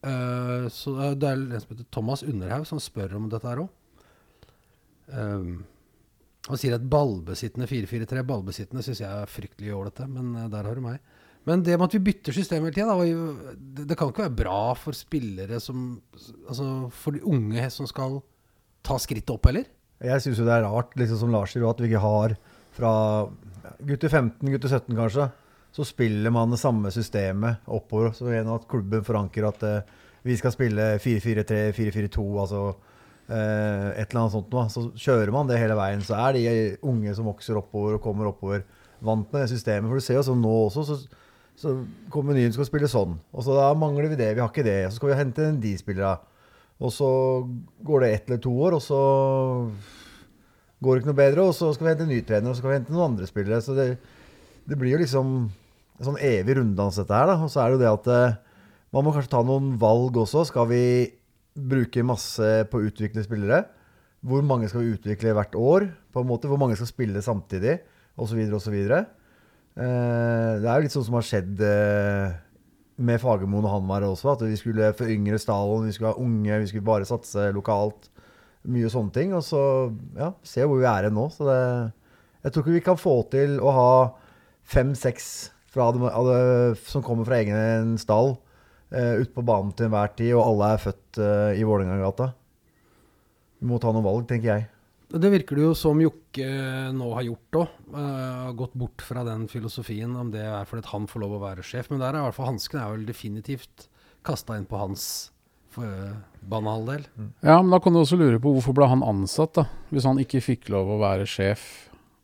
Uh, 0.01 0.65
så 0.73 0.95
det 1.13 1.29
er- 1.29 1.37
en 1.37 1.61
som 1.61 1.75
heter 1.75 1.85
Thomas 1.93 2.23
Underhaug 2.25 2.65
som 2.65 2.81
spør 2.81 3.15
om 3.19 3.29
dette 3.29 3.47
her 3.47 3.61
òg. 3.61 3.69
Han 6.49 6.57
sier 6.57 6.73
at 6.77 6.85
ballbesittende 6.89 7.67
4-4-3 7.69 8.23
Ballbesittende 8.25 8.83
syns 8.85 9.01
jeg 9.03 9.09
er 9.11 9.29
fryktelig 9.29 9.73
ålete, 9.75 10.07
men 10.09 10.31
eh, 10.39 10.47
der 10.51 10.65
har 10.65 10.77
du 10.77 10.83
meg. 10.85 11.01
Men 11.45 11.63
det 11.65 11.75
med 11.77 11.87
at 11.87 11.95
vi 11.97 12.03
bytter 12.05 12.35
system 12.37 12.65
hele 12.67 12.75
tida, 12.75 12.95
det 13.85 13.97
kan 13.97 14.11
ikke 14.11 14.27
være 14.27 14.39
bra 14.43 14.73
for 14.77 14.93
spillere 14.93 15.57
som 15.61 15.95
Altså 16.13 16.67
for 16.93 17.17
de 17.17 17.23
unge 17.25 17.65
som 17.73 17.87
skal 17.89 18.19
ta 18.85 18.97
skrittet 19.01 19.33
opp, 19.33 19.47
heller. 19.49 19.65
Jeg 20.01 20.21
syns 20.21 20.41
jo 20.41 20.45
det 20.45 20.53
er 20.53 20.65
rart, 20.65 20.93
liksom 20.97 21.19
som 21.21 21.33
Lars 21.33 21.53
sier, 21.53 21.65
at 21.65 21.81
vi 21.81 21.89
ikke 21.89 22.01
har 22.01 22.35
fra 22.73 22.91
gutter 23.85 24.09
15, 24.09 24.49
gutter 24.53 24.69
17 24.69 24.97
kanskje, 24.97 25.27
så 25.71 25.85
spiller 25.87 26.33
man 26.33 26.51
det 26.51 26.59
samme 26.59 26.91
systemet 26.91 27.67
oppover. 27.71 28.11
Så 28.15 28.27
gjennom 28.31 28.59
at 28.59 28.67
klubben 28.69 29.05
forankrer 29.07 29.47
at 29.47 29.63
uh, 29.63 29.99
vi 30.27 30.35
skal 30.37 30.53
spille 30.53 30.97
4-4-3, 31.01 31.61
4-4-2, 31.77 32.25
altså 32.43 32.63
uh, 32.71 33.87
et 33.95 34.03
eller 34.03 34.19
annet 34.21 34.35
sånt 34.35 34.51
noe. 34.51 34.67
Så 34.73 34.85
kjører 34.99 35.31
man 35.33 35.49
det 35.49 35.61
hele 35.61 35.77
veien, 35.79 36.03
så 36.05 36.19
er 36.19 36.37
de 36.37 36.45
unge 36.87 37.15
som 37.17 37.29
vokser 37.31 37.59
oppover 37.61 37.97
og 37.97 38.03
kommer 38.03 38.29
oppover, 38.33 38.65
vant 39.01 39.31
med 39.31 39.45
det 39.45 39.53
systemet. 39.53 39.87
For 39.87 40.01
du 40.01 40.05
ser 40.05 40.19
jo 40.19 40.25
sånn 40.27 40.43
nå 40.43 40.51
også, 40.65 40.83
så, 40.89 40.99
så 41.57 41.77
kommer 42.11 42.37
Nyen 42.37 42.53
skal 42.53 42.67
spille 42.67 42.91
sånn. 42.91 43.15
Og 43.31 43.47
så 43.47 43.55
da 43.55 43.71
mangler 43.77 44.11
vi 44.11 44.19
det, 44.19 44.33
vi 44.35 44.43
har 44.43 44.51
ikke 44.51 44.67
det. 44.67 44.83
Så 44.89 44.99
skal 44.99 45.13
vi 45.13 45.21
hente 45.23 45.53
de 45.63 45.73
spillerne. 45.79 46.19
Og 46.81 46.89
så 46.89 47.07
går 47.85 48.01
det 48.01 48.07
ett 48.11 48.29
eller 48.29 48.39
to 48.41 48.51
år, 48.57 48.73
og 48.73 48.81
så 48.81 48.99
går 50.81 50.95
det 50.95 51.01
ikke 51.01 51.11
noe 51.11 51.19
bedre, 51.19 51.43
og 51.45 51.53
så 51.53 51.69
skal 51.75 51.85
vi 51.85 51.91
hente 51.93 52.07
en 52.07 52.11
ny 52.15 52.21
trener, 52.25 52.49
og 52.49 52.55
så 52.55 52.63
skal 52.63 52.71
vi 52.71 52.77
hente 52.79 52.93
noen 52.93 53.11
andre 53.11 53.27
spillere. 53.29 53.59
Så 53.61 53.75
det, 53.77 53.85
det 54.65 54.77
blir 54.81 54.95
jo 54.95 55.01
liksom 55.03 55.35
en 56.01 56.09
sånn 56.09 56.21
evig 56.25 56.57
runddans, 56.57 56.97
dette 56.97 57.13
her. 57.13 57.29
da. 57.29 57.37
Og 57.37 57.51
så 57.53 57.61
er 57.61 57.69
det 57.69 57.77
jo 57.77 57.83
det 57.83 57.91
at 57.91 58.11
eh, 58.11 58.37
man 58.91 59.05
må 59.05 59.13
kanskje 59.15 59.35
ta 59.35 59.43
noen 59.45 59.75
valg 59.81 60.17
også. 60.17 60.47
Skal 60.49 60.67
vi 60.71 60.83
bruke 61.53 62.03
masse 62.07 62.49
på 62.71 62.79
å 62.79 62.89
utvikle 62.89 63.23
spillere? 63.25 63.63
Hvor 64.25 64.43
mange 64.45 64.69
skal 64.69 64.83
vi 64.83 64.95
utvikle 64.95 65.35
hvert 65.37 65.57
år? 65.57 65.89
på 66.11 66.21
en 66.21 66.27
måte? 66.27 66.49
Hvor 66.51 66.59
mange 66.59 66.75
skal 66.75 66.89
spille 66.89 67.23
samtidig? 67.23 67.79
Og 68.19 68.27
så 68.29 68.37
videre 68.37 68.59
så 68.59 68.73
videre. 68.73 69.05
Eh, 69.77 70.59
det 70.59 70.67
er 70.67 70.73
jo 70.73 70.85
litt 70.85 70.95
sånn 70.95 71.05
som 71.07 71.15
har 71.15 71.27
skjedd 71.27 71.61
eh, 71.63 72.33
med 73.01 73.21
Fagermoen 73.21 73.65
og 73.67 73.75
Hanmar 73.77 74.05
også. 74.09 74.33
At 74.33 74.43
vi 74.43 74.57
skulle 74.59 74.91
foryngre 74.97 75.39
stallen, 75.41 75.87
vi 75.87 75.95
skulle 75.95 76.11
ha 76.11 76.21
unge, 76.21 76.59
vi 76.65 76.71
skulle 76.73 76.89
bare 76.89 77.07
satse 77.07 77.47
lokalt. 77.55 78.09
Mye 78.67 78.91
sånne 78.93 79.15
ting. 79.15 79.31
Og 79.37 79.45
så 79.45 79.61
ja, 80.17 80.33
se 80.43 80.65
hvor 80.65 80.81
vi 80.81 80.89
er 80.89 81.09
nå. 81.13 81.29
Så 81.33 81.47
det, 81.47 81.61
jeg 82.43 82.51
tror 82.53 82.65
ikke 82.65 82.77
vi 82.77 82.85
kan 82.89 82.99
få 82.99 83.15
til 83.31 83.57
å 83.63 83.73
ha 83.77 83.91
fem-seks 84.71 85.31
som 85.71 87.05
kommer 87.05 87.27
fra 87.27 87.39
egen 87.39 87.95
stall 88.01 88.35
uh, 88.35 89.15
ute 89.21 89.31
på 89.33 89.45
banen 89.47 89.71
til 89.75 89.87
enhver 89.87 90.13
tid, 90.17 90.33
og 90.35 90.45
alle 90.45 90.73
er 90.75 90.83
født 90.83 91.21
uh, 91.21 91.51
i 91.55 91.65
Vålerengagata. 91.67 92.31
Vi 93.61 93.69
må 93.69 93.79
ta 93.79 93.91
noen 93.93 94.05
valg, 94.05 94.27
tenker 94.29 94.55
jeg. 94.55 94.69
Det 95.11 95.27
virker 95.27 95.59
det 95.59 95.65
jo 95.65 95.73
som 95.75 95.99
Jokke 95.99 96.47
nå 96.95 97.09
har 97.17 97.25
gjort 97.27 97.57
òg. 97.59 97.75
Uh, 97.91 98.51
gått 98.55 98.75
bort 98.79 99.03
fra 99.03 99.25
den 99.27 99.47
filosofien, 99.51 100.13
om 100.15 100.31
det 100.31 100.45
er 100.47 100.67
fordi 100.69 100.87
han 100.93 101.07
får 101.11 101.23
lov 101.25 101.35
å 101.35 101.43
være 101.43 101.65
sjef. 101.67 101.91
Men 101.91 101.99
der 101.99 102.15
er 102.15 102.21
i 102.21 102.29
hvert 102.29 102.37
fall 102.37 102.51
hansken 102.53 102.79
er 102.79 102.93
vel 102.93 103.03
definitivt 103.09 103.87
kasta 104.25 104.55
inn 104.55 104.67
på 104.69 104.79
hans 104.79 105.03
uh, 105.75 106.15
banehalvdel. 106.47 107.03
Ja, 107.43 107.59
men 107.59 107.73
da 107.73 107.81
kan 107.83 107.95
du 107.95 108.01
også 108.03 108.19
lure 108.19 108.39
på 108.39 108.55
hvorfor 108.55 108.77
ble 108.77 108.87
han 108.91 109.03
ansatt, 109.03 109.57
da? 109.59 109.67
Hvis 109.91 110.07
han 110.07 110.21
ikke 110.21 110.43
fikk 110.45 110.71
lov 110.71 110.95
å 110.95 111.01
være 111.03 111.27
sjef 111.29 111.67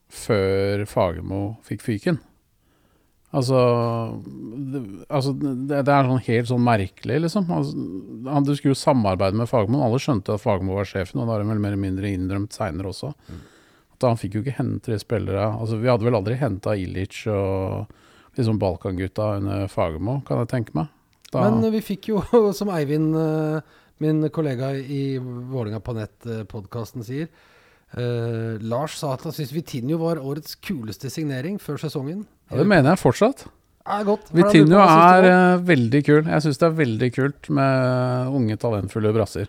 før 0.07 0.85
Fagermo 0.87 1.57
fikk 1.67 1.83
fyken. 1.83 2.21
Altså, 3.35 3.59
det, 4.71 4.81
altså 5.11 5.33
det, 5.35 5.81
det, 5.83 5.91
er 5.91 6.07
sånn 6.07 6.23
helt 6.29 6.49
sånn 6.49 6.63
merkelig, 6.63 7.17
liksom. 7.25 7.49
Altså, 7.51 7.87
han, 8.29 8.45
du 8.47 8.53
skulle 8.55 8.71
jo 8.71 8.79
samarbeide 8.79 9.35
med 9.35 9.49
Fagermo. 9.51 9.81
Alle 9.83 9.99
skjønte 9.99 10.37
at 10.37 10.43
Fagermo 10.43 10.77
var 10.77 10.87
sjefen, 10.87 11.19
og 11.19 11.27
det 11.27 11.35
har 11.35 11.43
han 11.43 11.51
vel 11.51 11.63
mer 11.63 11.75
eller 11.75 11.83
mindre 11.83 12.11
innrømt 12.15 12.55
seinere 12.55 12.93
også. 12.93 13.11
Mm. 13.27 13.41
At 13.97 14.07
han 14.07 14.21
fikk 14.21 14.37
jo 14.37 14.43
ikke 14.43 14.59
hente 14.59 14.99
spillere 15.01 15.47
Altså, 15.57 15.79
vi 15.81 15.89
hadde 15.89 16.05
vel 16.05 16.15
aldri 16.19 16.37
henta 16.37 16.75
Ilic 16.77 17.23
og 17.33 17.89
liksom 18.37 18.59
Balkangutta 18.61 19.33
under 19.41 19.67
Fagermo, 19.73 20.21
kan 20.27 20.43
jeg 20.43 20.51
tenke 20.53 20.77
meg. 20.77 20.93
Da. 21.33 21.43
Men 21.49 21.67
vi 21.73 21.83
fikk 21.83 22.13
jo, 22.13 22.23
som 22.57 22.71
Eivind, 22.71 23.11
min 23.99 24.23
kollega 24.31 24.71
i 24.77 25.17
Vålinga 25.19 25.83
på 25.83 25.97
nett-podkasten 25.99 27.03
sier 27.03 27.29
Uh, 27.95 28.59
Lars 28.59 28.97
sa 28.99 29.13
at 29.15 29.21
han 29.23 29.31
syntes 29.31 29.53
Vitinho 29.55 29.95
var 30.01 30.19
årets 30.19 30.57
kuleste 30.59 31.07
signering 31.07 31.55
før 31.61 31.79
sesongen. 31.79 32.25
Ja, 32.47 32.57
det 32.59 32.67
mener 32.67 32.93
jeg 32.93 33.01
fortsatt. 33.01 33.45
Ja, 33.87 34.01
godt. 34.07 34.27
Vitinho 34.35 34.81
er 34.83 35.27
uh, 35.27 35.61
veldig 35.67 36.01
kul. 36.03 36.25
Jeg 36.27 36.43
syns 36.43 36.59
det 36.59 36.67
er 36.67 36.75
veldig 36.81 37.09
kult 37.15 37.49
med 37.55 38.35
unge, 38.35 38.57
talentfulle 38.59 39.13
brasser. 39.15 39.47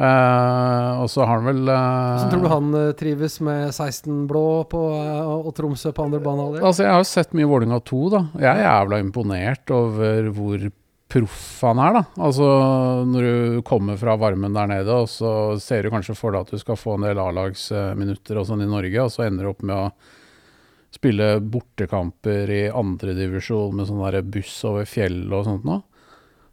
Uh, 0.00 1.02
og 1.02 1.08
så 1.12 1.26
har 1.26 1.42
han 1.42 1.48
vel 1.50 1.66
Så 1.68 2.28
tror 2.30 2.44
du 2.44 2.48
han 2.48 2.76
trives 2.96 3.34
med 3.44 3.74
16 3.74 4.22
blå 4.30 4.44
på, 4.70 4.80
og 4.80 5.50
Tromsø 5.54 5.92
på 5.94 6.06
andre 6.06 6.22
banehalvdel? 6.24 6.64
Altså, 6.64 6.86
jeg 6.86 6.94
har 6.94 7.02
jo 7.02 7.10
sett 7.10 7.34
mye 7.36 7.50
Vålerenga 7.50 7.80
2, 7.90 8.04
da. 8.14 8.22
Jeg 8.40 8.50
er 8.52 8.64
jævla 8.64 9.00
imponert 9.04 9.74
over 9.76 10.30
hvor 10.34 10.70
proff 11.10 11.62
han 11.66 11.80
er, 11.82 11.98
da. 11.98 12.04
Altså 12.22 12.46
når 13.08 13.26
du 13.26 13.60
kommer 13.66 13.98
fra 14.00 14.14
varmen 14.20 14.54
der 14.56 14.70
nede, 14.70 14.94
og 15.02 15.10
så 15.10 15.58
ser 15.62 15.84
du 15.84 15.92
kanskje 15.92 16.16
for 16.18 16.34
deg 16.34 16.46
at 16.46 16.54
du 16.54 16.62
skal 16.62 16.78
få 16.78 16.96
en 16.96 17.08
del 17.08 17.20
A-lagsminutter 17.20 18.40
og 18.40 18.48
sånn 18.48 18.64
i 18.64 18.70
Norge, 18.70 19.04
og 19.04 19.12
så 19.12 19.26
ender 19.26 19.46
du 19.46 19.52
opp 19.52 19.64
med 19.66 19.76
å 19.76 20.16
spille 20.90 21.36
bortekamper 21.40 22.50
i 22.50 22.64
andredivisjon 22.74 23.76
med 23.78 23.88
sånn 23.88 24.30
buss 24.30 24.56
over 24.68 24.88
fjellet 24.88 25.36
og 25.36 25.46
sånt 25.46 25.68
noe. 25.68 25.82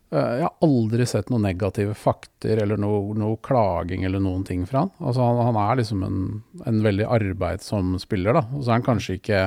Jeg 0.07 0.43
har 0.45 0.53
aldri 0.63 1.03
sett 1.09 1.27
noen 1.27 1.43
negative 1.43 1.91
fakter 1.97 2.61
eller 2.63 2.79
noe, 2.79 3.11
noe 3.17 3.39
klaging 3.43 4.05
eller 4.07 4.21
noen 4.23 4.45
ting 4.47 4.61
fra 4.69 4.85
han. 4.85 4.91
Altså 5.03 5.25
han, 5.25 5.41
han 5.49 5.57
er 5.59 5.81
liksom 5.81 6.05
en, 6.07 6.21
en 6.63 6.77
veldig 6.85 7.09
arbeidsom 7.11 7.97
spiller, 7.99 8.37
da. 8.37 8.45
Og 8.55 8.61
så 8.61 8.71
er 8.71 8.77
han 8.77 8.85
kanskje 8.87 9.17
ikke 9.17 9.41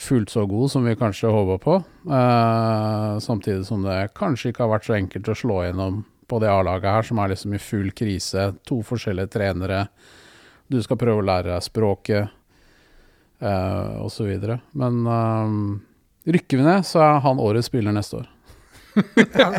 fullt 0.00 0.32
så 0.32 0.46
god 0.50 0.72
som 0.72 0.88
vi 0.88 0.96
kanskje 0.98 1.30
håpa 1.30 1.58
på. 1.62 1.76
Eh, 2.18 3.18
samtidig 3.22 3.66
som 3.68 3.84
det 3.86 4.10
kanskje 4.18 4.50
ikke 4.50 4.64
har 4.64 4.74
vært 4.74 4.88
så 4.88 4.96
enkelt 4.96 5.30
å 5.30 5.38
slå 5.38 5.60
gjennom 5.68 6.02
på 6.30 6.38
det 6.42 6.50
A-laget 6.50 6.90
her, 6.90 7.06
som 7.06 7.20
er 7.20 7.32
liksom 7.32 7.54
i 7.54 7.62
full 7.62 7.90
krise. 7.94 8.50
To 8.66 8.80
forskjellige 8.86 9.34
trenere. 9.36 9.84
Du 10.70 10.78
skal 10.82 10.98
prøve 10.98 11.22
å 11.22 11.26
lære 11.26 11.50
deg 11.50 11.66
språket, 11.66 12.30
uh, 13.42 14.04
osv. 14.04 14.30
Men 14.72 15.00
uh, 15.06 16.30
rykker 16.30 16.60
vi 16.60 16.66
ned, 16.66 16.86
så 16.86 17.02
er 17.06 17.24
han 17.24 17.42
årets 17.42 17.70
spiller 17.70 17.94
neste 17.96 18.22
år. 18.22 18.30
ja, 19.38 19.50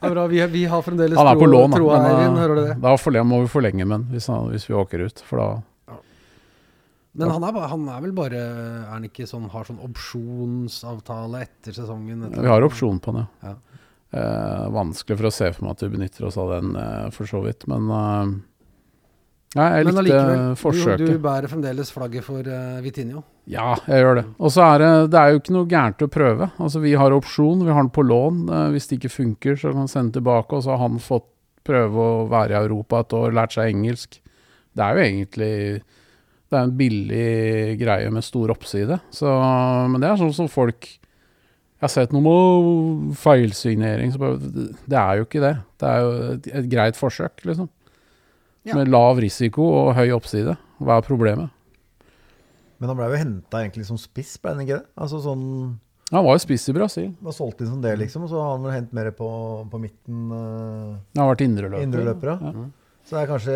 bra. 0.00 0.26
Vi, 0.28 0.40
vi, 0.52 0.64
har 0.68 0.82
fremdeles 0.84 1.16
Han 1.18 1.30
er 1.30 1.38
på 1.40 1.46
lån, 1.48 1.72
tro, 1.72 1.86
men, 1.94 2.36
hører 2.36 2.58
du 2.58 2.64
det? 2.66 2.74
Da 2.84 3.22
må 3.24 3.40
vi 3.40 3.48
forlenge 3.48 3.86
med 3.88 4.10
hvis, 4.12 4.28
han, 4.28 4.50
hvis 4.52 4.68
vi 4.68 4.76
åker 4.76 5.06
ut, 5.06 5.24
for 5.24 5.40
da 5.40 5.52
men 7.14 7.30
han 7.30 7.44
er, 7.46 7.58
han 7.70 7.84
er, 7.86 8.00
vel 8.02 8.10
bare 8.10 8.38
Er 8.42 8.88
han 8.90 9.04
ikke 9.06 9.26
sånn, 9.30 9.44
har 9.52 9.68
sånn 9.68 9.78
opsjonsavtale 9.86 11.44
etter 11.46 11.76
sesongen? 11.76 12.24
Etter 12.26 12.42
vi 12.42 12.50
har 12.50 12.66
opsjon 12.66 12.98
på 13.02 13.14
den, 13.14 13.28
ja. 13.44 13.52
ja. 13.52 13.80
Eh, 14.14 14.64
vanskelig 14.70 15.18
for 15.18 15.26
å 15.26 15.34
se 15.34 15.48
for 15.54 15.66
meg 15.66 15.74
at 15.74 15.80
vi 15.82 15.90
benytter 15.90 16.26
oss 16.28 16.36
av 16.38 16.52
den, 16.54 16.74
eh, 16.78 17.06
for 17.14 17.26
så 17.26 17.40
vidt. 17.42 17.66
Men 17.70 17.88
eh, 17.90 18.34
ja, 19.54 19.68
jeg 19.78 19.86
likte 19.86 20.22
forsøket. 20.58 21.04
Du, 21.04 21.12
du, 21.14 21.20
bærer 21.22 21.50
fremdeles 21.50 21.92
flagget 21.94 22.26
for 22.26 22.42
uh, 22.42 22.80
Vitinho? 22.82 23.22
Ja, 23.50 23.74
jeg 23.86 24.02
gjør 24.02 24.18
det. 24.18 24.24
Og 24.38 24.54
så 24.54 24.64
er 24.66 24.82
det, 24.82 24.90
det 25.14 25.20
er 25.20 25.30
jo 25.30 25.40
ikke 25.42 25.54
noe 25.54 25.70
gærent 25.70 26.02
å 26.02 26.10
prøve. 26.10 26.50
Altså, 26.58 26.82
Vi 26.82 26.96
har 26.98 27.14
opsjon, 27.14 27.62
vi 27.62 27.70
har 27.74 27.86
den 27.86 27.92
på 27.94 28.02
lån. 28.06 28.44
Uh, 28.50 28.66
hvis 28.74 28.90
det 28.90 28.98
ikke 28.98 29.14
funker, 29.14 29.58
så 29.60 29.70
kan 29.70 29.86
vi 29.86 29.94
sende 29.94 30.18
tilbake. 30.18 30.58
Og 30.58 30.66
så 30.66 30.74
har 30.74 30.82
han 30.82 30.98
fått 31.02 31.30
prøve 31.64 32.06
å 32.06 32.24
være 32.28 32.56
i 32.56 32.60
Europa 32.66 33.00
et 33.04 33.14
år, 33.16 33.36
lært 33.36 33.54
seg 33.56 33.70
engelsk. 33.72 34.18
Det 34.74 34.84
er 34.84 34.96
jo 34.98 35.04
egentlig 35.04 35.52
det 36.54 36.58
er 36.60 36.68
en 36.68 36.76
billig 36.78 37.78
greie 37.80 38.10
med 38.14 38.24
stor 38.26 38.52
oppside. 38.54 38.98
Så, 39.14 39.30
men 39.90 40.02
det 40.02 40.10
er 40.10 40.20
sånn 40.20 40.36
som 40.36 40.50
folk 40.50 40.86
Jeg 40.86 41.82
har 41.88 41.92
sett 41.92 42.12
noe 42.14 42.22
med 42.24 43.16
feilsignering. 43.20 44.12
det 44.14 44.98
er 45.00 45.18
jo 45.18 45.26
ikke 45.26 45.42
det. 45.42 45.56
Det 45.80 45.88
er 45.88 46.04
jo 46.04 46.12
et, 46.32 46.46
et 46.60 46.68
greit 46.70 46.96
forsøk, 46.96 47.42
liksom. 47.44 47.68
Ja. 48.64 48.78
Med 48.78 48.88
lav 48.88 49.20
risiko 49.20 49.66
og 49.68 49.90
høy 49.98 50.14
oppside. 50.16 50.56
Hva 50.80 50.98
er 50.98 51.04
problemet? 51.04 51.52
Men 52.80 52.90
han 52.90 52.98
ble 52.98 53.08
jo 53.12 53.20
henta 53.20 53.60
egentlig 53.60 53.86
som 53.88 53.98
spiss, 54.00 54.36
ble 54.40 54.54
han 54.54 54.62
ikke 54.64 54.78
det? 54.78 54.86
Altså 55.00 55.20
sånn 55.24 55.44
Han 56.10 56.24
var 56.26 56.36
jo 56.36 56.42
spiss 56.42 56.64
i 56.68 56.74
Brasil. 56.76 57.10
Var 57.24 57.36
solgt 57.36 57.62
inn 57.64 57.70
som 57.70 57.82
det, 57.84 57.94
liksom. 58.00 58.24
Og 58.26 58.32
så 58.32 58.40
har 58.40 58.54
han 58.54 58.64
vel 58.66 58.74
hentet 58.76 58.96
mer 58.96 59.12
på, 59.16 59.28
på 59.72 59.80
midten. 59.82 60.24
Uh, 60.32 60.96
han 61.14 61.22
har 61.22 61.30
vært 61.34 61.44
indreløper. 61.46 61.84
Indreløper, 61.86 62.32
ja. 62.32 62.52
ja. 62.52 62.66
Så 63.04 63.16
det 63.16 63.20
er 63.20 63.28
kanskje 63.28 63.54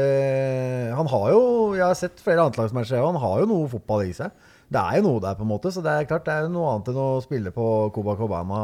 Han 0.92 1.08
har 1.08 1.28
jo 1.32 1.42
Jeg 1.72 1.84
har 1.86 1.96
sett 1.96 2.18
flere 2.20 2.44
annetlagsmatcher, 2.44 3.00
og 3.00 3.14
han 3.14 3.22
har 3.22 3.42
jo 3.42 3.50
noe 3.52 3.72
fotball 3.72 4.04
i 4.04 4.14
seg. 4.16 4.32
Det 4.68 4.80
er 4.80 5.00
jo 5.00 5.06
noe 5.08 5.24
der, 5.24 5.36
på 5.38 5.44
en 5.46 5.52
måte. 5.52 5.72
Så 5.72 5.84
det 5.84 5.92
er 5.92 6.08
klart 6.08 6.28
det 6.28 6.36
er 6.36 6.46
jo 6.46 6.52
noe 6.52 6.74
annet 6.74 6.92
enn 6.92 7.00
å 7.00 7.10
spille 7.24 7.52
på 7.54 7.66
Coba 7.96 8.16
Cobana 8.18 8.62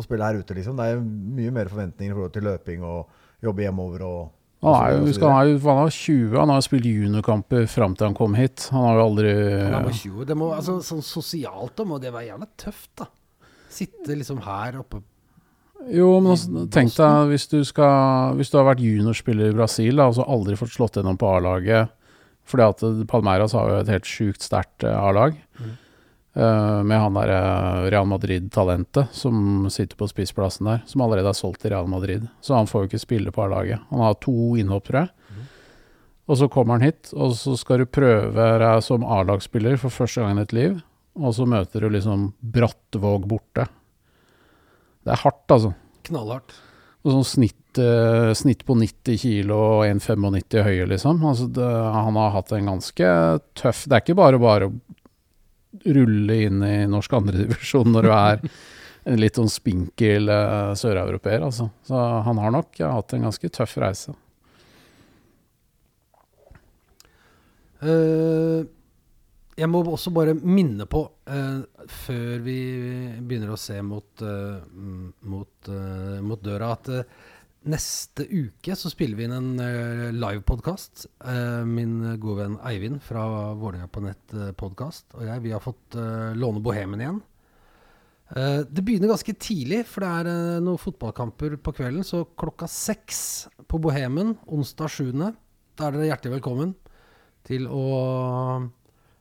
og 0.00 0.06
spille 0.06 0.24
her 0.24 0.38
ute, 0.40 0.56
liksom. 0.56 0.78
Det 0.78 0.86
er 0.86 0.96
jo 0.96 1.04
mye 1.36 1.52
mer 1.52 1.68
forventninger 1.68 2.14
i 2.14 2.16
forhold 2.16 2.36
til 2.36 2.46
løping 2.48 2.84
og 2.88 3.44
jobbe 3.44 3.66
hjemover 3.66 4.04
og 4.08 4.20
Han 4.60 4.74
er 4.76 4.90
jo, 4.92 5.04
og 5.08 5.22
han 5.24 5.38
er 5.38 5.50
jo 5.54 5.60
han 5.64 5.86
er 5.86 5.94
20, 5.94 6.34
han 6.36 6.50
har 6.52 6.64
spilt 6.64 6.88
juniorkamper 6.88 7.62
fram 7.70 7.94
til 7.96 8.10
han 8.10 8.16
kom 8.16 8.34
hit. 8.36 8.66
Han 8.74 8.84
har 8.84 8.98
jo 8.98 9.04
aldri 9.06 9.30
Han 9.62 9.86
er 9.88 9.94
20. 9.96 10.26
Det 10.28 10.36
må, 10.36 10.50
altså, 10.52 10.74
sånn 10.84 11.00
sosialt 11.04 11.78
da 11.80 11.86
må 11.88 12.00
det 12.02 12.12
være 12.12 12.28
gjerne 12.28 12.48
tøft, 12.60 12.90
da. 13.00 13.08
Sitte 13.70 14.16
liksom 14.18 14.42
her 14.44 14.80
oppe 14.82 14.98
Jo, 15.94 16.08
men 16.18 16.34
altså, 16.34 16.66
tenk 16.74 16.92
deg 16.96 17.30
hvis 17.30 17.46
du, 17.52 17.60
skal, 17.64 18.34
hvis 18.36 18.50
du 18.52 18.58
har 18.58 18.66
vært 18.66 18.82
juniorspiller 18.84 19.52
i 19.52 19.56
Brasil 19.56 20.02
da, 20.02 20.08
og 20.10 20.18
så 20.18 20.26
aldri 20.26 20.58
fått 20.58 20.74
slått 20.74 20.98
gjennom 20.98 21.16
på 21.16 21.30
A-laget 21.38 21.94
Fordi 22.50 22.66
at 22.66 22.82
Palmeiras 23.08 23.54
har 23.56 23.70
jo 23.70 23.78
et 23.78 23.92
helt 23.94 24.10
sjukt 24.10 24.42
sterkt 24.44 24.84
eh, 24.84 24.92
A-lag. 24.92 25.38
Eh, 26.34 26.82
med 26.86 27.00
han 27.00 27.16
der 27.18 27.32
eh, 27.34 27.86
Real 27.92 28.08
Madrid-talentet 28.10 29.14
som 29.16 29.68
sitter 29.70 29.98
på 29.98 30.08
spissplassen 30.10 30.68
der, 30.70 30.84
som 30.86 31.04
allerede 31.04 31.32
er 31.32 31.38
solgt 31.38 31.64
til 31.64 31.74
Real 31.74 31.88
Madrid. 31.90 32.28
Så 32.40 32.56
han 32.58 32.70
får 32.70 32.84
jo 32.84 32.90
ikke 32.90 33.02
spille 33.02 33.34
på 33.34 33.44
A-laget. 33.46 33.82
Han 33.90 34.04
har 34.04 34.18
to 34.22 34.54
innhopp, 34.60 34.86
tror 34.88 35.04
jeg. 35.04 35.14
Og 36.30 36.38
så 36.38 36.46
kommer 36.46 36.78
han 36.78 36.86
hit, 36.86 37.10
og 37.18 37.34
så 37.34 37.56
skal 37.58 37.82
du 37.82 37.90
prøve 37.90 38.44
deg 38.62 38.84
som 38.86 39.02
A-lagsspiller 39.02 39.80
for 39.82 39.90
første 39.90 40.22
gang 40.22 40.38
i 40.38 40.44
ditt 40.44 40.54
liv, 40.54 40.76
og 41.18 41.34
så 41.34 41.46
møter 41.48 41.82
du 41.82 41.90
liksom 41.90 42.28
Brattvåg 42.38 43.26
borte. 43.26 43.64
Det 45.02 45.10
er 45.16 45.24
hardt, 45.24 45.46
altså. 45.50 45.72
knallhardt. 46.06 46.54
Og 47.00 47.14
sånn 47.16 47.26
snitt, 47.26 47.80
eh, 47.80 48.30
snitt 48.36 48.62
på 48.68 48.76
90 48.76 49.18
kilo 49.18 49.56
og 49.56 49.84
1,95 49.88 50.62
høye, 50.66 50.86
liksom. 50.92 51.24
Altså 51.24 51.48
det, 51.48 51.66
han 51.66 52.18
har 52.20 52.34
hatt 52.36 52.52
en 52.52 52.68
ganske 52.74 53.12
tøff 53.56 53.86
Det 53.88 53.96
er 53.96 54.04
ikke 54.04 54.18
bare 54.20 54.40
bare 54.42 54.68
å 54.68 54.74
rulle 55.84 56.36
inn 56.46 56.62
i 56.66 56.76
norsk 56.90 57.12
andredivisjon 57.20 57.92
når 57.94 58.06
du 58.06 58.12
er 58.14 58.42
en 59.10 59.20
litt 59.20 59.38
sånn 59.38 59.50
spinkel 59.50 60.28
uh, 60.28 60.72
søreuropeer, 60.76 61.44
altså. 61.46 61.70
Så 61.86 61.96
han 62.26 62.40
har 62.42 62.52
nok 62.54 62.80
hatt 62.82 63.14
en 63.16 63.24
ganske 63.28 63.52
tøff 63.54 63.78
reise. 63.80 64.12
Uh, 67.80 68.60
jeg 69.56 69.68
må 69.68 69.80
også 69.84 70.12
bare 70.12 70.36
minne 70.36 70.86
på, 70.88 71.02
uh, 71.32 71.86
før 72.04 72.44
vi 72.44 72.60
begynner 73.20 73.54
å 73.54 73.60
se 73.60 73.80
mot, 73.84 74.20
mm, 74.20 75.10
mot, 75.32 75.72
mot 76.24 76.44
døra, 76.44 76.74
at 76.76 76.92
neste 77.68 78.24
uke 78.24 78.76
så 78.78 78.88
spiller 78.88 79.18
vi 79.18 79.26
inn 79.26 79.34
en 79.36 79.50
uh, 79.60 80.06
livepodkast. 80.16 81.06
min 81.68 81.98
gode 82.22 82.44
venn 82.44 82.60
Eivind 82.64 83.02
fra 83.04 83.26
Vålerenga 83.58 83.90
på 83.92 84.04
nett-podkast 84.04 85.10
og 85.16 85.26
jeg, 85.26 85.42
vi 85.44 85.52
har 85.52 85.62
fått 85.62 85.96
eh, 85.98 86.32
låne 86.38 86.62
Bohemen 86.64 87.02
igjen. 87.02 87.20
Eh, 88.30 88.60
det 88.62 88.84
begynner 88.86 89.10
ganske 89.10 89.34
tidlig, 89.42 89.82
for 89.90 90.04
det 90.04 90.10
er 90.10 90.30
eh, 90.30 90.62
noen 90.62 90.80
fotballkamper 90.80 91.56
på 91.64 91.74
kvelden. 91.76 92.06
Så 92.06 92.24
klokka 92.38 92.68
seks 92.70 93.48
på 93.68 93.80
Bohemen 93.82 94.36
onsdag 94.46 94.92
7. 94.94 95.10
Da 95.20 95.88
er 95.88 95.96
dere 95.96 96.10
hjertelig 96.12 96.36
velkommen 96.38 96.76
til 97.46 97.66
å 97.66 97.84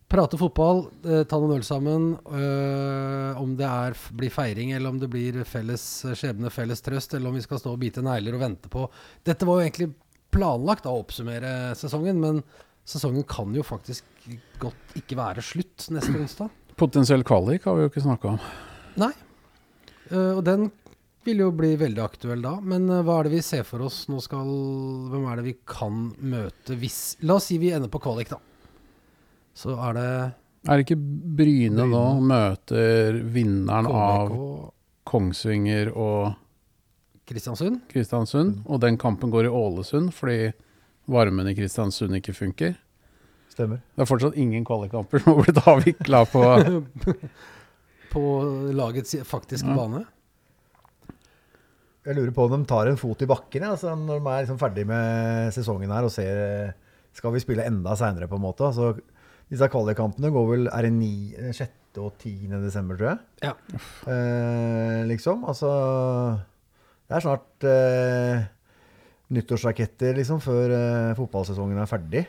prate 0.09 0.37
fotball, 0.41 0.83
eh, 1.05 1.23
ta 1.29 1.37
noen 1.37 1.59
øl 1.59 1.65
sammen. 1.65 2.11
eh, 2.33 3.39
om 3.39 3.55
det 3.55 3.65
er, 3.65 3.95
blir 4.11 4.33
feiring, 4.33 4.71
eller 4.73 4.89
om 4.89 4.99
det 4.99 5.09
blir 5.09 5.43
felles 5.45 5.83
skjebne, 6.17 6.49
felles 6.49 6.81
trøst, 6.81 7.13
eller 7.13 7.29
om 7.29 7.37
vi 7.37 7.45
skal 7.45 7.61
stå 7.61 7.73
og 7.75 7.79
bite 7.79 8.01
negler 8.01 8.35
og 8.35 8.41
vente 8.41 8.69
på 8.69 8.89
Dette 9.23 9.45
var 9.45 9.59
jo 9.59 9.67
egentlig 9.67 9.93
planlagt 10.33 10.83
da, 10.83 10.93
å 10.93 11.03
oppsummere 11.03 11.75
sesongen, 11.77 12.19
men 12.19 12.41
sesongen 12.89 13.23
kan 13.29 13.53
jo 13.53 13.63
faktisk 13.65 14.03
godt 14.61 14.97
ikke 14.97 15.17
være 15.19 15.45
slutt 15.45 15.89
neste 15.93 16.17
onsdag. 16.23 16.49
Potensiell 16.79 17.23
kvalik 17.27 17.65
har 17.69 17.77
vi 17.77 17.85
jo 17.85 17.93
ikke 17.93 18.05
snakka 18.05 18.33
om. 18.33 18.43
Nei. 18.99 19.13
Uh, 20.09 20.39
og 20.39 20.43
den 20.47 20.69
vil 21.27 21.43
jo 21.43 21.49
bli 21.53 21.73
veldig 21.77 22.01
aktuell 22.01 22.41
da. 22.41 22.55
Men 22.65 22.87
uh, 22.89 23.01
hva 23.05 23.19
er 23.19 23.27
det 23.27 23.35
vi 23.35 23.41
ser 23.45 23.65
for 23.67 23.83
oss? 23.85 24.05
Nå 24.09 24.21
skal 24.23 24.47
Hvem 25.11 25.25
er 25.29 25.41
det 25.41 25.49
vi 25.49 25.57
kan 25.69 26.07
møte 26.17 26.77
hvis 26.79 27.19
La 27.27 27.37
oss 27.37 27.49
si 27.51 27.59
vi 27.61 27.73
ender 27.75 27.91
på 27.91 28.01
kvalik, 28.01 28.31
da. 28.31 28.39
Så 29.59 29.75
er 29.75 29.95
det 29.97 30.09
Er 30.69 30.79
det 30.79 30.85
ikke 30.85 30.99
Bryne 31.39 31.85
nå 31.91 32.03
møter 32.23 33.17
vinneren 33.35 33.87
av 33.91 34.31
og... 34.35 34.59
Kongsvinger 35.09 35.89
og 35.97 36.35
Kristiansund. 37.29 37.79
Kristiansund? 37.89 38.59
Og 38.69 38.79
den 38.83 38.97
kampen 39.01 39.31
går 39.33 39.47
i 39.47 39.53
Ålesund 39.53 40.11
fordi 40.13 40.51
varmen 41.09 41.49
i 41.49 41.55
Kristiansund 41.57 42.13
ikke 42.19 42.35
funker? 42.37 42.75
Stemmer. 43.49 43.81
Det 43.97 44.03
er 44.05 44.09
fortsatt 44.09 44.37
ingen 44.39 44.63
kvalikkamper 44.67 45.23
som 45.23 45.33
har 45.33 45.47
blitt 45.47 45.61
avvikla 45.67 46.21
på 46.29 46.43
På 48.13 48.23
lagets 48.73 49.15
faktiske 49.29 49.69
Ja. 49.69 49.75
bane. 49.77 50.03
Jeg 52.07 52.15
lurer 52.17 52.31
på 52.33 52.45
om 52.47 52.53
de 52.55 52.69
tar 52.69 52.87
en 52.89 52.97
fot 52.97 53.21
i 53.21 53.27
bakken 53.29 53.65
ja, 53.65 53.73
altså 53.75 53.91
når 53.97 54.21
de 54.23 54.29
er 54.31 54.43
liksom 54.45 54.61
ferdig 54.61 54.85
med 54.89 55.51
sesongen 55.53 55.91
her 55.93 56.07
og 56.07 56.13
ser 56.13 56.71
Skal 57.13 57.33
vi 57.35 57.41
spille 57.43 57.65
enda 57.67 57.93
seinere, 57.99 58.29
på 58.29 58.37
en 58.39 58.45
måte? 58.45 58.69
Altså, 58.69 58.93
disse 59.49 59.67
kvalikkampene 59.73 60.29
går 60.31 60.47
vel 60.51 60.67
Er 60.71 60.81
det 60.87 60.91
ni- 60.93 61.33
eh, 61.37 61.51
6. 61.51 61.97
og 61.97 62.13
10. 62.21 62.47
desember, 62.61 62.95
tror 62.97 63.09
jeg? 63.09 63.19
Ja. 63.43 63.53
Eh, 64.11 65.03
liksom. 65.09 65.43
Altså 65.49 65.69
Det 67.09 67.17
er 67.17 67.23
snart 67.25 67.65
eh, 67.65 68.43
nyttårsraketter, 69.33 70.15
liksom, 70.17 70.39
før 70.41 70.73
eh, 70.75 71.15
fotballsesongen 71.17 71.77
er 71.81 71.89
ferdig. 71.89 72.23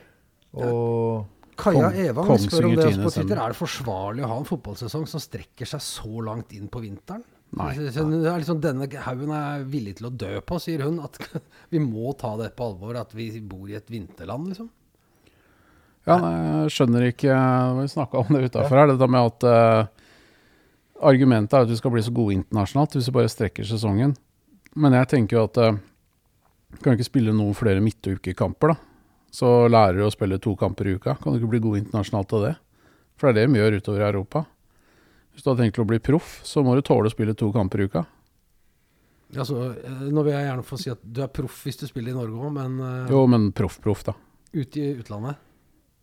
Og 0.56 1.26
Kaja 1.60 1.90
Kom- 1.90 1.98
Evang 2.00 2.26
Kongsvinger 2.26 2.56
spør 2.56 2.68
om 2.70 2.76
det 2.76 2.84
10. 2.86 2.88
også 2.88 3.04
på 3.04 3.12
Twitter. 3.18 3.40
Er 3.44 3.52
det 3.52 3.58
forsvarlig 3.60 4.24
å 4.24 4.30
ha 4.32 4.38
en 4.40 4.48
fotballsesong 4.48 5.06
som 5.08 5.20
strekker 5.20 5.68
seg 5.68 5.80
så 5.84 6.24
langt 6.24 6.52
inn 6.56 6.68
på 6.72 6.80
vinteren? 6.80 7.22
Nei. 7.52 7.74
Så- 7.74 7.90
så 7.92 8.04
Det 8.10 8.26
er 8.32 8.38
liksom 8.40 8.60
Denne 8.60 8.86
haugen 8.88 9.30
er 9.34 9.64
villig 9.64 9.96
til 9.96 10.06
å 10.08 10.16
dø 10.16 10.40
på, 10.40 10.60
sier 10.60 10.82
hun. 10.82 11.00
At 11.00 11.18
vi 11.70 11.78
må 11.78 12.16
ta 12.16 12.36
det 12.38 12.54
på 12.56 12.64
alvor, 12.72 12.96
at 12.96 13.12
vi 13.12 13.40
bor 13.40 13.68
i 13.68 13.74
et 13.76 13.86
vinterland, 13.90 14.48
liksom. 14.48 14.70
Ja, 16.08 16.16
jeg 16.16 16.72
skjønner 16.72 17.04
ikke 17.10 17.34
Vi 17.76 17.90
snakka 17.92 18.22
om 18.22 18.30
det 18.32 18.46
utafor 18.48 18.78
her, 18.80 18.88
dette 18.88 19.08
med 19.12 19.26
at 19.28 19.44
uh, 19.44 19.90
Argumentet 21.10 21.56
er 21.56 21.66
at 21.66 21.72
vi 21.72 21.76
skal 21.76 21.92
bli 21.92 22.02
så 22.04 22.12
gode 22.14 22.38
internasjonalt 22.38 22.96
hvis 22.96 23.08
vi 23.08 23.16
bare 23.16 23.32
strekker 23.32 23.68
sesongen. 23.68 24.14
Men 24.76 24.96
jeg 24.96 25.08
tenker 25.12 25.38
jo 25.38 25.44
at 25.48 25.60
uh, 25.60 25.78
kan 26.84 26.96
ikke 26.96 27.08
spille 27.08 27.34
noen 27.34 27.56
flere 27.56 27.82
midtukekamper, 27.84 28.74
da. 28.74 28.76
Så 29.30 29.48
lærer 29.70 29.98
du 29.98 30.04
å 30.06 30.12
spille 30.12 30.40
to 30.42 30.56
kamper 30.58 30.90
i 30.90 30.96
uka. 30.98 31.14
Kan 31.20 31.34
du 31.34 31.40
ikke 31.40 31.52
bli 31.54 31.62
god 31.62 31.80
internasjonalt 31.80 32.34
av 32.36 32.46
det? 32.46 32.54
For 33.18 33.30
det 33.30 33.32
er 33.32 33.46
det 33.46 33.52
de 33.52 33.60
gjør 33.60 33.76
utover 33.78 34.02
i 34.02 34.08
Europa. 34.08 34.44
Hvis 35.30 35.44
du 35.44 35.50
har 35.52 35.60
tenkt 35.60 35.78
å 35.78 35.86
bli 35.86 36.00
proff, 36.02 36.40
så 36.46 36.64
må 36.66 36.74
du 36.74 36.82
tåle 36.86 37.10
å 37.10 37.12
spille 37.12 37.36
to 37.38 37.50
kamper 37.54 37.82
i 37.82 37.86
uka. 37.90 38.04
Altså, 39.36 39.60
eh, 39.78 40.00
nå 40.10 40.24
vil 40.26 40.34
jeg 40.34 40.48
gjerne 40.48 40.66
få 40.66 40.78
si 40.80 40.90
at 40.90 41.02
du 41.06 41.20
er 41.22 41.30
proff 41.30 41.60
hvis 41.66 41.78
du 41.78 41.86
spiller 41.86 42.10
i 42.10 42.18
Norge 42.18 42.34
òg, 42.34 42.50
men 42.56 42.80
uh, 42.82 43.12
Jo, 43.12 43.22
men 43.30 43.52
proff-proff, 43.54 44.02
da. 44.08 44.16
Ute 44.56 44.82
i 44.82 44.88
utlandet. 44.98 45.38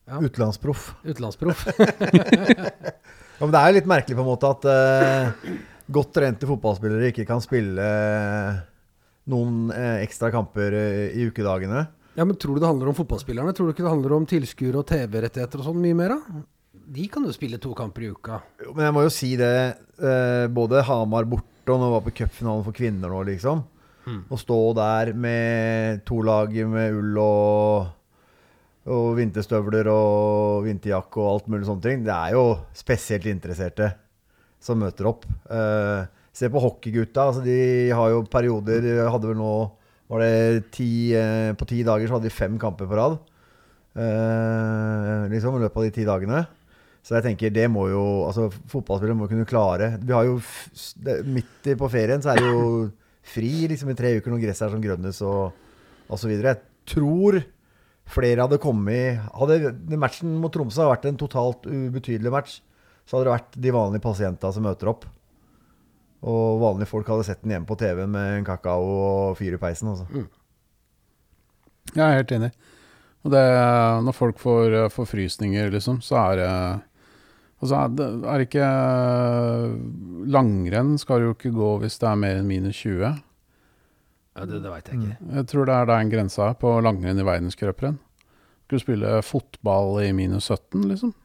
Ja. 0.07 0.21
utenlandsproff. 0.23 0.93
Utenlandsproff. 1.03 1.67
Ja, 3.37 3.45
men 3.45 3.51
det 3.53 3.59
er 3.59 3.69
jo 3.69 3.75
litt 3.75 3.89
merkelig 3.89 4.15
på 4.17 4.23
en 4.23 4.29
måte 4.31 4.49
at 4.49 4.63
uh, 4.65 5.49
godt 5.93 6.09
trente 6.15 6.47
fotballspillere 6.49 7.11
ikke 7.11 7.25
kan 7.29 7.37
spille 7.43 7.83
uh, 7.85 8.55
noen 9.29 9.67
uh, 9.69 9.99
ekstra 10.01 10.31
kamper 10.33 10.73
i 11.13 11.27
ukedagene. 11.29 11.83
ja, 12.17 12.25
men 12.25 12.33
tror 12.33 12.57
du 12.57 12.63
det 12.63 12.71
handler 12.71 12.89
om 12.89 12.97
fotballspillerne? 12.97 13.53
Tror 13.53 13.69
du 13.69 13.75
ikke 13.75 13.85
det 13.85 13.93
handler 13.93 14.15
om 14.17 14.25
tilskuere 14.25 14.81
og 14.81 14.87
TV-rettigheter 14.89 15.61
og 15.61 15.67
sånn 15.69 15.77
mye 15.83 15.99
mer, 15.99 16.15
da? 16.15 16.41
De 16.97 17.05
kan 17.13 17.29
jo 17.29 17.35
spille 17.35 17.59
to 17.61 17.75
kamper 17.77 18.07
i 18.07 18.09
uka. 18.15 18.39
Jo, 18.63 18.73
Men 18.73 18.87
jeg 18.87 18.95
må 18.95 19.05
jo 19.05 19.13
si 19.13 19.29
det. 19.37 19.53
Både 20.55 20.81
Hamar 20.87 21.29
borte 21.29 21.73
og 21.75 21.81
nå 21.83 21.91
var 21.93 22.01
på 22.07 22.13
cupfinalen 22.23 22.65
for 22.65 22.73
kvinner 22.73 23.11
nå, 23.11 23.21
liksom. 23.27 23.61
Å 24.07 24.37
stå 24.39 24.59
der 24.77 25.11
med 25.13 26.01
to 26.07 26.21
lag 26.25 26.53
med 26.71 26.95
ull 26.95 27.17
og, 27.19 27.89
og 28.87 29.17
vinterstøvler 29.17 29.89
og 29.91 30.65
vinterjakke 30.67 31.21
og 31.21 31.31
alt 31.31 31.49
mulig 31.51 31.67
sånne 31.67 31.83
ting, 31.83 32.03
det 32.05 32.13
er 32.13 32.35
jo 32.37 32.43
spesielt 32.77 33.27
interesserte 33.29 33.91
som 34.63 34.79
møter 34.81 35.09
opp. 35.09 35.25
Eh, 35.51 36.07
se 36.35 36.49
på 36.51 36.61
hockeygutta. 36.61 37.29
Altså 37.29 37.43
de 37.45 37.57
har 37.93 38.13
jo 38.13 38.25
perioder 38.31 38.83
de 38.83 38.95
Hadde 39.07 39.31
vel 39.31 39.39
nå 39.39 39.55
var 40.07 40.23
det 40.23 40.69
ti, 40.71 41.13
eh, 41.15 41.53
På 41.59 41.67
ti 41.67 41.83
dager 41.83 42.07
så 42.07 42.17
hadde 42.17 42.29
de 42.29 42.35
fem 42.35 42.57
kamper 42.59 42.87
på 42.87 42.95
rad. 42.97 43.17
Eh, 43.97 45.27
liksom 45.33 45.57
i 45.57 45.63
løpet 45.65 45.77
av 45.77 45.83
de 45.83 45.95
ti 45.95 46.05
dagene. 46.07 46.45
Så 47.03 47.15
jeg 47.15 47.23
tenker 47.23 47.53
det 47.55 47.69
må 47.71 47.87
jo 47.87 48.03
Altså 48.27 48.49
fotballspillere 48.67 49.15
må 49.15 49.29
kunne 49.31 49.47
klare 49.47 49.93
Vi 50.01 50.11
har 50.11 50.25
jo 50.27 50.41
det, 50.99 51.21
Midt 51.23 51.69
på 51.79 51.87
ferien 51.87 52.19
så 52.19 52.33
er 52.33 52.41
det 52.41 52.49
jo 52.51 52.89
fri 53.27 53.67
liksom 53.71 53.91
i 53.91 53.95
tre 53.95 54.11
uker 54.17 54.31
når 54.31 54.41
gresset 54.43 54.67
er 54.67 54.73
som 54.73 54.83
grønnes 54.83 55.17
og, 55.27 55.55
og 56.07 56.19
så 56.19 56.29
videre. 56.29 56.55
Jeg 56.55 56.93
tror 56.95 57.41
flere 58.11 58.45
hadde 58.45 58.59
kommet 58.61 59.21
Hadde 59.35 59.73
matchen 59.99 60.37
mot 60.41 60.53
Tromsø 60.53 60.87
vært 60.89 61.07
en 61.09 61.19
totalt 61.19 61.67
ubetydelig 61.67 62.33
match, 62.33 62.57
så 63.07 63.17
hadde 63.17 63.27
det 63.27 63.35
vært 63.35 63.61
de 63.67 63.73
vanlige 63.75 64.05
pasientene 64.05 64.55
som 64.55 64.65
møter 64.67 64.91
opp. 64.91 65.05
Og 66.27 66.61
vanlige 66.63 66.89
folk 66.89 67.09
hadde 67.11 67.27
sett 67.27 67.43
den 67.43 67.53
hjemme 67.55 67.69
på 67.69 67.77
TV 67.79 68.03
med 68.09 68.39
en 68.39 68.47
kakao 68.47 68.87
og 68.87 69.37
fyr 69.39 69.55
i 69.55 69.61
peisen. 69.61 69.93
Altså. 69.93 70.25
Jeg 71.93 72.03
er 72.03 72.17
helt 72.17 72.33
enig. 72.35 72.51
Og 73.25 73.33
det, 73.33 73.43
når 74.07 74.15
folk 74.15 74.39
får 74.39 74.75
eh, 74.75 74.91
forfrysninger, 74.93 75.71
liksom, 75.73 76.01
så 76.05 76.19
er 76.25 76.39
det 76.41 76.51
Altså, 77.57 77.79
er 77.89 78.37
det 78.37 78.45
ikke 78.51 78.67
Langrenn 80.29 80.91
skal 81.01 81.23
jo 81.23 81.31
ikke 81.33 81.49
gå 81.55 81.71
hvis 81.81 81.97
det 81.97 82.05
er 82.05 82.19
mer 82.21 82.37
enn 82.37 82.45
minus 82.45 82.77
20. 82.83 83.15
Ja, 84.37 84.45
det 84.45 84.59
det 84.63 84.71
veit 84.71 84.89
jeg 84.91 84.99
ikke. 85.01 85.15
Jeg 85.39 85.47
tror 85.51 85.69
det 85.69 85.75
er 85.75 85.87
der 85.89 86.03
en 86.03 86.11
grense 86.11 86.43
er 86.45 86.57
på 86.61 86.73
langrenn 86.85 87.21
i 87.21 87.25
verdenscuprenn. 87.25 87.97
Skulle 88.67 88.81
du 88.81 88.83
spille 88.83 89.15
fotball 89.25 89.95
i 90.03 90.11
minus 90.13 90.51
17, 90.51 90.83
liksom? 90.91 91.15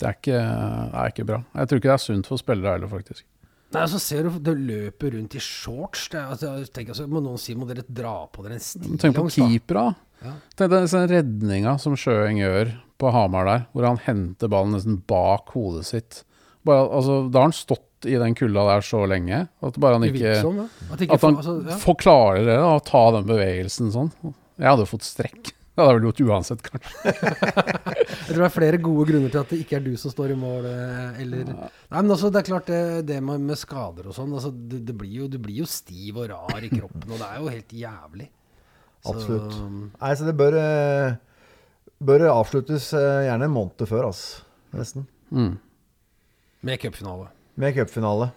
Det 0.00 0.08
er, 0.08 0.16
ikke, 0.18 0.40
det 0.40 0.98
er 1.00 1.12
ikke 1.12 1.26
bra. 1.28 1.38
Jeg 1.54 1.70
tror 1.70 1.80
ikke 1.80 1.90
det 1.92 1.94
er 1.94 2.02
sunt 2.02 2.28
for 2.28 2.40
spillere 2.40 2.74
heller, 2.74 2.90
faktisk. 2.90 3.26
Nei, 3.74 3.84
så 3.90 3.98
ser 4.02 4.26
du 4.26 4.38
det 4.42 4.54
løper 4.58 5.14
rundt 5.16 5.34
i 5.34 5.42
shorts. 5.42 6.08
Det, 6.12 6.20
altså, 6.22 6.52
jeg 6.60 6.70
tenker, 6.74 6.94
altså, 6.94 7.06
må 7.10 7.22
noen 7.22 7.40
si 7.42 7.56
må 7.58 7.66
dere 7.68 7.84
dra 7.86 8.16
på 8.30 8.44
dere 8.44 8.58
en 8.58 8.88
Men 8.88 9.00
Tenk 9.02 9.18
på 9.18 9.26
keepera. 9.34 9.86
Ja. 10.24 10.34
Tenk 10.58 10.72
deg 10.72 10.86
den 10.92 11.08
redninga 11.10 11.74
som 11.82 11.96
Sjøeng 11.98 12.38
gjør 12.42 12.74
på 13.00 13.10
Hamar 13.14 13.48
der, 13.48 13.66
hvor 13.74 13.88
han 13.88 14.00
henter 14.04 14.50
ballen 14.52 14.76
nesten 14.76 15.00
bak 15.10 15.50
hodet 15.56 15.86
sitt. 15.90 16.22
Bare, 16.64 16.86
altså, 16.86 17.24
da 17.28 17.42
har 17.42 17.50
han 17.50 17.56
stått 17.56 17.88
i 18.08 18.14
den 18.20 18.36
kulda 18.38 18.66
der 18.68 18.86
så 18.86 19.02
lenge 19.10 19.44
at 19.48 19.80
bare 19.82 19.98
han 19.98 20.06
ikke 20.08 20.36
som, 20.40 20.62
ja. 20.62 20.68
At 20.92 21.02
ikke 21.04 21.18
At 21.18 21.26
han 21.26 21.36
altså, 21.40 21.58
ja. 21.64 21.76
forklarer 21.82 22.46
det, 22.46 22.56
da, 22.60 22.72
å 22.76 22.82
ta 22.84 23.04
den 23.18 23.28
bevegelsen 23.28 23.92
sånn. 23.94 24.10
Jeg 24.60 24.70
hadde 24.70 24.88
fått 24.88 25.06
strekk. 25.06 25.54
Det 25.74 25.82
hadde 25.82 25.90
jeg 25.90 25.98
vel 25.98 26.04
gjort 26.06 26.20
uansett, 26.28 26.60
kanskje. 26.62 27.14
Jeg 28.14 28.28
tror 28.28 28.40
det 28.44 28.46
er 28.46 28.52
flere 28.54 28.78
gode 28.78 29.06
grunner 29.08 29.32
til 29.32 29.40
at 29.40 29.50
det 29.50 29.56
ikke 29.64 29.74
er 29.80 29.82
du 29.82 29.96
som 29.98 30.12
står 30.12 30.30
i 30.30 30.36
mål, 30.38 30.68
eh, 30.70 31.16
eller 31.24 31.48
Nei, 31.50 31.66
men 31.96 32.12
altså, 32.14 32.30
det 32.30 32.40
er 32.40 32.46
klart, 32.46 32.70
det, 32.70 33.02
det 33.08 33.16
med, 33.26 33.42
med 33.42 33.58
skader 33.58 34.06
og 34.06 34.14
sånn, 34.14 34.30
altså, 34.38 34.52
det, 34.54 34.84
det 34.86 34.94
blir 35.00 35.24
jo, 35.24 35.26
du 35.32 35.34
blir 35.42 35.64
jo 35.64 35.66
stiv 35.68 36.20
og 36.22 36.30
rar 36.30 36.62
i 36.62 36.70
kroppen, 36.70 37.08
og 37.08 37.18
det 37.18 37.26
er 37.26 37.42
jo 37.42 37.50
helt 37.50 37.74
jævlig. 37.80 38.28
Så, 39.02 39.16
Absolutt. 39.16 39.58
Nei, 39.98 40.12
så 40.14 40.28
det 40.30 40.36
bør, 40.38 40.58
eh, 40.62 41.18
bør 42.12 42.26
avsluttes 42.30 42.92
eh, 42.94 43.24
gjerne 43.26 43.50
en 43.50 43.56
måned 43.56 43.86
før, 43.90 44.12
altså. 44.12 44.46
Nesten. 44.78 45.08
Mm. 45.34 45.56
Med 46.64 46.80
cupfinale. 46.86 47.28
Med 47.60 47.74
cupfinale. 47.76 48.32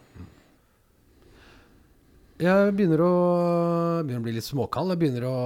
Jeg 2.37 2.73
begynner 2.77 3.01
å, 3.01 3.13
begynner 4.05 4.21
å 4.21 4.25
bli 4.27 4.35
litt 4.35 4.45
småkald. 4.45 4.93
Jeg 4.93 5.01
begynner 5.01 5.23
å 5.25 5.37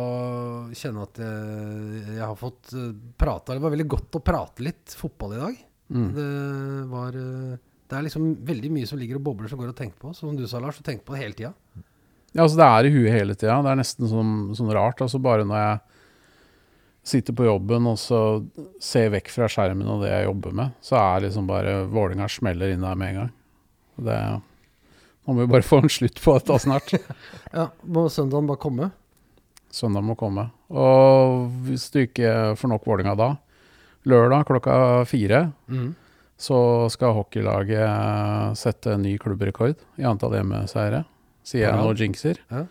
kjenne 0.76 1.06
at 1.06 1.22
jeg, 1.24 2.02
jeg 2.18 2.26
har 2.26 2.36
fått 2.40 2.74
eh, 2.76 2.90
prata 3.16 3.56
Det 3.56 3.64
var 3.64 3.72
veldig 3.72 3.88
godt 3.94 4.18
å 4.20 4.24
prate 4.28 4.66
litt 4.66 4.96
fotball 5.00 5.38
i 5.38 5.40
dag. 5.40 5.62
Mm. 5.92 6.10
Det 6.18 6.28
var 6.92 7.16
eh, 7.22 7.56
Det 7.88 7.98
er 7.98 8.06
liksom 8.10 8.28
veldig 8.48 8.74
mye 8.76 8.92
som 8.92 9.00
ligger 9.00 9.22
og 9.22 9.26
bobler 9.30 9.52
som 9.52 9.62
går 9.62 9.72
og 9.72 9.80
tenker 9.80 10.04
på. 10.04 10.12
Som 10.18 10.36
du 10.36 10.44
sa, 10.52 10.60
Lars, 10.60 10.84
du 10.84 10.84
tenker 10.84 11.08
på 11.08 11.16
det 11.16 11.24
hele 11.24 11.40
tida. 11.40 11.54
Ja, 12.34 12.44
altså 12.44 12.60
det 12.60 12.68
er 12.68 12.88
i 12.88 12.94
huet 12.98 13.16
hele 13.16 13.40
tida. 13.40 13.62
Det 13.64 13.72
er 13.72 13.80
nesten 13.80 14.12
sånn, 14.12 14.38
sånn 14.60 14.76
rart. 14.76 15.00
Altså 15.04 15.24
bare 15.24 15.48
når 15.48 15.64
jeg 15.64 15.82
sitter 17.16 17.40
på 17.40 17.48
jobben 17.48 17.88
og 17.88 17.96
så 17.98 18.20
ser 18.84 19.14
vekk 19.16 19.32
fra 19.32 19.48
skjermen 19.50 19.88
og 19.90 20.04
det 20.04 20.12
jeg 20.12 20.28
jobber 20.28 20.60
med, 20.60 20.76
så 20.84 21.00
er 21.00 21.30
liksom 21.30 21.48
bare 21.48 21.86
Vålinga 21.92 22.28
smeller 22.30 22.76
inn 22.76 22.84
der 22.84 23.00
med 23.00 23.14
en 23.14 23.24
gang. 23.24 23.38
Det, 24.02 24.18
nå 25.28 25.36
må 25.36 25.44
vi 25.46 25.52
bare 25.54 25.66
få 25.72 25.82
en 25.84 25.92
slutt 25.94 26.18
på 26.24 26.38
dette 26.40 26.58
snart. 26.66 26.94
Ja, 27.54 27.68
må 27.84 28.06
søndagen 28.10 28.48
bare 28.50 28.62
komme? 28.62 28.92
Søndag 29.72 30.04
må 30.04 30.16
komme. 30.20 30.50
Og 30.72 31.50
hvis 31.68 31.86
du 31.94 32.02
ikke 32.06 32.56
får 32.60 32.72
nok 32.74 32.86
Vålinga 32.88 33.14
da, 33.20 33.30
lørdag 34.08 34.46
klokka 34.50 34.76
fire, 35.08 35.46
Mm. 35.72 35.94
så 36.42 36.58
skal 36.92 37.14
hockeylaget 37.20 38.58
sette 38.58 38.96
en 38.96 39.04
ny 39.06 39.18
klubbrekord 39.22 39.76
i 40.02 40.04
antall 40.08 40.34
hjemmeseiere. 40.40 41.04
Sier 41.46 41.68
jeg 41.68 41.74
ja. 41.76 41.82
nå 41.84 41.94
jinxer? 41.98 42.40
Ja. 42.52 42.66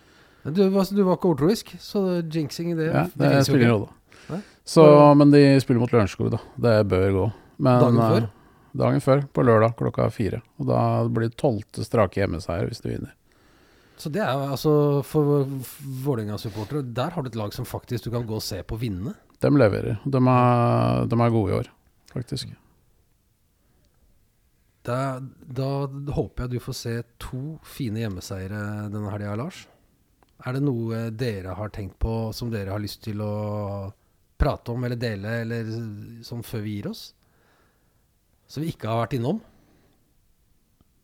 Du, 0.44 0.62
var- 0.72 0.88
du 0.90 1.02
var 1.04 1.16
ikke 1.18 1.30
ordroisk 1.34 1.74
så 1.82 2.02
jinxing 2.32 2.72
det 2.78 2.88
Ja, 2.90 3.04
det 3.14 3.30
det 3.36 3.44
spiller 3.46 3.66
ingen 3.68 3.76
rolle. 3.76 4.40
Så, 4.70 4.84
men 5.18 5.32
de 5.34 5.40
spiller 5.60 5.80
mot 5.82 5.90
Lørenskog, 5.92 6.30
da. 6.32 6.38
Det 6.56 6.74
bør 6.88 7.08
gå. 7.16 7.24
Men, 7.58 7.80
Dagen 7.82 7.98
før? 8.00 8.28
Dagen 8.76 9.02
før, 9.02 9.24
på 9.34 9.42
lørdag 9.42 9.74
klokka 9.78 10.06
fire. 10.14 10.42
Og 10.60 10.68
da 10.70 10.82
blir 11.10 11.28
det 11.28 11.38
tolvte 11.40 11.84
strake 11.86 12.22
hjemmeseier 12.22 12.70
hvis 12.70 12.82
du 12.84 12.90
vinner. 12.92 13.16
Så 14.00 14.08
det 14.12 14.22
er 14.24 14.32
altså 14.32 15.02
for 15.04 15.44
Vålerenga-supportere 16.04 16.86
Der 16.88 17.12
har 17.12 17.22
du 17.22 17.28
et 17.28 17.36
lag 17.36 17.52
som 17.52 17.66
faktisk 17.68 18.06
du 18.06 18.14
kan 18.14 18.24
gå 18.24 18.38
og 18.38 18.44
se 18.44 18.62
på 18.64 18.78
vinne. 18.80 19.12
De 19.40 19.50
leverer. 19.52 19.98
De 20.04 20.20
er, 20.20 21.06
de 21.10 21.20
er 21.20 21.34
gode 21.34 21.52
i 21.52 21.56
år, 21.58 21.68
faktisk. 22.12 22.54
Da, 24.88 25.20
da 25.20 25.68
håper 26.16 26.46
jeg 26.46 26.54
du 26.54 26.64
får 26.64 26.76
se 26.78 26.94
to 27.20 27.58
fine 27.68 28.00
hjemmeseiere 28.00 28.88
denne 28.88 29.12
helga, 29.12 29.36
Lars. 29.36 29.66
Er 30.40 30.56
det 30.56 30.64
noe 30.64 31.10
dere 31.12 31.52
har 31.58 31.72
tenkt 31.74 31.98
på 32.00 32.30
som 32.36 32.48
dere 32.52 32.72
har 32.72 32.80
lyst 32.80 33.02
til 33.04 33.20
å 33.20 33.32
prate 34.40 34.72
om 34.72 34.84
eller 34.86 34.96
dele, 34.96 35.42
eller 35.42 35.68
sånn 36.24 36.44
før 36.46 36.64
vi 36.64 36.78
gir 36.78 36.88
oss? 36.94 37.10
Som 38.50 38.64
vi 38.64 38.72
ikke 38.74 38.88
har 38.90 39.04
vært 39.04 39.14
innom? 39.14 39.38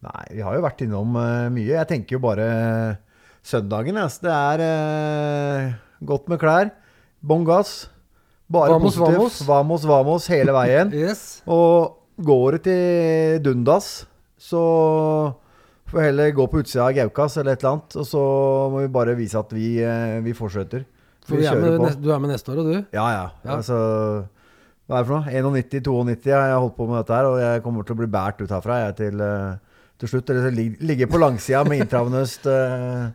Nei, 0.06 0.24
vi 0.34 0.42
har 0.42 0.56
jo 0.56 0.64
vært 0.64 0.82
innom 0.82 1.14
uh, 1.14 1.46
mye. 1.54 1.76
Jeg 1.76 1.88
tenker 1.92 2.16
jo 2.16 2.22
bare 2.24 2.46
søndagen. 3.46 3.98
Altså. 4.02 4.26
Det 4.26 4.32
er 4.34 4.64
uh, 4.66 5.76
godt 6.10 6.26
med 6.32 6.42
klær. 6.42 6.72
Bånn 7.22 7.46
gass. 7.46 7.86
Bare 8.50 8.74
Vamos, 8.74 8.94
positivt. 8.94 9.18
vamos. 9.18 9.38
vamos, 9.46 9.86
vamos 9.86 10.28
hele 10.30 10.54
veien. 10.54 10.90
Yes. 11.06 11.40
Og 11.46 12.02
går 12.26 12.56
det 12.56 12.62
til 12.66 13.40
dundas, 13.44 14.06
så 14.38 14.60
får 15.86 15.98
vi 15.98 16.04
heller 16.06 16.30
gå 16.34 16.46
på 16.50 16.62
utsida 16.62 16.86
av 16.86 16.94
Gaukas 16.96 17.36
eller 17.40 17.56
et 17.56 17.64
eller 17.64 17.76
annet. 17.76 17.96
Og 17.98 18.06
så 18.06 18.22
må 18.72 18.84
vi 18.84 18.92
bare 18.94 19.16
vise 19.18 19.38
at 19.38 19.50
vi, 19.54 19.76
eh, 19.82 20.18
vi 20.24 20.34
fortsetter. 20.34 20.86
For 21.26 21.42
vi 21.42 21.46
er 21.50 21.58
med, 21.58 21.98
du 22.02 22.12
er 22.14 22.22
med 22.22 22.30
neste 22.30 22.54
år, 22.54 22.62
og 22.62 22.70
du? 22.70 22.78
Ja, 22.94 23.06
ja. 23.10 23.26
Ja. 23.42 23.56
Altså, 23.58 23.76
hva 24.86 25.00
er 25.00 25.02
det 25.02 25.08
for 25.08 25.18
noe? 25.18 25.54
91-92 25.58 26.30
har 26.30 26.50
jeg 26.52 26.58
holdt 26.62 26.76
på 26.76 26.86
med 26.86 27.00
dette 27.00 27.14
her, 27.16 27.26
og 27.26 27.38
jeg 27.42 27.62
kommer 27.64 27.86
til 27.86 27.96
å 27.96 28.00
bli 28.00 28.10
båret 28.10 28.42
ut 28.44 28.52
herfra 28.54 28.76
jeg, 28.84 28.96
til, 29.00 29.22
eh, 29.26 29.80
til 29.98 30.12
slutt. 30.12 30.30
Eller 30.30 30.54
lig- 30.54 30.82
ligge 30.86 31.08
på 31.10 31.18
langsida 31.18 31.64
med 31.66 31.82
intravenøst 31.82 32.46
uh... 32.46 33.08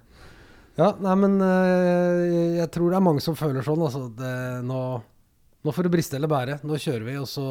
Ja, 0.80 0.90
nei, 1.04 1.16
men 1.20 1.38
uh, 1.44 2.58
jeg 2.58 2.68
tror 2.74 2.92
det 2.92 2.98
er 3.00 3.06
mange 3.06 3.24
som 3.24 3.36
føler 3.40 3.64
sånn. 3.64 3.82
Altså, 3.88 4.06
det, 4.20 4.36
nå, 4.68 4.82
nå 5.64 5.74
får 5.76 5.88
det 5.88 5.94
briste 5.96 6.20
eller 6.20 6.32
bære. 6.32 6.60
Nå 6.68 6.80
kjører 6.80 7.08
vi, 7.08 7.16
og 7.22 7.28
så 7.30 7.48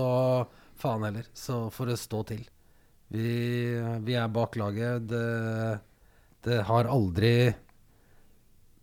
faen 0.80 1.04
heller. 1.08 1.28
Så 1.36 1.62
får 1.72 1.92
det 1.92 1.98
stå 2.00 2.22
til. 2.32 2.44
Vi, 3.12 3.32
vi 4.04 4.16
er 4.20 4.32
bak 4.32 4.56
laget. 4.60 5.08
Det, 5.10 5.24
det 6.44 6.60
har 6.68 6.88
aldri 6.92 7.34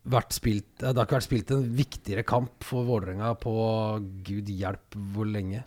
vært 0.08 0.32
spilt 0.36 0.68
Det 0.80 0.92
har 0.94 1.04
ikke 1.04 1.18
vært 1.18 1.26
spilt 1.26 1.50
en 1.54 1.64
viktigere 1.78 2.24
kamp 2.26 2.64
for 2.66 2.86
Vålerenga 2.88 3.34
på 3.40 3.52
gud 4.26 4.48
hjelp 4.52 4.98
hvor 5.14 5.28
lenge? 5.28 5.64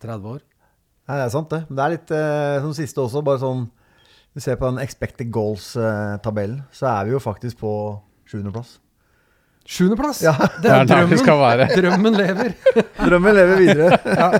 30 0.00 0.28
år? 0.36 0.44
Nei, 1.08 1.16
det 1.18 1.24
er 1.24 1.32
sant, 1.32 1.50
det. 1.50 1.64
Men 1.68 1.76
det 1.76 1.84
er 1.84 1.94
litt 1.96 2.12
eh, 2.14 2.60
som 2.62 2.76
siste 2.76 3.02
også, 3.02 3.24
bare 3.26 3.42
sånn 3.42 3.64
Du 4.36 4.40
ser 4.44 4.60
på 4.60 4.68
den 4.70 4.78
expected 4.82 5.32
goals-tabellen, 5.34 6.62
så 6.70 6.86
er 6.92 7.08
vi 7.08 7.16
jo 7.16 7.20
faktisk 7.22 7.58
på 7.64 7.72
sjuendeplass. 8.30 8.76
Sjuendeplass! 9.66 10.22
Ja. 10.24 10.32
Det 10.62 10.70
er 10.70 10.86
drømmen! 10.88 11.18
skal 11.20 11.38
være. 11.40 11.66
Drømmen 11.78 12.16
lever. 12.16 12.54
Drømmen 13.06 13.36
lever 13.36 13.60
videre. 13.60 13.98
ja. 14.06 14.30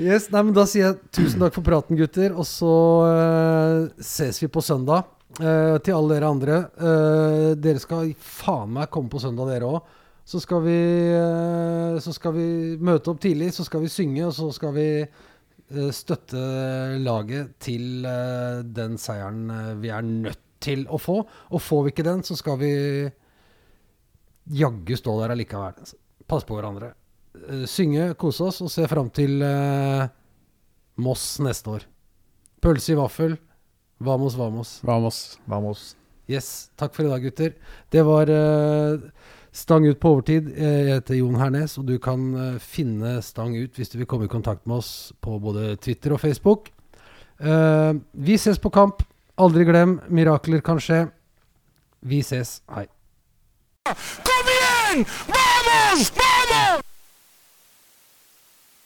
Yes, 0.00 0.30
nei, 0.32 0.42
men 0.46 0.54
Da 0.56 0.64
sier 0.68 0.86
jeg 0.86 0.98
tusen 1.12 1.42
takk 1.44 1.54
for 1.58 1.64
praten, 1.66 1.98
gutter. 1.98 2.32
Og 2.32 2.48
så 2.48 2.72
eh, 3.10 4.04
ses 4.04 4.40
vi 4.42 4.48
på 4.52 4.64
søndag. 4.64 5.08
Eh, 5.38 5.76
til 5.84 5.94
alle 5.94 6.16
dere 6.16 6.30
andre. 6.34 6.58
Uh, 6.74 7.50
dere 7.54 7.80
skal 7.82 8.10
faen 8.18 8.72
meg 8.74 8.90
komme 8.90 9.10
på 9.12 9.20
søndag, 9.22 9.50
dere 9.52 9.68
òg. 9.68 9.96
Så 10.26 10.38
eh, 10.38 11.98
Så 11.98 12.12
skal 12.14 12.34
vi 12.34 12.76
møte 12.78 13.10
opp 13.10 13.20
tidlig, 13.20 13.52
så 13.54 13.64
skal 13.64 13.82
vi 13.82 13.88
synge, 13.90 14.26
og 14.26 14.34
så 14.34 14.50
skal 14.52 14.74
vi 14.74 14.88
støtte 15.94 16.40
laget 16.98 17.52
til 17.62 18.02
den 18.02 18.96
seieren 18.98 19.78
vi 19.78 19.92
er 19.94 20.02
nødt 20.02 20.40
til 20.58 20.82
å 20.90 20.98
få. 20.98 21.20
Og 21.54 21.62
får 21.62 21.84
vi 21.84 21.92
ikke 21.92 22.06
den, 22.08 22.24
så 22.26 22.34
skal 22.34 22.58
vi 22.58 22.70
jaggu 24.50 24.96
stå 24.98 25.14
der 25.20 25.36
allikevel. 25.36 25.78
Pass 26.26 26.46
på 26.46 26.58
hverandre. 26.58 26.90
Synge, 27.70 28.16
kose 28.18 28.48
oss 28.50 28.58
og 28.66 28.72
se 28.74 28.88
fram 28.90 29.12
til 29.14 29.38
Moss 30.98 31.38
neste 31.38 31.76
år. 31.78 31.86
Pølse 32.58 32.96
i 32.96 32.98
vaffel. 32.98 33.38
Vamos, 34.00 34.34
vamos. 34.34 34.80
Vamos. 34.82 35.38
Vamos. 35.46 35.96
Yes. 36.28 36.70
Takk 36.76 36.94
for 36.94 37.04
i 37.04 37.10
dag, 37.10 37.22
gutter. 37.22 37.52
Det 37.92 38.02
var 38.06 38.30
uh, 38.32 39.00
Stang 39.52 39.84
ut 39.86 39.98
på 40.00 40.12
overtid. 40.14 40.48
Eh, 40.56 40.86
Jeg 40.86 40.94
heter 41.00 41.18
Jon 41.18 41.36
Hernes, 41.36 41.76
og 41.78 41.86
du 41.88 41.98
kan 41.98 42.22
uh, 42.34 42.58
finne 42.62 43.18
Stang 43.22 43.56
ut 43.58 43.76
hvis 43.76 43.90
du 43.92 43.98
vil 43.98 44.06
komme 44.08 44.24
i 44.28 44.32
kontakt 44.32 44.64
med 44.66 44.78
oss 44.78 45.12
på 45.20 45.36
både 45.42 45.74
Twitter 45.82 46.14
og 46.14 46.20
Facebook. 46.22 46.70
Uh, 47.42 47.98
vi 48.12 48.38
ses 48.38 48.58
på 48.62 48.70
kamp. 48.72 49.02
Aldri 49.40 49.64
glem, 49.68 49.98
mirakler 50.08 50.62
kan 50.64 50.80
skje. 50.80 51.04
Vi 52.00 52.22
ses. 52.24 52.60
Hei. 52.72 52.86
¡Kom 53.84 54.48
igjen! 54.54 55.04
¡Vamos! 55.28 56.12
¡Vamos! 56.16 56.79